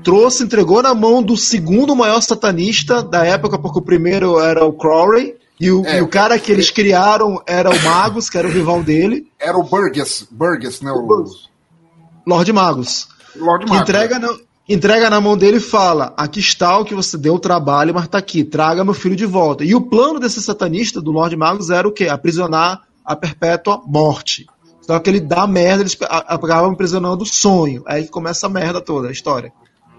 [0.05, 4.71] Trouxe, entregou na mão do segundo maior satanista da época, porque o primeiro era o
[4.71, 5.97] Crowley, e o, É.
[5.97, 9.57] e o cara que eles criaram era o Magus, que era o rival dele, Era
[9.57, 10.91] o Burgess, Burgess, né?
[10.91, 11.25] O
[12.25, 13.07] Lord Magus.
[13.35, 13.89] Lord Que Magnus.
[13.89, 14.29] entrega, na,
[14.69, 18.07] entrega na mão dele e fala: Aqui está o que você deu o trabalho, mas
[18.07, 19.63] tá aqui, traga meu filho de volta.
[19.63, 22.07] E o plano desse satanista, do Lorde Magus, era o quê?
[22.07, 24.45] Aprisionar a perpétua morte.
[24.81, 27.81] Só que ele dá merda, eles acabam aprisionando o sonho.
[27.87, 29.51] Aí que começa a merda toda, a história.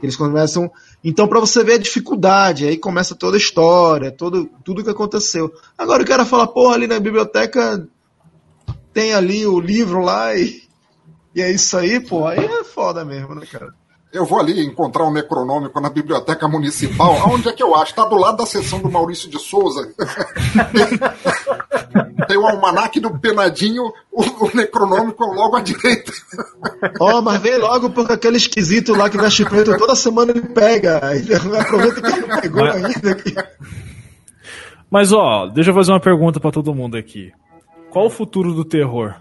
[0.07, 0.70] Eles começam.
[1.02, 5.52] Então, pra você ver a dificuldade, aí começa toda a história, todo, tudo que aconteceu.
[5.76, 7.85] Agora o cara fala, porra, ali na biblioteca
[8.93, 10.62] tem ali o livro lá e,
[11.35, 12.25] e é isso aí, pô.
[12.25, 13.75] Aí é foda mesmo, né, cara?
[14.17, 17.15] Eu vou ali encontrar um necronômico na biblioteca municipal.
[17.20, 17.91] Aonde é que eu acho?
[17.91, 19.93] Está do lado da seção do Maurício de Souza.
[22.27, 26.11] Tem, o almanaque do Penadinho, o, o necronômico é logo à direita.
[26.99, 30.97] Ó, mas vem logo porque aquele esquisito lá que veste preto toda semana ele pega.
[30.97, 33.53] Aproveita que ele não pegou Mas- ainda.
[34.91, 37.33] Mas ó, deixa eu fazer uma pergunta pra todo mundo aqui.
[37.91, 39.15] Qual o futuro do terror?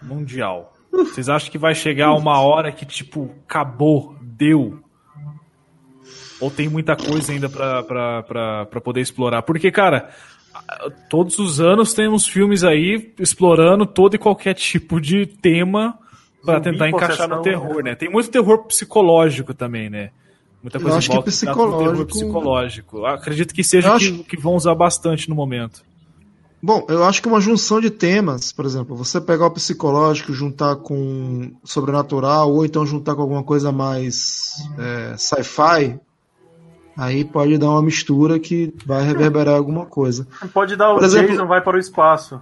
[0.00, 0.71] Mundial.
[0.92, 4.78] Vocês acham que vai chegar uma hora que, tipo, acabou, deu?
[6.40, 9.42] Ou tem muita coisa ainda pra, pra, pra, pra poder explorar?
[9.42, 10.10] Porque, cara,
[11.08, 15.96] todos os anos temos filmes aí explorando todo e qualquer tipo de tema
[16.44, 17.94] pra Zumbi, tentar encaixar no possessão, terror, né?
[17.94, 20.10] Tem muito terror psicológico também, né?
[20.62, 23.06] Muita Eu coisa acho que terror psicológico- psicológico.
[23.06, 25.82] Acredito que seja Eu o acho- que, que vão usar bastante no momento.
[26.64, 30.76] Bom, eu acho que uma junção de temas, por exemplo, você pegar o psicológico, juntar
[30.76, 35.98] com sobrenatural, ou então juntar com alguma coisa mais é, sci-fi,
[36.96, 40.24] aí pode dar uma mistura que vai reverberar alguma coisa.
[40.54, 42.40] Pode dar o Por exemplo- Jason vai para o espaço.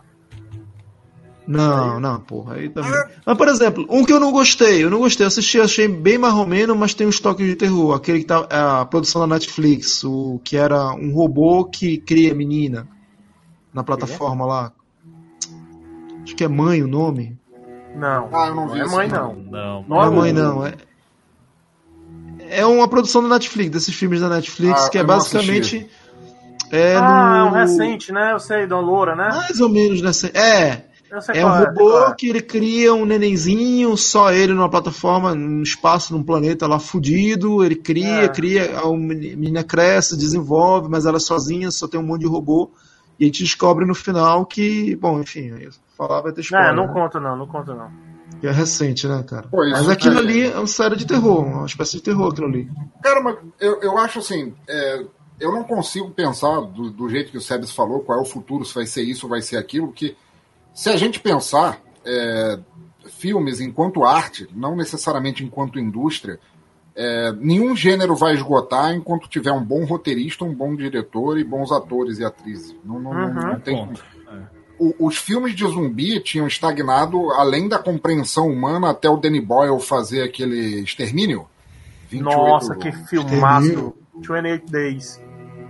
[1.46, 2.92] Não, não, porra, aí também.
[3.26, 6.18] Mas, por exemplo, um que eu não gostei, eu não gostei, eu assisti, achei bem
[6.18, 7.94] marromeno, mas tem uns toques de terror.
[7.94, 8.46] Aquele que tá.
[8.50, 12.86] é A produção da Netflix, o que era um robô que cria menina
[13.72, 14.72] na plataforma lá.
[16.22, 17.38] Acho que é mãe o nome.
[17.96, 18.28] Não.
[18.32, 19.34] Ah, eu não vi é isso, mãe, não.
[19.34, 19.42] não.
[19.50, 19.84] Não.
[19.88, 20.66] Não Não é é mãe, não.
[20.66, 20.74] É,
[22.48, 25.88] é uma produção da Netflix, desses filmes da Netflix, Ah, que é não basicamente.
[26.72, 28.32] É ah, é um no- recente, né?
[28.32, 29.28] Eu sei, da Loura, né?
[29.28, 30.28] Mais ou menos nessa.
[30.28, 34.54] É, Eu sei É um qual robô qual que ele cria um nenenzinho, só ele
[34.54, 37.64] numa plataforma, num espaço, num planeta lá fudido.
[37.64, 38.28] Ele cria, É.
[38.28, 42.70] cria, a menina cresce, desenvolve, mas ela é sozinha, só tem um monte de robô.
[43.20, 46.42] E a gente descobre no final que, bom, enfim, eu falar vai ter é.
[46.42, 46.74] spoiler.
[46.74, 46.92] Não, não né?
[46.94, 47.90] conta não, não conta não.
[48.40, 49.46] Que é recente, né, cara?
[49.48, 52.46] Pô, mas aquilo é- ali é uma série de terror, uma espécie de terror aquilo
[52.46, 52.70] ali.
[53.02, 55.04] Cara, mas eu, eu acho assim, é,
[55.38, 58.64] eu não consigo pensar do, do jeito que o Sebes falou, qual é o futuro,
[58.64, 60.16] se vai ser isso ou vai ser aquilo, que
[60.72, 62.58] se a gente pensar é,
[63.10, 66.40] filmes enquanto arte, não necessariamente enquanto indústria,
[67.02, 71.72] é, nenhum gênero vai esgotar enquanto tiver um bom roteirista, um bom diretor e bons
[71.72, 72.76] atores e atrizes.
[72.84, 73.34] Não, não, não- Uhum.
[73.52, 73.88] não tem
[74.78, 79.78] o- os filmes de zumbi tinham estagnado além da compreensão humana até o Danny Boyle
[79.80, 81.46] fazer aquele extermínio.
[82.08, 83.94] 28 Nossa, que filmaço.
[84.16, 85.20] 28 Days.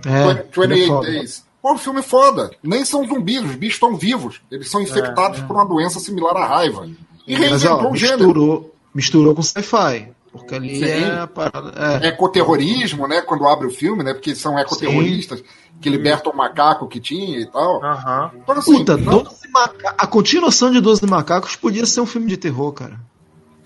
[0.05, 0.99] É, 28 ele é.
[1.19, 1.45] Days.
[1.61, 2.51] Pô, um filme foda.
[2.63, 4.41] Nem são zumbis, os bichos estão vivos.
[4.49, 6.87] Eles são infectados por uma doença similar à raiva.
[7.27, 8.17] E Mas reinventou ó, o gênero.
[8.25, 10.07] misturou, misturou com sci-fi.
[10.31, 10.85] Porque ali Sim.
[10.85, 11.99] é a parada.
[12.01, 12.07] É.
[12.07, 13.21] Ecoterrorismo, né?
[13.21, 14.13] Quando abre o filme, né?
[14.13, 15.43] Porque são ecoterroristas
[15.81, 17.83] que libertam o macaco que tinha e tal.
[17.83, 18.31] Aham.
[18.35, 19.95] Então, assim, Puta, não- 12 maca...
[19.97, 22.97] a continuação de 12 Macacos podia ser um filme de terror, cara.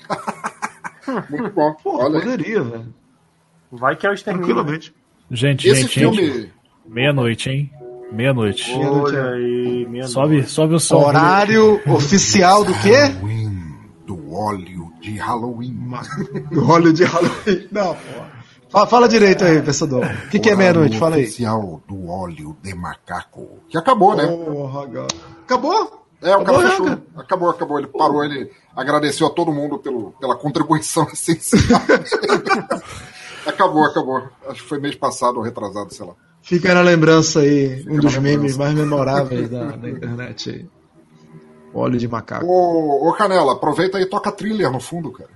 [1.29, 1.73] muito bom.
[1.83, 2.21] Pô, Olha aí.
[2.23, 2.93] poderia, velho.
[3.71, 4.47] Vai que é o extermínio.
[4.47, 4.93] Tranquilamente.
[5.29, 6.17] Gente, Esse gente, filme.
[6.17, 6.53] gente.
[6.87, 7.71] Meia-noite, hein?
[8.11, 8.71] Meia-noite.
[8.73, 11.03] Olha aí, minha Sobe, sobe o som.
[11.03, 13.11] Horário oficial do quê?
[14.35, 15.77] Óleo de Halloween.
[16.67, 17.67] Óleo de Halloween.
[17.71, 17.95] Não.
[18.69, 20.03] Fala, fala direito aí, pensador.
[20.03, 20.97] O que, que é meia-noite?
[20.97, 21.23] Fala aí.
[21.23, 23.59] oficial do óleo de macaco.
[23.69, 24.25] Que acabou, né?
[24.27, 25.07] Porra, cara.
[25.43, 26.05] Acabou?
[26.21, 26.85] É, o Acabou cara fechou.
[26.85, 27.01] cara.
[27.17, 27.79] Acabou, acabou.
[27.79, 31.79] Ele parou, ele agradeceu a todo mundo pelo, pela contribuição essencial.
[33.45, 34.23] acabou, acabou.
[34.49, 36.13] Acho que foi mês passado ou retrasado, sei lá.
[36.41, 38.21] Fica na lembrança aí, um na dos lembrança.
[38.21, 40.69] memes mais memoráveis da, da internet aí.
[41.75, 42.45] Óleo de macaco.
[42.45, 45.29] Ô, ô, Canela, aproveita aí e toca thriller no fundo, cara.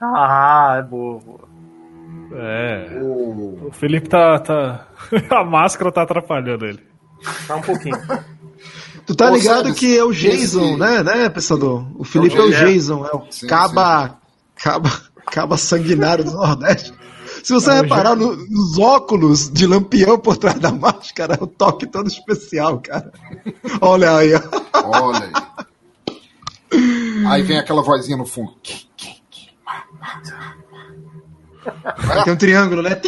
[0.00, 1.40] Ah, é boa, boa.
[2.34, 3.00] É.
[3.02, 4.38] Ô, O Felipe tá.
[4.38, 4.86] tá...
[5.30, 6.80] A máscara tá atrapalhando ele.
[7.46, 7.96] Tá um pouquinho.
[9.06, 11.86] Tu tá Ô, ligado Sebes, que é o Jason, esse- né, né, pensador?
[11.96, 12.64] O Felipe é o Jason.
[12.66, 14.18] Jason, é o Sim, caba,
[14.56, 14.90] caba,
[15.26, 16.92] caba sanguinário do Nordeste.
[17.46, 21.86] Se você reparar no- nos óculos de lampião por trás da máscara, é o toque
[21.86, 23.12] todo especial, cara.
[23.80, 24.40] Olha aí, ó.
[24.84, 25.30] olha
[26.72, 26.80] aí.
[27.28, 28.52] Aí vem aquela vozinha no fundo.
[32.24, 33.00] Tem um triângulo, né?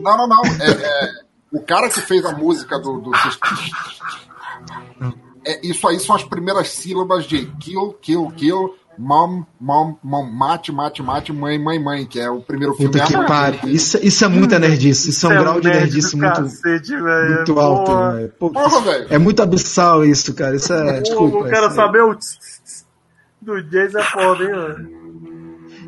[0.00, 0.42] Não, não, não.
[0.44, 1.10] É, é,
[1.50, 3.00] o cara que fez a música do.
[3.00, 3.10] do
[5.46, 8.74] é, isso aí são as primeiras sílabas de kill, kill, kill.
[8.98, 12.92] Mom, Mom, Mom, Mate, Mate, Mate, Mãe, Mãe, Mãe, que é o primeiro filme.
[12.92, 13.60] Puta que é pariu.
[13.68, 15.10] Isso, isso é muita nerdice.
[15.10, 17.92] Isso é um grau de nerd nerdice muito, cacete, muito alto.
[18.38, 19.06] Pô, Porra, velho.
[19.08, 20.56] É muito abissal isso, cara.
[20.56, 21.00] Isso é.
[21.00, 21.38] Desculpa.
[21.38, 22.18] eu quero isso é- saber o
[23.40, 24.88] do Jason é foda, hein, mano.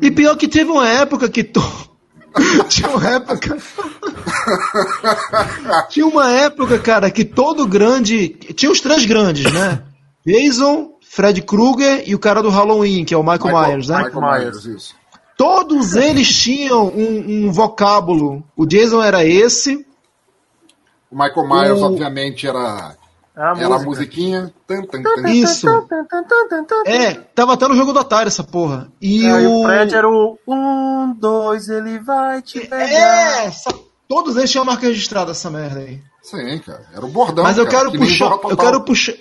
[0.01, 1.43] E pior que teve uma época que.
[1.43, 1.61] To...
[2.69, 3.57] Tinha uma época.
[5.89, 8.29] Tinha uma época, cara, que todo grande.
[8.29, 9.83] Tinha os três grandes, né?
[10.25, 14.03] Jason, Fred Krueger e o cara do Halloween, que é o Michael, Myers, né?
[14.03, 14.95] Michael Myers, isso.
[15.37, 18.41] Todos eles tinham um, um vocábulo.
[18.55, 19.85] O Jason era esse.
[21.11, 22.95] O Michael Myers, O- obviamente, era,
[23.35, 24.53] Era a era a musiquinha.
[25.33, 25.67] Isso.
[26.85, 28.89] É, tava até no jogo do Atari essa porra.
[29.01, 29.59] E É, e o.
[29.59, 32.87] o Fred era o um, dois, ele vai te pegar.
[32.89, 33.73] É, essa-
[34.07, 36.01] todos eles tinham marca registrada essa merda aí.
[36.21, 36.85] Sim, cara.
[36.93, 37.43] Era o bordão.
[37.43, 38.31] Mas eu cara, quero que puxar.
[38.49, 39.13] Eu quero puxar.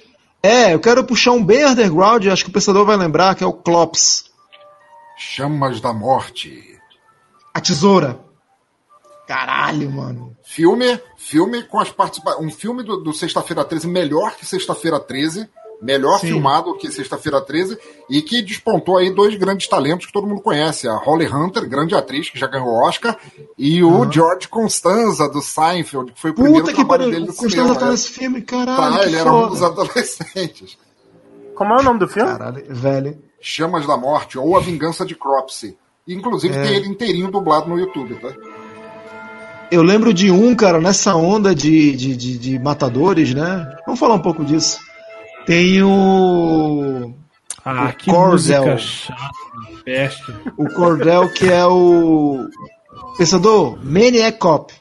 [0.42, 3.46] É, eu quero puxar um bem underground, acho que o pensador vai lembrar, que é
[3.46, 4.24] o Clops.
[5.16, 6.78] Chamas da Morte.
[7.52, 8.18] A tesoura.
[9.26, 10.36] Caralho, mano.
[10.42, 12.44] Filme, filme com as participações.
[12.44, 15.48] Um filme do, do Sexta-feira 13 melhor que Sexta-feira 13.
[15.82, 16.28] Melhor Sim.
[16.28, 17.78] filmado que Sexta-feira 13.
[18.10, 20.86] E que despontou aí dois grandes talentos que todo mundo conhece.
[20.86, 23.16] A Holly Hunter, grande atriz que já ganhou o Oscar.
[23.56, 27.10] E o George Constanza, do Seinfeld, que foi o primeiro Puta que trabalho pariu.
[27.12, 27.74] dele O no Constanza cinema.
[27.80, 27.90] tá é.
[27.90, 28.76] nesse filme, caralho.
[28.92, 29.48] Tá, que ele era um foda.
[29.50, 30.78] dos adolescentes.
[31.54, 32.30] Como é o nome do filme?
[32.30, 33.18] Caralho, velho.
[33.40, 35.76] Chamas da Morte ou A Vingança de Cropsey.
[36.06, 36.62] Inclusive É.
[36.62, 38.32] tem ele inteirinho dublado no YouTube, tá?
[39.70, 43.72] Eu lembro de um, cara, nessa onda de, de, de, de matadores, né?
[43.86, 44.78] Vamos falar um pouco disso.
[45.46, 47.12] Tem o.
[47.64, 49.22] Ah, O que música chata,
[49.84, 50.34] peste.
[50.56, 52.48] O Cordell, que é o.
[53.18, 54.72] Pensador, Maniac Cop.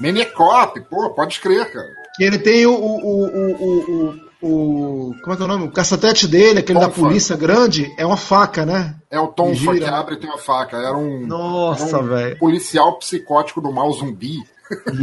[0.00, 1.88] Maniacop, pô, pode escrever, cara.
[2.16, 2.72] Que ele tem o.
[2.72, 4.10] o, o, o,
[4.42, 5.64] o, o- como é que é o nome?
[5.66, 7.00] O cacetete dele, aquele da Tonfa.
[7.00, 8.94] polícia grande, é uma faca, né?
[9.10, 10.76] É o Tom que abre e tem uma faca.
[10.76, 12.38] Era um, Nossa, um velho.
[12.38, 14.36] policial psicótico do mal zumbi.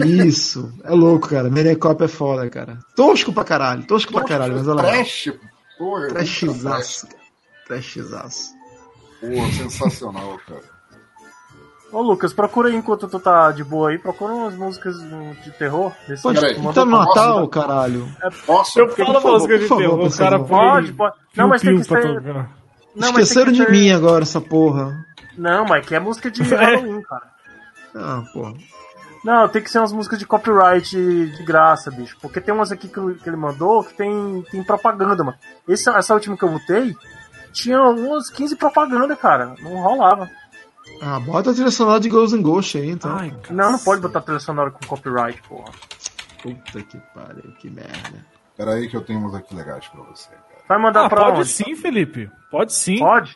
[0.05, 0.71] Isso.
[0.83, 1.49] É louco, cara.
[1.49, 2.79] Maniac Cop é foda, cara.
[2.95, 3.83] Tosco pra caralho.
[3.85, 4.83] Tosco pra caralho, mas olha lá.
[4.83, 5.33] Trash,
[5.77, 6.07] porra.
[6.07, 7.07] Trashzaço.
[7.07, 7.19] cara.
[7.67, 8.53] Trashzaço.
[9.21, 9.27] Pô,
[9.57, 10.75] sensacional, cara.
[11.91, 14.95] Ô Lucas, procura aí enquanto tu tá de boa aí, procura umas músicas
[15.43, 15.93] de terror.
[16.07, 18.09] Vê se Pode, manda tá no Natal, caralho.
[18.47, 21.15] Nossa, Eu falo favor, música de terror, o cara Pode, pode.
[21.37, 22.21] Não, mas tem que ser.
[22.95, 25.05] Não, mas Esqueceram tem que de ser- mim agora, essa porra.
[25.37, 26.45] Não, mas que é música de É.
[26.55, 27.31] Halloween, cara.
[27.95, 28.53] Ah, porra.
[29.25, 32.15] Não, tem que ser umas músicas de copyright de graça, bicho.
[32.21, 35.37] Porque tem umas aqui que ele mandou que tem, tem propaganda, mano.
[35.67, 36.95] Esse, essa última que eu botei
[37.51, 39.55] tinha umas 15 propaganda, cara.
[39.61, 40.29] Não rolava.
[41.01, 43.17] Ah, bota a trilha sonora de Ghost and Ghost aí, então.
[43.17, 45.71] Ai, Não, não pode botar trilha sonora com copyright, porra.
[46.43, 48.23] Puta que pariu, que merda.
[48.55, 50.61] peraí que eu tenho uns aqui legais pra você, cara.
[50.69, 51.49] Vai mandar Ah, pra pode onde?
[51.49, 52.29] sim, Felipe.
[52.51, 52.99] Pode sim.
[52.99, 53.35] Pode?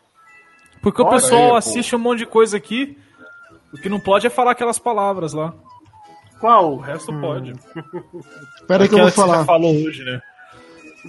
[0.84, 1.22] Porque o Pode.
[1.24, 2.96] pessoal Aí, assiste um monte de coisa aqui.
[3.74, 5.54] O que não pode é falar aquelas palavras lá.
[6.40, 6.78] O Qual?
[6.78, 7.52] resto pode.
[8.56, 9.46] Espera aí que eu vou você já falar.
[9.46, 10.22] falou hoje, né?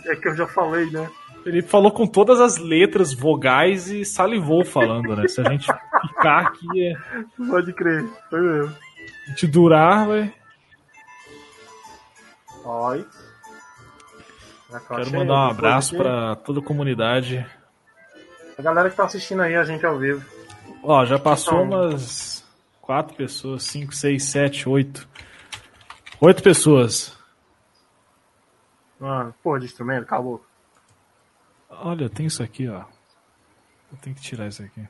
[0.06, 1.08] É que eu já falei, né?
[1.46, 5.26] Ele falou com todas as letras, vogais e salivou falando, né?
[5.28, 5.66] Se a gente
[6.08, 6.94] ficar aqui, é...
[7.48, 8.04] Pode crer.
[8.28, 8.76] Foi mesmo.
[9.26, 10.34] a gente durar, vai.
[12.64, 13.06] Oi.
[14.88, 17.44] Quero mandar um abraço pra toda a comunidade.
[18.58, 20.24] A galera que tá assistindo aí a gente ao vivo.
[20.82, 21.80] Ó, já passou Então.
[21.80, 22.39] umas
[22.90, 25.08] quatro pessoas, cinco, seis, sete, oito.
[26.20, 27.16] Oito pessoas.
[28.98, 30.44] Mano, porra de instrumento, acabou.
[31.70, 32.80] Olha, tem isso aqui, ó.
[33.92, 34.80] Eu tenho que tirar isso aqui.
[34.80, 34.88] Não,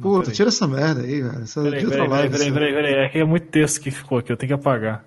[0.00, 0.36] Puta, peraí.
[0.36, 1.42] tira essa merda aí, cara.
[1.42, 2.94] Essa Peraí, outra peraí, peraí, live, peraí, peraí, peraí.
[2.94, 5.04] É que é muito texto que ficou aqui, eu tenho que apagar.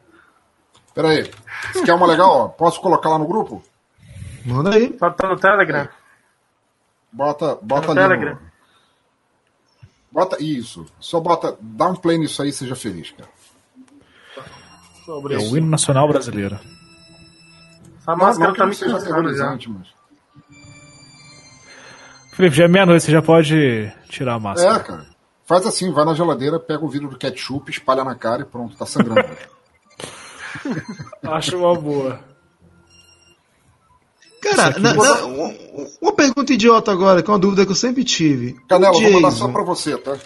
[0.94, 1.32] Peraí.
[1.72, 3.64] Se quer uma legal, ó, posso colocar lá no grupo?
[4.46, 4.90] Manda aí.
[4.98, 5.88] Tá, tá no Telegram?
[7.10, 8.10] Bota, bota Tá no ali.
[8.10, 8.36] Telegram.
[8.36, 8.49] No...
[10.12, 10.86] Bota isso.
[11.00, 11.58] Só bota.
[11.62, 13.30] Dá um play nisso aí e seja feliz, cara.
[15.06, 15.54] Sobre É isso.
[15.54, 16.56] o hino nacional brasileiro.
[16.56, 19.58] Essa Não, máscara não que tá não me seja cansando já.
[19.70, 19.88] mas.
[22.34, 24.76] Felipe, já é meia-noite, você já pode tirar a máscara.
[24.78, 25.06] É, cara.
[25.46, 28.78] Faz assim, vai na geladeira, pega o vidro do ketchup, espalha na cara e pronto,
[28.78, 29.28] tá sangrando.
[31.24, 32.20] Acho uma boa.
[34.56, 35.54] Cara, na- na- uma,
[36.02, 38.56] uma pergunta idiota agora, que é uma dúvida que eu sempre tive.
[38.68, 40.18] Canela, o vou mandar Jason, só pra você, tá?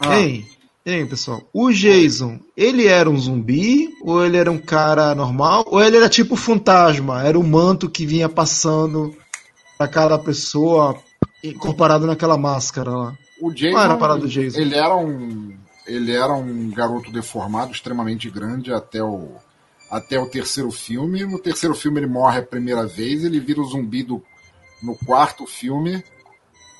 [0.00, 0.46] Ah, Hein,
[0.84, 1.42] hein, pessoal.
[1.52, 3.88] O Jason, ele era um zumbi?
[4.02, 5.64] Ou ele era um cara normal?
[5.68, 7.22] Ou ele era tipo fantasma?
[7.22, 9.14] Era o manto que vinha passando
[9.78, 10.96] pra cada pessoa
[11.58, 13.14] comparado naquela máscara lá.
[13.40, 14.58] o Jason, era a parada do Jason?
[14.60, 15.54] Ele era um.
[15.86, 19.32] Ele era um garoto deformado, extremamente grande até o.
[19.96, 21.24] Até o terceiro filme.
[21.24, 24.22] No terceiro filme ele morre a primeira vez, ele vira o zumbi do,
[24.82, 26.02] no quarto filme.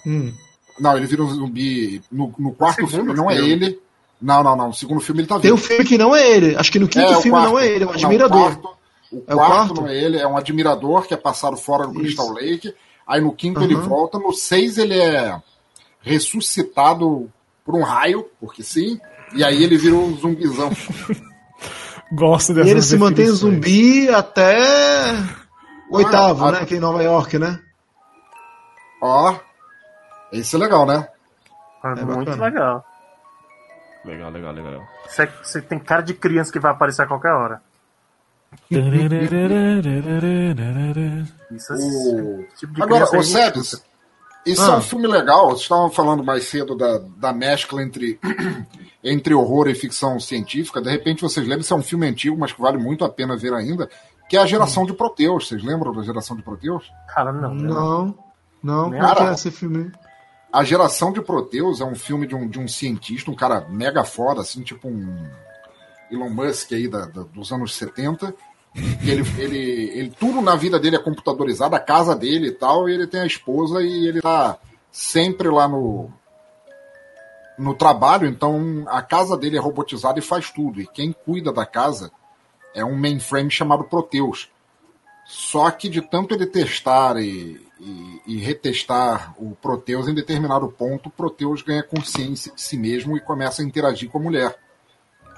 [0.07, 0.33] Hum.
[0.81, 2.03] Não, ele vira um zumbi.
[2.11, 3.79] No, no quarto filme não é ele.
[4.21, 4.67] Não, não, não.
[4.69, 5.55] No segundo filme ele tá Tem vivo.
[5.55, 6.57] um filme que não é ele.
[6.57, 7.51] Acho que no quinto É, filme quarto.
[7.51, 8.37] não é ele, é um Não, admirador.
[8.39, 8.69] o quarto,
[9.13, 9.75] o É o quarto quarto?
[9.83, 12.01] não é ele, é um admirador que é passado fora do Isso.
[12.17, 12.75] Crystal Lake.
[13.07, 13.89] Aí no quinto ele Aham.
[13.89, 14.19] volta.
[14.19, 15.41] No seis ele é
[16.01, 17.31] ressuscitado
[17.65, 18.99] por um raio, porque sim.
[19.35, 20.71] E aí ele vira um zumbizão.
[22.15, 24.57] Gosto E dessas ele se mantém zumbi até
[25.91, 26.59] o oitavo, Ah, né?
[26.63, 27.61] Aqui em Nova York, né?
[29.03, 29.35] Ó.
[30.33, 31.09] Esse é legal, né?
[31.85, 32.45] É, muito bacana.
[32.47, 32.85] legal.
[34.05, 34.83] Legal, legal, legal.
[35.07, 37.61] Você, você tem cara de criança que vai aparecer a qualquer hora.
[41.51, 43.85] Isso é O- tipo de Agora, ô Sebes,
[44.47, 44.75] isso Ah.
[44.75, 45.49] é um filme legal.
[45.51, 48.19] Vocês estavam falando mais cedo da, da mescla entre,
[49.05, 50.81] entre horror e ficção científica.
[50.81, 53.37] De repente vocês lembram, isso é um filme antigo, mas que vale muito a pena
[53.37, 53.89] ver ainda,
[54.29, 55.47] que é a geração de Proteus.
[55.47, 56.91] Vocês lembram da geração de Proteus?
[57.15, 57.55] Cara, não.
[57.55, 58.19] Não.
[58.63, 59.31] Não, qual que cara.
[59.31, 59.93] é esse filme?
[60.51, 64.05] A Geração de Proteus é um filme de um, de um cientista, um cara mega
[64.05, 65.29] foda, assim, tipo um
[66.11, 68.35] Elon Musk aí da- da- dos anos 70.
[69.03, 69.59] E ele, ele,
[69.99, 73.21] ele, tudo na vida dele é computadorizado, a casa dele e tal, e ele tem
[73.21, 74.57] a esposa e ele tá
[74.91, 76.09] sempre lá no,
[77.59, 80.81] no trabalho, então a casa dele é robotizada e faz tudo.
[80.81, 82.11] E quem cuida da casa
[82.75, 84.51] é um mainframe chamado Proteus.
[85.25, 91.09] Só que de tanto ele testar e, e- e retestar o Proteus, em determinado ponto,
[91.09, 94.59] o Proteus ganha consciência de si mesmo e começa a interagir com a mulher.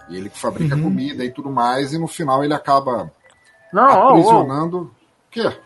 [0.09, 3.13] E ele que fabrica comida e tudo mais, e no final ele acaba
[3.73, 4.79] Não, aprisionando.
[4.83, 5.57] O quê?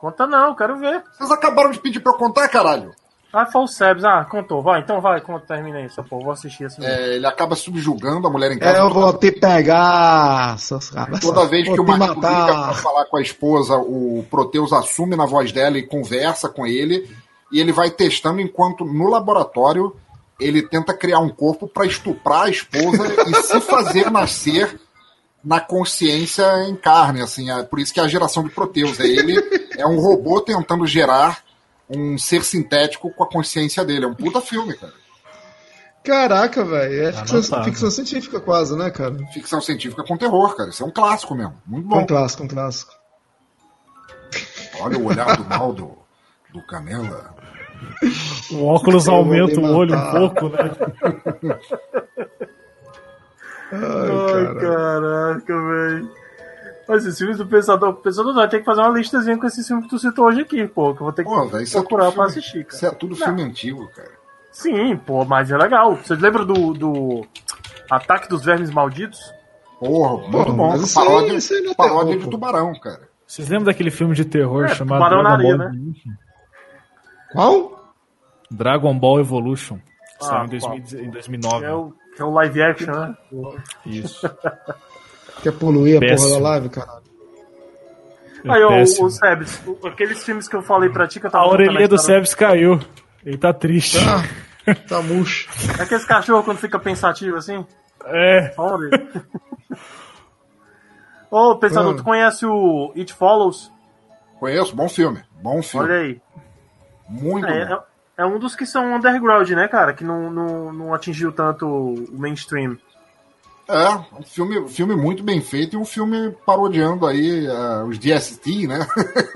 [0.00, 1.02] conta não, quero ver.
[1.12, 2.94] Vocês acabaram de pedir pra eu contar, caralho!
[3.32, 4.04] Ah, foi o Sebs.
[4.04, 4.60] Ah, contou.
[4.60, 6.24] Vai, então vai, conta, termina aí, essa porra.
[6.24, 6.84] Vou assistir assim.
[6.84, 8.78] É, ele acaba subjugando a mulher em casa.
[8.78, 11.20] É, eu vou te pegar, seus caras.
[11.20, 15.14] Toda vez que o te marido liga pra falar com a esposa, o Proteus assume
[15.14, 17.08] na voz dela e conversa com ele.
[17.52, 19.94] E ele vai testando enquanto no laboratório
[20.38, 24.80] ele tenta criar um corpo para estuprar a esposa e se fazer nascer
[25.44, 27.22] na consciência em carne.
[27.22, 28.98] Assim, é por isso que é a geração de Proteus.
[28.98, 29.36] É ele
[29.76, 31.38] é um robô tentando gerar
[31.94, 34.04] um ser sintético com a consciência dele.
[34.04, 34.92] É um puta filme, cara.
[36.04, 37.02] Caraca, velho.
[37.08, 37.64] É ficção, Anotado.
[37.64, 39.14] ficção científica quase, né, cara?
[39.32, 40.70] Ficção científica com terror, cara.
[40.70, 41.54] Isso é um clássico mesmo.
[41.66, 42.06] Muito Um bom.
[42.06, 42.92] clássico, um clássico.
[44.80, 45.98] Olha o olhar do mal do,
[46.54, 47.34] do Canela.
[48.50, 50.70] O óculos Eu aumenta me o olho um pouco, né?
[53.72, 54.60] Ai, Ai, cara.
[54.60, 56.10] caraca, velho.
[56.90, 57.94] Mas esses filmes do Pensador.
[57.94, 60.66] Pensador vai ter que fazer uma listazinha com esses filmes que tu citou hoje aqui,
[60.66, 60.92] pô.
[60.94, 62.76] Que eu vou ter que Pô, isso é procurar tudo pra filme- assistir, cara.
[62.76, 64.10] Isso é tudo filme antigo, cara.
[64.50, 65.94] Sim, pô, mas é legal.
[65.94, 67.26] Vocês lembram do, do
[67.88, 69.20] Ataque dos Vermes Malditos?
[69.78, 70.68] Porra, muito bom.
[70.70, 73.08] mas aí- Paródia, aí não é paródia terror, de tubarão, cara.
[73.26, 75.76] Vocês lembram daquele filme de terror É, chamado Tubarão na Dragon Ball, areia, né?
[75.78, 76.10] Evolution?
[77.32, 77.94] Qual?
[78.50, 79.76] Dragon Ball Evolution?
[79.78, 79.82] Que
[80.22, 80.70] Ah, saiu em, qual?
[80.80, 81.64] 2000 em 2009.
[81.64, 83.14] É o, é o live action, né?
[83.86, 84.28] Isso.
[85.42, 87.00] Quer poluir a porra da live, caralho?
[88.48, 89.06] Aí, ô, Péssimo.
[89.06, 91.86] o Sebs, o- aqueles filmes que eu falei pra ti que eu tava A orelhinha
[91.88, 92.80] do Sebs caiu.
[93.24, 93.98] Ele tá triste.
[93.98, 95.48] Ah, tá murcho.
[95.78, 97.66] É aqueles cachorros quando fica pensativo assim?
[98.06, 98.50] É.
[98.56, 99.10] Só a orelha.
[101.30, 101.96] Ô, pensador, Ah.
[101.96, 103.70] tu conhece o It Follows?
[104.38, 105.22] Conheço, bom filme.
[105.42, 105.86] Bom filme.
[105.86, 106.20] Olha aí.
[107.08, 107.74] Muito É, bom.
[108.18, 109.92] é, é um dos que são underground, né, cara?
[109.92, 112.76] Que não, não, não atingiu tanto o mainstream.
[113.70, 118.66] É, um filme, filme muito bem feito e um filme parodiando aí ah, os DST,
[118.66, 118.86] né?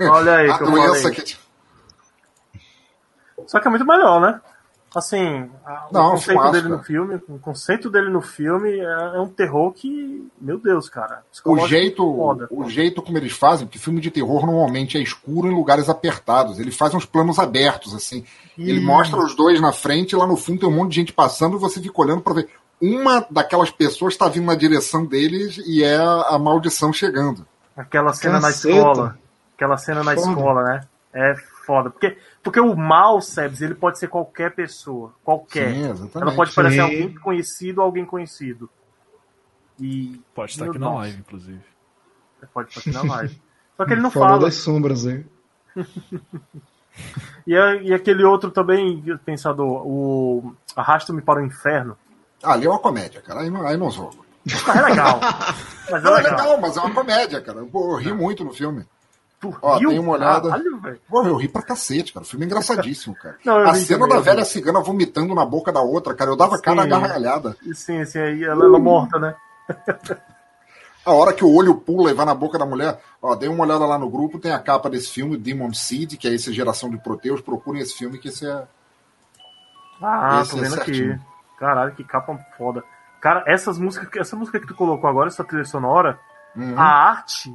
[0.01, 1.37] Olha aí, a que doença que.
[3.47, 4.41] Só que é muito melhor, né?
[4.95, 6.77] Assim, a- Não, o conceito dele cara.
[6.77, 8.83] no filme, o conceito dele no filme é,
[9.15, 11.21] é um terror que, meu Deus, cara.
[11.43, 12.47] O jeito, foda.
[12.49, 16.59] o jeito como eles fazem, porque filme de terror normalmente é escuro em lugares apertados.
[16.59, 18.23] Ele faz uns planos abertos, assim.
[18.57, 21.11] Ele mostra os dois na frente e lá no fundo tem um monte de gente
[21.13, 22.47] passando e você fica olhando pra ver.
[22.85, 27.45] Uma daquelas pessoas está vindo na direção deles e é a maldição chegando.
[27.75, 28.69] Aquela cena Caceta.
[28.69, 29.19] na escola.
[29.55, 30.29] Aquela cena na Foda.
[30.29, 30.81] escola, né?
[31.13, 31.89] É foda.
[31.89, 35.13] Porque, porque o mal, Sebs, ele pode ser qualquer pessoa.
[35.23, 35.73] Qualquer.
[35.73, 36.17] Sim, exatamente.
[36.17, 36.81] Ela pode parecer Sim.
[36.81, 38.69] alguém conhecido ou alguém conhecido.
[39.79, 40.21] E.
[40.35, 40.99] Pode estar aqui na Deus.
[40.99, 41.61] live, inclusive.
[42.53, 43.41] Pode estar aqui na live.
[43.77, 44.41] Só que ele não Falou fala.
[44.41, 45.25] das sombras aí.
[47.45, 51.97] E, e aquele outro também, pensador, o Arrasta-me para o Inferno.
[52.45, 53.41] Ah, ali é uma comédia, cara.
[53.41, 54.25] Aí não, aí não jogo.
[54.67, 55.19] Ah, é legal.
[55.91, 56.37] Mas é Não, é legal.
[56.39, 57.63] legal, mas é uma comédia, cara.
[57.63, 58.85] Pô, eu ri muito no filme.
[59.39, 59.89] Tu Ó, riu?
[59.89, 60.49] tem uma olhada.
[60.49, 60.99] Caralho.
[61.07, 62.25] Pô, eu ri pra cacete, cara.
[62.25, 63.37] O filme é engraçadíssimo, cara.
[63.45, 66.31] Não, a cena da velha cigana vomitando na boca da outra, cara.
[66.31, 66.63] Eu dava Sim.
[66.63, 67.55] gargalhada.
[67.75, 69.35] Sim, sim, aí ela, ela morta, né?
[71.05, 72.99] A hora que o olho pula e vai na boca da mulher.
[73.21, 76.27] Ó, dei uma olhada lá no grupo, tem a capa desse filme, Demon Seed, que
[76.27, 77.41] é essa geração de Proteus.
[77.41, 78.63] Procurem esse filme, que esse é,
[80.01, 81.19] Ah, Esse tô é vendo aqui.
[81.57, 82.83] Caralho, que capa foda.
[83.21, 86.19] Cara, essas músicas, essa música que tu colocou agora, essa trilha sonora,
[86.55, 86.79] Uhum.
[86.79, 87.53] a arte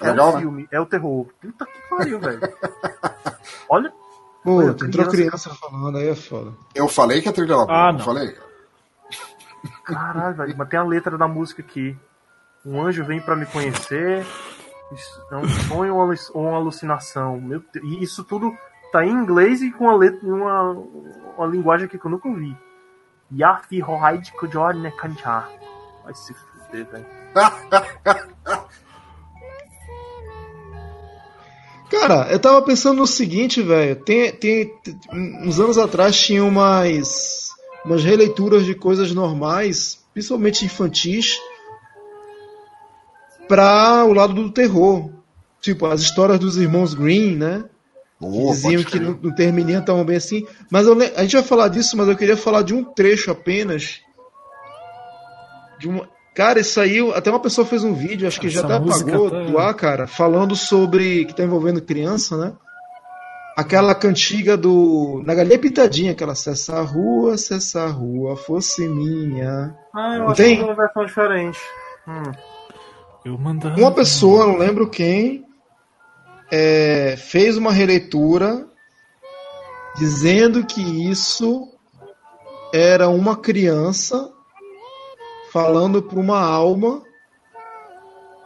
[0.00, 0.40] é Legal, o né?
[0.40, 1.26] filme, é o terror.
[1.40, 2.40] Puta que pariu, velho.
[3.68, 3.92] Olha,
[4.42, 5.10] Pô, Olha, entrou criança.
[5.10, 6.52] criança falando, aí é foda.
[6.74, 8.36] Eu falei que a trilha era boa, Ah, não falei?
[9.84, 10.54] caralho, velho.
[10.56, 11.96] Mas tem a letra da música aqui.
[12.64, 14.24] Um anjo vem pra me conhecer.
[14.92, 17.40] Isso é um sonho ou uma alucinação.
[17.40, 17.84] Meu Deus.
[17.84, 18.56] E isso tudo
[18.96, 20.72] tá em inglês e com a letra, uma,
[21.36, 22.56] uma linguagem aqui que eu nunca ouvi.
[23.30, 25.46] Yafi Hohaid Kujor Nekancha.
[26.02, 27.04] Vai se fuder, velho.
[31.90, 33.96] Cara, eu tava pensando no seguinte, velho.
[33.96, 34.72] Tem, tem,
[35.12, 37.50] uns anos atrás tinha umas,
[37.84, 41.38] umas releituras de coisas normais, principalmente infantis,
[43.46, 45.10] pra o lado do terror.
[45.60, 47.62] Tipo, as histórias dos irmãos Green, né?
[48.20, 50.46] Diziam que não, não terminiam tão bem assim.
[50.70, 54.00] Mas eu a gente vai falar disso, mas eu queria falar de um trecho apenas.
[55.78, 56.08] De uma...
[56.34, 59.10] Cara, isso aí, até uma pessoa fez um vídeo, acho que já Essa até música
[59.10, 61.24] apagou tá- do ar, cara, falando sobre.
[61.24, 62.52] que tá envolvendo criança, né?
[63.56, 65.22] Aquela cantiga do.
[65.24, 69.74] Na galinha pintadinha, aquela se essa rua, se essa rua fosse minha.
[69.94, 70.56] Ah, eu Não acho tem?
[70.56, 71.58] que é uma versão diferente.
[72.06, 72.32] Hum.
[73.24, 73.80] Eu mandava.
[73.80, 75.42] Uma pessoa, não lembro quem,
[76.50, 78.66] é, fez uma releitura
[79.96, 81.68] dizendo que isso
[82.72, 84.32] era uma criança
[85.52, 87.02] falando para uma alma,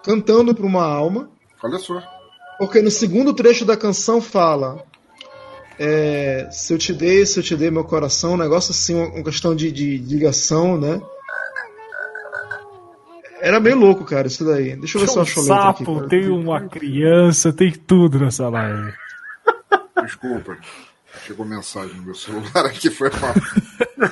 [0.04, 1.30] cantando para uma alma,
[1.62, 2.00] Olha só.
[2.58, 4.84] porque no segundo trecho da canção fala.
[5.78, 9.24] é, se eu te dei, se eu te dei meu coração, um negócio assim, uma,
[9.24, 11.00] questão de, de ligação, né?
[13.40, 14.76] Era meio louco, cara, isso daí.
[14.76, 15.40] Deixa eu ver se eu um aqui.
[15.42, 16.08] sapo, cara.
[16.08, 18.92] tem uma criança, tem tudo nessa live.
[20.02, 20.56] Desculpa.
[21.26, 23.34] Chegou mensagem no meu celular aqui, foi mal.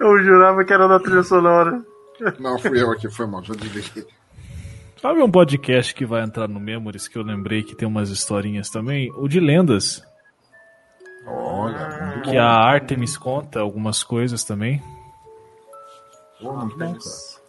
[0.00, 1.80] Eu jurava que era da trilha sonora.
[2.38, 4.04] Não, fui eu aqui, foi mal, já desliguei.
[5.00, 8.68] Sabe um podcast que vai entrar no Memories que eu lembrei que tem umas historinhas
[8.70, 9.12] também?
[9.16, 10.02] O de lendas.
[11.26, 12.40] Olha, muito Que bom.
[12.40, 14.80] a Artemis conta algumas coisas também.
[16.42, 17.42] Pô, muito bom, cara.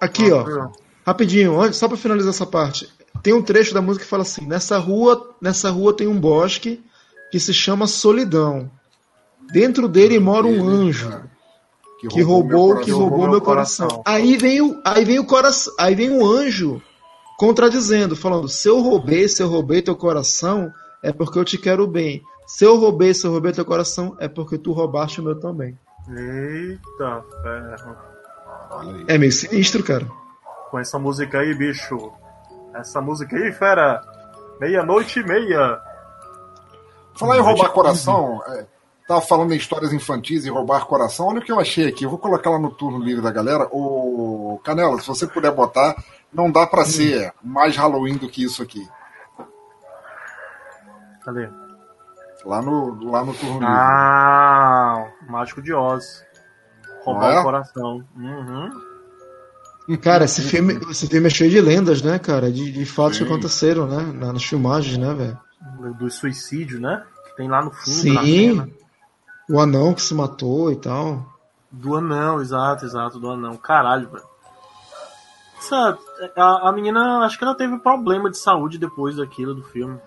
[0.00, 0.68] Aqui, ó.
[1.06, 2.88] Rapidinho, antes- só pra finalizar essa parte.
[3.22, 6.84] Tem um trecho da música que fala assim: nessa rua, nessa rua tem um bosque
[7.30, 8.70] que se chama Solidão.
[9.52, 11.22] Dentro dele mora um anjo
[12.10, 12.98] que roubou, meu que coração.
[13.08, 14.02] roubou meu coração.
[14.04, 16.82] Aí vem o, aí vem o coração, aí vem o anjo
[17.38, 20.72] contradizendo, falando: se eu roubei, se eu roubei teu coração,
[21.02, 22.22] é porque eu te quero bem.
[22.46, 25.78] Se eu roubei, se eu roubei teu coração, é porque tu roubaste o meu também.
[26.08, 27.96] Eita ferro.
[29.08, 30.06] É meio sinistro, cara.
[30.70, 32.12] Com essa música aí, bicho.
[32.74, 34.02] Essa música aí, fera.
[34.60, 35.80] Meia-noite e meia.
[37.14, 38.66] Falar em roubar coração, é,
[39.08, 42.04] tava falando em histórias infantis e roubar coração, olha o que eu achei aqui.
[42.04, 43.68] Eu vou colocar lá no turno livre da galera.
[43.72, 45.96] O Canela, se você puder botar,
[46.32, 48.86] não dá pra ser mais Halloween do que isso aqui.
[51.24, 51.48] Cadê?
[52.46, 53.66] Lá no, lá no turno livre.
[53.68, 56.24] Ah, Mágico de Oz.
[57.04, 57.40] Roubar é?
[57.40, 58.04] o coração.
[58.16, 58.70] Uhum.
[60.00, 62.50] Cara, esse filme, esse filme é cheio de lendas, né, cara?
[62.50, 63.30] De, de fatos que Sim.
[63.30, 64.12] aconteceram, né?
[64.12, 65.38] na- Nas filmagens, né, velho?
[65.96, 67.04] Do suicídio, né?
[67.28, 68.12] Que tem lá no fundo, Sim.
[68.14, 68.68] na cena.
[69.48, 71.24] O anão que se matou e tal.
[71.70, 73.56] Do anão, exato, exato, do anão.
[73.56, 74.24] Caralho, velho.
[75.58, 75.98] Essa,
[76.36, 79.98] a, a menina, acho que ela teve problema de saúde depois daquilo, do filme.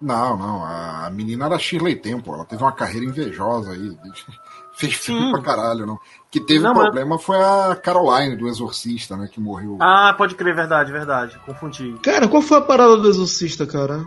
[0.00, 0.62] Não, não.
[0.64, 2.32] A menina era Shirley Temple.
[2.32, 3.96] Ela teve uma carreira invejosa aí.
[4.76, 5.98] Fez filme pra caralho, não.
[6.30, 9.26] Que teve Não, mas- problema foi a Caroline, do Exorcista, né?
[9.32, 9.78] Que morreu.
[9.80, 11.40] Ah, pode crer, verdade, verdade.
[11.46, 11.94] Confundi.
[12.02, 14.04] Cara, qual foi a parada do Exorcista, cara?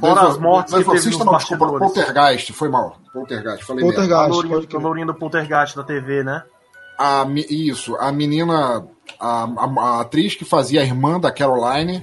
[0.00, 1.64] Fora Do as mortes do que teve Exorcista, nos não, desculpa.
[1.66, 1.94] bastidores.
[1.94, 2.96] Poltergeist, foi mal.
[3.12, 4.80] Poltergeist, falei Poltergeist, a crer.
[4.82, 6.42] lourinha do Poltergeist da TV, né?
[6.98, 8.84] A, isso, a menina,
[9.20, 12.00] a, a- a atriz que fazia a irmã da Caroline,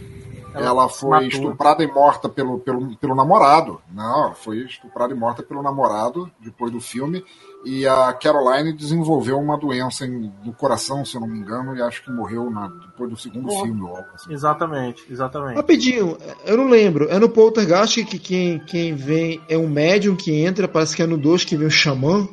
[0.53, 1.28] ela, foi matou.
[1.28, 3.82] estuprada e morta pelo, pelo, pelo namorado.
[3.94, 7.24] Não, ela foi estuprada e morta pelo namorado depois do filme.
[7.66, 11.82] E a Caroline desenvolveu uma doença em- no coração, se eu não me engano, e
[11.82, 13.66] acho que morreu na- depois do segundo Porra.
[13.66, 13.82] filme.
[13.82, 14.32] Ou algo assim.
[14.34, 15.58] Exatamente, exatamente.
[15.58, 17.10] Rapidinho, eu não lembro.
[17.10, 21.06] É no Poltergeist que quem, quem vem é um médium que entra, parece que é
[21.06, 22.28] no 2 que vem o xamã.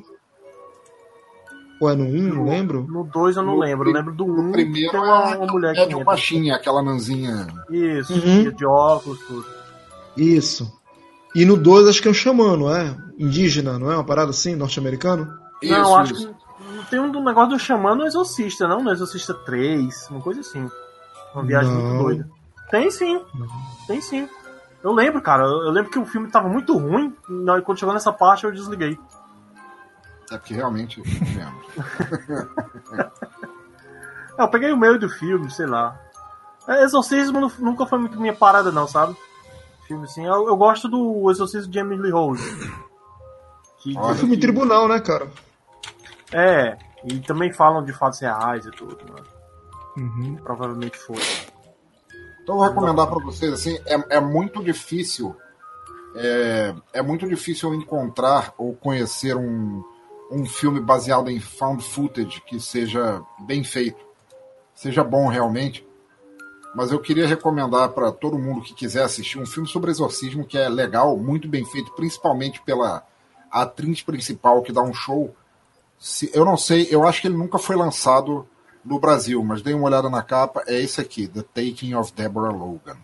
[1.80, 2.86] Ou é no 1, um, não lembro.
[2.88, 3.88] No 2 eu não No lembro.
[3.90, 5.86] Eu lembro do no 1 um, que primeiro tem uma, é uma mulher que É
[5.86, 7.46] de uma machinha, aquela nanzinha.
[7.70, 8.50] Isso, Uhum.
[8.50, 9.46] de óculos, tudo.
[10.16, 10.72] Isso.
[11.34, 12.96] E no 2 acho que é um xamã, não é?
[13.18, 13.94] Indígena, não é?
[13.96, 15.28] Uma parada assim, norte-americano?
[15.62, 16.28] Isso, não, acho isso.
[16.28, 18.82] que tem um negócio do xamã no Exorcista, não?
[18.82, 20.70] No Exorcista 3, uma coisa assim.
[21.34, 21.80] Uma viagem Não.
[21.82, 22.28] muito doida.
[22.70, 23.20] Tem sim,
[23.86, 24.26] tem sim.
[24.82, 25.44] Eu lembro, cara.
[25.44, 27.12] Eu eu lembro que o filme tava muito ruim.
[27.58, 28.98] e Quando chegou nessa parte, eu desliguei.
[30.30, 31.00] É porque realmente.
[31.02, 31.66] vemos.
[34.38, 35.98] É, Eu peguei o meio do filme, sei lá.
[36.68, 39.16] É, Exorcismo nu- nunca foi muito minha parada, não, sabe?
[39.86, 40.26] Filme assim.
[40.26, 42.42] Eu, eu gosto do Exorcismo de Emily Rose.
[43.78, 43.96] Que.
[43.96, 45.30] É filme tribunal, né, cara?
[46.32, 50.36] é, e também falam de fatos reais e tudo, né?
[50.42, 51.16] Provavelmente foi.
[52.42, 55.34] Então eu vou recomendar para vocês assim, é, é muito difícil,
[56.14, 59.82] é, é muito difícil eu encontrar ou conhecer um,
[60.30, 64.04] um filme baseado em found footage que seja bem feito,
[64.74, 65.86] seja bom realmente.
[66.74, 70.58] Mas eu queria recomendar para todo mundo que quiser assistir um filme sobre exorcismo que
[70.58, 73.02] é legal, muito bem feito, principalmente pela
[73.50, 75.34] atriz principal que dá um show.
[75.98, 78.46] Se, eu não sei, eu acho que ele nunca foi lançado
[78.84, 82.52] no Brasil, mas dei uma olhada na capa, é esse aqui, The Taking of Deborah
[82.52, 82.96] Logan.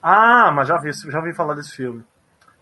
[0.00, 2.04] Ah, mas já vi, já vi falar desse filme.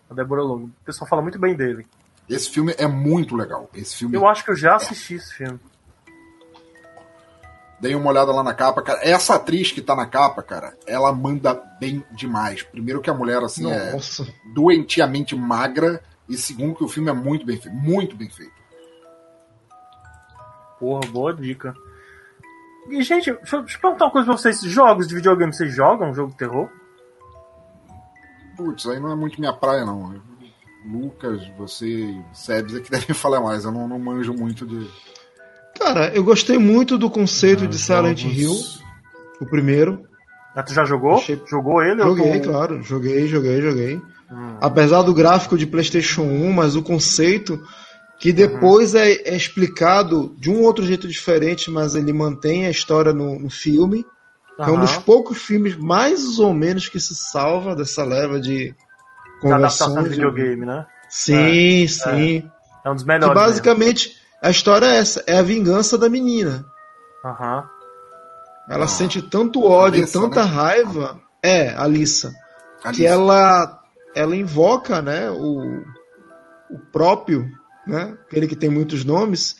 [0.09, 0.65] A Deborah Logan.
[0.65, 1.85] O pessoal fala muito bem dele.
[2.29, 3.69] Esse filme é muito legal.
[3.73, 5.59] Esse filme, Eu acho que eu já assisti esse filme.
[7.79, 8.99] dei uma olhada lá na capa, cara.
[9.03, 12.63] Essa atriz que tá na capa, cara, ela manda bem demais.
[12.63, 14.25] Primeiro que a mulher, assim, é Nossa.
[14.53, 18.53] doentiamente magra, e segundo que o filme é muito bem feito, muito bem feito.
[20.79, 21.73] Porra, boa dica.
[22.89, 24.61] E, gente, deixa eu, deixa eu perguntar uma coisa pra vocês.
[24.61, 26.69] Jogos de videogame, vocês jogam jogo de terror?
[28.57, 30.21] Putz, aí não é muito minha praia, não.
[30.85, 33.65] Lucas, você e Sebs é que devem falar mais.
[33.65, 34.87] Eu não, não manjo muito de.
[35.79, 38.55] Cara, eu gostei muito do conceito de Silent Jogos- Hill,
[39.41, 40.03] o primeiro.
[40.55, 41.15] Ah, tu já jogou?
[41.15, 42.01] Achei- Jogou ele?
[42.01, 42.81] Eu Joguei, tô- claro.
[42.81, 44.01] Joguei, joguei, joguei.
[44.61, 47.61] Apesar do gráfico de PlayStation 1, mas o conceito
[48.19, 53.11] que depois é, é explicado de um outro jeito diferente, mas ele mantém a história
[53.13, 54.05] no, no filme.
[54.57, 58.73] É um dos poucos filmes mais ou menos que se salva dessa leva de
[59.53, 60.85] adaptação de videogame, né?
[61.09, 62.51] Sim, sim.
[62.83, 63.33] É um dos Que melhores.
[63.33, 66.51] basicamente a história é essa, é a vingança da menina.
[66.51, 66.65] mesmo.
[67.25, 67.69] Aham.
[68.69, 70.51] Ela sente tanto ódio, Alissa, tanta né?
[70.51, 71.19] raiva.
[71.43, 72.33] É, a Alissa.
[72.83, 73.01] Alice.
[73.01, 73.79] que ela
[74.15, 75.81] ela invoca né o,
[76.69, 77.47] o próprio
[77.87, 79.55] né aquele que tem muitos nomes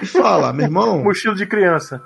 [0.00, 2.00] e fala meu irmão Mochila de criança.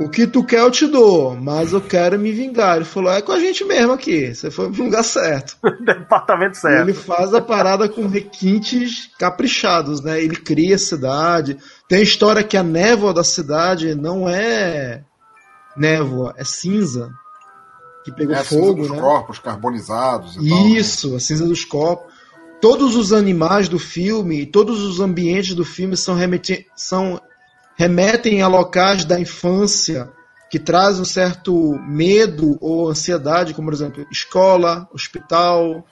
[0.00, 3.20] O que tu quer eu te dou mas eu quero me vingar ele falou é
[3.20, 6.82] com a gente mesmo aqui você foi pro lugar certo Departamento certo.
[6.82, 12.42] ele faz a parada com requintes caprichados né ele cria a cidade tem a história
[12.42, 15.02] que a névoa da cidade não é
[15.76, 17.10] névoa é cinza
[18.04, 20.64] que pegou É a cinza fogo dos né corpos carbonizados e tal.
[20.64, 20.70] né?
[20.70, 22.12] Isso, a cinza dos corpos.
[22.60, 27.20] Todos os animais do filme, todos os ambientes do filme são, remeti são
[27.80, 30.06] remetem a locais da infância
[30.50, 35.82] que traz um certo medo ou ansiedade, como por exemplo, escola, hospital,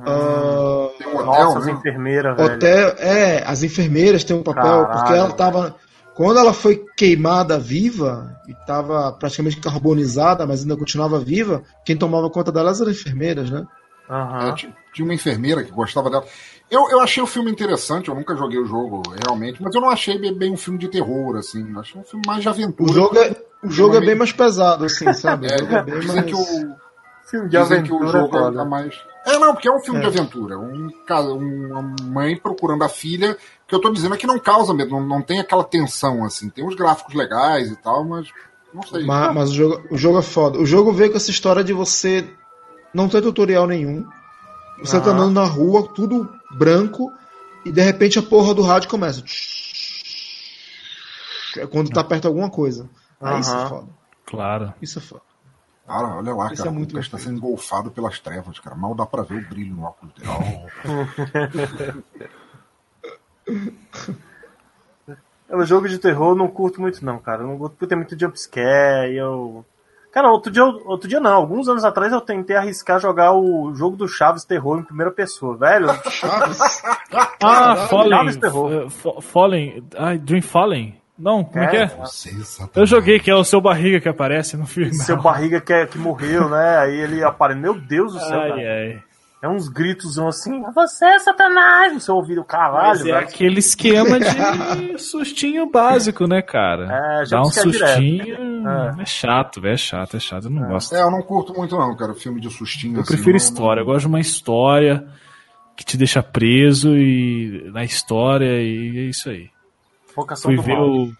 [0.00, 1.72] ah, Tem um hotel, Nossa, as né?
[1.72, 2.54] enfermeiras, velho.
[2.56, 4.92] hotel, é, as enfermeiras têm um papel, Caralho.
[4.92, 5.76] porque ela tava.
[6.14, 12.28] Quando ela foi queimada viva, e estava praticamente carbonizada, mas ainda continuava viva, quem tomava
[12.30, 13.64] conta delas eram enfermeiras, né?
[14.10, 14.48] Aham.
[14.48, 16.24] É, ti- tinha uma enfermeira que gostava dela.
[16.70, 19.88] Eu, eu achei o filme interessante, eu nunca joguei o jogo realmente, mas eu não
[19.88, 21.64] achei bem, um filme de terror, assim.
[21.72, 22.90] Eu achei um filme mais de aventura.
[22.90, 25.46] O jogo é, o jogo é bem mais pesado, assim, sabe?
[25.46, 26.26] O É, jogo é bem dizem mais...
[26.26, 26.86] que o,
[27.28, 28.64] Filme de dizem que o aventura, jogo é foda.
[28.64, 28.94] mais.
[29.26, 30.02] É, não, porque é um filme É.
[30.02, 30.56] de aventura.
[30.58, 30.90] Um,
[31.70, 33.36] uma mãe procurando a filha.
[33.66, 36.48] Que eu tô dizendo é que não causa medo, não, não tem aquela tensão, assim.
[36.48, 38.28] Tem uns gráficos legais e tal, mas.
[38.72, 39.04] Não sei.
[39.04, 40.58] Mas, mas o, jogo, o jogo é foda.
[40.60, 42.24] O jogo veio com essa história de você
[42.94, 44.06] não ter tutorial nenhum.
[44.78, 45.18] Você tá Aham.
[45.24, 47.12] andando na rua, tudo branco,
[47.64, 49.22] e de repente a porra do rádio começa.
[51.56, 52.88] É quando tá perto de alguma coisa.
[53.20, 53.88] Aí isso é foda.
[54.26, 54.74] Claro.
[54.82, 55.22] Isso é foda.
[55.86, 56.68] Cara, olha lá, Isso cara.
[56.68, 58.74] é muito o Lucas está sendo engolfado pelas trevas, cara.
[58.74, 60.28] Mal dá pra ver o brilho no óculos dele.
[65.48, 65.56] Oh.
[65.56, 67.42] O jogo de terror eu não curto muito, não, cara.
[67.42, 69.64] Eu não curto porque tem muito jumpscare e eu.
[70.16, 73.98] Cara, outro dia, outro dia não, alguns anos atrás eu tentei arriscar jogar o jogo
[73.98, 75.88] do Chaves Terror em primeira pessoa, velho.
[76.10, 76.58] Chaves.
[77.44, 78.10] Ah, Fallen.
[78.10, 78.88] Chaves Terror.
[78.88, 79.84] Fa- Fallen.
[79.94, 80.98] Ai, Dream Fallen?
[81.18, 81.88] Não, como é, que é?
[81.88, 82.70] Satanás.
[82.74, 84.94] Eu joguei, que é o seu barriga que aparece no filme.
[84.94, 86.78] Seu barriga que, é- que morreu, né?
[86.78, 87.60] Aí ele aparece.
[87.60, 88.60] Meu Deus do céu, Ai, cara.
[88.62, 89.02] ai.
[89.46, 91.92] É uns gritos assim, você, Satanás!
[91.92, 93.16] No seu ouvido, caralho, Mas é velho.
[93.18, 97.20] aquele esquema de sustinho básico, né, cara?
[97.20, 98.66] É, já Dá um sustinho.
[98.68, 99.02] É.
[99.02, 99.06] É.
[99.06, 99.74] chato, velho.
[99.74, 100.44] É chato, é chato.
[100.44, 100.94] Eu não gosto.
[100.94, 102.14] É, eu não curto muito, não, cara.
[102.14, 103.80] Filme de sustinho Eu assim, prefiro não- história.
[103.80, 105.06] Eu gosto de uma história
[105.76, 109.48] que te deixa preso e na história e é isso aí.
[110.14, 110.88] Focação Fui do ver mal.
[110.90, 111.12] o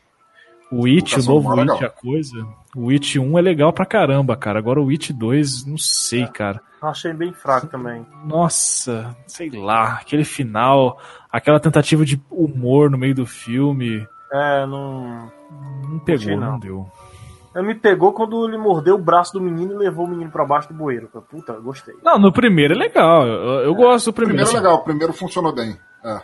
[0.72, 2.46] O It, o novo moral é It, a coisa.
[2.76, 4.58] O It 1 é legal pra caramba, cara.
[4.58, 6.60] Agora o It 2, não sei, cara.
[6.82, 8.06] Eu achei bem fraco também.
[8.24, 11.00] Nossa, sei lá, aquele final,
[11.32, 15.32] aquela tentativa de humor no meio do filme, É, não.
[15.88, 16.52] não pegou, não.
[16.52, 16.86] não deu.
[17.54, 20.44] Ele me pegou quando ele mordeu o braço do menino e levou o menino pra
[20.44, 21.08] baixo do bueiro.
[21.30, 21.94] Puta, gostei.
[22.04, 23.26] Não, no primeiro é legal.
[23.26, 24.36] Eu, eu gosto do O primeiro.
[24.36, 25.74] primeiro é assim, legal, o primeiro funcionou bem.
[26.04, 26.20] É.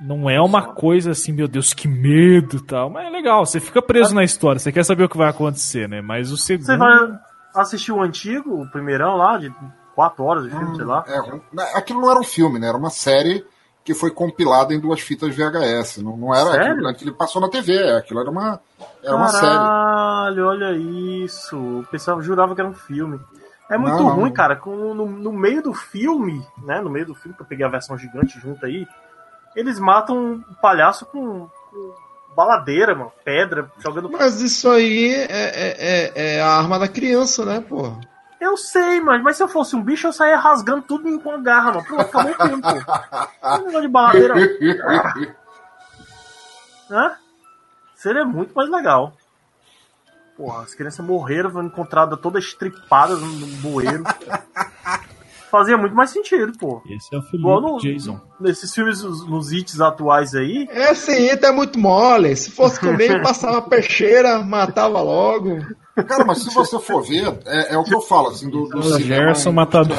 [0.00, 2.88] Não é uma coisa assim, meu Deus, que medo e tal.
[2.88, 5.88] Mas é legal, você fica preso na história, você quer saber o que vai acontecer,
[5.88, 6.00] né?
[6.00, 6.66] Mas o segundo.
[6.66, 7.18] Você vai
[7.54, 9.52] assistir o antigo, o primeirão lá, de
[9.94, 11.04] 4 horas de filme, sei lá.
[11.08, 11.40] É, ruim.
[11.74, 12.68] aquilo não era um filme, né?
[12.68, 13.44] Era uma série
[13.84, 16.02] que foi compilada em duas fitas VHS.
[16.02, 16.72] Não, não era Sério?
[16.72, 18.60] aquilo, aquilo passou na TV, aquilo era uma,
[19.02, 19.46] era uma série.
[19.46, 20.72] Caralho, olha
[21.24, 21.56] isso.
[21.56, 23.18] O pessoal jurava que era um filme.
[23.70, 24.14] É muito Não, não.
[24.16, 24.56] ruim, cara.
[24.56, 26.80] Com, no, no meio do filme, né?
[26.80, 28.86] No meio do filme, que eu peguei a versão gigante junto aí,
[29.58, 31.94] eles matam o palhaço com, com
[32.36, 33.12] baladeira, mano.
[33.24, 34.08] Pedra, jogando.
[34.10, 37.92] Mas isso aí é, é, é- é a arma da criança, né, pô?
[38.40, 41.38] Eu sei, mas, mas se eu fosse um bicho, eu saía rasgando tudo com a
[41.38, 41.84] garra, mano.
[41.84, 42.60] Pronto, acabou o.
[42.60, 44.34] Não é negócio de baladeira.
[46.90, 47.12] Hã?
[47.96, 49.12] Seria muito mais legal.
[50.36, 54.04] Porra, as crianças morreram, foram encontradas todas estripadas no no bueiro.
[55.50, 56.82] Fazia muito mais sentido, pô.
[56.88, 58.20] Esse é o Felipe Igual no- Jason.
[58.40, 62.34] Nesses filmes, os- nos hits atuais aí, Esse aí é muito mole.
[62.36, 65.58] Se fosse comer, passava peixeira, matava logo.
[66.06, 68.98] Cara, mas se você for ver, é, é o que eu falo, assim, do, do
[69.00, 69.96] Gerson Matador.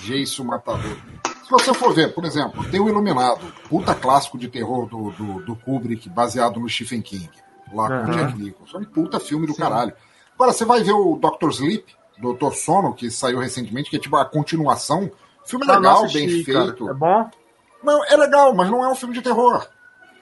[0.00, 0.96] Jason Matador.
[1.42, 5.42] Se você for ver, por exemplo, tem o Iluminado, puta clássico de terror do, do,
[5.44, 7.28] do Kubrick, baseado no Stephen King,
[7.72, 8.14] lá com o.
[8.14, 8.78] Jack Nicholson.
[8.78, 9.92] É um puta filme do caralho.
[10.34, 11.48] Agora, você vai ver o Dr.
[11.50, 11.84] Sleep,
[12.20, 12.52] Dr.
[12.54, 15.10] Sono, que saiu recentemente, que é tipo a continuação.
[15.44, 16.64] O filme é Ah, legal, assisti, bem cara.
[16.66, 16.88] feito.
[16.90, 17.30] É bom?
[17.82, 19.66] Não, é legal, mas não é um filme de terror.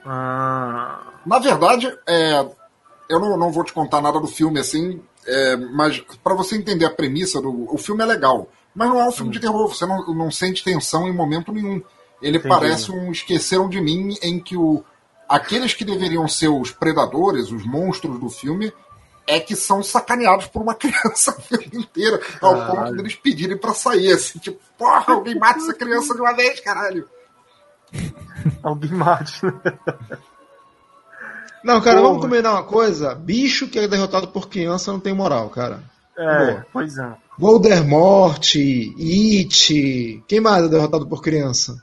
[0.05, 2.47] Ah, Na verdade, é,
[3.09, 6.85] eu não, não vou te contar nada do filme assim, é, mas para você entender
[6.85, 7.73] a premissa do.
[7.73, 10.63] O filme é legal, mas não é um filme de terror, você não, não sente
[10.63, 11.83] tensão em momento nenhum.
[12.23, 12.49] Ele Entendi.
[12.55, 14.83] parece um Esqueceram de Mim em que o,
[15.29, 18.73] aqueles que deveriam ser os predadores, os monstros do filme,
[19.27, 23.75] é que são sacaneados por uma criança a filme inteira, ao ponto deles pedirem pra
[23.75, 27.09] sair, assim, tipo, porra, alguém mata essa criança de uma vez, caralho.
[28.63, 29.41] alguém mate?
[31.65, 32.09] Não, cara, Porra.
[32.11, 33.15] vamos combinar uma coisa.
[33.15, 35.83] Bicho que é derrotado por criança não tem moral, cara.
[36.17, 36.67] É, Boa.
[36.73, 37.13] pois é.
[37.39, 40.23] Voldemort, It.
[40.29, 41.83] Quem mais é derrotado por criança?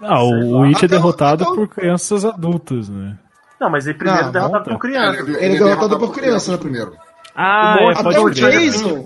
[0.00, 0.62] Ah, o, o.
[0.64, 3.18] It é derrotado até o- por crianças adultas, né?
[3.60, 4.70] Não, mas ele primeiro Não, derrotado volta.
[4.70, 5.20] por criança.
[5.20, 6.58] Ele, é derrotado por criança, né?
[6.58, 6.92] primeiro.
[7.34, 8.30] Ah, O é, Até o.
[8.30, 9.04] Jason.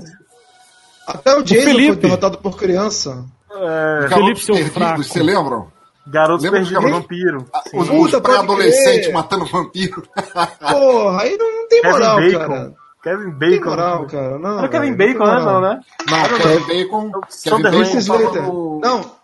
[1.07, 3.25] Até o Jason foi derrotado por criança.
[3.53, 5.03] É, Felipe, seu fraco.
[5.03, 5.69] Você lembram?
[6.07, 6.91] Garotos Lembra garotos?
[6.93, 7.47] Vampiro.
[7.53, 7.61] Ah.
[7.75, 9.13] Os, Puta, os crer.
[9.13, 10.03] matando vampiro.
[10.59, 12.39] Porra, aí não, não tem Kevin moral, Bacon.
[12.49, 12.73] cara.
[13.03, 13.71] Kevin Não tem Bacon.
[13.71, 14.39] moral, cara.
[14.39, 15.41] Não, Era Kevin não Bacon, né?
[15.41, 15.81] Não, né?
[16.11, 17.11] Não, Kevin Bacon.
[17.43, 17.63] Kevin.
[17.63, 19.20] Bacon Não.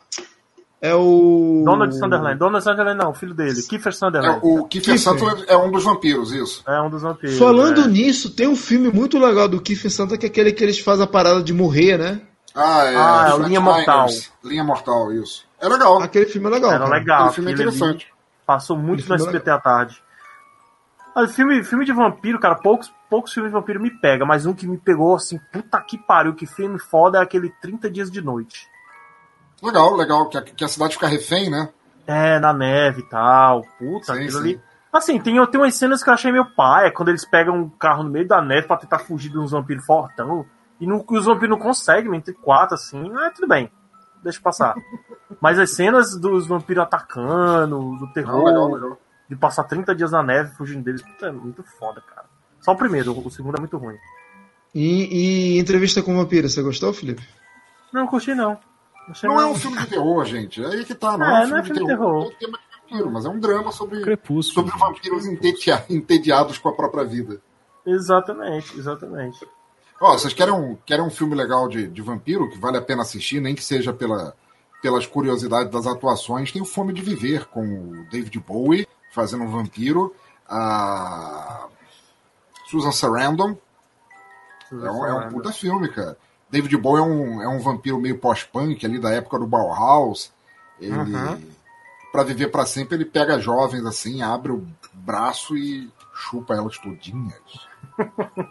[0.81, 1.63] É o.
[1.65, 2.39] Donald Sunderland.
[2.39, 3.63] Donald Sunderland não, o filho dele.
[3.63, 4.41] Kiefer É, Sunderland.
[4.43, 4.99] o Kiefer Kiefer.
[4.99, 6.63] Sutherland é um dos vampiros, isso.
[6.67, 7.39] É um dos vampiros.
[7.39, 7.89] Falando é.
[7.89, 11.05] nisso, tem um filme muito legal do Kiefer Santa que é aquele que eles fazem
[11.05, 12.21] a parada de morrer, né?
[12.55, 12.97] Ah, é.
[12.97, 13.49] Ah, é.
[13.49, 14.07] Linha Mortal.
[14.45, 15.47] Linha Mortal, isso.
[15.61, 16.03] É legal.
[16.03, 16.71] Aquele filme é legal.
[16.71, 16.99] Era cara.
[16.99, 17.21] legal.
[17.21, 18.09] Aquele filme é interessante.
[18.47, 20.03] Passou muito Aquele no é SBT à tarde.
[21.15, 24.53] Olha, filme, filme de vampiro, cara, poucos, poucos filmes de vampiro me pega, mas um
[24.53, 28.21] que me pegou assim, puta que pariu, que filme foda é aquele 30 Dias de
[28.21, 28.69] Noite.
[29.63, 30.29] Legal, legal.
[30.29, 31.69] Que a, que a cidade fica refém, né?
[32.07, 33.63] É, na neve e tal.
[33.79, 34.39] Puta, Sim, aquilo sim.
[34.39, 34.61] ali.
[34.93, 37.69] Assim, tem, tem umas cenas que eu achei meio pai, é quando eles pegam um
[37.69, 40.47] carro no meio da neve pra tentar fugir de uns vampiros fortão.
[40.81, 43.71] E não, os vampiros não conseguem, entre quatro, assim, ah, tudo bem.
[44.23, 44.75] Deixa passar.
[45.41, 48.99] Mas as cenas dos vampiros atacando, do terror, Não, legal, legal.
[49.29, 52.25] de passar 30 dias na neve fugindo deles, puta, é muito foda, cara.
[52.61, 53.97] Só o primeiro, o segundo é muito ruim.
[54.75, 57.27] E, e entrevista com o vampiro, você gostou, Felipe?
[57.93, 58.59] Não, curti não.
[59.09, 60.63] Achei Não é um filme de terror, gente.
[60.65, 62.13] É aí que tá, não É, é, um não é filme, filme de de terror.
[62.13, 62.33] terror.
[62.33, 64.67] É um tema de vampiro, mas é um drama sobre, Crepúsculo.
[64.69, 67.41] sobre vampiros entedia- entediados com a própria vida.
[67.85, 69.47] Exatamente, exatamente.
[70.01, 73.03] Ó, vocês querem um, querem um filme legal de, de vampiro que vale a pena
[73.03, 74.35] assistir, nem que seja pela,
[74.83, 76.51] pelas curiosidades das atuações?
[76.53, 80.15] Tem o Fome de Viver, com o David Bowie fazendo um vampiro,
[80.49, 81.67] a
[82.69, 83.57] Susan Sarandon.
[84.73, 86.17] É um, é um puta filme, cara.
[86.51, 90.33] David Bowie é um, é um vampiro meio pós-punk ali da época do Bauhaus.
[90.81, 91.41] Ele, Uhum.
[92.13, 97.35] Pra viver pra sempre, ele pega jovens assim, abre o braço e chupa elas todinhas.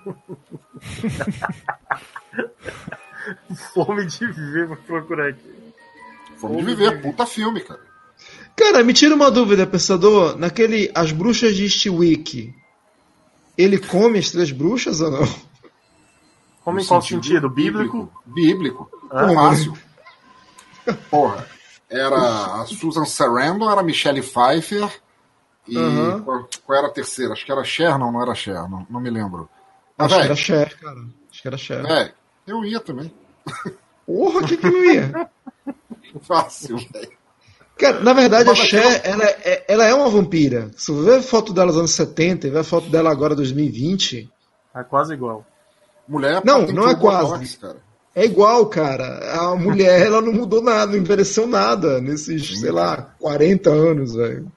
[3.74, 5.56] Fome de viver, vou procurar aqui.
[6.38, 7.02] Fome de Fome de viver, Viver.
[7.02, 7.80] puta filme, cara.
[8.56, 10.38] Cara, me tira uma dúvida, pensador.
[10.38, 12.54] Naquele As Bruxas de Eastwick,
[13.58, 15.28] ele come as três bruxas ou não?
[16.66, 17.48] Como em qual sentido?
[17.50, 18.12] Bíblico?
[18.26, 18.90] Bíblico.
[19.12, 19.30] Ah.
[19.34, 19.78] Fácil.
[21.10, 21.48] Porra.
[21.90, 24.90] Era a Susan Sarandon, era a Michelle Pfeiffer.
[25.68, 26.22] E Aham.
[26.24, 27.34] qual, qual era a terceira?
[27.34, 29.48] Acho que era Cher, não, não era Cher, não, não me lembro.
[29.98, 31.00] Mas, Acho que era Cher, cara.
[31.32, 31.84] Acho que era Cher.
[31.84, 32.14] velho,
[32.48, 33.14] eu ia também.
[34.06, 35.30] Porra, o que que não ia?
[36.22, 37.12] Fácil, velho.
[37.78, 40.72] Cara, na verdade, a Mas Cher, ela é, ela é uma vampira.
[40.76, 43.36] Se você ver a foto dela nos anos 70 e ver a foto dela agora
[43.36, 44.30] 2020,
[44.74, 45.46] É quase igual.
[46.08, 47.32] Mulher Não, tem não é quase.
[47.32, 47.78] botox, cara.
[48.14, 49.40] é igual, cara.
[49.42, 54.52] A mulher, ela não mudou nada, não envelheceu nada nesses, sei lá, 40 anos, velho.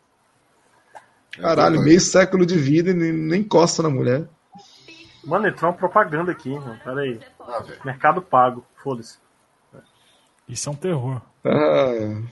[1.39, 4.28] É Caralho, meio século de vida e nem, nem encosta na mulher.
[5.25, 6.78] Mano, entrou uma propaganda aqui, mano.
[6.83, 7.20] Pera aí.
[7.41, 7.62] Ah.
[7.85, 8.65] Mercado Pago.
[8.83, 9.18] Foda-se.
[10.49, 11.20] Isso é um terror.
[11.44, 12.23] Ah,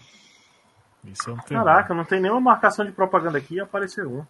[1.04, 1.64] Isso é um terror.
[1.64, 4.24] Caraca, não tem nenhuma marcação de propaganda aqui e apareceu um.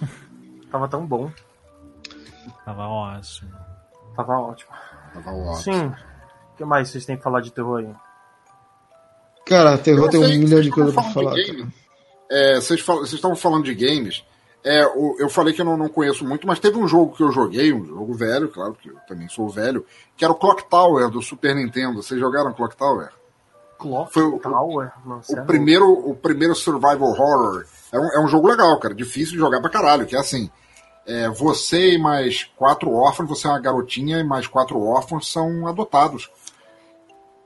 [0.70, 1.30] Tava tão bom.
[2.70, 3.50] Tava ótimo.
[4.16, 4.70] Tava ótimo.
[5.14, 5.56] Tava ótimo.
[5.74, 5.86] Sim.
[5.86, 7.94] O que mais vocês têm que falar de terror aí?
[9.46, 11.34] cara, terror Eu tem um sei, milhão de coisas pra falar.
[12.30, 14.24] É, vocês fal- vocês estavam falando de games.
[14.62, 17.22] É, o- eu falei que eu não, não conheço muito, mas teve um jogo que
[17.22, 19.84] eu joguei, um jogo velho, claro que eu também sou velho,
[20.16, 22.02] que era o Clock Tower do Super Nintendo.
[22.02, 23.08] Vocês jogaram Clock Tower?
[23.78, 24.92] Clock Foi o- Tower?
[25.04, 28.78] Mano, você é O primeiro, o primeiro survival horror é um, é um jogo legal,
[28.78, 28.94] cara.
[28.94, 30.04] Difícil de jogar pra caralho.
[30.06, 30.50] Que é assim:
[31.06, 35.66] é, você e mais quatro órfãos, você é uma garotinha e mais quatro órfãos são
[35.66, 36.30] adotados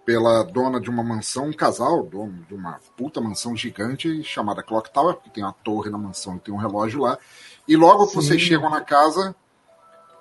[0.05, 4.92] pela dona de uma mansão, um casal, dono de uma puta mansão gigante chamada Clock
[4.92, 7.18] Tower, porque tem uma torre na mansão e tem um relógio lá.
[7.66, 9.34] E logo que vocês chegam na casa,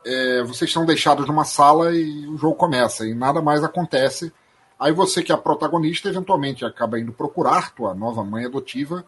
[0.05, 4.31] é, vocês são deixados numa sala e o jogo começa e nada mais acontece.
[4.79, 9.05] Aí você que é a protagonista eventualmente acaba indo procurar tua nova mãe adotiva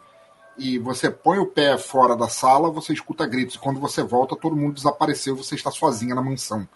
[0.58, 3.56] e você põe o pé fora da sala, você escuta gritos.
[3.56, 6.66] E quando você volta, todo mundo desapareceu, você está sozinha na mansão,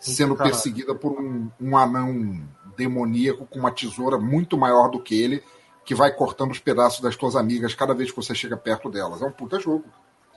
[0.00, 0.52] sendo caralho.
[0.54, 2.40] perseguida por um, um anão
[2.76, 5.42] demoníaco com uma tesoura muito maior do que ele,
[5.84, 9.22] que vai cortando os pedaços das tuas amigas cada vez que você chega perto delas.
[9.22, 9.84] É um puta jogo.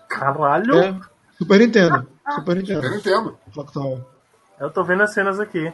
[0.08, 0.76] Caralho!
[0.78, 1.00] É,
[1.38, 2.08] Super Nintendo.
[2.36, 2.96] Super Eu Nintendo.
[2.96, 3.38] entendo.
[3.54, 4.04] Clock Tower.
[4.60, 5.72] Eu tô vendo as cenas aqui.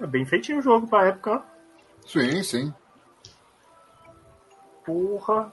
[0.00, 1.32] É bem feitinho o jogo pra época.
[1.32, 1.42] ó.
[2.06, 2.74] Sim, sim.
[4.84, 5.52] Porra.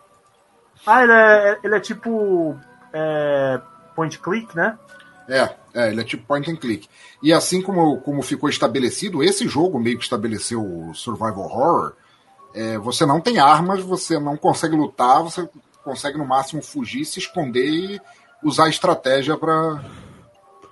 [0.85, 2.57] Ah, ele é, ele é tipo.
[2.93, 3.61] É,
[3.95, 4.77] point click, né?
[5.27, 6.89] É, é, ele é tipo point and click.
[7.21, 11.93] E assim como, como ficou estabelecido, esse jogo meio que estabeleceu o survival horror,
[12.53, 15.47] é, você não tem armas, você não consegue lutar, você
[15.83, 18.01] consegue no máximo fugir, se esconder e
[18.43, 19.83] usar estratégia pra.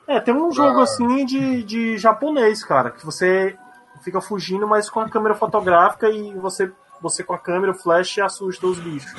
[0.08, 3.58] É, tem um jogo assim de, de japonês, cara, que você
[4.04, 8.18] fica fugindo, mas com a câmera fotográfica e você, você com a câmera, o flash
[8.20, 9.12] assusta os bichos.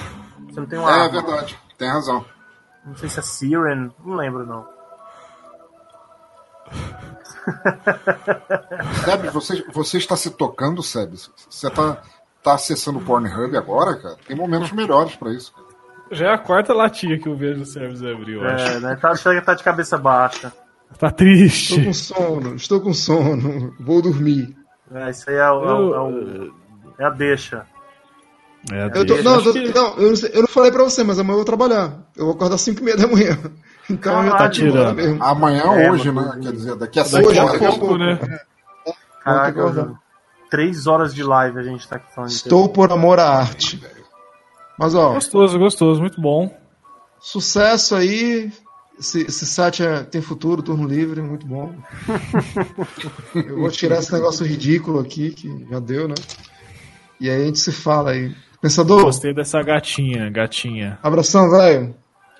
[0.49, 1.09] Você não tem uma É, arma.
[1.23, 2.25] verdade, tem razão.
[2.85, 4.67] Não sei se é Siren, não lembro não.
[9.05, 11.15] Seb, você, você está se tocando, Seb?
[11.49, 12.03] Você tá,
[12.43, 14.17] tá acessando o Pornhub agora, cara?
[14.27, 15.53] Tem momentos melhores pra isso.
[15.53, 15.67] cara.
[16.11, 18.65] Já é a quarta latinha que eu vejo o serviço abrir, eu acho.
[18.67, 18.97] É, né?
[18.97, 19.13] Tá,
[19.45, 20.51] tá de cabeça baixa.
[20.99, 21.85] Tá Estou triste.
[21.85, 23.75] com sono, estou com sono.
[23.79, 24.57] Vou dormir.
[24.91, 26.55] É, isso aí é, o- é, o-
[26.99, 27.67] é, o- é a deixa.
[28.73, 29.23] É, Eu tô- deixa.
[29.23, 31.45] não, eu, tô- que- não, eu eu não falei pra você, mas amanhã eu vou
[31.45, 31.99] trabalhar.
[32.17, 33.39] Eu vou acordar às 5 e meia da manhã.
[33.91, 34.97] Então de embora tirando.
[34.97, 35.25] mesmo.
[35.25, 36.41] Amanhã É, hoje, mas- né?
[36.43, 37.53] Quer dizer, daqui a Hoje, a horas.
[37.53, 38.41] daqui a pouco, né?
[39.25, 39.91] Caraca, acordar.
[40.51, 42.29] três horas de live a gente tá aqui falando.
[42.29, 43.83] de Estou por amor à arte.
[44.79, 46.55] Mas ó, Gostoso, gostoso, muito bom.
[47.19, 48.53] sucesso aí.
[49.01, 51.73] Esse, esse site é- tem futuro, turno livre, muito bom.
[53.35, 56.15] Eu vou tirar esse negócio ridículo aqui, que já deu, né?
[57.21, 58.35] E aí a gente se fala aí.
[58.61, 60.99] Pensador, Gostei dessa gatinha, gatinha.
[61.03, 61.95] abração, velho.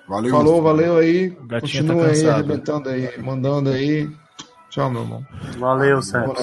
[0.07, 0.31] Valeu.
[0.31, 1.29] Falou, valeu aí.
[1.43, 4.09] gatinha Continua tá aí, arrebentando aí, mandando aí.
[4.69, 5.25] Tchau, meu irmão.
[5.57, 6.33] Valeu, Sérgio.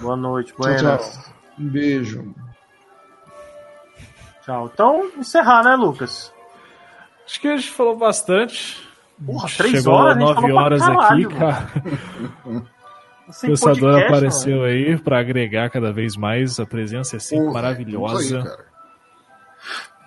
[0.00, 1.12] Boa noite, Tchau, buenas.
[1.12, 1.34] tchau.
[1.58, 2.34] Um beijo.
[4.44, 4.70] Tchau.
[4.72, 6.32] Então, encerrar, né, Lucas?
[7.26, 8.82] Acho que a gente falou bastante.
[9.24, 11.38] Porra, três Chegou horas, a gente 9 falou pra horas caralho, aqui, mano.
[11.38, 12.64] cara.
[13.28, 14.64] O Sem pensador podcast, apareceu mano.
[14.64, 16.58] aí pra agregar cada vez mais.
[16.58, 18.38] A presença é sempre Pô, maravilhosa.
[18.38, 18.64] aí, cara.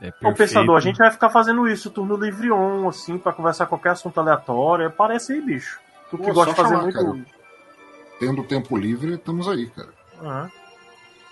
[0.02, 0.36] é Ô, perfeito.
[0.38, 4.20] pensador, a gente vai ficar fazendo isso, turno livre on, assim, pra conversar qualquer assunto
[4.20, 4.92] aleatório.
[4.92, 5.80] Parece aí, bicho.
[6.12, 6.98] Tu que Pô, gosta de fazer chamar, muito.
[6.98, 7.26] cara.
[8.20, 9.90] Tendo tempo livre, estamos aí, cara.
[10.22, 10.52] Aham.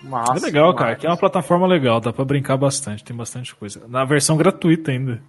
[0.02, 0.84] Massa, É legal, cara.
[0.86, 0.96] demais.
[0.98, 3.82] Aqui é uma plataforma legal, dá pra brincar bastante, tem bastante coisa.
[3.88, 5.22] Na versão gratuita ainda.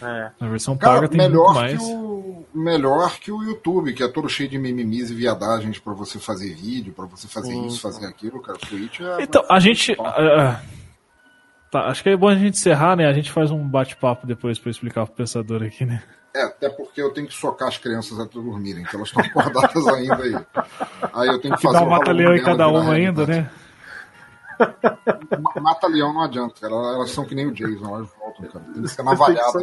[0.00, 0.30] É.
[0.40, 1.78] Na versão Cara, paga tem melhor muito mais.
[1.78, 2.13] que, o,
[2.54, 6.54] melhor que o YouTube, que é todo cheio de mimimis e viadagens pra você fazer
[6.54, 8.58] vídeo, pra você fazer Sim, isso, fazer aquilo, cara.
[8.58, 9.22] Twitch é.
[9.22, 9.96] Então, a gente.
[10.00, 10.60] ah,
[11.70, 13.04] Tá, acho que é bom a gente encerrar, né?
[13.06, 16.04] A gente faz um bate-papo depois pra explicar pro pensador aqui, né?
[16.32, 19.86] É, até porque eu tenho que socar as crianças até dormirem, que elas estão acordadas
[19.88, 20.34] ainda aí.
[21.12, 23.50] Aí eu tenho que Que fazer dá um o mata-leão em cada uma ainda, né?
[25.40, 26.72] Ma- Mata-leão não adianta, cara.
[26.72, 28.64] Elas são que nem o Jason, elas voltam, cara.
[28.72, 29.58] Tem que ser navalhada.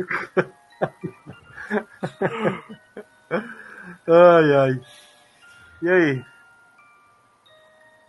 [3.31, 4.81] Ai, ai.
[5.81, 6.11] E aí?
[6.13, 6.25] Ai,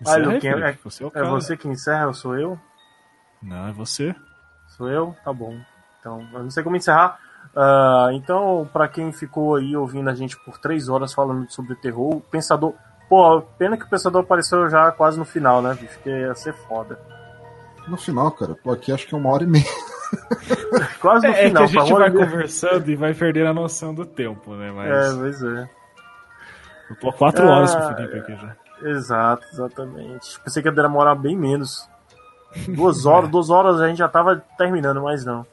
[0.01, 2.59] Encerra Luquinha, Felipe, é, você é é você que encerra ou sou eu?
[3.42, 4.15] Não, é você.
[4.68, 5.17] Sou eu?
[5.25, 5.57] Tá bom.
[6.01, 7.18] Então, eu não sei como encerrar.
[7.55, 12.17] Ah, então, pra quem ficou aí ouvindo a gente por três horas falando sobre terror,
[12.17, 12.75] o Pensador.
[13.09, 15.94] Pô, pena que o Pensador apareceu já quase no final, né, bicho?
[15.94, 16.99] Porque ia ser foda.
[17.86, 19.65] No final, cara, tô aqui acho que é uma hora e meia.
[21.00, 23.52] Quase no É, é que final, a gente vai olhar- conversando e vai perder a
[23.55, 24.70] noção do tempo, né?
[24.73, 25.70] Mas É, pois é.
[26.91, 28.57] eu tô há quatro Ah, horas com o Felipe aqui já.
[28.89, 30.41] Exato, exatamente.
[30.41, 31.89] Pensei que ia demorar bem menos.
[32.68, 35.47] Duas horas, duas horas a gente já tava terminando, mas não.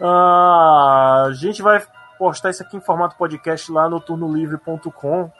[0.00, 1.82] Ah, a gente vai
[2.18, 5.30] postar isso aqui em formato podcast lá no turnolivre.com.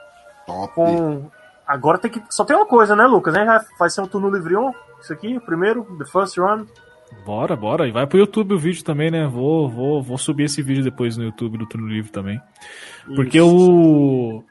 [0.47, 0.75] Top.
[0.75, 1.31] Com...
[1.67, 2.23] Agora tem que.
[2.31, 3.33] Só tem uma coisa, né, Lucas?
[3.35, 3.45] Né?
[3.45, 6.67] Vai- Vai ser um turno livre 1, isso aqui, primeiro, the first run.
[7.25, 7.87] Bora, bora.
[7.87, 9.27] E vai pro YouTube o vídeo também, né?
[9.27, 12.41] Vou, vou, vou subir esse vídeo depois no YouTube do Turno Livre também.
[13.15, 13.47] Porque Isso.
[13.49, 14.45] o.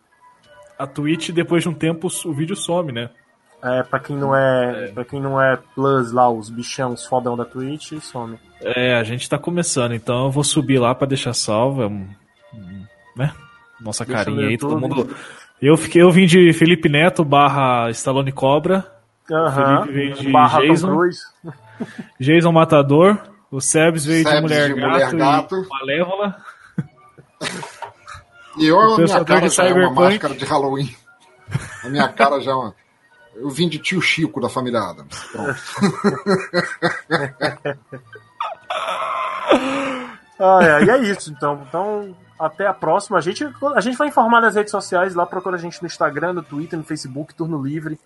[0.78, 3.10] A Twitch, depois de um tempo, o vídeo some, né?
[3.64, 4.88] É, pra quem não é.
[4.88, 8.38] Pra quem não é plus lá, os bichão, os fodão da Twitch, some.
[8.62, 11.84] É, a gente tá começando, então eu vou subir lá pra deixar salvo.
[11.84, 11.90] é
[13.16, 13.34] né?
[13.80, 15.16] Nossa Deixa carinha aí, todo mundo.
[15.62, 18.86] Eu, fiquei, eu vim de Felipe Neto barra Stallone Cobra,
[19.32, 19.86] Aham.
[19.86, 20.96] Felipe de Barra Tom Jason.
[20.96, 21.22] Cruise.
[22.20, 23.18] Jason Matador,
[23.50, 25.56] o Sebs veio de Sebs Mulher, de Gato, Mulher Gato.
[25.56, 26.38] e Malévola.
[28.58, 30.96] E eu, a minha cara de já é uma máscara de Halloween.
[31.84, 32.76] A minha cara já é uma.
[33.36, 35.18] Eu vim de tio Chico da família Adams.
[35.32, 35.62] Pronto.
[40.44, 41.64] Ah, é, e é isso, então.
[41.68, 43.20] Então, até a próxima.
[43.20, 46.34] A gente, a gente vai informar nas redes sociais, lá procura a gente no Instagram,
[46.34, 48.00] no Twitter, no Facebook, Turno Livre.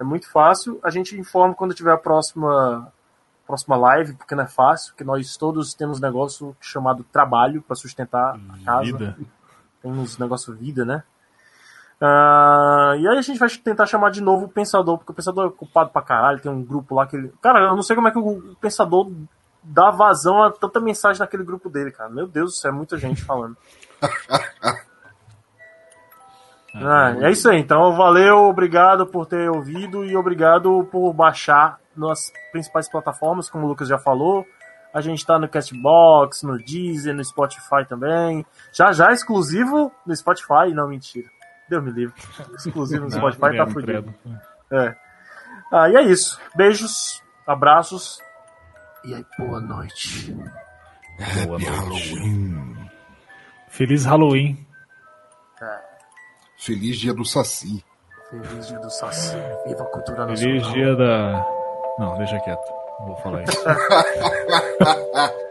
[0.00, 0.80] É muito fácil.
[0.82, 2.92] A gente informa quando tiver a próxima,
[3.46, 8.34] próxima live, porque não é fácil, porque nós todos temos negócio chamado trabalho para sustentar
[8.34, 8.84] a casa.
[8.84, 9.16] Vida.
[9.82, 11.02] Tem uns negócio vida, né?
[12.00, 15.46] Ah, e aí a gente vai tentar chamar de novo o Pensador, porque o Pensador
[15.46, 17.32] é culpado pra caralho, tem um grupo lá que ele.
[17.40, 19.10] Cara, eu não sei como é que o Pensador
[19.62, 22.10] dá vazão a tanta mensagem naquele grupo dele, cara.
[22.10, 23.56] Meu Deus do céu, é muita gente falando.
[26.82, 32.32] Ah, é isso aí, então valeu, obrigado por ter ouvido e obrigado por baixar nas
[32.52, 34.46] principais plataformas, como o Lucas já falou.
[34.92, 38.46] A gente tá no Castbox, no Deezer, no Spotify também.
[38.72, 41.28] Já já exclusivo no Spotify, não, mentira.
[41.68, 42.14] Deus me livre.
[42.54, 44.14] Exclusivo no Spotify tá credo, fudido.
[44.70, 44.96] É.
[45.72, 46.40] Ah, e é isso.
[46.54, 48.20] Beijos, abraços.
[49.04, 50.34] E aí, boa noite.
[51.44, 52.14] Boa noite.
[53.68, 54.65] Feliz Halloween.
[56.66, 57.84] Feliz dia do Saci.
[58.28, 59.36] Feliz dia do Saci.
[59.68, 60.60] Viva a cultura nacional.
[60.60, 61.46] Feliz dia da.
[61.96, 62.72] Não, deixa quieto.
[62.98, 63.64] Não vou falar isso.